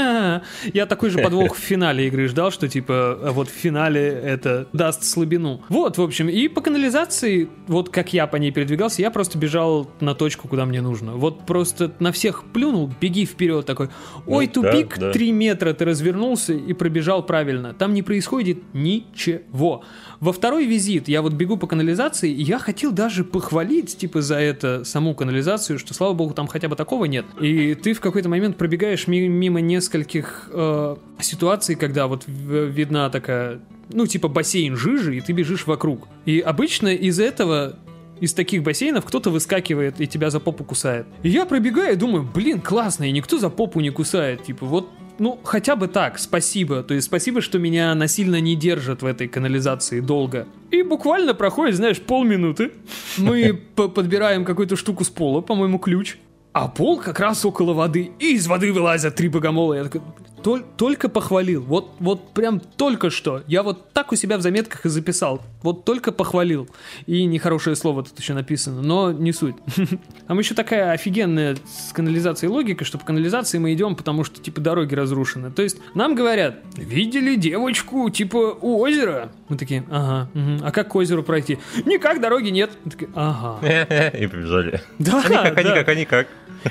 Я 0.74 0.86
такой 0.88 1.10
же 1.10 1.20
подвох 1.20 1.56
в 1.56 1.60
финале 1.60 2.08
игры 2.08 2.28
ждал, 2.28 2.52
что, 2.52 2.68
типа, 2.70 3.20
а 3.22 3.32
вот 3.32 3.50
в 3.50 3.52
финале 3.52 4.02
это 4.08 4.68
даст 4.72 5.04
слабину. 5.04 5.62
Вот, 5.68 5.98
в 5.98 6.02
общем, 6.02 6.30
и 6.30 6.48
по 6.48 6.62
канализации, 6.62 7.50
вот 7.68 7.90
как 7.90 8.14
я 8.14 8.28
по 8.28 8.38
ней 8.38 8.52
передвигался, 8.52 9.02
я 9.02 9.12
просто 9.12 9.38
бежал 9.38 9.90
на 10.00 10.16
точку, 10.16 10.48
куда 10.48 10.66
мне 10.66 10.82
нужно. 10.82 11.14
Вот 11.14 11.46
просто 11.46 11.92
на 12.00 12.12
всех 12.14 12.46
плюнул, 12.54 12.90
беги 13.02 13.26
вперед 13.26 13.66
такой. 13.66 13.90
Ой, 14.26 14.50
Ну, 14.56 14.62
да, 14.62 14.72
тупик, 14.72 14.98
да. 14.98 15.12
3 15.12 15.32
метра, 15.34 15.74
ты 15.74 15.86
развернулся 15.86 16.54
и 16.54 16.74
пробежал 16.74 17.24
правильно. 17.24 17.43
Там 17.74 17.94
не 17.94 18.02
происходит 18.02 18.60
ничего. 18.74 19.84
Во 20.20 20.32
второй 20.34 20.66
визит 20.66 21.08
я 21.08 21.22
вот 21.22 21.34
бегу 21.34 21.58
по 21.58 21.68
канализации, 21.68 22.32
и 22.32 22.42
я 22.42 22.60
хотел 22.60 22.92
даже 22.92 23.24
похвалить, 23.24 23.98
типа, 23.98 24.22
за 24.22 24.36
это 24.36 24.84
саму 24.84 25.16
канализацию, 25.16 25.80
что, 25.80 25.94
слава 25.94 26.14
богу, 26.14 26.34
там 26.34 26.48
хотя 26.48 26.70
бы 26.70 26.76
такого 26.76 27.06
нет. 27.06 27.26
И 27.40 27.76
ты 27.76 27.94
в 27.94 28.00
какой-то 28.00 28.30
момент 28.30 28.58
пробегаешь 28.58 29.08
ми- 29.08 29.28
мимо 29.28 29.62
нескольких 29.62 30.50
э, 30.52 30.96
ситуаций, 31.20 31.76
когда 31.76 32.08
вот 32.08 32.24
видна 32.28 33.10
такая, 33.10 33.60
ну, 33.92 34.08
типа, 34.08 34.28
бассейн 34.28 34.76
жижи, 34.76 35.18
и 35.18 35.22
ты 35.22 35.34
бежишь 35.34 35.68
вокруг. 35.68 36.08
И 36.26 36.40
обычно 36.40 36.88
из 36.88 37.20
этого 37.20 37.78
из 38.20 38.34
таких 38.34 38.64
бассейнов 38.64 39.06
кто-то 39.06 39.30
выскакивает 39.30 40.00
и 40.00 40.08
тебя 40.08 40.30
за 40.30 40.40
попу 40.40 40.64
кусает. 40.64 41.06
И 41.24 41.30
я 41.30 41.46
пробегаю 41.46 41.94
и 41.94 41.98
думаю, 41.98 42.24
блин, 42.24 42.62
классно, 42.62 43.04
и 43.04 43.12
никто 43.12 43.38
за 43.38 43.50
попу 43.50 43.82
не 43.82 43.90
кусает. 43.90 44.44
Типа, 44.44 44.66
вот, 44.66 44.90
ну, 45.20 45.40
хотя 45.44 45.76
бы 45.76 45.88
так, 45.88 46.20
спасибо. 46.20 46.84
То 46.84 46.94
есть 46.94 47.08
спасибо, 47.08 47.42
что 47.42 47.60
меня 47.60 47.94
насильно 47.96 48.42
не 48.42 48.56
держат 48.56 49.02
в 49.02 49.06
этой 49.06 49.28
канализации 49.28 50.00
долго. 50.00 50.48
И 50.72 50.82
буквально 50.82 51.34
проходит, 51.34 51.76
знаешь, 51.76 52.02
полминуты. 52.02 52.72
Мы 53.18 53.54
подбираем 53.76 54.46
какую-то 54.46 54.76
штуку 54.76 55.04
с 55.04 55.10
пола, 55.10 55.42
по-моему, 55.42 55.80
ключ. 55.80 56.18
А 56.52 56.68
пол 56.68 57.00
как 57.00 57.20
раз 57.20 57.46
около 57.46 57.74
воды. 57.74 58.12
И 58.20 58.36
из 58.36 58.48
воды 58.48 58.72
вылазят 58.72 59.16
три 59.16 59.28
богомола. 59.28 59.74
Я 59.74 59.84
такой, 59.86 60.02
«Толь- 60.44 60.64
только 60.78 61.10
похвалил. 61.10 61.62
Вот, 61.64 61.92
вот 62.00 62.34
прям 62.34 62.60
только 62.60 63.10
что. 63.10 63.42
Я 63.48 63.64
вот 63.64 63.92
так 63.94 64.12
у 64.12 64.16
себя 64.16 64.38
в 64.38 64.42
заметках 64.42 64.86
и 64.86 64.90
записал. 64.90 65.42
Вот 65.62 65.86
только 65.86 66.12
похвалил. 66.12 66.68
И 67.06 67.26
нехорошее 67.26 67.76
слово 67.76 68.04
тут 68.04 68.20
еще 68.20 68.34
написано, 68.34 68.82
но 68.82 69.12
не 69.12 69.32
суть. 69.32 69.56
Там 70.28 70.38
еще 70.40 70.54
такая 70.56 70.92
офигенная 70.92 71.56
с 71.66 71.94
канализацией 71.94 72.52
логика, 72.52 72.84
что 72.86 72.98
по 72.98 73.06
канализации 73.06 73.58
мы 73.58 73.74
идем, 73.74 73.96
потому 73.96 74.24
что, 74.24 74.42
типа, 74.42 74.60
дороги 74.62 74.94
разрушены. 74.96 75.52
То 75.52 75.62
есть 75.62 75.78
нам 75.96 76.16
говорят, 76.16 76.56
видели 76.76 77.36
девочку, 77.36 78.10
типа, 78.10 78.58
у 78.62 78.80
озера? 78.82 79.32
Мы 79.50 79.58
такие, 79.58 79.84
ага, 79.90 80.30
мгм. 80.34 80.60
а 80.64 80.72
как 80.72 80.90
к 80.90 80.96
озеру 80.96 81.24
пройти? 81.24 81.60
Никак, 81.86 82.20
дороги 82.22 82.50
нет. 82.50 82.72
Мы 82.84 82.92
такие, 82.92 83.10
ага. 83.16 83.60
И 84.18 84.28
побежали. 84.28 84.82
Да, 85.00 85.22
А 85.24 85.30
никак, 85.30 85.58
а 85.58 85.64
да. 85.64 85.64
никак, 85.64 85.90
а 85.90 85.96
никак. 85.96 86.28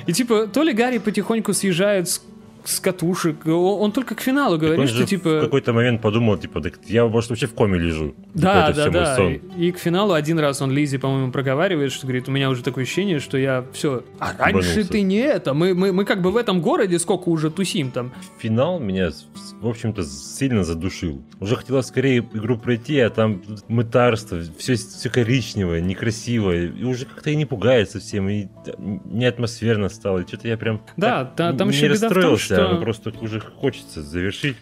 И 0.06 0.12
типа, 0.12 0.46
то 0.46 0.62
ли 0.62 0.72
Гарри 0.72 0.98
потихоньку 0.98 1.52
съезжает 1.52 2.08
с, 2.08 2.22
с 2.64 2.80
катушек, 2.80 3.46
о- 3.46 3.78
он 3.78 3.92
только 3.92 4.14
к 4.14 4.20
финалу 4.20 4.54
Он 4.54 4.60
говорит, 4.60 4.88
что 4.88 5.02
в 5.02 5.06
типа... 5.06 5.40
какой-то 5.40 5.72
момент 5.72 6.00
подумал, 6.00 6.36
типа, 6.38 6.60
так 6.60 6.74
я, 6.86 7.06
может, 7.06 7.30
вообще 7.30 7.46
в 7.46 7.54
коме 7.54 7.78
лежу. 7.78 8.14
Да, 8.34 8.72
Типа, 8.72 8.76
да, 8.76 8.84
мой 8.90 8.92
да. 9.00 9.16
сон. 9.16 9.32
И, 9.32 9.66
и 9.68 9.72
к 9.72 9.78
финалу 9.78 10.12
один 10.12 10.38
раз 10.38 10.62
он 10.62 10.70
Лизе, 10.70 10.98
по-моему, 10.98 11.32
проговаривает, 11.32 11.92
что 11.92 12.06
говорит, 12.06 12.28
у 12.28 12.32
меня 12.32 12.50
уже 12.50 12.62
такое 12.62 12.84
ощущение, 12.84 13.20
что 13.20 13.36
я 13.38 13.64
все. 13.72 14.04
А 14.18 14.32
раньше 14.38 14.68
Ебанулся. 14.70 14.90
ты 14.92 15.02
не 15.02 15.16
это. 15.18 15.54
Мы, 15.54 15.74
мы, 15.74 15.92
мы 15.92 16.04
как 16.04 16.22
бы 16.22 16.30
в 16.30 16.36
этом 16.36 16.60
городе 16.60 16.98
сколько 16.98 17.28
уже 17.28 17.50
тусим 17.50 17.90
там. 17.90 18.12
Финал 18.38 18.78
меня, 18.78 19.10
в 19.60 19.68
общем-то, 19.68 20.02
сильно 20.04 20.64
задушил. 20.64 21.22
Уже 21.40 21.56
хотелось 21.56 21.86
скорее 21.86 22.18
игру 22.32 22.56
пройти, 22.58 22.98
а 23.00 23.10
там 23.10 23.42
мытарство, 23.68 24.38
все, 24.58 24.74
все 24.74 25.10
коричневое, 25.10 25.80
некрасивое, 25.80 26.68
и 26.68 26.84
уже 26.84 27.06
как-то 27.06 27.30
и 27.30 27.36
не 27.36 27.44
пугает 27.46 27.90
совсем, 27.90 28.28
и 28.28 28.46
не 29.04 29.24
атмосферно 29.26 29.88
стало, 29.88 30.18
и 30.20 30.26
что-то 30.26 30.48
я 30.48 30.56
прям 30.56 30.80
Да, 30.96 31.24
так 31.24 31.34
та- 31.36 31.52
там 31.52 31.68
еще 31.68 31.88
беда 31.88 31.96
в 31.96 32.00
том, 32.00 32.08
расстроился, 32.10 32.51
что- 32.54 32.70
а 32.70 32.80
просто 32.80 33.12
уже 33.20 33.40
хочется 33.40 34.02
завершить. 34.02 34.56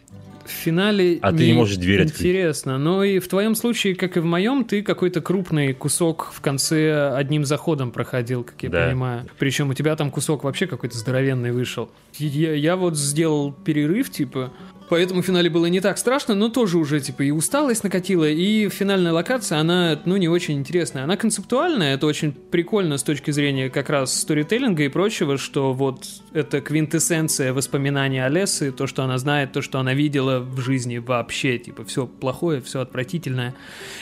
В 0.45 0.51
финале 0.53 1.19
А 1.23 1.33
ты 1.33 1.47
не 1.47 1.53
можешь 1.53 1.77
дверь 1.77 2.03
открыть. 2.03 2.21
Интересно. 2.21 2.77
Но 2.79 3.05
и 3.05 3.19
в 3.21 3.29
твоем 3.29 3.55
случае, 3.55 3.95
как 3.95 4.17
и 4.17 4.21
в 4.21 4.25
моем, 4.25 4.65
ты 4.65 4.83
какой-то 4.83 5.21
крупный 5.21 5.75
кусок 5.75 6.31
в 6.33 6.41
конце 6.41 7.15
одним 7.15 7.45
заходом 7.45 7.93
проходил, 7.93 8.43
как 8.43 8.61
я 8.63 8.69
Да. 8.71 8.87
понимаю. 8.89 9.27
Причем 9.39 9.69
у 9.71 9.75
тебя 9.75 9.95
там 9.97 10.11
кусок 10.11 10.43
вообще 10.43 10.67
какой-то 10.67 10.97
здоровенный 10.97 11.53
вышел. 11.53 11.91
Я, 12.19 12.55
я 12.55 12.75
вот 12.77 12.97
сделал 12.97 13.53
перерыв, 13.53 14.11
типа, 14.11 14.51
Поэтому 14.91 15.23
в 15.23 15.25
финале 15.25 15.49
было 15.49 15.67
не 15.67 15.81
так 15.81 15.99
страшно, 15.99 16.35
но 16.35 16.49
тоже 16.49 16.77
уже, 16.77 17.01
типа, 17.01 17.23
и 17.23 17.31
усталость 17.31 17.85
накатила, 17.85 18.29
и 18.29 18.69
финальная 18.69 19.13
локация, 19.13 19.61
она, 19.61 20.01
ну, 20.05 20.17
не 20.17 20.29
очень 20.29 20.59
интересная. 20.59 21.05
Она 21.05 21.17
концептуальная, 21.17 21.95
это 21.95 22.09
очень 22.09 22.33
прикольно 22.33 22.99
с 22.99 23.05
точки 23.05 23.31
зрения 23.31 23.71
как 23.71 23.89
раз 23.89 24.13
сторителлинга 24.13 24.83
и 24.83 24.89
прочего, 24.89 25.39
что 25.39 25.73
вот 25.73 26.07
это 26.33 26.61
квинтэссенция 26.61 27.53
воспоминаний 27.53 28.19
Олесы, 28.19 28.73
то, 28.73 28.89
что 28.89 29.05
она 29.05 29.17
знает, 29.19 29.53
то, 29.53 29.63
что 29.63 29.79
она 29.79 29.95
видела 29.95 30.41
в 30.41 30.61
жизни 30.61 30.99
вообще, 30.99 31.59
типа, 31.59 31.85
все 31.85 32.09
плохое, 32.09 32.61
все 32.61 32.81
отвратительное, 32.81 33.55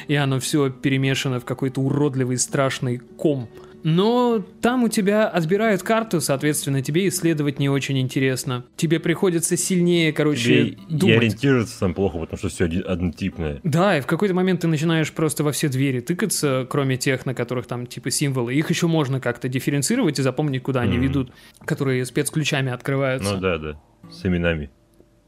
и 0.06 0.14
оно 0.14 0.40
все 0.40 0.70
перемешано 0.70 1.38
в 1.38 1.44
какой-то 1.44 1.82
уродливый, 1.82 2.38
страшный 2.38 2.96
ком. 2.96 3.50
Но 3.84 4.44
там 4.60 4.84
у 4.84 4.88
тебя 4.88 5.28
отбирают 5.28 5.82
карту, 5.82 6.20
соответственно, 6.20 6.82
тебе 6.82 7.06
исследовать 7.08 7.58
не 7.58 7.68
очень 7.68 7.98
интересно. 7.98 8.64
Тебе 8.76 8.98
приходится 9.00 9.56
сильнее, 9.56 10.12
короче, 10.12 10.42
Тебе 10.42 10.68
и 10.68 10.76
думать. 10.88 11.16
ориентироваться 11.18 11.78
там 11.80 11.94
плохо, 11.94 12.18
потому 12.18 12.38
что 12.38 12.48
все 12.48 12.64
однотипное. 12.82 13.60
Да, 13.62 13.98
и 13.98 14.00
в 14.00 14.06
какой-то 14.06 14.34
момент 14.34 14.60
ты 14.60 14.66
начинаешь 14.68 15.12
просто 15.12 15.44
во 15.44 15.52
все 15.52 15.68
двери 15.68 16.00
тыкаться, 16.00 16.66
кроме 16.68 16.96
тех, 16.96 17.24
на 17.26 17.34
которых 17.34 17.66
там 17.66 17.86
типа 17.86 18.10
символы. 18.10 18.54
Их 18.54 18.68
еще 18.70 18.86
можно 18.88 19.20
как-то 19.20 19.48
дифференцировать 19.48 20.18
и 20.18 20.22
запомнить, 20.22 20.62
куда 20.62 20.80
они 20.80 20.94
Мгм. 20.96 21.02
ведут, 21.02 21.32
которые 21.64 22.04
спецключами 22.04 22.72
открываются. 22.72 23.34
Ну 23.34 23.40
да, 23.40 23.58
да, 23.58 23.80
с 24.10 24.24
именами. 24.26 24.70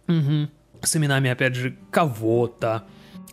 Мгм. 0.07 0.51
С 0.82 0.96
именами, 0.96 1.30
опять 1.30 1.55
же, 1.55 1.76
кого-то. 1.90 2.84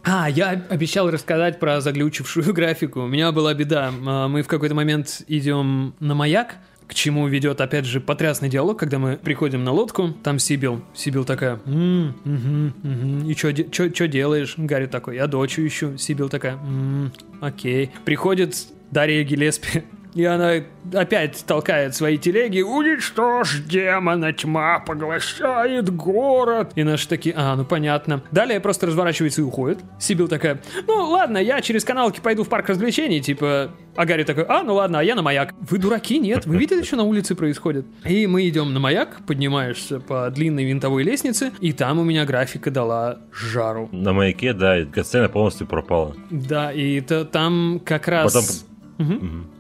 А, 0.03 0.29
я 0.29 0.65
обещал 0.69 1.09
рассказать 1.11 1.59
про 1.59 1.81
заглючившую 1.81 2.53
графику. 2.53 3.01
У 3.01 3.07
меня 3.07 3.31
была 3.31 3.53
беда. 3.53 3.91
А, 4.05 4.27
Мы 4.27 4.41
в 4.41 4.47
какой-то 4.47 4.75
момент 4.75 5.23
идем 5.27 5.95
на 5.99 6.15
маяк, 6.15 6.55
к 6.87 6.93
чему 6.93 7.27
ведет, 7.27 7.59
опять 7.59 7.83
же, 7.85 7.99
потрясный 7.99 8.47
диалог, 8.47 8.79
когда 8.79 8.97
мы 8.99 9.17
приходим 9.17 9.63
на 9.65 9.71
лодку, 9.73 10.15
там 10.23 10.39
Сибил. 10.39 10.81
Сибил 10.93 11.25
такая, 11.25 11.59
«М, 11.65 12.15
мгм, 12.23 12.73
мгм. 12.81 13.29
и 13.29 13.33
что 13.35 14.07
делаешь? 14.07 14.53
Гарри 14.55 14.85
такой, 14.85 15.15
я 15.17 15.27
дочь 15.27 15.59
ищу. 15.59 15.97
Сибил 15.97 16.29
такая, 16.29 16.53
«М, 16.53 17.11
окей. 17.41 17.91
Приходит 18.05 18.55
Дарья 18.91 19.21
Гелеспи, 19.25 19.83
И 20.17 20.25
она 20.25 20.53
опять 20.93 21.43
толкает 21.45 21.95
свои 21.95 22.17
телеги. 22.17 22.61
Уничтожь 22.61 23.59
демона, 23.59 24.33
тьма 24.33 24.79
поглощает 24.79 25.91
город. 25.91 26.71
И 26.73 26.83
наши 26.83 27.07
такие, 27.07 27.35
а, 27.37 27.55
ну 27.55 27.63
понятно. 27.63 28.23
Далее 28.31 28.59
просто 28.59 28.87
разворачивается 28.87 29.41
и 29.41 29.43
уходит. 29.43 29.77
Сибил 29.99 30.27
такая, 30.27 30.59
ну 30.87 31.11
ладно, 31.11 31.37
я 31.37 31.61
через 31.61 31.85
каналки 31.85 32.19
пойду 32.19 32.43
в 32.43 32.49
парк 32.49 32.67
развлечений, 32.67 33.21
типа... 33.21 33.69
А 33.95 34.05
Гарри 34.05 34.23
такой, 34.23 34.45
а, 34.45 34.63
ну 34.63 34.73
ладно, 34.73 34.99
а 34.99 35.03
я 35.03 35.13
на 35.13 35.21
маяк. 35.21 35.53
Вы 35.59 35.77
дураки, 35.77 36.17
нет? 36.17 36.47
Вы 36.47 36.57
видели, 36.57 36.81
что 36.81 36.95
на 36.95 37.03
улице 37.03 37.35
происходит? 37.35 37.85
И 38.03 38.25
мы 38.25 38.47
идем 38.49 38.73
на 38.73 38.79
маяк, 38.79 39.19
поднимаешься 39.27 39.99
по 39.99 40.31
длинной 40.31 40.63
винтовой 40.63 41.03
лестнице, 41.03 41.51
и 41.59 41.73
там 41.73 41.99
у 41.99 42.03
меня 42.03 42.25
графика 42.25 42.71
дала 42.71 43.19
жару. 43.31 43.87
На 43.91 44.13
маяке, 44.13 44.53
да, 44.53 44.79
и 44.79 44.87
сцена 45.03 45.29
полностью 45.29 45.67
пропала. 45.67 46.15
Да, 46.31 46.71
и 46.71 46.99
это, 46.99 47.23
там 47.23 47.79
как 47.85 48.07
раз... 48.07 48.33
Потом... 48.33 48.49
А, 48.97 49.03
там, 49.03 49.56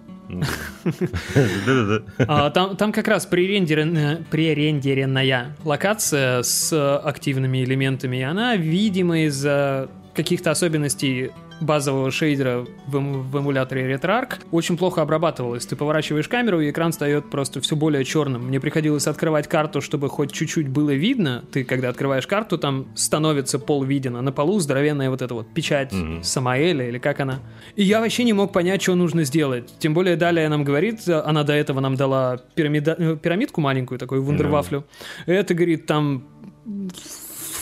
там 2.75 2.91
как 2.91 3.07
раз 3.07 3.25
пререндеренная, 3.25 4.23
пререндеренная 4.29 5.55
локация 5.63 6.43
с 6.43 6.97
активными 6.97 7.63
элементами, 7.63 8.21
она, 8.21 8.55
видимо, 8.55 9.25
из-за 9.25 9.89
каких-то 10.13 10.51
особенностей 10.51 11.31
базового 11.59 12.11
шейдера 12.11 12.65
в, 12.87 12.95
эм, 12.95 13.23
в 13.23 13.37
эмуляторе 13.39 13.91
RetroArch 13.93 14.45
очень 14.51 14.77
плохо 14.77 15.01
обрабатывалась. 15.01 15.65
Ты 15.65 15.75
поворачиваешь 15.75 16.27
камеру, 16.27 16.61
и 16.61 16.69
экран 16.69 16.91
встает 16.91 17.29
просто 17.29 17.61
все 17.61 17.75
более 17.75 18.03
черным. 18.03 18.47
Мне 18.47 18.59
приходилось 18.59 19.07
открывать 19.07 19.47
карту, 19.47 19.81
чтобы 19.81 20.09
хоть 20.09 20.31
чуть-чуть 20.31 20.67
было 20.67 20.91
видно. 20.91 21.43
Ты, 21.51 21.63
когда 21.63 21.89
открываешь 21.89 22.27
карту, 22.27 22.57
там 22.57 22.87
становится 22.95 23.59
пол 23.59 23.83
виден, 23.83 24.15
а 24.15 24.21
на 24.21 24.31
полу 24.31 24.59
здоровенная 24.59 25.09
вот 25.09 25.21
эта 25.21 25.33
вот 25.33 25.53
печать 25.53 25.93
mm-hmm. 25.93 26.23
Самаэля, 26.23 26.89
или 26.89 26.97
как 26.97 27.19
она. 27.19 27.39
И 27.75 27.83
я 27.83 27.99
вообще 27.99 28.23
не 28.23 28.33
мог 28.33 28.51
понять, 28.53 28.81
что 28.81 28.95
нужно 28.95 29.23
сделать. 29.23 29.71
Тем 29.79 29.93
более 29.93 30.15
далее 30.15 30.47
нам 30.49 30.63
говорит, 30.63 31.07
она 31.07 31.43
до 31.43 31.53
этого 31.53 31.79
нам 31.79 31.95
дала 31.95 32.37
пирамида, 32.55 32.95
э, 32.97 33.17
пирамидку 33.21 33.61
маленькую, 33.61 33.99
такую, 33.99 34.23
вундервафлю. 34.23 34.79
Mm-hmm. 35.25 35.33
Это, 35.33 35.53
говорит, 35.53 35.85
там 35.85 36.27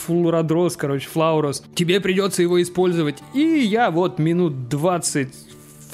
флуродрос, 0.06 0.76
короче, 0.76 1.08
флаурос. 1.08 1.62
Тебе 1.74 2.00
придется 2.00 2.42
его 2.42 2.60
использовать. 2.62 3.18
И 3.34 3.40
я 3.40 3.90
вот 3.90 4.18
минут 4.18 4.68
20 4.68 5.45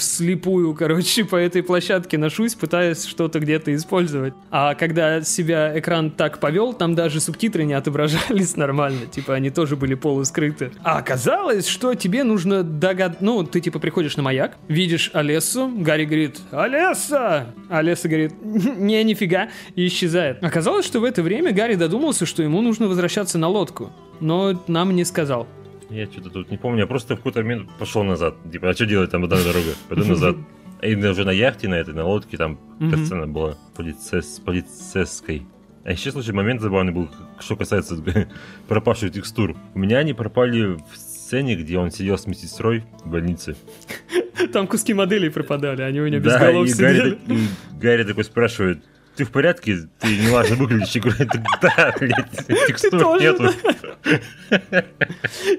вслепую, 0.03 0.75
короче, 0.75 1.25
по 1.25 1.37
этой 1.37 1.63
площадке 1.63 2.19
ношусь, 2.19 2.55
пытаясь 2.55 3.05
что-то 3.05 3.39
где-то 3.41 3.75
использовать. 3.75 4.35
А 4.51 4.75
когда 4.75 5.23
себя 5.23 5.79
экран 5.79 6.11
так 6.11 6.39
повел, 6.39 6.73
там 6.73 6.95
даже 6.95 7.21
субтитры 7.21 7.65
не 7.65 7.75
отображались 7.75 8.57
нормально. 8.57 9.07
Типа 9.07 9.35
они 9.35 9.51
тоже 9.51 9.77
были 9.77 9.95
полускрыты. 9.95 10.73
А 10.83 10.99
оказалось, 10.99 11.67
что 11.67 11.95
тебе 11.95 12.25
нужно 12.25 12.63
догад... 12.63 13.21
Ну, 13.21 13.45
ты 13.45 13.61
типа 13.61 13.79
приходишь 13.79 14.17
на 14.17 14.23
маяк, 14.23 14.57
видишь 14.69 15.11
Олессу, 15.15 15.69
Гарри 15.69 16.05
говорит 16.05 16.41
«Олесса!» 16.51 17.47
Олесса 17.69 18.09
говорит 18.09 18.33
«Не, 18.43 19.03
нифига!» 19.05 19.49
и 19.77 19.87
исчезает. 19.87 20.43
Оказалось, 20.43 20.85
что 20.85 21.01
в 21.01 21.05
это 21.05 21.23
время 21.23 21.53
Гарри 21.53 21.77
додумался, 21.77 22.27
что 22.27 22.43
ему 22.43 22.61
нужно 22.61 22.89
возвращаться 22.89 23.39
на 23.39 23.49
лодку. 23.49 23.93
Но 24.21 24.63
нам 24.67 24.95
не 24.95 25.05
сказал. 25.05 25.47
Я 25.93 26.07
что-то 26.07 26.31
тут 26.31 26.51
не 26.51 26.57
помню, 26.57 26.81
я 26.81 26.87
просто 26.87 27.15
в 27.15 27.19
какой-то 27.19 27.43
момент 27.43 27.71
пошел 27.79 28.03
назад. 28.03 28.35
Типа, 28.51 28.71
а 28.71 28.75
что 28.75 28.87
делать 28.87 29.11
там 29.11 29.25
одна 29.25 29.37
дорога? 29.37 29.75
Пойду 29.89 30.07
назад. 30.07 30.37
И 30.83 30.97
уже 30.97 31.25
на 31.25 31.31
яхте, 31.31 31.69
на 31.69 31.75
этой, 31.75 31.95
на 31.95 32.05
лодке, 32.05 32.37
там 32.37 32.59
сцена 32.81 33.29
была 33.29 33.57
полицейс, 33.77 34.41
полицейской. 34.45 35.47
А 35.85 35.93
еще 35.93 36.11
случай 36.11 36.33
момент 36.33 36.61
забавный 36.61 36.93
был, 36.93 37.09
что 37.39 37.57
касается 37.57 38.03
пропавших 38.69 39.13
текстур. 39.13 39.55
У 39.75 39.79
меня 39.79 39.99
они 39.99 40.13
пропали 40.13 40.77
в 40.77 40.97
сцене, 40.97 41.57
где 41.57 41.79
он 41.79 41.91
сидел 41.91 42.17
с 42.17 42.27
медсестрой 42.27 42.85
в 43.05 43.11
больнице. 43.11 43.55
Там 44.53 44.67
куски 44.67 44.95
моделей 44.95 45.29
пропадали, 45.29 45.83
они 45.83 46.01
у 46.01 46.07
меня 46.07 46.19
без 46.19 46.33
да, 46.33 46.39
голов 46.39 46.67
и 46.67 46.71
сидели. 46.71 47.19
Гарри, 47.27 47.39
и 47.39 47.49
Гарри 47.79 48.05
такой 48.05 48.25
спрашивает, 48.25 48.83
ты 49.17 49.25
в 49.25 49.31
порядке? 49.31 49.89
Ты 49.99 50.17
не 50.17 50.29
важно 50.31 50.57
выглядишь. 50.57 50.95
Я 50.95 51.01
говорю, 51.01 51.29
да, 51.61 51.95
блядь, 51.99 52.67
текстур 52.67 53.21
нету. 53.21 53.51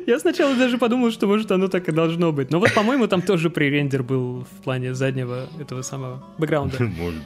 Я 0.08 0.20
сначала 0.20 0.56
даже 0.56 0.78
подумал, 0.78 1.12
что 1.12 1.28
может 1.28 1.51
оно 1.51 1.68
так 1.68 1.88
и 1.88 1.91
должно 1.91 2.32
быть. 2.32 2.51
Но 2.51 2.60
вот, 2.60 2.74
по-моему, 2.74 3.08
там 3.08 3.22
тоже 3.22 3.49
пререндер 3.49 4.04
был 4.04 4.41
в 4.43 4.64
плане 4.64 4.93
заднего 4.93 5.47
этого 5.60 5.82
самого 5.82 6.24
бэкграунда. 6.38 6.84
Может. 6.84 7.22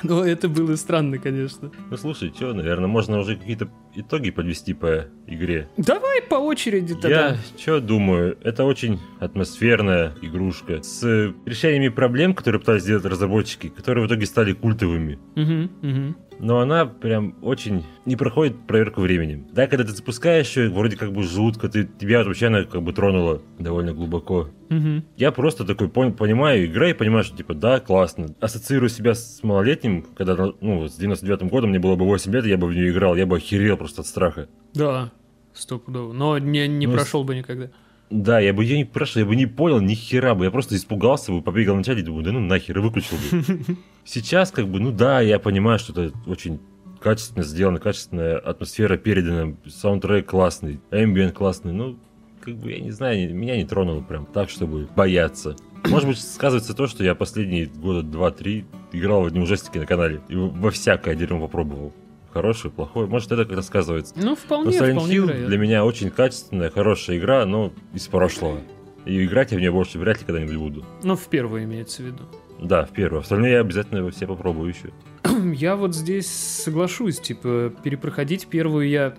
Но 0.02 0.24
это 0.24 0.48
было 0.48 0.76
странно, 0.76 1.18
конечно. 1.18 1.70
Ну 1.90 1.96
слушай, 1.96 2.32
что, 2.34 2.52
наверное, 2.52 2.88
можно 2.88 3.18
уже 3.18 3.36
какие-то 3.36 3.68
итоги 3.94 4.30
подвести 4.30 4.74
по 4.74 5.06
игре. 5.26 5.68
Давай 5.76 6.22
по 6.22 6.36
очереди 6.36 6.94
тогда. 6.94 7.28
Я 7.30 7.36
что 7.58 7.80
думаю, 7.80 8.38
это 8.42 8.64
очень 8.64 8.98
атмосферная 9.18 10.14
игрушка 10.22 10.82
с 10.82 11.32
решениями 11.44 11.88
проблем, 11.88 12.34
которые 12.34 12.60
пытались 12.60 12.82
сделать 12.82 13.04
разработчики, 13.04 13.68
которые 13.68 14.04
в 14.04 14.08
итоге 14.08 14.26
стали 14.26 14.52
культовыми. 14.52 15.18
Угу, 15.36 15.88
угу 15.88 16.14
но 16.40 16.60
она 16.60 16.86
прям 16.86 17.34
очень 17.42 17.84
не 18.06 18.16
проходит 18.16 18.66
проверку 18.66 19.02
временем. 19.02 19.46
Да, 19.52 19.66
когда 19.66 19.84
ты 19.84 19.90
запускаешь 19.90 20.56
ее, 20.56 20.70
вроде 20.70 20.96
как 20.96 21.12
бы 21.12 21.22
жутко, 21.22 21.68
ты, 21.68 21.84
тебя 21.84 22.24
вообще 22.24 22.46
она 22.46 22.64
как 22.64 22.82
бы 22.82 22.92
тронула 22.92 23.42
довольно 23.58 23.92
глубоко. 23.92 24.48
Угу. 24.70 25.02
Я 25.16 25.32
просто 25.32 25.64
такой 25.64 25.88
пон, 25.88 26.14
понимаю 26.14 26.64
игра 26.64 26.88
и 26.88 26.94
понимаю, 26.94 27.24
что 27.24 27.36
типа 27.36 27.54
да, 27.54 27.78
классно. 27.80 28.34
Ассоциирую 28.40 28.88
себя 28.88 29.14
с 29.14 29.42
малолетним, 29.42 29.89
когда, 30.16 30.52
ну, 30.60 30.88
с 30.88 30.98
99-м 30.98 31.48
годом 31.48 31.70
мне 31.70 31.78
было 31.78 31.96
бы 31.96 32.04
8 32.04 32.32
лет, 32.32 32.46
я 32.46 32.56
бы 32.56 32.66
в 32.66 32.74
нее 32.74 32.90
играл, 32.90 33.16
я 33.16 33.26
бы 33.26 33.36
охерел 33.36 33.76
просто 33.76 34.02
от 34.02 34.06
страха. 34.06 34.48
Да, 34.74 35.10
стопудово. 35.52 36.12
Но 36.12 36.38
не, 36.38 36.66
не 36.68 36.86
ну, 36.86 36.94
прошел 36.94 37.24
бы 37.24 37.34
никогда. 37.34 37.70
Да, 38.10 38.40
я 38.40 38.52
бы 38.52 38.64
ее 38.64 38.78
не 38.78 38.84
прошел, 38.84 39.20
я 39.20 39.26
бы 39.26 39.36
не 39.36 39.46
понял 39.46 39.80
ни 39.80 39.94
хера 39.94 40.34
бы, 40.34 40.44
я 40.44 40.50
просто 40.50 40.74
испугался 40.74 41.30
бы, 41.30 41.42
побегал 41.42 41.74
в 41.74 41.78
начале 41.78 42.00
и 42.00 42.04
думаю, 42.04 42.24
да 42.24 42.32
ну 42.32 42.40
нахер, 42.40 42.78
и 42.78 42.80
выключил 42.80 43.16
бы. 43.16 43.76
Сейчас 44.04 44.50
как 44.50 44.66
бы, 44.66 44.80
ну 44.80 44.90
да, 44.90 45.20
я 45.20 45.38
понимаю, 45.38 45.78
что 45.78 45.92
это 45.92 46.12
очень 46.26 46.60
качественно 47.00 47.44
сделано, 47.44 47.78
качественная 47.78 48.38
атмосфера 48.38 48.96
передана, 48.96 49.54
саундтрек 49.68 50.26
классный, 50.26 50.80
эмбиент 50.90 51.34
классный, 51.34 51.72
ну, 51.72 51.98
как 52.40 52.56
бы, 52.56 52.72
я 52.72 52.80
не 52.80 52.90
знаю, 52.90 53.34
меня 53.34 53.56
не 53.56 53.64
тронуло 53.64 54.00
прям 54.00 54.26
так, 54.26 54.50
чтобы 54.50 54.88
бояться. 54.96 55.56
Может 55.88 56.08
быть, 56.08 56.20
сказывается 56.20 56.74
то, 56.74 56.86
что 56.86 57.02
я 57.04 57.14
последние 57.14 57.66
года 57.66 58.02
два-три 58.02 58.64
играл 58.92 59.22
в 59.22 59.26
одни 59.26 59.40
ужастики 59.40 59.78
на 59.78 59.86
канале 59.86 60.20
и 60.28 60.34
во 60.34 60.70
всякое 60.70 61.14
дерьмо 61.14 61.40
попробовал 61.40 61.92
хороший, 62.32 62.70
плохой. 62.70 63.06
Может, 63.06 63.32
это 63.32 63.44
как 63.44 63.56
рассказывается. 63.56 64.14
Ну, 64.16 64.36
вполне, 64.36 64.78
но 64.78 64.86
вполне 64.86 65.16
Hill 65.16 65.46
для 65.46 65.58
меня 65.58 65.84
очень 65.84 66.10
качественная, 66.10 66.70
хорошая 66.70 67.18
игра, 67.18 67.44
но 67.44 67.72
из 67.92 68.06
прошлого. 68.08 68.60
И 69.04 69.24
играть 69.24 69.50
я 69.52 69.58
в 69.58 69.60
нее 69.60 69.72
больше 69.72 69.98
вряд 69.98 70.20
ли 70.20 70.26
когда-нибудь 70.26 70.56
буду. 70.56 70.84
Ну, 71.02 71.16
в 71.16 71.26
первую 71.28 71.64
имеется 71.64 72.02
в 72.02 72.06
виду. 72.06 72.24
Да, 72.60 72.84
в 72.84 72.90
первую. 72.90 73.22
Остальные 73.22 73.52
я 73.52 73.60
обязательно 73.60 74.08
все 74.10 74.26
попробую 74.26 74.68
еще. 74.68 74.90
Я 75.54 75.76
вот 75.76 75.94
здесь 75.94 76.30
соглашусь, 76.30 77.18
типа, 77.18 77.72
перепроходить 77.82 78.46
первую 78.46 78.88
я 78.88 79.14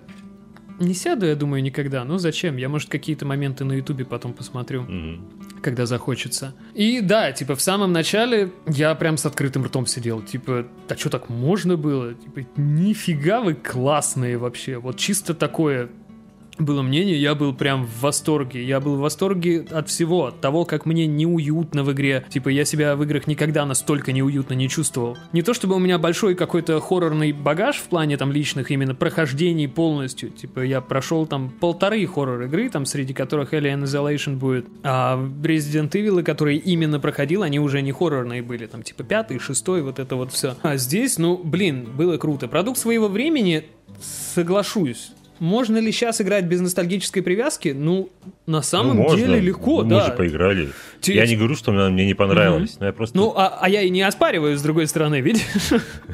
не 0.78 0.94
сяду, 0.94 1.26
я 1.26 1.34
думаю, 1.34 1.62
никогда. 1.62 2.04
Ну 2.04 2.18
зачем? 2.18 2.56
Я, 2.56 2.68
может, 2.68 2.88
какие-то 2.88 3.26
моменты 3.26 3.64
на 3.64 3.72
Ютубе 3.72 4.04
потом 4.04 4.32
посмотрю, 4.32 4.82
mm-hmm. 4.82 5.20
Когда 5.62 5.86
захочется. 5.86 6.54
И 6.74 7.00
да, 7.00 7.32
типа, 7.32 7.56
в 7.56 7.62
самом 7.62 7.92
начале 7.92 8.52
я 8.66 8.94
прям 8.94 9.16
с 9.16 9.24
открытым 9.26 9.64
ртом 9.64 9.86
сидел. 9.86 10.20
Типа, 10.20 10.66
да 10.88 10.96
что 10.96 11.10
так 11.10 11.28
можно 11.28 11.76
было? 11.76 12.14
Типа, 12.14 12.46
нифига 12.56 13.40
вы 13.40 13.54
классные 13.54 14.36
вообще. 14.36 14.76
Вот 14.78 14.98
чисто 14.98 15.34
такое 15.34 15.88
было 16.58 16.82
мнение, 16.82 17.20
я 17.20 17.34
был 17.34 17.54
прям 17.54 17.86
в 17.86 18.00
восторге. 18.00 18.64
Я 18.64 18.80
был 18.80 18.96
в 18.96 19.00
восторге 19.00 19.66
от 19.70 19.88
всего, 19.88 20.26
от 20.26 20.40
того, 20.40 20.64
как 20.64 20.86
мне 20.86 21.06
неуютно 21.06 21.82
в 21.82 21.92
игре. 21.92 22.24
Типа, 22.28 22.48
я 22.48 22.64
себя 22.64 22.94
в 22.94 23.02
играх 23.02 23.26
никогда 23.26 23.64
настолько 23.64 24.12
неуютно 24.12 24.54
не 24.54 24.68
чувствовал. 24.68 25.16
Не 25.32 25.42
то 25.42 25.54
чтобы 25.54 25.76
у 25.76 25.78
меня 25.78 25.98
большой 25.98 26.34
какой-то 26.34 26.80
хоррорный 26.80 27.32
багаж 27.32 27.76
в 27.76 27.84
плане 27.84 28.16
там 28.16 28.32
личных 28.32 28.70
именно 28.70 28.94
прохождений 28.94 29.68
полностью. 29.68 30.30
Типа, 30.30 30.60
я 30.60 30.80
прошел 30.80 31.26
там 31.26 31.50
полторы 31.50 32.06
хоррор-игры, 32.06 32.68
там 32.68 32.84
среди 32.84 33.14
которых 33.14 33.54
Alien 33.54 33.84
Isolation 33.84 34.36
будет. 34.36 34.66
А 34.82 35.16
Resident 35.42 35.90
Evil, 35.90 36.22
которые 36.22 36.58
именно 36.58 37.00
проходил, 37.00 37.42
они 37.42 37.60
уже 37.60 37.80
не 37.82 37.92
хоррорные 37.92 38.42
были. 38.42 38.66
Там 38.66 38.82
типа 38.82 39.04
пятый, 39.04 39.38
шестой, 39.38 39.82
вот 39.82 39.98
это 39.98 40.16
вот 40.16 40.32
все. 40.32 40.56
А 40.62 40.76
здесь, 40.76 41.18
ну, 41.18 41.40
блин, 41.42 41.88
было 41.96 42.18
круто. 42.18 42.46
Продукт 42.46 42.78
своего 42.78 43.08
времени, 43.08 43.64
соглашусь 44.34 45.12
можно 45.42 45.78
ли 45.78 45.90
сейчас 45.90 46.20
играть 46.20 46.44
без 46.44 46.60
ностальгической 46.60 47.20
привязки? 47.20 47.74
Ну, 47.76 48.10
на 48.46 48.62
самом 48.62 48.98
ну, 48.98 49.16
деле 49.16 49.40
легко, 49.40 49.82
мы 49.82 49.90
да. 49.90 49.98
Мы 49.98 50.06
же 50.06 50.12
поиграли. 50.12 50.68
Те... 51.00 51.16
Я 51.16 51.26
не 51.26 51.34
говорю, 51.34 51.56
что 51.56 51.72
мне 51.72 52.06
не 52.06 52.14
понравилось, 52.14 52.74
угу. 52.74 52.76
но 52.78 52.86
я 52.86 52.92
просто... 52.92 53.16
Ну, 53.16 53.32
а, 53.34 53.58
а 53.60 53.68
я 53.68 53.82
и 53.82 53.90
не 53.90 54.02
оспариваю, 54.02 54.56
с 54.56 54.62
другой 54.62 54.86
стороны, 54.86 55.20
видишь? 55.20 55.42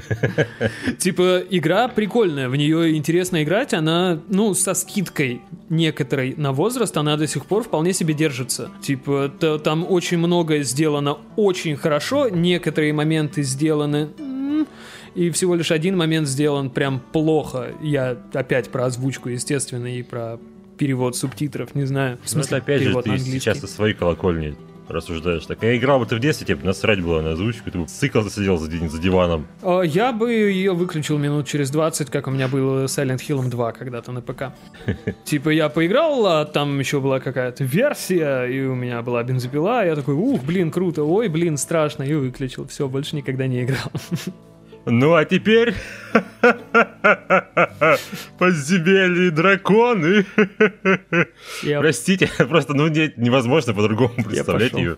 Типа, 0.98 1.42
игра 1.50 1.88
прикольная, 1.88 2.48
в 2.48 2.56
нее 2.56 2.96
интересно 2.96 3.42
играть, 3.42 3.74
она, 3.74 4.18
ну, 4.30 4.54
со 4.54 4.72
скидкой 4.72 5.42
некоторой 5.68 6.32
на 6.38 6.52
возраст, 6.52 6.96
она 6.96 7.18
до 7.18 7.26
сих 7.26 7.44
пор 7.44 7.64
вполне 7.64 7.92
себе 7.92 8.14
держится. 8.14 8.70
Типа, 8.80 9.30
там 9.62 9.84
очень 9.86 10.16
многое 10.16 10.62
сделано 10.62 11.18
очень 11.36 11.76
хорошо, 11.76 12.30
некоторые 12.30 12.94
моменты 12.94 13.42
сделаны 13.42 14.08
и 15.18 15.30
всего 15.30 15.56
лишь 15.56 15.72
один 15.72 15.96
момент 15.96 16.28
сделан 16.28 16.70
прям 16.70 17.00
плохо. 17.00 17.72
Я 17.82 18.16
опять 18.32 18.70
про 18.70 18.86
озвучку, 18.86 19.28
естественно, 19.28 19.86
и 19.86 20.02
про 20.04 20.38
перевод 20.78 21.16
субтитров, 21.16 21.74
не 21.74 21.86
знаю. 21.86 22.18
В 22.22 22.30
смысле, 22.30 22.58
ну, 22.58 22.62
опять 22.62 22.82
же, 22.82 23.02
ты 23.02 23.18
сейчас 23.18 23.58
со 23.58 23.66
своей 23.66 23.94
колокольни 23.94 24.56
рассуждаешь. 24.86 25.44
Так 25.44 25.62
я 25.62 25.76
играл 25.76 25.98
бы 25.98 26.06
ты 26.06 26.14
в 26.14 26.20
детстве, 26.20 26.46
тебе 26.46 26.56
бы 26.56 26.66
насрать 26.66 27.00
было 27.02 27.20
на 27.20 27.32
озвучку, 27.32 27.68
ты 27.68 27.78
бы 27.78 27.86
цикл 27.86 28.22
сидел 28.28 28.58
за, 28.58 28.70
за 28.70 28.98
диваном. 29.00 29.48
А, 29.60 29.80
Я 29.82 30.12
бы 30.12 30.32
ее 30.32 30.72
выключил 30.72 31.18
минут 31.18 31.48
через 31.48 31.70
20, 31.70 32.10
как 32.10 32.28
у 32.28 32.30
меня 32.30 32.46
было 32.46 32.86
с 32.86 32.96
Silent 32.96 33.18
Hill 33.18 33.48
2 33.50 33.72
когда-то 33.72 34.12
на 34.12 34.22
ПК. 34.22 34.52
Типа 35.24 35.50
я 35.50 35.68
поиграл, 35.68 36.24
а 36.26 36.44
там 36.44 36.78
еще 36.78 37.00
была 37.00 37.18
какая-то 37.18 37.64
версия, 37.64 38.44
и 38.44 38.62
у 38.62 38.76
меня 38.76 39.02
была 39.02 39.24
бензопила, 39.24 39.84
я 39.84 39.96
такой, 39.96 40.14
ух, 40.14 40.44
блин, 40.44 40.70
круто, 40.70 41.02
ой, 41.02 41.28
блин, 41.28 41.56
страшно, 41.56 42.04
и 42.04 42.14
выключил. 42.14 42.66
Все, 42.68 42.88
больше 42.88 43.16
никогда 43.16 43.48
не 43.48 43.64
играл. 43.64 43.90
Ну 44.86 45.14
а 45.14 45.24
теперь 45.24 45.74
подземелье 48.38 49.28
и 49.28 49.30
драконы. 49.30 50.24
Я- 51.62 51.80
Простите, 51.80 52.30
просто 52.48 52.74
ну 52.74 52.88
не- 52.88 53.12
невозможно 53.16 53.74
по-другому 53.74 54.14
представлять 54.24 54.72
ее 54.72 54.96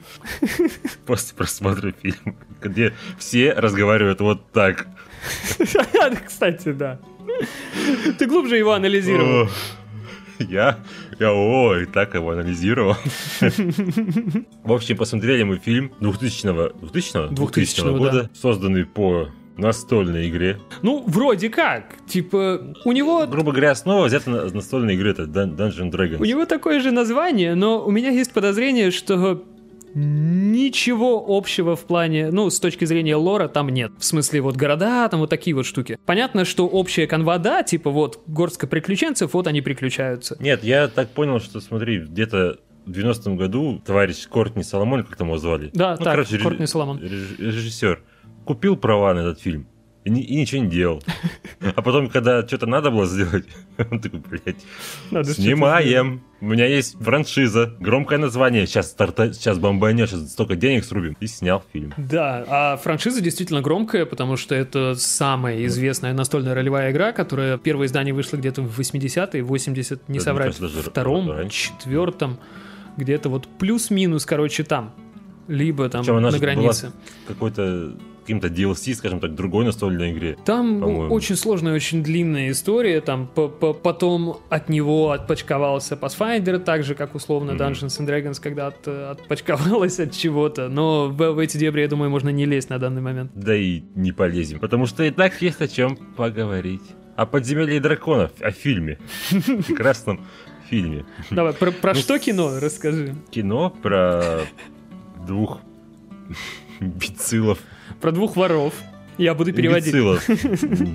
после 1.07 1.36
просмотра 1.36 1.93
фильма, 2.01 2.36
где 2.61 2.93
все 3.19 3.52
разговаривают 3.52 4.20
вот 4.20 4.52
так. 4.52 4.86
Кстати, 6.27 6.73
да. 6.73 6.98
Ты 8.19 8.27
глубже 8.27 8.57
его 8.57 8.73
анализировал. 8.73 9.47
О, 9.47 9.48
Я, 10.39 10.78
я, 11.19 11.32
ой, 11.32 11.86
так 11.86 12.15
его 12.15 12.31
анализировал. 12.31 12.97
В 13.40 14.73
общем, 14.73 14.97
посмотрели 14.97 15.43
мы 15.43 15.59
фильм 15.59 15.93
2000 16.01 16.78
2000 16.81 17.35
2000 17.35 17.98
года, 17.98 18.31
созданный 18.35 18.86
по 18.86 19.28
настольной 19.56 20.28
игре. 20.28 20.59
Ну, 20.82 21.05
вроде 21.06 21.48
как. 21.51 21.94
Типа, 22.06 22.74
у 22.85 22.93
него 22.93 23.27
Грубо 23.27 23.52
говоря, 23.52 23.72
основа 23.72 24.06
взята 24.06 24.31
на 24.31 24.44
настольной 24.51 24.94
игры, 24.94 25.10
это 25.10 25.24
Dun- 25.24 25.56
Dungeon 25.56 25.90
Dragons. 25.90 26.18
У 26.20 26.24
него 26.24 26.47
такое 26.47 26.81
же 26.81 26.90
название, 26.93 27.55
но 27.55 27.85
у 27.85 27.90
меня 27.90 28.10
есть 28.10 28.32
подозрение, 28.32 28.90
что 28.90 29.44
ничего 29.94 31.24
общего 31.28 31.77
в 31.77 31.85
плане, 31.85 32.31
ну, 32.31 32.48
с 32.48 32.60
точки 32.60 32.85
зрения 32.85 33.16
лора 33.16 33.48
там 33.48 33.68
нет. 33.68 33.93
В 33.98 34.05
смысле, 34.05 34.40
вот 34.40 34.56
города, 34.56 35.09
там 35.09 35.20
вот 35.20 35.31
такие 35.31 35.55
вот 35.55 35.66
штуки. 35.66 35.98
Понятно, 36.06 36.44
что 36.44 36.66
общая 36.66 37.06
канва, 37.06 37.39
да, 37.39 37.62
типа 37.62 37.90
вот 37.90 38.20
горстка 38.27 38.66
приключенцев, 38.66 39.35
вот 39.35 39.47
они 39.47 39.60
приключаются. 39.60 40.36
Нет, 40.40 40.62
я 40.64 40.89
так 40.89 41.10
понял, 41.10 41.40
что, 41.40 41.60
смотри, 41.60 41.98
где-то 42.01 42.59
в 42.86 42.90
90-м 42.93 43.36
году 43.36 43.81
товарищ 43.85 44.27
Кортни 44.28 44.62
Соломон, 44.62 45.05
как 45.05 45.16
там 45.16 45.28
его 45.28 45.39
звали? 45.39 45.70
Да, 45.74 45.97
Ну, 45.98 46.05
так, 46.05 46.14
короче, 46.14 46.39
Кортни 46.39 46.66
Соломон. 46.66 46.98
реж- 46.98 47.36
Режиссер. 47.39 48.02
Купил 48.44 48.77
права 48.77 49.15
на 49.15 49.20
этот 49.20 49.40
фильм. 49.40 49.66
И, 50.05 50.11
и 50.11 50.36
ничего 50.36 50.62
не 50.62 50.69
делал. 50.69 51.02
А 51.77 51.82
потом, 51.82 52.09
когда 52.09 52.47
что-то 52.47 52.65
надо 52.65 52.90
было 52.90 53.05
сделать, 53.05 53.44
он 53.90 54.01
такой, 54.01 54.20
блядь, 54.20 54.57
Надо 55.11 55.35
снимаем. 55.35 56.23
У 56.40 56.47
меня 56.47 56.65
есть 56.65 56.97
франшиза, 56.98 57.74
громкое 57.78 58.19
название. 58.19 58.66
Сейчас, 58.66 58.90
старта... 58.90 59.35
сейчас 59.35 59.59
бомбанешь, 59.59 60.09
сейчас 60.09 60.32
столько 60.32 60.57
денег 60.57 60.85
срубим. 60.85 61.19
И 61.20 61.27
снял 61.27 61.62
фильм. 61.70 61.93
Да, 61.98 62.44
а 62.48 62.77
франшиза 62.78 63.20
действительно 63.20 63.61
громкая, 63.61 64.07
потому 64.07 64.39
что 64.39 64.55
это 64.55 64.94
самая 64.94 65.66
известная 65.66 66.15
настольная 66.15 66.55
ролевая 66.55 66.93
игра, 66.93 67.12
которая 67.12 67.59
первое 67.59 67.86
издание 67.86 68.15
вышло 68.15 68.39
где-то 68.39 68.62
в 68.62 68.81
80-е, 68.81 69.43
80, 69.43 70.09
не 70.09 70.19
Да, 70.19 70.24
соврать, 70.24 70.59
даже 70.59 70.81
втором, 70.81 71.51
четвертом, 71.51 72.39
где-то 72.97 73.28
вот 73.28 73.47
плюс-минус, 73.59 74.24
короче, 74.24 74.65
там. 74.65 74.94
Либо 75.47 75.89
там 75.90 76.05
Причем 76.05 76.23
на 76.23 76.39
границе. 76.39 76.93
какой-то 77.27 77.93
каким-то 78.31 78.47
DLC, 78.48 78.94
скажем 78.94 79.19
так, 79.19 79.35
другой 79.35 79.65
настольной 79.65 80.12
игре. 80.12 80.36
Там 80.44 80.81
по-моему. 80.81 81.12
очень 81.12 81.35
сложная, 81.35 81.74
очень 81.74 82.02
длинная 82.02 82.51
история. 82.52 83.01
Там 83.01 83.27
по- 83.27 83.48
по- 83.48 83.73
потом 83.73 84.36
от 84.48 84.69
него 84.69 85.11
отпочковался 85.11 85.97
Pathfinder, 85.97 86.59
так 86.61 86.85
же, 86.85 86.94
как 86.94 87.15
условно. 87.16 87.52
Dungeons 87.52 87.98
and 88.01 88.07
Dragons, 88.07 88.40
когда 88.40 88.69
от- 88.69 88.86
отпочковалась 88.86 89.98
от 89.98 90.12
чего-то. 90.12 90.69
Но 90.69 91.09
в, 91.09 91.32
в 91.32 91.39
эти 91.40 91.57
дебри, 91.59 91.81
я 91.82 91.89
думаю, 91.89 92.09
можно 92.11 92.28
не 92.28 92.47
лезть 92.47 92.70
на 92.70 92.78
данный 92.78 93.02
момент. 93.02 93.32
Да 93.35 93.57
и 93.57 93.82
не 93.97 94.12
полезем, 94.12 94.61
потому 94.61 94.86
что 94.86 95.02
и 95.02 95.11
так 95.11 95.43
есть 95.43 95.61
о 95.61 95.66
чем 95.66 95.97
поговорить. 96.16 96.82
О 97.16 97.27
подземелье 97.27 97.81
драконов, 97.81 98.31
о 98.40 98.52
фильме. 98.52 98.98
Прекрасном 99.66 100.20
фильме. 100.69 101.05
Давай, 101.31 101.52
про, 101.52 101.73
про 101.73 101.94
Ну, 101.94 101.98
что 102.01 102.19
кино 102.20 102.61
расскажи? 102.61 103.16
Кино 103.31 103.70
про 103.82 104.43
двух 105.27 105.61
бицилов. 106.81 107.59
Про 108.01 108.12
двух 108.12 108.36
воров. 108.36 108.74
Я 109.19 109.35
буду 109.35 109.52
переводить. 109.52 109.93
Бицилов. 109.93 110.27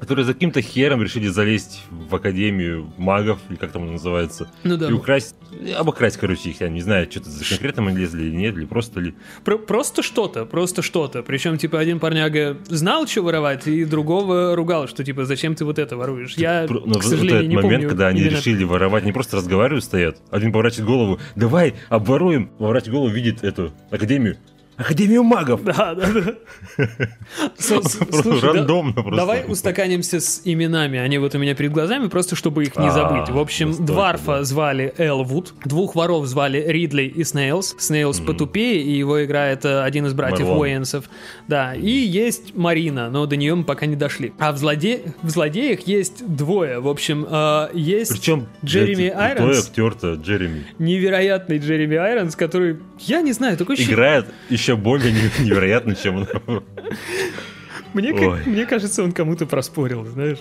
Которые 0.00 0.26
за 0.26 0.34
каким-то 0.34 0.60
хером 0.60 1.02
решили 1.02 1.28
залезть 1.28 1.80
в 1.90 2.14
Академию 2.14 2.92
магов, 2.98 3.38
или 3.48 3.56
как 3.56 3.72
там 3.72 3.84
она 3.84 3.92
называется, 3.92 4.50
Ну 4.62 4.76
да. 4.76 4.88
и 4.90 4.92
украсть, 4.92 5.34
обокрасть, 5.78 6.18
короче, 6.18 6.50
их, 6.50 6.60
я 6.60 6.68
не 6.68 6.82
знаю, 6.82 7.10
что-то 7.10 7.30
за 7.30 7.42
конкретно 7.48 7.86
они 7.86 7.96
лезли 8.00 8.24
или 8.24 8.34
нет, 8.36 8.54
или 8.58 8.66
просто 8.66 9.00
ли. 9.00 9.14
Про- 9.44 9.56
просто 9.56 10.02
что-то, 10.02 10.44
просто 10.44 10.82
что-то. 10.82 11.22
Причем, 11.22 11.56
типа, 11.56 11.78
один 11.80 12.00
парняга 12.00 12.58
знал, 12.66 13.06
что 13.06 13.22
воровать, 13.22 13.66
и 13.66 13.86
другого 13.86 14.54
ругал, 14.54 14.88
что, 14.88 15.04
типа, 15.04 15.24
зачем 15.24 15.54
ты 15.54 15.64
вот 15.64 15.78
это 15.78 15.96
воруешь. 15.96 16.34
Я, 16.36 16.66
Про- 16.68 16.80
ну, 16.84 16.92
к 16.94 16.96
вот 16.96 17.04
сожалению, 17.04 17.36
этот 17.38 17.48
не 17.48 17.56
момент, 17.56 17.72
помню 17.74 17.88
когда 17.88 18.08
они 18.08 18.20
именно- 18.20 18.36
решили 18.36 18.64
воровать, 18.64 19.04
не 19.06 19.12
просто 19.12 19.38
разговаривают, 19.38 19.84
стоят. 19.84 20.18
Один 20.30 20.52
поворачивает 20.52 20.86
голову, 20.86 21.18
давай, 21.34 21.76
обворуем. 21.88 22.48
Поворачивает 22.58 22.92
голову, 22.94 23.08
видит 23.10 23.42
эту 23.42 23.72
академию. 23.90 24.36
Академию 24.76 25.22
магов! 25.22 25.62
Да, 25.64 25.94
да, 25.94 26.06
да. 26.06 26.34
Слушай, 27.58 28.40
да- 28.40 28.52
Рандомно 28.52 28.92
просто. 28.92 29.16
Давай 29.16 29.44
устаканимся 29.46 30.20
с 30.20 30.42
именами. 30.44 30.98
Они 30.98 31.18
вот 31.18 31.34
у 31.34 31.38
меня 31.38 31.54
перед 31.54 31.72
глазами, 31.72 32.08
просто 32.08 32.36
чтобы 32.36 32.64
их 32.64 32.76
не 32.76 32.88
А, 32.88 32.90
забыть. 32.90 33.28
В 33.28 33.38
общем, 33.38 33.84
Дварфа 33.84 34.38
да. 34.38 34.44
звали 34.44 34.92
Элвуд, 34.98 35.54
двух 35.64 35.94
воров 35.94 36.26
звали 36.26 36.62
Ридли 36.66 37.04
и 37.04 37.24
Снейлс. 37.24 37.76
Снейлс 37.78 38.20
потупее, 38.20 38.82
и 38.82 38.92
его 38.96 39.24
играет 39.24 39.64
э, 39.64 39.82
один 39.82 40.06
из 40.06 40.14
братьев. 40.14 40.48
Уэйансов. 40.48 41.04
Да, 41.48 41.74
и 41.74 41.90
есть 41.90 42.54
Марина, 42.54 43.10
но 43.10 43.26
до 43.26 43.36
нее 43.36 43.54
мы 43.54 43.64
пока 43.64 43.86
не 43.86 43.96
дошли. 43.96 44.32
А 44.38 44.52
в, 44.52 44.58
злоде... 44.58 45.00
в 45.22 45.28
злодеях 45.30 45.80
есть 45.86 46.24
двое. 46.26 46.80
В 46.80 46.88
общем, 46.88 47.26
э, 47.28 47.68
есть 47.74 48.10
Причем 48.12 48.46
Джереми 48.64 49.08
Айронс. 49.08 49.66
актер-то 49.68 50.14
Джереми. 50.14 50.64
невероятный 50.78 51.58
Джереми 51.58 51.96
Айронс, 51.96 52.36
который, 52.36 52.78
я 53.00 53.20
не 53.22 53.32
знаю, 53.32 53.56
такой 53.56 53.74
ощущение- 53.74 53.94
Играет 53.94 54.26
еще 54.50 54.63
более 54.72 55.12
не- 55.12 55.44
невероятно, 55.44 55.94
чем 55.94 56.16
он. 56.46 56.64
Мне, 57.92 58.12
ка- 58.12 58.28
Ой. 58.30 58.40
мне 58.46 58.66
кажется, 58.66 59.04
он 59.04 59.12
кому-то 59.12 59.46
проспорил, 59.46 60.04
знаешь. 60.04 60.38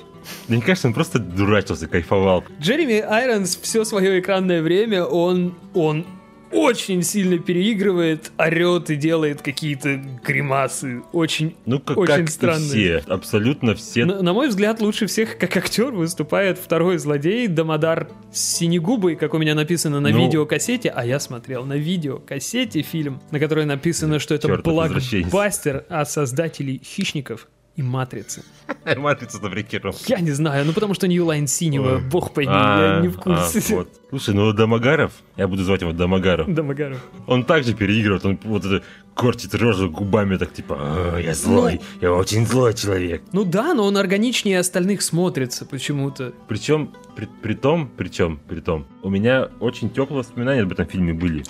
Мне 0.47 0.59
кажется, 0.61 0.87
он 0.87 0.93
просто 0.95 1.19
дурачился, 1.19 1.87
кайфовал. 1.87 2.43
Джереми 2.59 2.99
Айронс 2.99 3.55
все 3.61 3.83
свое 3.85 4.19
экранное 4.19 4.61
время, 4.63 5.03
он, 5.05 5.53
он 5.75 6.05
очень 6.53 7.03
сильно 7.03 7.37
переигрывает, 7.39 8.31
орет 8.37 8.89
и 8.89 8.95
делает 8.95 9.41
какие-то 9.41 10.01
гримасы. 10.25 11.01
Очень, 11.11 11.55
Ну, 11.65 11.79
как, 11.79 11.97
Очень 11.97 12.13
как 12.15 12.23
и 12.29 12.31
странный. 12.31 12.67
все. 12.67 13.03
Абсолютно 13.07 13.75
все. 13.75 14.05
на, 14.05 14.21
на 14.21 14.33
мой 14.33 14.49
взгляд, 14.49 14.81
лучше 14.81 15.07
всех 15.07 15.37
как 15.37 15.55
актер 15.57 15.91
выступает 15.91 16.57
второй 16.57 16.97
злодей 16.97 17.47
Дамодар 17.47 18.09
Синегубый, 18.31 19.15
как 19.15 19.33
у 19.33 19.37
меня 19.37 19.55
написано 19.55 19.99
на 19.99 20.09
Ну. 20.09 20.25
видеокассете, 20.25 20.89
а 20.89 21.05
я 21.05 21.19
смотрел 21.19 21.65
на 21.65 21.73
видеокассете 21.73 22.81
фильм, 22.81 23.21
на 23.31 23.39
которой 23.39 23.65
написано, 23.65 24.19
что 24.19 24.35
это 24.35 24.47
блокбастер 24.57 25.85
от 25.89 26.09
создателей 26.09 26.81
«Хищников» 26.83 27.47
и 27.75 27.81
«Матрицы». 27.81 28.43
Матрица 28.97 29.39
на. 29.39 29.95
Я 30.07 30.19
не 30.19 30.31
знаю, 30.31 30.65
ну 30.65 30.73
потому 30.73 30.93
что 30.93 31.07
Ньюлайн 31.07 31.47
синего, 31.47 31.95
Ой. 31.95 32.01
бог 32.01 32.33
пойми, 32.33 32.51
А, 32.53 32.95
я 32.97 33.01
не 33.01 33.07
в 33.07 33.17
курсе. 33.17 33.59
а, 33.73 33.75
вот. 33.77 33.89
Слушай, 34.09 34.35
ну 34.35 34.53
Домогаров, 34.53 35.11
я 35.37 35.47
буду 35.47 35.63
звать 35.63 35.81
его 35.81 35.91
Домогаров, 35.91 36.53
Домогаров. 36.53 36.99
он 37.25 37.43
также 37.45 37.73
переигрывает, 37.73 38.25
он 38.25 38.39
вот 38.43 38.63
это 38.65 38.83
кортит 39.15 39.55
рожу 39.55 39.89
губами, 39.89 40.37
так 40.37 40.53
типа, 40.53 40.75
«А, 40.79 41.17
я 41.19 41.33
злой, 41.33 41.81
я 41.99 42.11
очень 42.13 42.45
злой 42.45 42.73
человек. 42.75 43.23
Ну 43.31 43.43
да, 43.43 43.73
но 43.73 43.85
он 43.85 43.97
органичнее 43.97 44.59
остальных 44.59 45.01
смотрится 45.01 45.65
почему-то. 45.65 46.31
Причем, 46.47 46.91
при, 47.15 47.27
при 47.41 47.53
том, 47.55 47.89
причем, 47.97 48.39
при 48.47 48.59
том, 48.59 48.85
у 49.01 49.09
меня 49.09 49.49
очень 49.59 49.89
теплые 49.89 50.19
воспоминания 50.19 50.61
об 50.61 50.71
этом 50.71 50.85
фильме 50.85 51.13
были. 51.13 51.43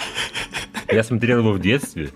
Я 0.89 1.03
смотрел 1.03 1.39
его 1.39 1.51
в 1.53 1.59
детстве, 1.59 2.11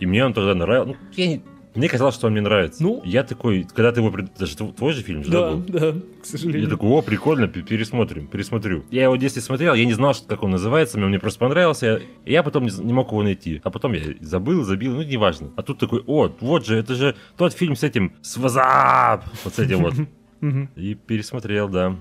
и 0.00 0.06
мне 0.06 0.24
он 0.24 0.34
тогда 0.34 0.54
нравился. 0.54 0.96
Ну, 1.00 1.06
я 1.16 1.26
не- 1.28 1.42
мне 1.74 1.88
казалось, 1.88 2.14
что 2.14 2.26
он 2.26 2.32
мне 2.32 2.40
нравится. 2.42 2.82
Ну. 2.82 3.02
я 3.04 3.22
такой, 3.24 3.64
когда 3.64 3.90
ты 3.92 4.00
его, 4.00 4.10
пред- 4.10 4.30
это 4.36 4.46
же 4.46 4.56
твой 4.56 4.92
же 4.92 5.02
фильм 5.02 5.24
же, 5.24 5.30
да, 5.30 5.40
Да, 5.50 5.50
был? 5.56 5.64
да, 5.68 5.78
к 5.92 5.94
Я 5.94 6.24
сожалению. 6.24 6.68
такой, 6.70 6.88
о, 6.90 7.02
прикольно, 7.02 7.48
пе- 7.48 7.62
пересмотрим, 7.62 8.26
пересмотрю. 8.26 8.84
Я 8.90 9.04
его 9.04 9.14
в 9.14 9.18
детстве 9.18 9.42
смотрел, 9.42 9.74
я 9.74 9.84
не 9.84 9.92
знал, 9.92 10.14
что, 10.14 10.26
как 10.28 10.42
он 10.42 10.50
называется, 10.52 10.96
мне 10.96 11.04
он 11.06 11.10
мне 11.10 11.18
просто 11.20 11.38
понравился, 11.40 11.86
я- 11.86 11.98
и 12.24 12.32
я 12.32 12.42
потом 12.42 12.64
не, 12.64 12.70
не 12.84 12.92
мог 12.92 13.10
его 13.10 13.22
найти. 13.22 13.60
А 13.64 13.70
потом 13.70 13.92
я 13.94 14.02
забыл, 14.20 14.64
забил, 14.64 14.94
ну, 14.94 15.02
неважно. 15.02 15.50
А 15.56 15.62
тут 15.62 15.78
такой, 15.78 16.02
о, 16.06 16.30
вот 16.40 16.66
же, 16.66 16.76
это 16.76 16.94
же 16.94 17.16
тот 17.36 17.52
фильм 17.52 17.76
с 17.76 17.82
этим, 17.82 18.12
с 18.22 18.36
Вазап, 18.36 19.24
вот 19.44 19.54
с 19.54 19.58
этим 19.58 19.80
вот. 19.82 19.94
Мгм. 20.44 20.68
И 20.76 20.94
пересмотрел, 20.94 21.70
да. 21.70 21.96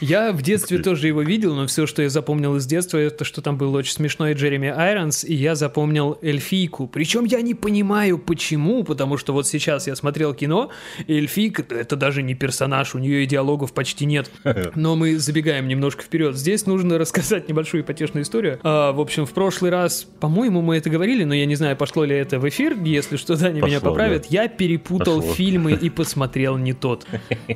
Я 0.00 0.32
в 0.32 0.40
детстве 0.40 0.78
тоже 0.78 1.08
его 1.08 1.20
видел, 1.20 1.54
но 1.54 1.66
все, 1.66 1.86
что 1.86 2.00
я 2.00 2.08
запомнил 2.08 2.56
из 2.56 2.64
детства, 2.64 2.96
это 2.96 3.24
что 3.24 3.42
там 3.42 3.58
был 3.58 3.74
очень 3.74 3.92
смешной 3.92 4.32
Джереми 4.32 4.68
Айронс, 4.68 5.24
и 5.24 5.34
я 5.34 5.54
запомнил 5.54 6.18
эльфийку. 6.22 6.88
Причем 6.88 7.26
я 7.26 7.42
не 7.42 7.54
понимаю, 7.54 8.16
почему, 8.16 8.82
потому 8.82 9.18
что 9.18 9.34
вот 9.34 9.46
сейчас 9.46 9.86
я 9.88 9.94
смотрел 9.94 10.32
кино, 10.32 10.70
и 11.06 11.18
эльфийка— 11.18 11.66
это 11.68 11.96
даже 11.96 12.22
не 12.22 12.34
персонаж, 12.34 12.94
у 12.94 12.98
нее 12.98 13.24
и 13.24 13.26
диалогов 13.26 13.74
почти 13.74 14.06
нет. 14.06 14.30
Но 14.74 14.96
мы 14.96 15.18
забегаем 15.18 15.68
немножко 15.68 16.02
вперед. 16.02 16.34
Здесь 16.34 16.64
нужно 16.64 16.96
рассказать 16.96 17.50
небольшую 17.50 17.82
ипотечную 17.82 18.22
историю. 18.22 18.58
А, 18.62 18.92
в 18.92 19.00
общем, 19.00 19.26
в 19.26 19.32
прошлый 19.32 19.70
раз, 19.70 20.06
по-моему, 20.18 20.62
мы 20.62 20.78
это 20.78 20.88
говорили, 20.88 21.24
но 21.24 21.34
я 21.34 21.44
не 21.44 21.56
знаю, 21.56 21.76
пошло 21.76 22.04
ли 22.04 22.16
это 22.16 22.40
в 22.40 22.48
эфир. 22.48 22.74
Если 22.82 23.16
что, 23.16 23.36
Даня 23.36 23.60
меня 23.60 23.80
Пошло, 23.80 23.90
поправит. 23.90 24.26
Я 24.30 24.48
перепутал 24.48 25.18
Пошло. 25.18 25.34
фильмы 25.34 25.72
и 25.72 25.90
посмотрел 25.90 26.56
не 26.56 26.72
тот. 26.72 27.06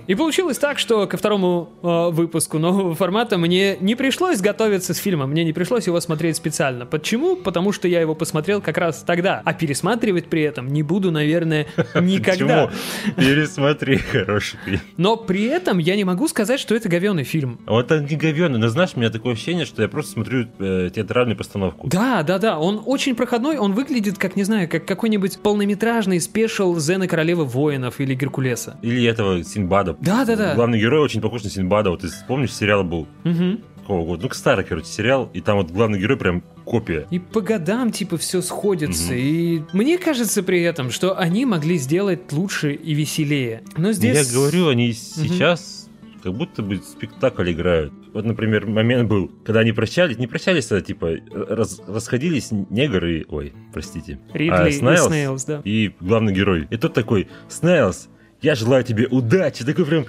И 0.07 0.15
получилось 0.27 0.59
так, 0.59 0.81
что 0.81 1.07
ко 1.07 1.17
второму 1.17 1.69
э, 1.85 2.11
выпуску 2.11 2.59
нового 2.59 2.97
формата 2.97 3.39
мне 3.39 3.77
не 3.79 3.95
пришлось 3.95 4.41
готовиться 4.41 4.93
с 4.93 4.97
фильмом, 4.97 5.31
мне 5.31 5.45
не 5.45 5.53
пришлось 5.53 5.87
его 5.87 6.01
смотреть 6.01 6.35
специально. 6.35 6.85
Почему? 6.85 7.37
Потому 7.37 7.71
что 7.71 7.87
я 7.87 8.01
его 8.01 8.17
посмотрел 8.17 8.61
как 8.61 8.77
раз 8.77 9.05
тогда, 9.07 9.41
а 9.45 9.55
пересматривать 9.55 10.27
при 10.27 10.43
этом 10.43 10.67
не 10.67 10.83
буду, 10.83 11.13
наверное, 11.13 11.69
никогда. 11.95 12.67
Почему? 12.67 13.15
Пересмотри, 13.17 13.99
хороший 13.99 14.59
фильм. 14.65 14.81
Но 14.97 15.17
при 15.17 15.45
этом 15.45 15.79
я 15.79 15.95
не 15.95 16.03
могу 16.03 16.27
сказать, 16.27 16.59
что 16.59 16.75
это 16.75 16.89
говенный 16.89 17.23
фильм. 17.23 17.61
Вот 17.65 17.93
он 17.93 18.07
не 18.07 18.17
говёный, 18.17 18.59
но 18.59 18.67
знаешь, 18.67 18.91
у 18.97 18.99
меня 18.99 19.11
такое 19.11 19.35
ощущение, 19.35 19.65
что 19.65 19.83
я 19.83 19.89
просто 19.89 20.11
смотрю 20.11 20.49
э, 20.59 20.91
театральную 20.93 21.37
постановку. 21.37 21.87
Да, 21.87 22.25
да, 22.25 22.41
да, 22.41 22.59
он 22.59 22.83
очень 22.85 23.15
проходной, 23.15 23.59
он 23.59 23.75
выглядит, 23.75 24.19
как, 24.19 24.35
не 24.35 24.43
знаю, 24.43 24.69
как 24.69 24.87
какой-нибудь 24.87 25.39
полнометражный 25.39 26.21
спешл 26.21 26.77
Зена 26.81 27.07
Королевы 27.07 27.45
Воинов 27.45 28.01
или 28.01 28.17
Геркулеса. 28.17 28.77
Или 28.83 29.05
этого 29.05 29.45
Синбада. 29.45 29.97
Да, 30.07 30.25
да, 30.25 30.37
да. 30.37 30.55
Главный 30.55 30.81
герой 30.81 31.01
очень 31.01 31.21
похож 31.21 31.43
на 31.45 31.51
Синбада. 31.51 31.91
Вот 31.91 32.01
ты 32.01 32.09
помнишь, 32.27 32.55
сериал 32.55 32.85
был 32.85 33.07
Мгм. 33.25 33.63
какого 33.81 34.07
года? 34.07 34.23
Ну, 34.25 34.31
старый, 34.35 34.65
короче, 34.65 34.87
сериал. 34.87 35.31
И 35.35 35.41
там 35.41 35.59
вот 35.59 35.71
главный 35.71 35.99
герой 36.01 36.17
прям 36.17 36.43
копия. 36.65 37.07
И 37.11 37.19
по 37.19 37.41
годам, 37.41 37.93
типа, 37.93 38.17
все 38.17 38.41
сходится. 38.43 39.13
Мгм. 39.13 39.21
И 39.21 39.63
мне 39.73 39.99
кажется 39.99 40.43
при 40.43 40.63
этом, 40.63 40.91
что 40.91 41.19
они 41.19 41.45
могли 41.45 41.77
сделать 41.79 42.33
лучше 42.33 42.73
и 42.73 42.95
веселее. 42.95 43.63
Но 43.77 43.93
здесь... 43.93 44.17
Я 44.29 44.35
говорю, 44.39 44.69
они 44.69 44.93
сейчас 44.93 45.89
как 46.23 46.35
будто 46.35 46.63
бы 46.63 46.79
спектакль 46.79 47.53
играют. 47.53 47.93
Вот, 48.13 48.25
например, 48.25 48.67
момент 48.67 49.09
был, 49.09 49.31
когда 49.45 49.61
они 49.61 49.71
прощались, 49.73 50.19
не 50.19 50.27
прощались, 50.27 50.73
а 50.73 50.81
типа 50.81 51.19
раз- 51.33 51.81
расходились 51.87 52.49
негры 52.51 53.21
и... 53.21 53.27
Ой, 53.29 53.53
простите. 53.73 54.19
Ридли 54.33 54.51
а, 54.57 54.67
и 54.69 54.73
Снайлз 54.73 55.07
Снейлс, 55.07 55.45
да. 55.45 55.61
и 55.65 55.93
главный 56.01 56.33
герой. 56.33 56.67
И 56.71 56.77
тот 56.79 56.95
такой, 56.95 57.29
Снайлз, 57.49 58.09
я 58.43 58.55
желаю 58.55 58.85
тебе 58.85 59.07
удачи. 59.07 59.65
Такой 59.65 59.85
прям 59.87 60.07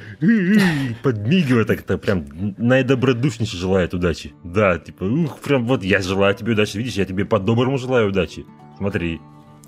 подмигивает, 1.03 1.67
так 1.67 1.79
это 1.79 1.97
прям 1.97 2.25
наидобродушнейше 2.57 3.57
желает 3.57 3.93
удачи. 3.93 4.33
Да, 4.43 4.77
типа, 4.77 5.03
ух, 5.03 5.39
прям 5.39 5.65
вот 5.65 5.83
я 5.83 6.01
желаю 6.01 6.35
тебе 6.35 6.53
удачи. 6.53 6.77
Видишь, 6.77 6.93
я 6.95 7.05
тебе 7.05 7.25
по-доброму 7.25 7.77
желаю 7.77 8.09
удачи. 8.09 8.45
Смотри, 8.77 9.19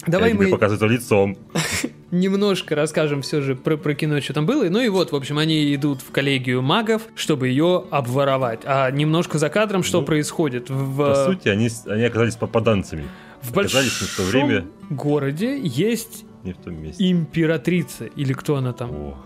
Давай 0.08 0.30
я 0.30 0.36
тебе 0.36 0.46
мы 0.46 0.52
показываю 0.52 0.92
лицом. 0.92 1.38
немножко 2.12 2.76
расскажем 2.76 3.22
все 3.22 3.42
же 3.42 3.56
про, 3.56 3.78
про 3.78 3.94
кино, 3.94 4.20
что 4.22 4.34
там 4.34 4.46
было. 4.46 4.68
Ну 4.70 4.80
и 4.82 4.90
вот, 4.90 5.12
в 5.12 5.16
общем, 5.16 5.38
они 5.38 5.74
идут 5.76 6.02
в 6.02 6.12
коллегию 6.12 6.62
магов, 6.62 7.04
чтобы 7.16 7.48
ее 7.50 7.86
обворовать. 7.92 8.62
А 8.66 8.90
немножко 8.92 9.38
за 9.38 9.50
кадром 9.50 9.84
что 9.84 10.00
Ну, 10.02 10.06
происходит? 10.06 10.70
В, 10.70 10.98
По 10.98 11.26
сути, 11.26 11.50
они, 11.50 11.70
они 11.88 12.04
оказались 12.04 12.36
попаданцами. 12.36 13.04
в 13.42 13.58
оказались 13.58 14.00
большом 14.00 14.26
время. 14.26 14.66
городе 14.90 15.60
есть 15.62 16.26
Не 16.44 16.54
в 16.54 16.58
том 16.58 16.82
месте. 16.82 17.10
императрица, 17.10 18.06
или 18.06 18.34
кто 18.34 18.56
она 18.56 18.74
там. 18.74 18.92
Ох. 19.10 19.18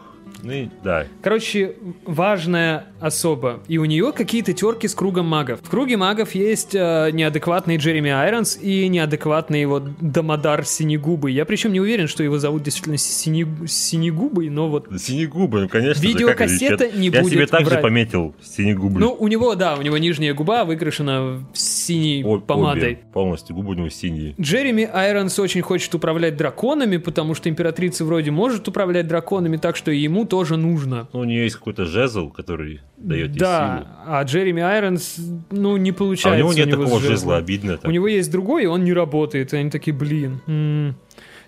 Ну 0.41 0.51
и 0.51 0.67
да. 0.83 1.05
Короче, 1.21 1.75
важная 2.05 2.87
особа. 2.99 3.61
И 3.67 3.77
у 3.77 3.85
нее 3.85 4.11
какие-то 4.11 4.51
терки 4.51 4.87
с 4.89 4.95
кругом 4.95 5.25
магов. 5.25 5.61
В 5.61 5.69
круге 5.69 5.95
магов 5.95 6.35
есть 6.35 6.73
э, 6.75 7.11
неадекватный 7.13 7.77
Джереми 7.77 8.11
Айронс 8.11 8.57
и 8.61 8.89
неадекватный 8.89 9.61
его 9.61 9.79
Дамодар 10.01 10.65
Синегубый. 10.65 11.33
Я 11.33 11.45
причем 11.45 11.71
не 11.71 11.79
уверен, 11.79 12.07
что 12.07 12.23
его 12.23 12.39
зовут 12.39 12.63
действительно 12.63 12.97
Сине- 12.97 13.67
Синегубый, 13.67 14.49
но 14.49 14.67
вот... 14.69 14.87
Синегубы, 14.99 15.61
ну, 15.61 15.69
конечно 15.69 16.01
же, 16.01 16.09
Видеокассета 16.09 16.77
как 16.85 16.93
же, 16.93 16.99
не 16.99 17.07
Я 17.07 17.21
будет 17.21 17.31
себе 17.31 17.47
также 17.47 17.69
врать. 17.69 17.81
пометил 17.81 18.35
синегубы. 18.41 18.99
Ну, 18.99 19.13
у 19.17 19.27
него, 19.29 19.55
да, 19.55 19.75
у 19.75 19.81
него 19.81 19.97
нижняя 19.97 20.33
губа 20.33 20.65
выкрашена 20.65 21.41
синей 21.85 22.23
О- 22.23 22.39
помадой. 22.39 22.83
обе 22.93 22.99
полностью, 23.13 23.55
губы 23.55 23.71
у 23.71 23.73
него 23.73 23.89
синие. 23.89 24.35
Джереми 24.39 24.83
Айронс 24.91 25.37
очень 25.39 25.61
хочет 25.61 25.93
управлять 25.95 26.35
драконами, 26.37 26.97
потому 26.97 27.35
что 27.35 27.49
императрица 27.49 28.05
вроде 28.05 28.31
может 28.31 28.67
управлять 28.67 29.07
драконами, 29.07 29.57
так 29.57 29.75
что 29.75 29.91
ему 29.91 30.25
тоже 30.25 30.57
нужно. 30.57 31.07
Ну, 31.13 31.19
у 31.19 31.23
нее 31.23 31.43
есть 31.43 31.55
какой-то 31.55 31.85
жезл, 31.85 32.29
который 32.29 32.81
дает 32.97 33.31
ей 33.31 33.39
да, 33.39 33.87
а 34.05 34.23
Джереми 34.23 34.61
Айронс, 34.61 35.17
ну, 35.51 35.77
не 35.77 35.91
силу. 35.91 35.95
А 35.95 36.03
у 36.03 36.05
получается. 36.05 36.37
него 36.39 36.53
нет 36.53 36.67
с 36.67 36.71
такого 36.71 36.87
жезлом. 36.99 37.09
жезла, 37.11 37.37
обидно. 37.37 37.77
так. 37.77 37.89
У 37.89 37.91
него 37.91 38.07
есть 38.07 38.31
другой, 38.31 38.63
и 38.63 38.65
он 38.67 38.83
не 38.83 38.93
работает. 38.93 39.53
И 39.53 39.57
они 39.57 39.69
такие, 39.69 39.95
блин. 39.95 40.39
м. 40.47 40.95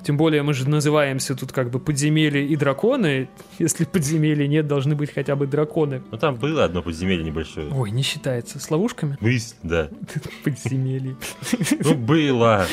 Тем 0.05 0.17
более 0.17 0.43
мы 0.43 0.53
же 0.53 0.69
называемся 0.69 1.33
тут 1.33 1.51
как 1.51 1.71
бы 1.71 1.79
подземелье 1.79 2.45
и 2.45 2.55
драконы. 2.55 3.27
Если 3.57 3.85
подземелья 3.85 4.45
нет, 4.45 4.67
должны 4.67 4.95
быть 4.95 5.11
хотя 5.11 5.35
бы 5.35 5.47
драконы. 5.47 6.03
Ну, 6.11 6.17
там 6.19 6.35
было 6.35 6.65
одно 6.65 6.83
подземелье 6.83 7.25
небольшое. 7.25 7.73
Ой, 7.73 7.89
не 7.89 8.03
считается. 8.03 8.59
С 8.59 8.69
ловушками? 8.69 9.17
Мысль, 9.19 9.55
да. 9.63 9.89
Подземелье. 10.43 11.15
Ну, 11.83 11.95
было. 11.95 12.67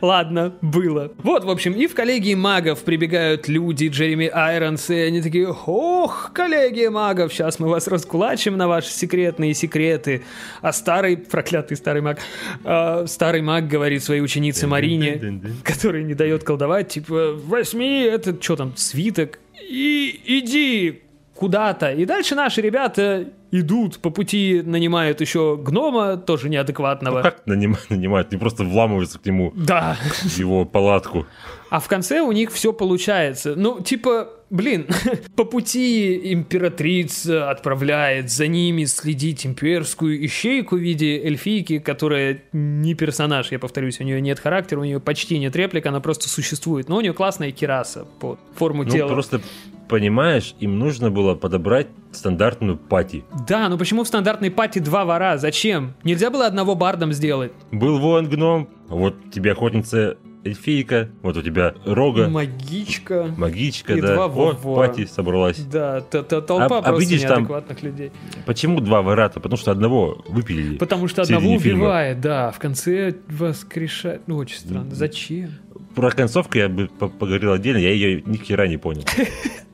Ладно, 0.00 0.54
было. 0.62 1.12
Вот, 1.18 1.44
в 1.44 1.50
общем, 1.50 1.72
и 1.72 1.86
в 1.86 1.94
коллегии 1.94 2.34
магов 2.34 2.80
прибегают 2.80 3.48
люди 3.48 3.88
Джереми 3.88 4.30
Айронс, 4.32 4.90
и 4.90 4.94
они 4.94 5.22
такие, 5.22 5.48
ох, 5.48 6.30
коллегия 6.32 6.90
магов, 6.90 7.32
сейчас 7.32 7.58
мы 7.58 7.68
вас 7.68 7.86
раскулачим 7.88 8.56
на 8.56 8.68
ваши 8.68 8.90
секретные 8.90 9.54
секреты. 9.54 10.22
А 10.62 10.72
старый, 10.72 11.16
проклятый 11.16 11.76
старый 11.76 12.02
маг, 12.02 12.18
а, 12.64 13.06
старый 13.06 13.42
маг 13.42 13.68
говорит 13.68 14.02
своей 14.02 14.20
ученице 14.20 14.66
Марине, 14.66 15.40
которая 15.62 16.02
не 16.02 16.14
дает 16.14 16.44
колдовать, 16.44 16.88
типа, 16.88 17.32
возьми 17.34 18.02
этот, 18.02 18.42
что 18.42 18.56
там, 18.56 18.76
свиток, 18.76 19.38
и 19.60 20.20
иди 20.26 21.02
куда-то. 21.36 21.92
И 21.92 22.04
дальше 22.04 22.34
наши 22.34 22.60
ребята 22.60 23.28
идут 23.52 23.98
по 24.00 24.10
пути, 24.10 24.62
нанимают 24.64 25.20
еще 25.20 25.56
гнома, 25.56 26.16
тоже 26.16 26.48
неадекватного. 26.48 27.18
Ну, 27.18 27.22
как 27.22 27.42
наним- 27.46 27.76
нанимают? 27.90 28.32
Не 28.32 28.38
просто 28.38 28.64
вламываются 28.64 29.18
к 29.18 29.26
нему 29.26 29.52
Да. 29.56 29.96
в 30.24 30.38
его 30.38 30.64
палатку. 30.64 31.26
А 31.70 31.80
в 31.80 31.88
конце 31.88 32.20
у 32.20 32.32
них 32.32 32.52
все 32.52 32.72
получается. 32.72 33.54
Ну, 33.56 33.80
типа, 33.80 34.28
блин, 34.50 34.86
по 35.36 35.44
пути 35.44 36.32
императрица 36.32 37.50
отправляет 37.50 38.30
за 38.30 38.46
ними 38.46 38.84
следить 38.84 39.46
имперскую 39.46 40.24
ищейку 40.24 40.76
в 40.76 40.80
виде 40.80 41.16
эльфийки, 41.24 41.78
которая 41.78 42.42
не 42.52 42.94
персонаж, 42.94 43.52
я 43.52 43.58
повторюсь, 43.58 44.00
у 44.00 44.04
нее 44.04 44.20
нет 44.20 44.38
характера, 44.40 44.80
у 44.80 44.84
нее 44.84 45.00
почти 45.00 45.38
нет 45.38 45.54
реплик, 45.56 45.86
она 45.86 46.00
просто 46.00 46.28
существует. 46.28 46.88
Но 46.88 46.96
у 46.96 47.00
нее 47.00 47.12
классная 47.12 47.50
кираса 47.52 48.06
по 48.20 48.38
форму 48.56 48.84
Ну, 48.84 48.90
тела. 48.90 49.08
просто, 49.08 49.40
понимаешь, 49.88 50.54
им 50.60 50.78
нужно 50.78 51.10
было 51.10 51.34
подобрать 51.34 51.88
стандартную 52.12 52.76
пати. 52.76 53.24
Да, 53.48 53.68
но 53.68 53.76
почему 53.78 54.04
в 54.04 54.08
стандартной 54.08 54.50
пати 54.50 54.78
два 54.78 55.04
вора? 55.04 55.36
Зачем? 55.38 55.94
Нельзя 56.04 56.30
было 56.30 56.46
одного 56.46 56.74
бардом 56.74 57.12
сделать? 57.12 57.52
Был 57.72 57.98
вон 57.98 58.28
гном, 58.28 58.68
а 58.88 58.94
вот 58.94 59.14
тебе 59.32 59.52
охотница 59.52 60.16
эльфийка, 60.44 61.08
вот 61.22 61.36
у 61.36 61.42
тебя 61.42 61.74
рога, 61.84 62.28
Магичка. 62.28 63.26
магичка, 63.36 63.94
и 63.94 64.00
да. 64.00 64.14
два 64.14 64.24
О, 64.26 64.28
вора. 64.28 64.86
пати 64.88 65.04
собралась. 65.06 65.58
Да, 65.58 66.00
т- 66.02 66.22
т- 66.22 66.40
толпа 66.40 66.76
А- 66.76 66.78
а 66.78 66.82
просто 66.82 67.00
видишь, 67.00 67.22
там- 67.22 67.38
неадекватных 67.38 67.82
людей. 67.82 68.12
Почему 68.46 68.80
два 68.80 69.02
вората? 69.02 69.40
Потому 69.40 69.56
что 69.58 69.72
одного 69.72 70.22
выпилили. 70.28 70.76
Потому 70.78 71.08
что 71.08 71.22
одного 71.22 71.58
фильма. 71.58 71.78
убивает, 71.80 72.20
да, 72.20 72.52
в 72.52 72.60
конце 72.60 73.14
воскрешает. 73.28 74.22
Ну, 74.28 74.36
очень 74.36 74.58
странно. 74.58 74.94
Зачем? 74.94 75.50
Про 75.96 76.10
концовку 76.12 76.58
я 76.58 76.68
бы 76.68 76.86
по- 76.96 77.08
поговорил 77.08 77.52
отдельно, 77.52 77.78
я 77.78 77.90
ее 77.90 78.22
ни 78.24 78.36
хера 78.36 78.68
не 78.68 78.76
понял. 78.76 79.02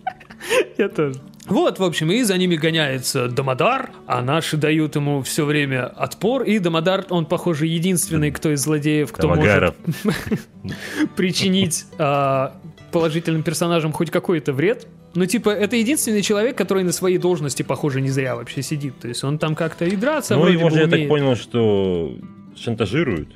Я 0.79 0.89
тоже. 0.89 1.21
Вот, 1.47 1.79
в 1.79 1.85
общем, 1.85 2.11
и 2.13 2.23
за 2.23 2.39
ними 2.39 2.55
гоняется 2.57 3.29
Дамодар, 3.29 3.91
а 4.07 4.23
наши 4.23 4.57
дают 4.57 4.95
ему 4.95 5.23
все 5.23 5.45
время 5.45 5.87
отпор, 5.87 6.43
и 6.45 6.59
Дамодар, 6.59 7.05
он, 7.11 7.27
похоже, 7.27 7.67
единственный, 7.67 8.31
кто 8.31 8.53
из 8.53 8.61
злодеев, 8.61 9.11
кто 9.11 9.23
Тамагаров. 9.23 9.75
может 10.05 10.21
причинить 11.17 11.85
а, 11.99 12.57
положительным 12.93 13.43
персонажам 13.43 13.93
хоть 13.93 14.11
какой-то 14.11 14.53
вред. 14.53 14.87
Ну, 15.15 15.27
типа, 15.27 15.51
это 15.51 15.77
единственный 15.77 16.23
человек, 16.23 16.57
который 16.57 16.85
на 16.85 16.93
своей 16.93 17.19
должности, 17.19 17.63
похоже, 17.63 18.01
не 18.01 18.09
зря 18.09 18.37
вообще 18.37 18.63
сидит. 18.63 18.99
То 19.01 19.09
есть 19.09 19.25
он 19.25 19.39
там 19.39 19.55
как-то 19.55 19.85
и 19.85 19.97
драться 19.97 20.37
Ну, 20.37 20.47
его 20.47 20.71
же, 20.71 20.81
я 20.81 20.87
так 20.87 21.09
понял, 21.09 21.35
что 21.35 22.17
шантажируют. 22.57 23.29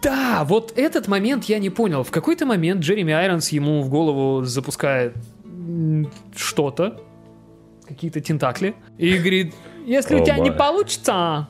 Да, 0.00 0.44
вот 0.44 0.72
этот 0.76 1.08
момент 1.08 1.44
я 1.46 1.58
не 1.58 1.70
понял. 1.70 2.04
В 2.04 2.10
какой-то 2.10 2.46
момент 2.46 2.82
Джереми 2.82 3.12
Айронс 3.12 3.48
ему 3.48 3.82
в 3.82 3.88
голову 3.88 4.44
запускает 4.44 5.14
что-то, 6.36 7.00
какие-то 7.86 8.20
тентакли, 8.20 8.74
и 8.98 9.16
говорит, 9.18 9.54
если 9.86 10.14
у 10.16 10.24
тебя 10.24 10.38
не 10.38 10.52
получится, 10.52 11.48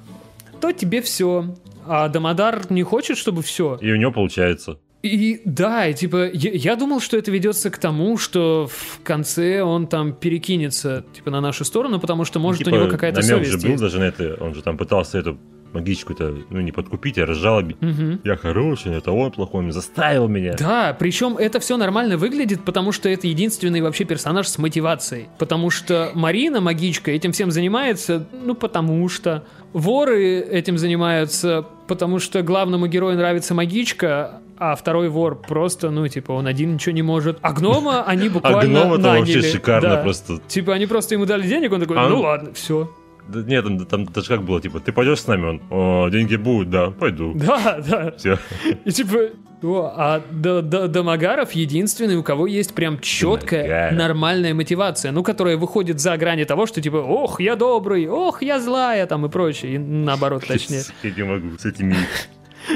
то 0.60 0.72
тебе 0.72 1.02
все. 1.02 1.54
А 1.86 2.08
Дамодар 2.08 2.70
не 2.70 2.82
хочет, 2.82 3.16
чтобы 3.16 3.42
все. 3.42 3.76
И 3.80 3.90
у 3.90 3.96
него 3.96 4.12
получается. 4.12 4.78
И 5.02 5.40
да, 5.44 5.86
и 5.86 5.94
типа, 5.94 6.28
я, 6.32 6.50
я 6.50 6.76
думал, 6.76 7.00
что 7.00 7.16
это 7.16 7.30
ведется 7.30 7.70
к 7.70 7.78
тому, 7.78 8.18
что 8.18 8.68
в 8.68 9.00
конце 9.04 9.62
он 9.62 9.86
там 9.86 10.12
перекинется, 10.12 11.04
типа, 11.14 11.30
на 11.30 11.40
нашу 11.40 11.64
сторону, 11.64 12.00
потому 12.00 12.24
что, 12.24 12.40
может, 12.40 12.64
Типа, 12.64 12.74
у 12.74 12.78
него 12.78 12.90
какая-то 12.90 13.22
совесть 13.22 13.52
же 13.52 13.58
был 13.58 13.68
есть. 13.70 13.80
даже 13.80 14.00
на 14.00 14.04
это, 14.04 14.36
он 14.40 14.54
же 14.54 14.62
там 14.62 14.76
пытался 14.76 15.18
эту 15.18 15.38
магичку-то, 15.72 16.34
ну, 16.50 16.60
не 16.60 16.72
подкупить, 16.72 17.18
а 17.18 17.26
разжалобить. 17.26 17.76
Мгм. 17.80 18.20
Я 18.24 18.36
хороший, 18.36 18.94
это 18.96 19.12
он 19.12 19.30
плохой, 19.30 19.64
он 19.64 19.72
заставил 19.72 20.28
меня. 20.28 20.54
Да, 20.58 20.96
причем 20.98 21.36
это 21.36 21.60
все 21.60 21.76
нормально 21.76 22.16
выглядит, 22.16 22.64
потому 22.64 22.92
что 22.92 23.08
это 23.08 23.26
единственный 23.26 23.80
вообще 23.80 24.04
персонаж 24.04 24.48
с 24.48 24.58
мотивацией. 24.58 25.26
Потому 25.38 25.70
что 25.70 26.10
Марина, 26.14 26.60
магичка, 26.60 27.10
этим 27.10 27.32
всем 27.32 27.50
занимается, 27.50 28.26
ну, 28.44 28.54
потому 28.54 29.08
что. 29.08 29.44
Воры 29.74 30.38
этим 30.40 30.78
занимаются, 30.78 31.66
потому 31.88 32.18
что 32.20 32.42
главному 32.42 32.86
герою 32.86 33.18
нравится 33.18 33.52
магичка, 33.54 34.40
а 34.56 34.74
второй 34.74 35.10
вор 35.10 35.36
просто, 35.40 35.90
ну, 35.90 36.08
типа, 36.08 36.32
он 36.32 36.46
один 36.46 36.72
ничего 36.74 36.94
не 36.94 37.02
может. 37.02 37.38
А 37.42 37.52
гнома 37.52 38.02
они 38.02 38.28
А 38.28 38.30
буквально 38.30 38.80
гном 38.80 38.94
это 38.94 39.02
вообще 39.08 39.34
наняли. 39.36 39.50
шикарно 39.52 39.88
Да. 39.90 40.02
просто. 40.02 40.38
Типа, 40.48 40.72
они 40.72 40.86
просто 40.86 41.14
ему 41.14 41.26
дали 41.26 41.46
денег, 41.46 41.70
он 41.72 41.80
такой, 41.80 41.98
А 41.98 42.08
ну 42.08 42.16
он- 42.16 42.22
ладно, 42.22 42.52
все. 42.54 42.90
Да 43.28 43.40
нет, 43.42 43.64
там, 43.64 43.86
там 43.86 44.04
даже 44.06 44.28
как 44.28 44.42
было, 44.42 44.60
типа, 44.60 44.80
ты 44.80 44.90
пойдешь 44.92 45.20
с 45.20 45.26
нами? 45.26 45.44
Он, 45.46 45.62
«О, 45.70 46.08
деньги 46.08 46.36
будут, 46.36 46.70
да, 46.70 46.90
пойду. 46.90 47.34
Да, 47.38 47.78
да. 47.86 48.12
Все. 48.16 48.38
И 48.84 48.90
типа, 48.90 49.18
о, 49.62 49.92
а 49.96 50.22
Д- 50.30 50.62
Д- 50.62 50.88
Дамагаров 50.88 51.52
единственный, 51.52 52.16
у 52.16 52.22
кого 52.22 52.46
есть 52.46 52.74
прям 52.74 52.98
четкая, 53.00 53.62
Дамагаров. 53.64 53.98
нормальная 53.98 54.54
мотивация, 54.54 55.12
ну, 55.12 55.22
которая 55.22 55.56
выходит 55.56 56.00
за 56.00 56.16
грани 56.16 56.44
того, 56.44 56.66
что 56.66 56.80
типа, 56.80 56.96
ох, 56.96 57.40
я 57.40 57.56
добрый, 57.56 58.08
ох, 58.08 58.40
я 58.42 58.60
злая, 58.60 59.06
там 59.06 59.26
и 59.26 59.28
прочее, 59.28 59.74
и 59.74 59.78
наоборот, 59.78 60.44
точнее. 60.46 60.82
Я 61.02 61.10
не 61.10 61.22
могу 61.24 61.58
с 61.58 61.64
этими... 61.66 61.96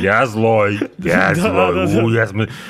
Я 0.00 0.26
злой, 0.26 0.80
я 0.98 1.34
злой, 1.34 2.18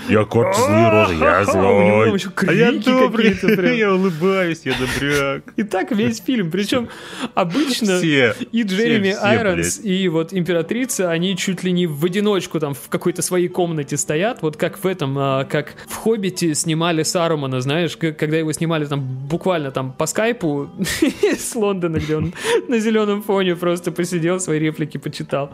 я, 0.09 0.25
корчу 0.25 0.61
злые 0.61 0.89
рожи, 0.91 1.15
я 1.15 1.45
злой. 1.45 2.15
еще 2.15 2.31
А 2.37 2.53
я 2.53 2.71
крики 2.71 2.85
добрый, 2.85 3.79
я 3.79 3.95
улыбаюсь, 3.95 4.63
я 4.65 4.75
добряк. 4.75 5.43
И 5.57 5.63
так 5.63 5.93
весь 5.93 6.21
фильм, 6.21 6.51
причем 6.51 6.89
обычно 7.35 8.01
и 8.01 8.63
Джереми 8.63 9.15
Айронс, 9.21 9.81
и 9.83 10.09
вот 10.09 10.33
Императрица, 10.33 11.11
они 11.11 11.37
чуть 11.37 11.63
ли 11.63 11.73
не 11.73 11.87
в 11.87 12.05
одиночку 12.05 12.59
там 12.61 12.75
в 12.75 12.89
какой-то 12.89 13.23
своей 13.23 13.49
комнате 13.49 13.97
стоят, 13.97 14.43
вот 14.43 14.57
как 14.57 14.83
в 14.83 14.87
этом, 14.87 15.17
а, 15.19 15.45
как 15.45 15.75
в 15.89 15.97
«Хоббите» 15.97 16.55
снимали 16.55 17.03
Сарумана, 17.03 17.61
знаешь, 17.61 17.97
когда 17.97 18.37
его 18.37 18.53
снимали 18.53 18.87
там 18.87 19.01
буквально 19.01 19.71
там 19.71 19.93
по 19.93 20.07
скайпу 20.07 20.71
с 21.23 21.55
Лондона, 21.55 21.99
где 21.99 22.17
он 22.17 22.33
на 22.69 22.79
зеленом 22.79 23.23
фоне 23.23 23.57
просто 23.57 23.93
посидел, 23.93 24.41
свои 24.41 24.59
реплики 24.59 24.99
почитал. 24.99 25.53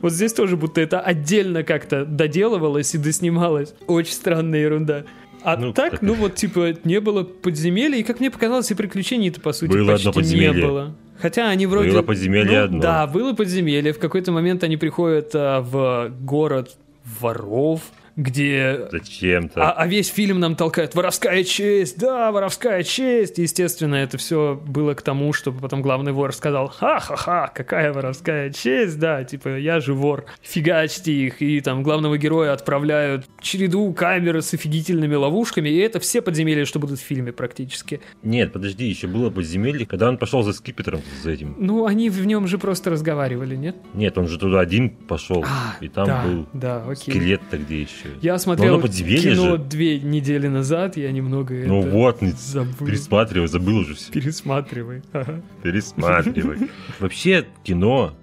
Вот 0.00 0.12
здесь 0.12 0.32
тоже 0.32 0.56
будто 0.56 0.80
это 0.80 1.00
отдельно 1.10 1.62
как-то 1.62 2.04
доделывалось 2.04 2.94
и 2.94 2.98
доснималось. 2.98 3.74
Очень 3.86 4.12
странная 4.12 4.60
ерунда. 4.60 5.04
А 5.42 5.56
Ну, 5.56 5.72
так, 5.72 5.92
так- 5.92 6.02
ну 6.02 6.14
вот, 6.14 6.34
типа, 6.34 6.74
не 6.84 7.00
было 7.00 7.22
подземелья, 7.24 7.98
и, 7.98 8.02
как 8.02 8.20
мне 8.20 8.30
показалось, 8.30 8.70
и 8.70 8.74
приключений-то, 8.74 9.40
по 9.40 9.52
сути, 9.52 9.70
Было 9.72 9.92
почти 9.92 10.08
одно 10.08 10.20
не 10.20 10.24
подземелье. 10.24 10.66
было. 10.66 10.94
Хотя 11.18 11.48
они 11.48 11.66
вроде... 11.66 11.90
Было 11.90 12.02
подземелье 12.02 12.58
Ну, 12.60 12.64
одно. 12.64 12.80
Да, 12.80 13.06
было 13.06 13.32
подземелье. 13.34 13.92
В 13.92 13.98
какой-то 13.98 14.32
момент 14.32 14.62
они 14.64 14.76
приходят 14.76 15.30
а, 15.34 15.60
в 15.60 16.10
город 16.20 16.76
воров, 17.20 17.80
где... 18.20 18.88
Зачем-то. 18.90 19.62
А, 19.62 19.72
а 19.72 19.86
весь 19.86 20.08
фильм 20.08 20.40
нам 20.40 20.54
толкает 20.56 20.94
воровская 20.94 21.42
честь, 21.44 21.98
да, 21.98 22.30
воровская 22.30 22.82
честь. 22.82 23.38
Естественно, 23.38 23.94
это 23.94 24.18
все 24.18 24.60
было 24.66 24.94
к 24.94 25.02
тому, 25.02 25.32
чтобы 25.32 25.60
потом 25.60 25.82
главный 25.82 26.12
вор 26.12 26.32
сказал, 26.32 26.68
ха-ха-ха, 26.68 27.50
какая 27.54 27.92
воровская 27.92 28.50
честь, 28.50 28.98
да, 28.98 29.24
типа, 29.24 29.56
я 29.56 29.80
же 29.80 29.94
вор, 29.94 30.26
фигачьте 30.42 31.12
их. 31.12 31.40
И 31.42 31.60
там 31.60 31.82
главного 31.82 32.18
героя 32.18 32.52
отправляют 32.52 33.26
череду 33.40 33.92
камер 33.92 34.42
с 34.42 34.52
офигительными 34.54 35.14
ловушками, 35.14 35.68
и 35.68 35.78
это 35.78 35.98
все 36.00 36.20
подземелья, 36.20 36.64
что 36.64 36.78
будут 36.78 37.00
в 37.00 37.02
фильме 37.02 37.32
практически. 37.32 38.00
Нет, 38.22 38.52
подожди, 38.52 38.86
еще 38.86 39.06
было 39.06 39.30
подземелье, 39.30 39.86
когда 39.86 40.08
он 40.08 40.18
пошел 40.18 40.42
за 40.42 40.52
скипетром 40.52 41.00
за 41.22 41.30
этим. 41.30 41.56
Ну, 41.58 41.86
они 41.86 42.10
в 42.10 42.26
нем 42.26 42.46
же 42.46 42.58
просто 42.58 42.90
разговаривали, 42.90 43.56
нет? 43.56 43.76
Нет, 43.94 44.18
он 44.18 44.28
же 44.28 44.38
туда 44.38 44.60
один 44.60 44.90
пошел, 44.90 45.44
А, 45.44 45.76
и 45.80 45.88
там 45.88 46.06
да, 46.06 46.22
был 46.24 46.46
да, 46.52 46.84
окей. 46.86 47.14
скелет-то 47.14 47.58
где 47.58 47.80
еще. 47.82 48.09
Я 48.20 48.38
смотрел 48.38 48.80
кино 48.80 49.56
же. 49.56 49.58
две 49.58 50.00
недели 50.00 50.46
назад, 50.48 50.96
я 50.96 51.10
немного 51.12 51.54
Ну 51.66 51.80
вот, 51.82 52.20
забыл. 52.20 52.86
пересматривай, 52.86 53.48
забыл 53.48 53.78
уже 53.78 53.94
все. 53.94 54.12
Пересматривай. 54.12 55.02
Ага. 55.12 55.42
Пересматривай. 55.62 56.58
Вообще, 56.98 57.46
кино 57.62 58.14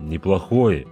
неплохое. 0.00 0.86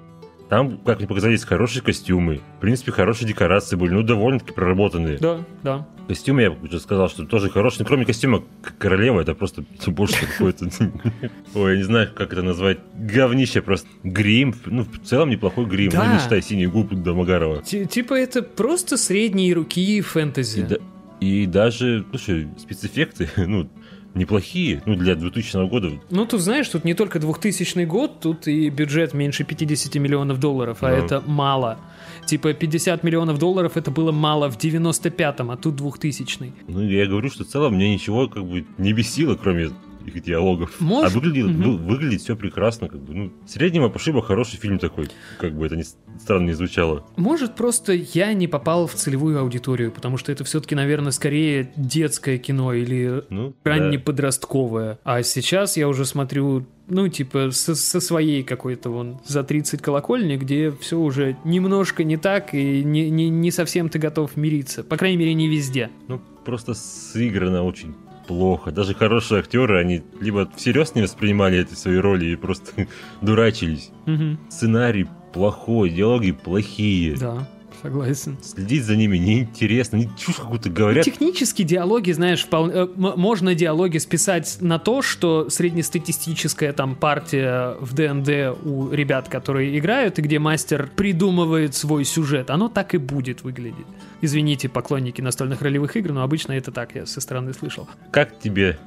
Там, 0.49 0.79
как 0.79 0.99
мне 0.99 1.07
показались, 1.07 1.45
хорошие 1.45 1.81
костюмы. 1.83 2.41
В 2.59 2.61
принципе, 2.61 2.91
хорошие 2.91 3.29
декорации 3.29 3.77
были, 3.77 3.93
ну, 3.93 4.03
довольно-таки 4.03 4.53
проработанные. 4.53 5.17
Да, 5.19 5.39
да. 5.63 5.87
Костюмы, 6.11 6.43
я 6.43 6.51
уже 6.51 6.81
сказал, 6.81 7.09
что 7.09 7.25
тоже 7.25 7.51
хорошие. 7.51 7.81
Ну, 7.81 7.87
кроме 7.87 8.05
костюма 8.05 8.43
к- 8.63 8.77
королевы, 8.79 9.23
это 9.23 9.33
просто 9.35 9.63
больше 9.87 10.27
какой-то... 10.27 10.69
Ой, 11.55 11.73
я 11.73 11.77
не 11.79 11.85
знаю, 11.85 12.11
как 12.13 12.33
это 12.33 12.43
назвать. 12.43 12.79
Говнище 12.97 13.63
просто. 13.63 13.87
Грим. 14.03 14.53
Ну, 14.67 14.83
в 14.83 15.07
целом 15.07 15.31
неплохой 15.31 15.67
грим. 15.67 15.91
Да. 15.93 16.05
Ну, 16.05 16.15
не 16.15 16.19
считай 16.19 16.43
синий 16.43 16.67
губ 16.67 16.93
Домогарова. 16.93 17.63
Ти- 17.63 17.87
Типа 17.87 18.15
это 18.15 18.43
просто 18.43 18.97
средние 18.97 19.55
руки 19.55 19.99
И, 19.99 20.01
фэнтези. 20.01 20.63
да- 20.63 20.79
и 21.21 21.47
даже, 21.47 22.05
слушай, 22.11 22.49
спецэффекты, 22.59 23.29
ну, 23.47 23.69
неплохие. 24.15 24.83
Ну, 24.87 24.95
для 24.97 25.15
2000 25.15 25.69
года. 25.69 25.93
Ну, 26.11 26.27
тут 26.27 26.41
знаешь, 26.41 26.69
тут 26.69 26.85
не 26.85 26.95
только 26.95 27.19
2000 27.19 27.85
год, 27.85 28.21
тут 28.21 28.49
и 28.49 28.69
бюджет 28.71 29.15
меньше 29.15 29.45
50 29.45 29.95
миллионов 29.97 30.41
долларов, 30.41 30.79
а 30.83 30.91
Да. 30.91 30.97
это 30.97 31.23
мало. 31.27 31.79
Типа 32.27 32.53
50 32.53 33.03
миллионов 33.03 33.39
долларов 33.39 33.77
это 33.77 33.91
было 33.91 34.13
мало 34.13 34.51
в 34.51 34.59
95-м, 34.59 35.51
а 35.51 35.57
тут 35.57 35.77
2000 35.77 36.53
Ну, 36.69 36.83
я 36.83 37.07
говорю, 37.07 37.31
что 37.31 37.45
в 37.45 37.49
целом 37.49 37.75
мне 37.75 37.93
ничего 37.93 38.29
как 38.29 38.45
бы 38.45 38.65
не 38.79 38.93
бесило, 38.93 39.35
кроме 39.37 39.71
их 40.15 40.23
диалогов. 40.23 40.81
Может, 40.81 41.11
А 41.13 41.15
выглядит, 41.19 41.55
вы- 41.57 41.77
выглядит 41.77 42.21
все 42.21 42.37
прекрасно, 42.37 42.89
как 42.89 43.01
бы, 43.01 43.15
ну, 43.15 43.33
среднего 43.47 43.89
пошиба 43.89 44.23
хороший 44.23 44.59
фильм 44.59 44.79
такой, 44.79 45.09
как 45.39 45.55
бы 45.57 45.67
это 45.67 45.77
ни, 45.77 45.83
странно 46.19 46.47
не 46.47 46.53
звучало. 46.53 47.05
Может, 47.17 47.55
просто 47.57 47.93
я 47.93 48.33
не 48.35 48.49
попал 48.49 48.87
в 48.87 48.95
целевую 48.95 49.39
аудиторию, 49.41 49.91
потому 49.93 50.17
что 50.17 50.33
это 50.33 50.45
все-таки, 50.45 50.75
наверное, 50.75 51.13
скорее 51.13 51.73
детское 51.77 52.39
кино 52.39 52.73
или 52.73 53.25
Ну, 53.31 53.55
да. 53.65 53.71
раннеподростковое. 53.73 54.99
А 55.05 55.23
сейчас 55.23 55.77
я 55.77 55.89
уже 55.89 56.05
смотрю, 56.05 56.67
ну, 56.89 57.09
типа, 57.09 57.51
со, 57.53 57.75
со 57.75 58.01
своей 58.01 58.43
какой-то 58.43 58.91
вон 58.91 59.21
за 59.27 59.43
30 59.45 59.81
колокольни, 59.83 60.37
где 60.37 60.71
все 60.73 60.99
уже 60.99 61.37
немножко 61.45 62.05
не 62.05 62.17
так, 62.17 62.55
и 62.55 62.83
не, 62.85 63.11
не, 63.11 63.29
не 63.29 63.51
совсем 63.51 63.89
ты 63.89 63.99
готов 63.99 64.37
мириться. 64.37 64.83
По 64.85 64.97
крайней 64.97 65.17
мере, 65.19 65.35
не 65.35 65.49
везде. 65.49 65.91
Ну, 66.09 66.21
просто 66.45 66.75
сыграно 66.75 67.63
очень 67.65 67.95
плохо. 68.27 68.71
Даже 68.73 68.95
хорошие 68.95 69.41
актеры, 69.41 69.79
они 69.79 70.03
либо 70.21 70.49
всерьез 70.57 70.95
не 70.95 71.03
воспринимали 71.03 71.59
эти 71.59 71.75
свои 71.75 71.97
роли 71.97 72.27
и 72.27 72.37
просто 72.37 72.87
дурачились. 73.21 73.91
Мгм. 74.07 74.39
Сценарий 74.49 75.07
плохой, 75.33 75.91
диалоги 75.91 76.33
плохие. 76.33 77.17
Да, 77.17 77.49
согласен. 77.81 78.37
Следить 78.43 78.85
за 78.85 78.97
ними 78.97 79.17
неинтересно, 79.17 79.99
они 79.99 80.09
чушь 80.19 80.37
какую-то 80.37 80.71
говорят. 80.71 81.05
Технически 81.05 81.63
диалоги, 81.63 82.13
знаешь, 82.13 82.43
вполне, 82.45 82.73
э, 82.75 82.87
можно 82.97 83.55
диалоги 83.55 83.99
списать 83.99 84.59
на 84.61 84.79
то, 84.79 85.03
что 85.03 85.49
среднестатистическая 85.51 86.73
там 86.73 86.95
партия 86.95 87.77
в 87.81 87.95
ДНД 87.95 88.59
у 88.65 88.91
ребят, 88.91 89.29
которые 89.29 89.79
играют, 89.79 90.19
и 90.19 90.23
где 90.23 90.39
мастер 90.39 90.91
придумывает 90.97 91.75
свой 91.75 92.05
сюжет, 92.05 92.51
оно 92.51 92.69
так 92.69 92.95
и 92.95 92.99
будет 92.99 93.43
выглядеть. 93.43 93.87
Извините, 94.21 94.69
поклонники 94.69 95.21
настольных 95.21 95.63
ролевых 95.63 95.97
игр, 95.97 96.13
но 96.13 96.23
обычно 96.23 96.53
это 96.53 96.73
так, 96.73 96.95
я 96.95 97.07
со 97.07 97.21
стороны 97.21 97.53
слышал. 97.53 97.89
Как 98.11 98.39
тебе 98.39 98.79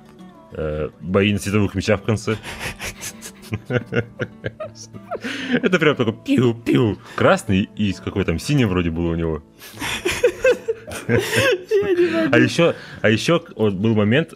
э, 0.52 0.90
бои 1.02 1.34
на 1.34 1.40
световых 1.40 1.76
мечах 1.76 2.02
в 2.02 2.04
конце? 2.04 2.38
Это 5.62 5.80
прям 5.80 5.96
такой 5.96 6.14
пиу-пиу. 6.14 6.98
Красный 7.16 7.70
и 7.76 7.94
какой 7.94 8.26
там 8.26 8.40
синий 8.40 8.66
вроде 8.66 8.90
был 8.90 9.08
у 9.08 9.16
него. 9.16 9.42
А 11.08 12.38
еще, 12.38 12.76
а 13.02 13.10
еще 13.10 13.42
вот 13.56 13.74
был 13.74 13.96
момент, 13.96 14.34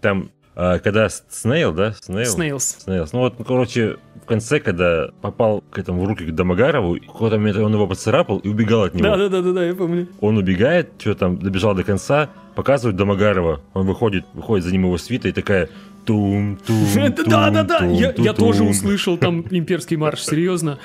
там, 0.00 0.30
а, 0.54 0.78
когда 0.78 1.08
С- 1.08 1.24
Снейл, 1.30 1.72
да? 1.72 1.94
Снейл? 2.00 2.26
Снейлс. 2.26 2.76
Снейлс. 2.80 3.12
Ну 3.12 3.20
вот, 3.20 3.38
ну, 3.38 3.44
короче, 3.44 3.96
в 4.22 4.26
конце, 4.26 4.60
когда 4.60 5.10
попал 5.22 5.62
к 5.70 5.78
этому 5.78 6.02
в 6.02 6.08
руки 6.08 6.24
к 6.26 6.34
Домогарову, 6.34 6.96
в 6.96 7.06
какой-то 7.06 7.38
момент 7.38 7.56
он 7.58 7.72
его 7.72 7.86
поцарапал 7.86 8.38
и 8.38 8.48
убегал 8.48 8.82
от 8.84 8.94
него. 8.94 9.16
Да-да-да, 9.16 9.64
я 9.64 9.74
помню. 9.74 10.08
Он 10.20 10.36
убегает, 10.36 10.90
что 10.98 11.14
там, 11.14 11.38
добежал 11.38 11.74
до 11.74 11.84
конца, 11.84 12.28
показывает 12.54 12.96
Домогарова. 12.96 13.62
Он 13.72 13.86
выходит, 13.86 14.24
выходит 14.34 14.64
за 14.66 14.72
ним 14.72 14.84
его 14.84 14.98
свита 14.98 15.28
и 15.28 15.32
такая 15.32 15.70
тум 16.10 16.58
тум 16.66 16.86
Да-да-да, 17.26 17.86
я, 17.86 18.32
тоже 18.32 18.64
услышал 18.64 19.16
там 19.16 19.44
имперский 19.50 19.96
марш, 19.96 20.24
серьезно. 20.24 20.78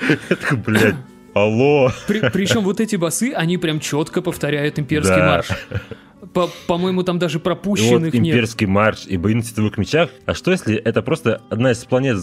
Блядь, 0.64 0.94
алло. 1.34 1.90
При- 2.06 2.30
причем 2.30 2.62
вот 2.62 2.80
эти 2.80 2.94
басы, 2.94 3.32
они 3.32 3.58
прям 3.58 3.80
четко 3.80 4.22
повторяют 4.22 4.78
имперский 4.78 5.16
марш. 5.20 5.48
По- 6.32 6.48
По-моему, 6.68 7.02
там 7.02 7.18
даже 7.18 7.38
вот 7.38 7.44
пропущенных 7.44 8.14
нет. 8.14 8.36
имперский 8.36 8.66
марш 8.66 9.06
и 9.06 9.16
бои 9.16 9.34
на 9.34 9.42
мечах. 9.78 10.10
А 10.26 10.34
что 10.34 10.52
если 10.52 10.76
это 10.76 11.02
просто 11.02 11.42
одна 11.50 11.72
из 11.72 11.84
планет 11.84 12.18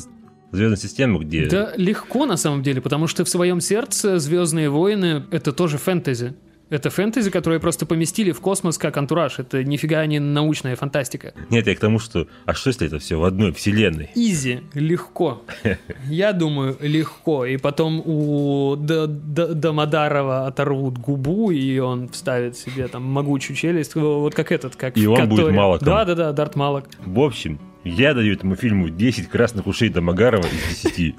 звездной 0.51 0.77
системы, 0.77 1.19
где... 1.23 1.47
Да 1.47 1.73
легко 1.75 2.25
на 2.25 2.37
самом 2.37 2.63
деле, 2.63 2.79
потому 2.79 3.07
что 3.07 3.25
в 3.25 3.29
своем 3.29 3.59
сердце 3.59 4.19
Звездные 4.19 4.69
войны 4.69 5.23
это 5.31 5.51
тоже 5.51 5.77
фэнтези. 5.77 6.35
Это 6.73 6.89
фэнтези, 6.89 7.29
которое 7.29 7.59
просто 7.59 7.85
поместили 7.85 8.31
в 8.31 8.41
космос 8.41 8.79
как 8.79 8.97
антураж. 8.97 9.37
Это 9.37 9.63
нифига 9.63 10.03
не 10.07 10.17
научная 10.17 10.75
фантастика. 10.75 11.35
Нет, 11.51 11.67
я 11.67 11.75
к 11.75 11.79
тому, 11.79 11.99
что... 11.99 12.25
А 12.45 12.55
что 12.55 12.69
если 12.69 12.87
это 12.87 12.97
все 12.97 13.19
в 13.19 13.23
одной 13.25 13.53
вселенной? 13.53 14.09
Изи, 14.15 14.61
легко. 14.73 15.43
Я 16.09 16.33
думаю, 16.33 16.75
легко. 16.81 17.45
И 17.45 17.57
потом 17.57 18.01
у 18.03 18.75
Домодарова 18.75 20.47
оторвут 20.47 20.97
губу, 20.97 21.51
и 21.51 21.77
он 21.77 22.09
вставит 22.09 22.57
себе 22.57 22.87
там 22.87 23.03
могучую 23.03 23.55
челюсть, 23.55 23.93
вот 23.93 24.33
как 24.33 24.51
этот, 24.51 24.75
как 24.75 24.97
И 24.97 25.05
он 25.05 25.29
будет. 25.29 25.51
Малаком. 25.51 25.85
Да-да-да, 25.85 26.31
Дарт 26.31 26.55
Малок. 26.55 26.85
В 27.05 27.19
общем, 27.19 27.59
я 27.83 28.15
даю 28.15 28.33
этому 28.33 28.55
фильму 28.55 28.89
10 28.89 29.29
красных 29.29 29.67
ушей 29.67 29.89
Домогарова 29.89 30.47
из 30.47 30.81
10. 30.81 31.15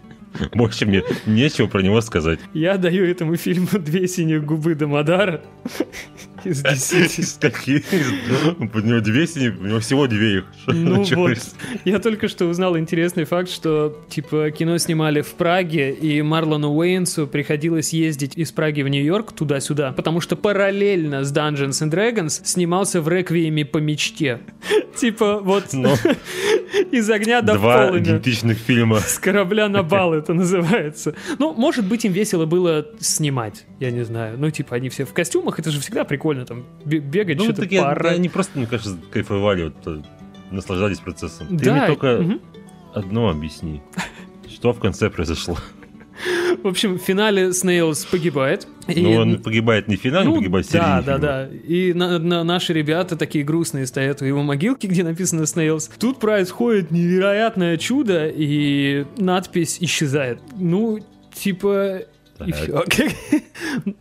Больше 0.53 0.87
мне 0.87 1.03
нечего 1.27 1.67
про 1.67 1.81
него 1.81 2.01
сказать. 2.01 2.41
Я 2.53 2.77
даю 2.77 3.05
этому 3.05 3.37
фильму 3.37 3.69
две 3.73 4.09
синих 4.09 4.45
губы 4.45 4.75
Домодара 4.75 5.43
из 6.49 6.63
десяти. 6.63 7.23
Из 7.23 7.33
каких? 7.35 7.85
У 8.59 8.79
него 8.81 9.01
две 9.01 9.25
у 9.25 9.65
него 9.65 9.81
всего 9.81 10.07
две 10.07 10.39
их. 10.39 10.45
Ну 10.85 11.03
вот, 11.03 11.39
я 11.85 11.99
только 11.99 12.29
что 12.29 12.47
узнал 12.47 12.77
интересный 12.77 13.25
факт, 13.25 13.51
что 13.51 14.05
типа 14.09 14.51
кино 14.51 14.77
снимали 14.79 15.23
в 15.23 15.33
Праге, 15.35 15.93
и 15.93 16.21
Марлону 16.21 16.73
Уэйнсу 16.75 17.27
приходилось 17.27 17.93
ездить 17.93 18.37
из 18.37 18.53
Праги 18.53 18.83
в 18.83 18.89
Нью-Йорк 18.89 19.33
туда-сюда, 19.33 19.93
потому 19.93 20.21
что 20.21 20.37
параллельно 20.37 21.25
с 21.25 21.33
Dungeons 21.33 21.83
and 21.83 21.91
Dragons 21.91 22.41
снимался 22.45 23.01
в 23.01 23.09
Реквиеме 23.09 23.65
по 23.65 23.79
мечте. 23.79 24.41
Типа 24.97 25.41
вот 25.41 25.73
Ну, 25.73 25.95
из 26.91 27.11
огня 27.11 27.43
до 27.43 27.55
Два 27.55 27.99
идентичных 27.99 28.59
фильма. 28.59 29.01
С 29.01 29.19
корабля 29.19 29.69
на 29.69 29.83
бал 29.83 30.15
это 30.15 30.35
называется. 30.35 31.15
Ну, 31.39 31.53
может 31.55 31.87
быть, 31.87 32.05
им 32.05 32.13
весело 32.13 32.47
было 32.47 32.87
снимать, 33.01 33.65
я 33.81 33.91
не 33.91 34.05
знаю. 34.05 34.37
Ну, 34.39 34.51
типа, 34.51 34.77
они 34.77 34.89
все 34.89 35.05
в 35.05 35.13
костюмах, 35.13 35.59
это 35.59 35.71
же 35.71 35.81
всегда 35.81 36.05
прикольно, 36.05 36.34
там, 36.45 36.65
бе- 36.85 36.99
бегать, 36.99 37.39
Ну, 37.39 37.45
что-то 37.45 37.67
поорать. 37.69 38.17
они 38.17 38.29
просто, 38.29 38.59
мне 38.59 38.67
кажется, 38.67 38.97
кайфовали, 39.13 39.65
вот, 39.65 39.75
э, 39.87 40.03
наслаждались 40.51 40.99
процессом. 40.99 41.47
Ты 41.59 41.65
Да, 41.67 41.73
мне 41.75 41.87
только 41.87 42.19
мгм. 42.21 42.41
одно 42.93 43.29
объясни. 43.31 43.81
Что 44.53 44.73
в 44.73 44.81
конце 44.81 45.09
произошло? 45.11 45.57
В 46.63 46.69
общем, 46.69 46.95
в 46.97 47.03
финале 47.03 47.53
Снейлс 47.53 48.05
погибает. 48.05 48.69
И- 48.87 49.03
Ну, 49.03 49.15
он 49.15 49.43
погибает 49.43 49.89
не 49.89 49.97
в 49.97 50.01
финале, 50.01 50.29
Ну, 50.29 50.37
погибает 50.37 50.65
в 50.67 50.71
да, 50.73 50.79
середине 51.03 51.03
да, 51.03 51.13
фильма. 51.13 51.21
да. 51.27 51.49
И 51.75 51.93
на- 51.93 52.19
на- 52.21 52.45
наши 52.45 52.73
ребята 52.73 53.17
такие 53.17 53.45
грустные 53.45 53.87
стоят 53.87 54.23
у 54.23 54.25
его 54.25 54.43
могилки, 54.43 54.87
где 54.93 55.03
написано 55.03 55.45
Снейлс. 55.47 55.91
Тут 55.99 56.21
происходит 56.21 56.91
невероятное 56.93 57.77
чудо, 57.79 58.29
и 58.33 59.07
надпись 59.19 59.79
исчезает. 59.81 60.39
Ну, 60.57 61.01
типа... 61.35 62.03
И 62.47 62.53
Так. 62.53 62.55
всё. 62.55 62.85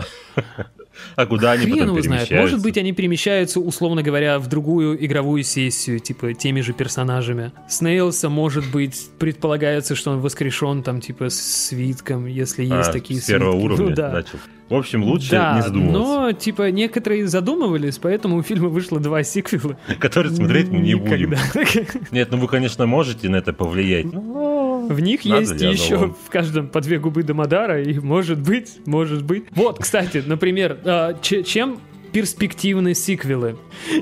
А 1.15 1.25
куда 1.25 1.51
они 1.53 1.63
Хрен 1.65 1.73
потом 1.80 1.88
его 1.89 2.01
знает. 2.01 2.31
Может 2.31 2.61
быть, 2.61 2.77
они 2.77 2.91
перемещаются, 2.93 3.59
условно 3.59 4.01
говоря, 4.03 4.39
в 4.39 4.47
другую 4.47 5.03
игровую 5.05 5.43
сессию, 5.43 5.99
типа 5.99 6.34
теми 6.34 6.61
же 6.61 6.73
персонажами. 6.73 7.51
Снейлса, 7.69 8.30
может 8.30 8.69
быть, 8.71 9.09
предполагается, 9.19 9.95
что 9.95 10.11
он 10.11 10.19
воскрешен 10.19 10.84
там, 10.84 11.01
типа, 11.01 11.30
с 11.30 11.39
свитком, 11.67 12.25
если 12.25 12.67
А, 12.71 12.77
есть 12.80 12.91
такие 12.91 13.19
с 13.21 13.25
первого 13.25 13.51
свитки. 13.53 13.65
уровня 13.65 13.89
Ну 13.89 13.95
да. 13.95 14.11
начал. 14.11 14.39
В 14.69 14.75
общем, 14.75 15.03
лучше 15.03 15.30
да, 15.31 15.57
не 15.57 15.61
задумываться. 15.61 15.99
но, 16.01 16.31
типа, 16.31 16.71
некоторые 16.71 17.27
задумывались, 17.27 17.97
поэтому 17.99 18.38
у 18.38 18.41
фильма 18.41 18.69
вышло 18.69 18.99
два 18.99 19.21
сиквела. 19.21 19.77
Который 19.99 20.31
смотреть 20.31 20.69
мы 20.69 20.80
не 20.80 20.95
будем. 20.95 21.35
Нет, 22.11 22.30
ну 22.31 22.38
вы, 22.38 22.47
конечно, 22.47 22.85
можете 22.88 23.30
на 23.30 23.35
это 23.35 23.53
повлиять. 23.53 24.05
Ну, 24.11 24.21
В 24.89 24.99
них 24.99 25.26
Надо 25.26 25.41
есть 25.41 25.61
еще 25.61 25.97
вам? 25.97 26.15
в 26.26 26.30
каждом 26.30 26.68
по 26.68 26.81
две 26.81 26.99
губы 26.99 27.23
Домодара, 27.23 27.81
и 27.81 27.97
может 27.99 28.39
быть, 28.39 28.80
может 28.85 29.23
быть. 29.23 29.45
Вот, 29.51 29.80
кстати, 29.80 30.23
например, 30.26 30.77
а, 30.85 31.14
че- 31.22 31.43
чем 31.43 31.80
перспективны 32.11 32.93
сиквелы. 32.93 33.57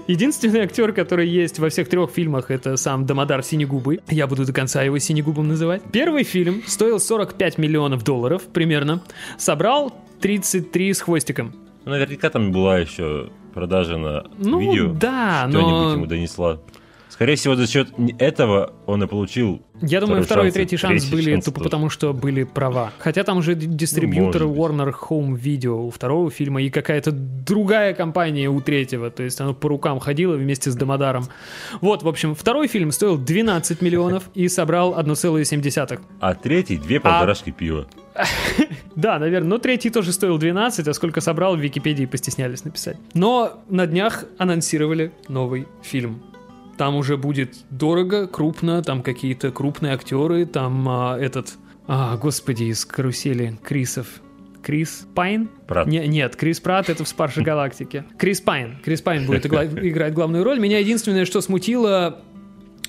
Единственный 0.07 0.59
актер, 0.61 0.91
который 0.91 1.27
есть 1.29 1.59
во 1.59 1.69
всех 1.69 1.87
трех 1.89 2.11
фильмах, 2.11 2.51
это 2.51 2.75
сам 2.75 3.05
Домодар 3.05 3.41
Синегубый. 3.41 4.01
Я 4.09 4.27
буду 4.27 4.45
до 4.45 4.51
конца 4.53 4.83
его 4.83 4.97
Синегубом 4.99 5.47
называть. 5.47 5.81
Первый 5.93 6.23
фильм 6.23 6.61
стоил 6.67 6.99
45 6.99 7.57
миллионов 7.57 8.03
долларов 8.03 8.43
примерно. 8.51 9.01
Собрал 9.37 9.95
33 10.19 10.93
с 10.93 11.01
хвостиком. 11.01 11.53
Ну, 11.85 11.91
наверняка 11.91 12.29
там 12.29 12.51
была 12.51 12.79
еще 12.79 13.29
продажа 13.53 13.97
на 13.97 14.25
Ну, 14.37 14.59
видео. 14.59 14.93
да, 14.93 15.47
Что-нибудь 15.49 15.71
но- 15.71 15.91
ему 15.93 16.05
донесла. 16.05 16.59
Скорее 17.11 17.35
всего, 17.35 17.55
за 17.55 17.67
счет 17.67 17.89
этого 18.19 18.73
он 18.87 19.03
и 19.03 19.07
получил 19.07 19.61
Я 19.81 19.99
думаю, 19.99 20.23
Второй 20.23 20.47
и 20.47 20.51
третий 20.51 20.77
шанс 20.77 21.03
третий 21.03 21.11
были 21.15 21.31
шанс 21.33 21.45
тупо 21.45 21.57
тоже. 21.59 21.69
потому, 21.69 21.89
что 21.89 22.13
были 22.13 22.43
права. 22.43 22.91
Хотя 22.99 23.23
там 23.23 23.37
уже 23.39 23.53
д- 23.55 23.65
дистрибьютор 23.67 24.43
Ну, 24.43 24.55
Warner 24.55 24.93
Home 25.09 25.37
Video 25.39 25.85
у 25.87 25.91
второго 25.91 26.31
фильма 26.31 26.61
и 26.61 26.69
какая-то 26.69 27.11
другая 27.11 27.93
компания 27.93 28.49
у 28.49 28.61
третьего. 28.61 29.11
То 29.11 29.23
есть 29.23 29.41
оно 29.41 29.53
по 29.53 29.67
рукам 29.69 29.99
ходило 29.99 30.35
вместе 30.35 30.71
с 30.71 30.75
Домодаром. 30.75 31.25
Вот, 31.81 32.01
в 32.03 32.07
общем, 32.07 32.33
второй 32.33 32.67
фильм 32.67 32.91
стоил 32.91 33.17
12 33.17 33.81
миллионов 33.81 34.23
и 34.33 34.47
собрал 34.47 34.97
1,7. 34.97 35.99
А 36.21 36.33
третий 36.35 36.77
две 36.77 36.97
А 36.97 37.01
полторашки 37.01 37.51
пива. 37.51 37.87
Да, 38.95 39.19
наверное. 39.19 39.49
Но 39.49 39.57
третий 39.57 39.89
тоже 39.89 40.11
стоил 40.11 40.37
12, 40.37 40.87
а 40.87 40.93
сколько 40.93 41.21
собрал, 41.21 41.55
в 41.55 41.59
Википедии 41.59 42.05
постеснялись 42.05 42.63
написать. 42.65 42.97
Но 43.13 43.63
на 43.69 43.87
днях 43.87 44.25
анонсировали 44.37 45.11
новый 45.29 45.65
фильм. 45.81 46.21
Там 46.77 46.95
уже 46.95 47.17
будет 47.17 47.55
дорого, 47.69 48.27
крупно, 48.27 48.81
там 48.83 49.03
какие-то 49.03 49.51
крупные 49.51 49.93
актеры, 49.93 50.45
там 50.45 50.87
а, 50.89 51.17
этот... 51.19 51.53
А, 51.87 52.17
господи, 52.17 52.65
из 52.65 52.85
карусели 52.85 53.57
Крисов. 53.63 54.07
Крис 54.63 55.07
Пайн? 55.15 55.49
Пратт. 55.67 55.87
Не- 55.87 56.07
нет, 56.07 56.35
Крис 56.35 56.59
Пратт 56.59 56.89
это 56.89 57.03
в 57.03 57.07
Страже 57.07 57.41
Галактики. 57.41 58.05
Крис 58.17 58.41
Пайн. 58.41 58.77
Крис 58.83 59.01
Пайн 59.01 59.25
будет 59.25 59.45
играть 59.47 60.13
главную 60.13 60.43
роль. 60.43 60.59
Меня 60.59 60.77
единственное, 60.79 61.25
что 61.25 61.41
смутило, 61.41 62.21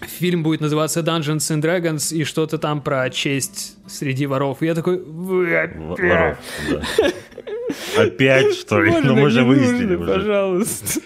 фильм 0.02 0.42
будет 0.42 0.60
называться 0.60 1.00
Dungeons 1.00 1.38
and 1.38 1.62
Dragons 1.62 2.14
и 2.14 2.24
что-то 2.24 2.58
там 2.58 2.82
про 2.82 3.08
честь 3.10 3.76
среди 3.88 4.26
воров. 4.26 4.62
И 4.62 4.66
я 4.66 4.74
такой... 4.74 5.02
«Вы 5.02 5.46
В- 5.46 5.92
опять? 5.92 6.08
Воров, 6.10 6.38
да. 6.70 8.02
Опять, 8.02 8.54
что 8.54 8.80
ли? 8.82 8.90
Можно 8.90 9.14
Ну, 9.14 9.20
мы 9.22 9.30
же 9.30 9.42
выяснили 9.44 9.94
уже. 9.96 10.12
пожалуйста. 10.12 11.00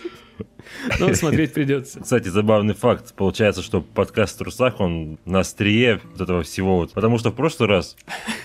Но 1.01 1.13
смотреть 1.15 1.53
придется. 1.53 2.01
Кстати, 2.01 2.29
забавный 2.29 2.75
факт. 2.75 3.15
Получается, 3.15 3.63
что 3.63 3.81
подкаст 3.81 4.37
в 4.37 4.39
трусах, 4.39 4.81
он 4.81 5.19
на 5.25 5.41
острие 5.41 6.01
вот 6.13 6.21
этого 6.21 6.43
всего. 6.43 6.77
Вот. 6.77 6.93
Потому 6.93 7.19
что 7.19 7.31
в 7.31 7.35
прошлый 7.35 7.69
раз, 7.69 7.97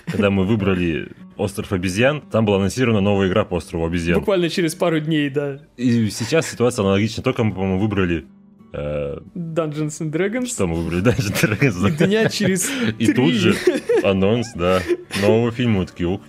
когда 0.06 0.30
мы 0.30 0.44
выбрали 0.44 1.08
Остров 1.36 1.72
обезьян, 1.72 2.20
там 2.20 2.44
была 2.44 2.58
анонсирована 2.58 3.00
новая 3.00 3.28
игра 3.28 3.44
по 3.44 3.54
острову 3.54 3.86
обезьян. 3.86 4.18
Буквально 4.18 4.48
через 4.48 4.74
пару 4.74 5.00
дней, 5.00 5.30
да. 5.30 5.60
И 5.76 6.10
сейчас 6.10 6.50
ситуация 6.50 6.82
аналогична. 6.82 7.22
Только 7.22 7.44
мы, 7.44 7.52
по-моему, 7.54 7.78
выбрали... 7.78 8.26
э, 8.72 9.18
Dungeons 9.34 10.00
and 10.00 10.10
Dragons. 10.10 10.46
что 10.46 10.66
мы 10.66 10.76
выбрали? 10.76 11.02
Dungeons 11.02 11.32
and 11.32 11.58
Dragons. 11.58 11.88
И 11.88 12.06
дня 12.06 12.28
через 12.28 12.70
И 12.98 13.12
тут 13.12 13.32
же 13.34 13.54
анонс, 14.02 14.52
да, 14.54 14.80
нового 15.20 15.50
фильма. 15.52 15.80
Мы 15.80 15.86
такие, 15.86 16.08
ух. 16.08 16.20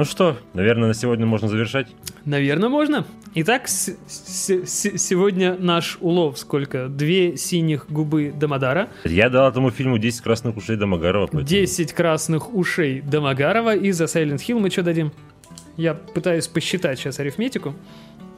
Ну 0.00 0.06
что, 0.06 0.38
наверное, 0.54 0.88
на 0.88 0.94
сегодня 0.94 1.26
можно 1.26 1.46
завершать. 1.46 1.88
Наверное, 2.24 2.70
можно. 2.70 3.04
Итак, 3.34 3.68
с- 3.68 3.94
с- 4.08 4.64
с- 4.66 4.96
сегодня 4.98 5.58
наш 5.58 5.98
улов 6.00 6.38
сколько? 6.38 6.88
Две 6.88 7.36
синих 7.36 7.84
губы 7.90 8.32
Домодара, 8.34 8.88
Я 9.04 9.28
дал 9.28 9.50
этому 9.50 9.70
фильму 9.70 9.98
10 9.98 10.22
красных 10.22 10.56
ушей 10.56 10.76
Домогарова. 10.78 11.26
поэтому- 11.26 11.42
10 11.46 11.92
красных 11.92 12.54
ушей 12.54 13.02
Домогарова 13.02 13.76
и 13.76 13.90
за 13.92 14.04
Silent 14.04 14.36
Hill 14.38 14.58
мы 14.60 14.70
что 14.70 14.82
дадим? 14.82 15.12
Я 15.76 15.92
пытаюсь 15.92 16.46
посчитать 16.48 16.98
сейчас 16.98 17.20
арифметику. 17.20 17.74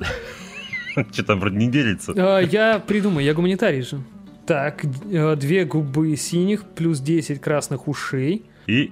Что 1.12 1.22
там 1.22 1.38
вроде 1.38 1.58
не 1.58 1.68
делится. 1.70 2.12
А, 2.16 2.40
Я 2.40 2.80
придумаю, 2.84 3.24
я 3.24 3.34
гуманитарий 3.34 3.82
же. 3.82 4.00
Так, 4.48 4.84
э, 4.84 5.36
две 5.36 5.64
губы 5.64 6.16
синих 6.16 6.64
плюс 6.64 6.98
10 6.98 7.40
красных 7.40 7.86
ушей. 7.86 8.46
И, 8.66 8.90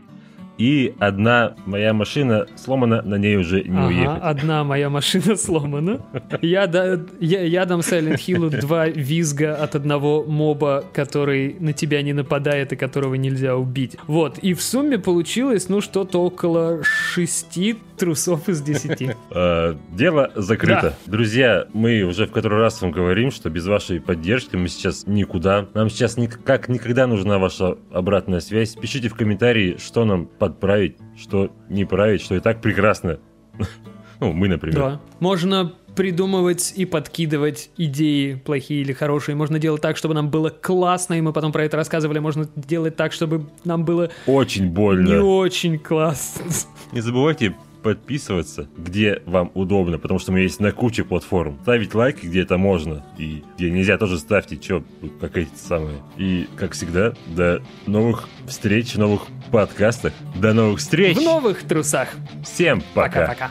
и 0.60 0.94
одна 0.98 1.54
моя 1.64 1.94
машина 1.94 2.46
сломана, 2.54 3.00
на 3.00 3.14
ней 3.14 3.36
уже 3.38 3.62
не 3.62 3.76
Ага, 3.78 3.86
уехать. 3.88 4.18
одна 4.22 4.62
моя 4.64 4.90
машина 4.90 5.36
сломана. 5.36 6.00
Я, 6.42 6.66
да- 6.66 7.00
я, 7.18 7.40
я 7.42 7.64
дам 7.64 7.80
Silent 7.80 8.16
Hill 8.16 8.50
два 8.60 8.86
визга 8.88 9.54
от 9.54 9.74
одного 9.74 10.22
моба, 10.24 10.84
который 10.92 11.56
на 11.60 11.72
тебя 11.72 12.02
не 12.02 12.12
нападает 12.12 12.74
и 12.74 12.76
которого 12.76 13.14
нельзя 13.14 13.56
убить. 13.56 13.96
Вот, 14.06 14.36
и 14.38 14.52
в 14.52 14.60
сумме 14.62 14.98
получилось, 14.98 15.70
ну, 15.70 15.80
что-то 15.80 16.22
около 16.22 16.84
шести 16.84 17.76
трусов 17.96 18.48
из 18.48 18.60
десяти. 18.60 19.12
Э, 19.32 19.74
Дело 19.92 20.30
закрыто. 20.34 20.94
Друзья, 21.06 21.66
мы 21.72 22.02
уже 22.02 22.26
в 22.26 22.32
который 22.32 22.58
раз 22.58 22.82
вам 22.82 22.90
говорим, 22.90 23.30
что 23.30 23.48
без 23.48 23.66
вашей 23.66 24.00
поддержки 24.00 24.56
мы 24.56 24.68
сейчас 24.68 25.06
никуда. 25.06 25.66
Нам 25.74 25.88
сейчас 25.88 26.16
как 26.44 26.68
никогда 26.68 27.06
нужна 27.06 27.38
ваша 27.38 27.78
обратная 27.92 28.40
связь. 28.40 28.74
Пишите 28.74 29.08
в 29.08 29.14
комментарии, 29.14 29.76
что 29.78 30.04
нам 30.04 30.26
подправить, 30.50 30.96
что 31.16 31.50
не 31.68 31.84
править, 31.84 32.22
что 32.22 32.34
и 32.34 32.40
так 32.40 32.60
прекрасно. 32.60 33.18
Ну, 34.20 34.32
мы, 34.32 34.48
например. 34.48 34.78
Да. 34.78 35.00
Можно 35.18 35.72
придумывать 35.96 36.72
и 36.76 36.84
подкидывать 36.84 37.70
идеи 37.76 38.34
плохие 38.34 38.82
или 38.82 38.92
хорошие. 38.92 39.34
Можно 39.34 39.58
делать 39.58 39.82
так, 39.82 39.96
чтобы 39.96 40.14
нам 40.14 40.30
было 40.30 40.50
классно, 40.50 41.14
и 41.14 41.20
мы 41.20 41.32
потом 41.32 41.52
про 41.52 41.64
это 41.64 41.76
рассказывали. 41.76 42.18
Можно 42.18 42.48
делать 42.54 42.96
так, 42.96 43.12
чтобы 43.12 43.46
нам 43.64 43.84
было 43.84 44.10
Очень 44.26 44.70
больно. 44.70 45.08
не 45.08 45.16
очень 45.16 45.78
классно. 45.78 46.44
Не 46.92 47.00
забывайте 47.00 47.54
подписываться, 47.82 48.68
где 48.76 49.22
вам 49.26 49.50
удобно, 49.54 49.98
потому 49.98 50.18
что 50.18 50.32
мы 50.32 50.40
есть 50.40 50.60
на 50.60 50.72
куче 50.72 51.04
платформ. 51.04 51.58
Ставить 51.62 51.94
лайки, 51.94 52.26
где 52.26 52.42
это 52.42 52.58
можно, 52.58 53.04
и 53.18 53.42
где 53.56 53.70
нельзя, 53.70 53.98
тоже 53.98 54.18
ставьте, 54.18 54.56
что, 54.60 54.84
как 55.20 55.36
эти 55.36 55.54
самые. 55.54 55.98
И, 56.16 56.46
как 56.56 56.72
всегда, 56.72 57.14
до 57.26 57.62
новых 57.86 58.28
встреч, 58.46 58.94
новых 58.94 59.22
подкастах. 59.50 60.12
До 60.36 60.52
новых 60.52 60.80
встреч! 60.80 61.16
В 61.16 61.22
новых 61.22 61.62
трусах. 61.64 62.08
Всем 62.44 62.82
пока! 62.94 63.26
Пока-пока. 63.26 63.50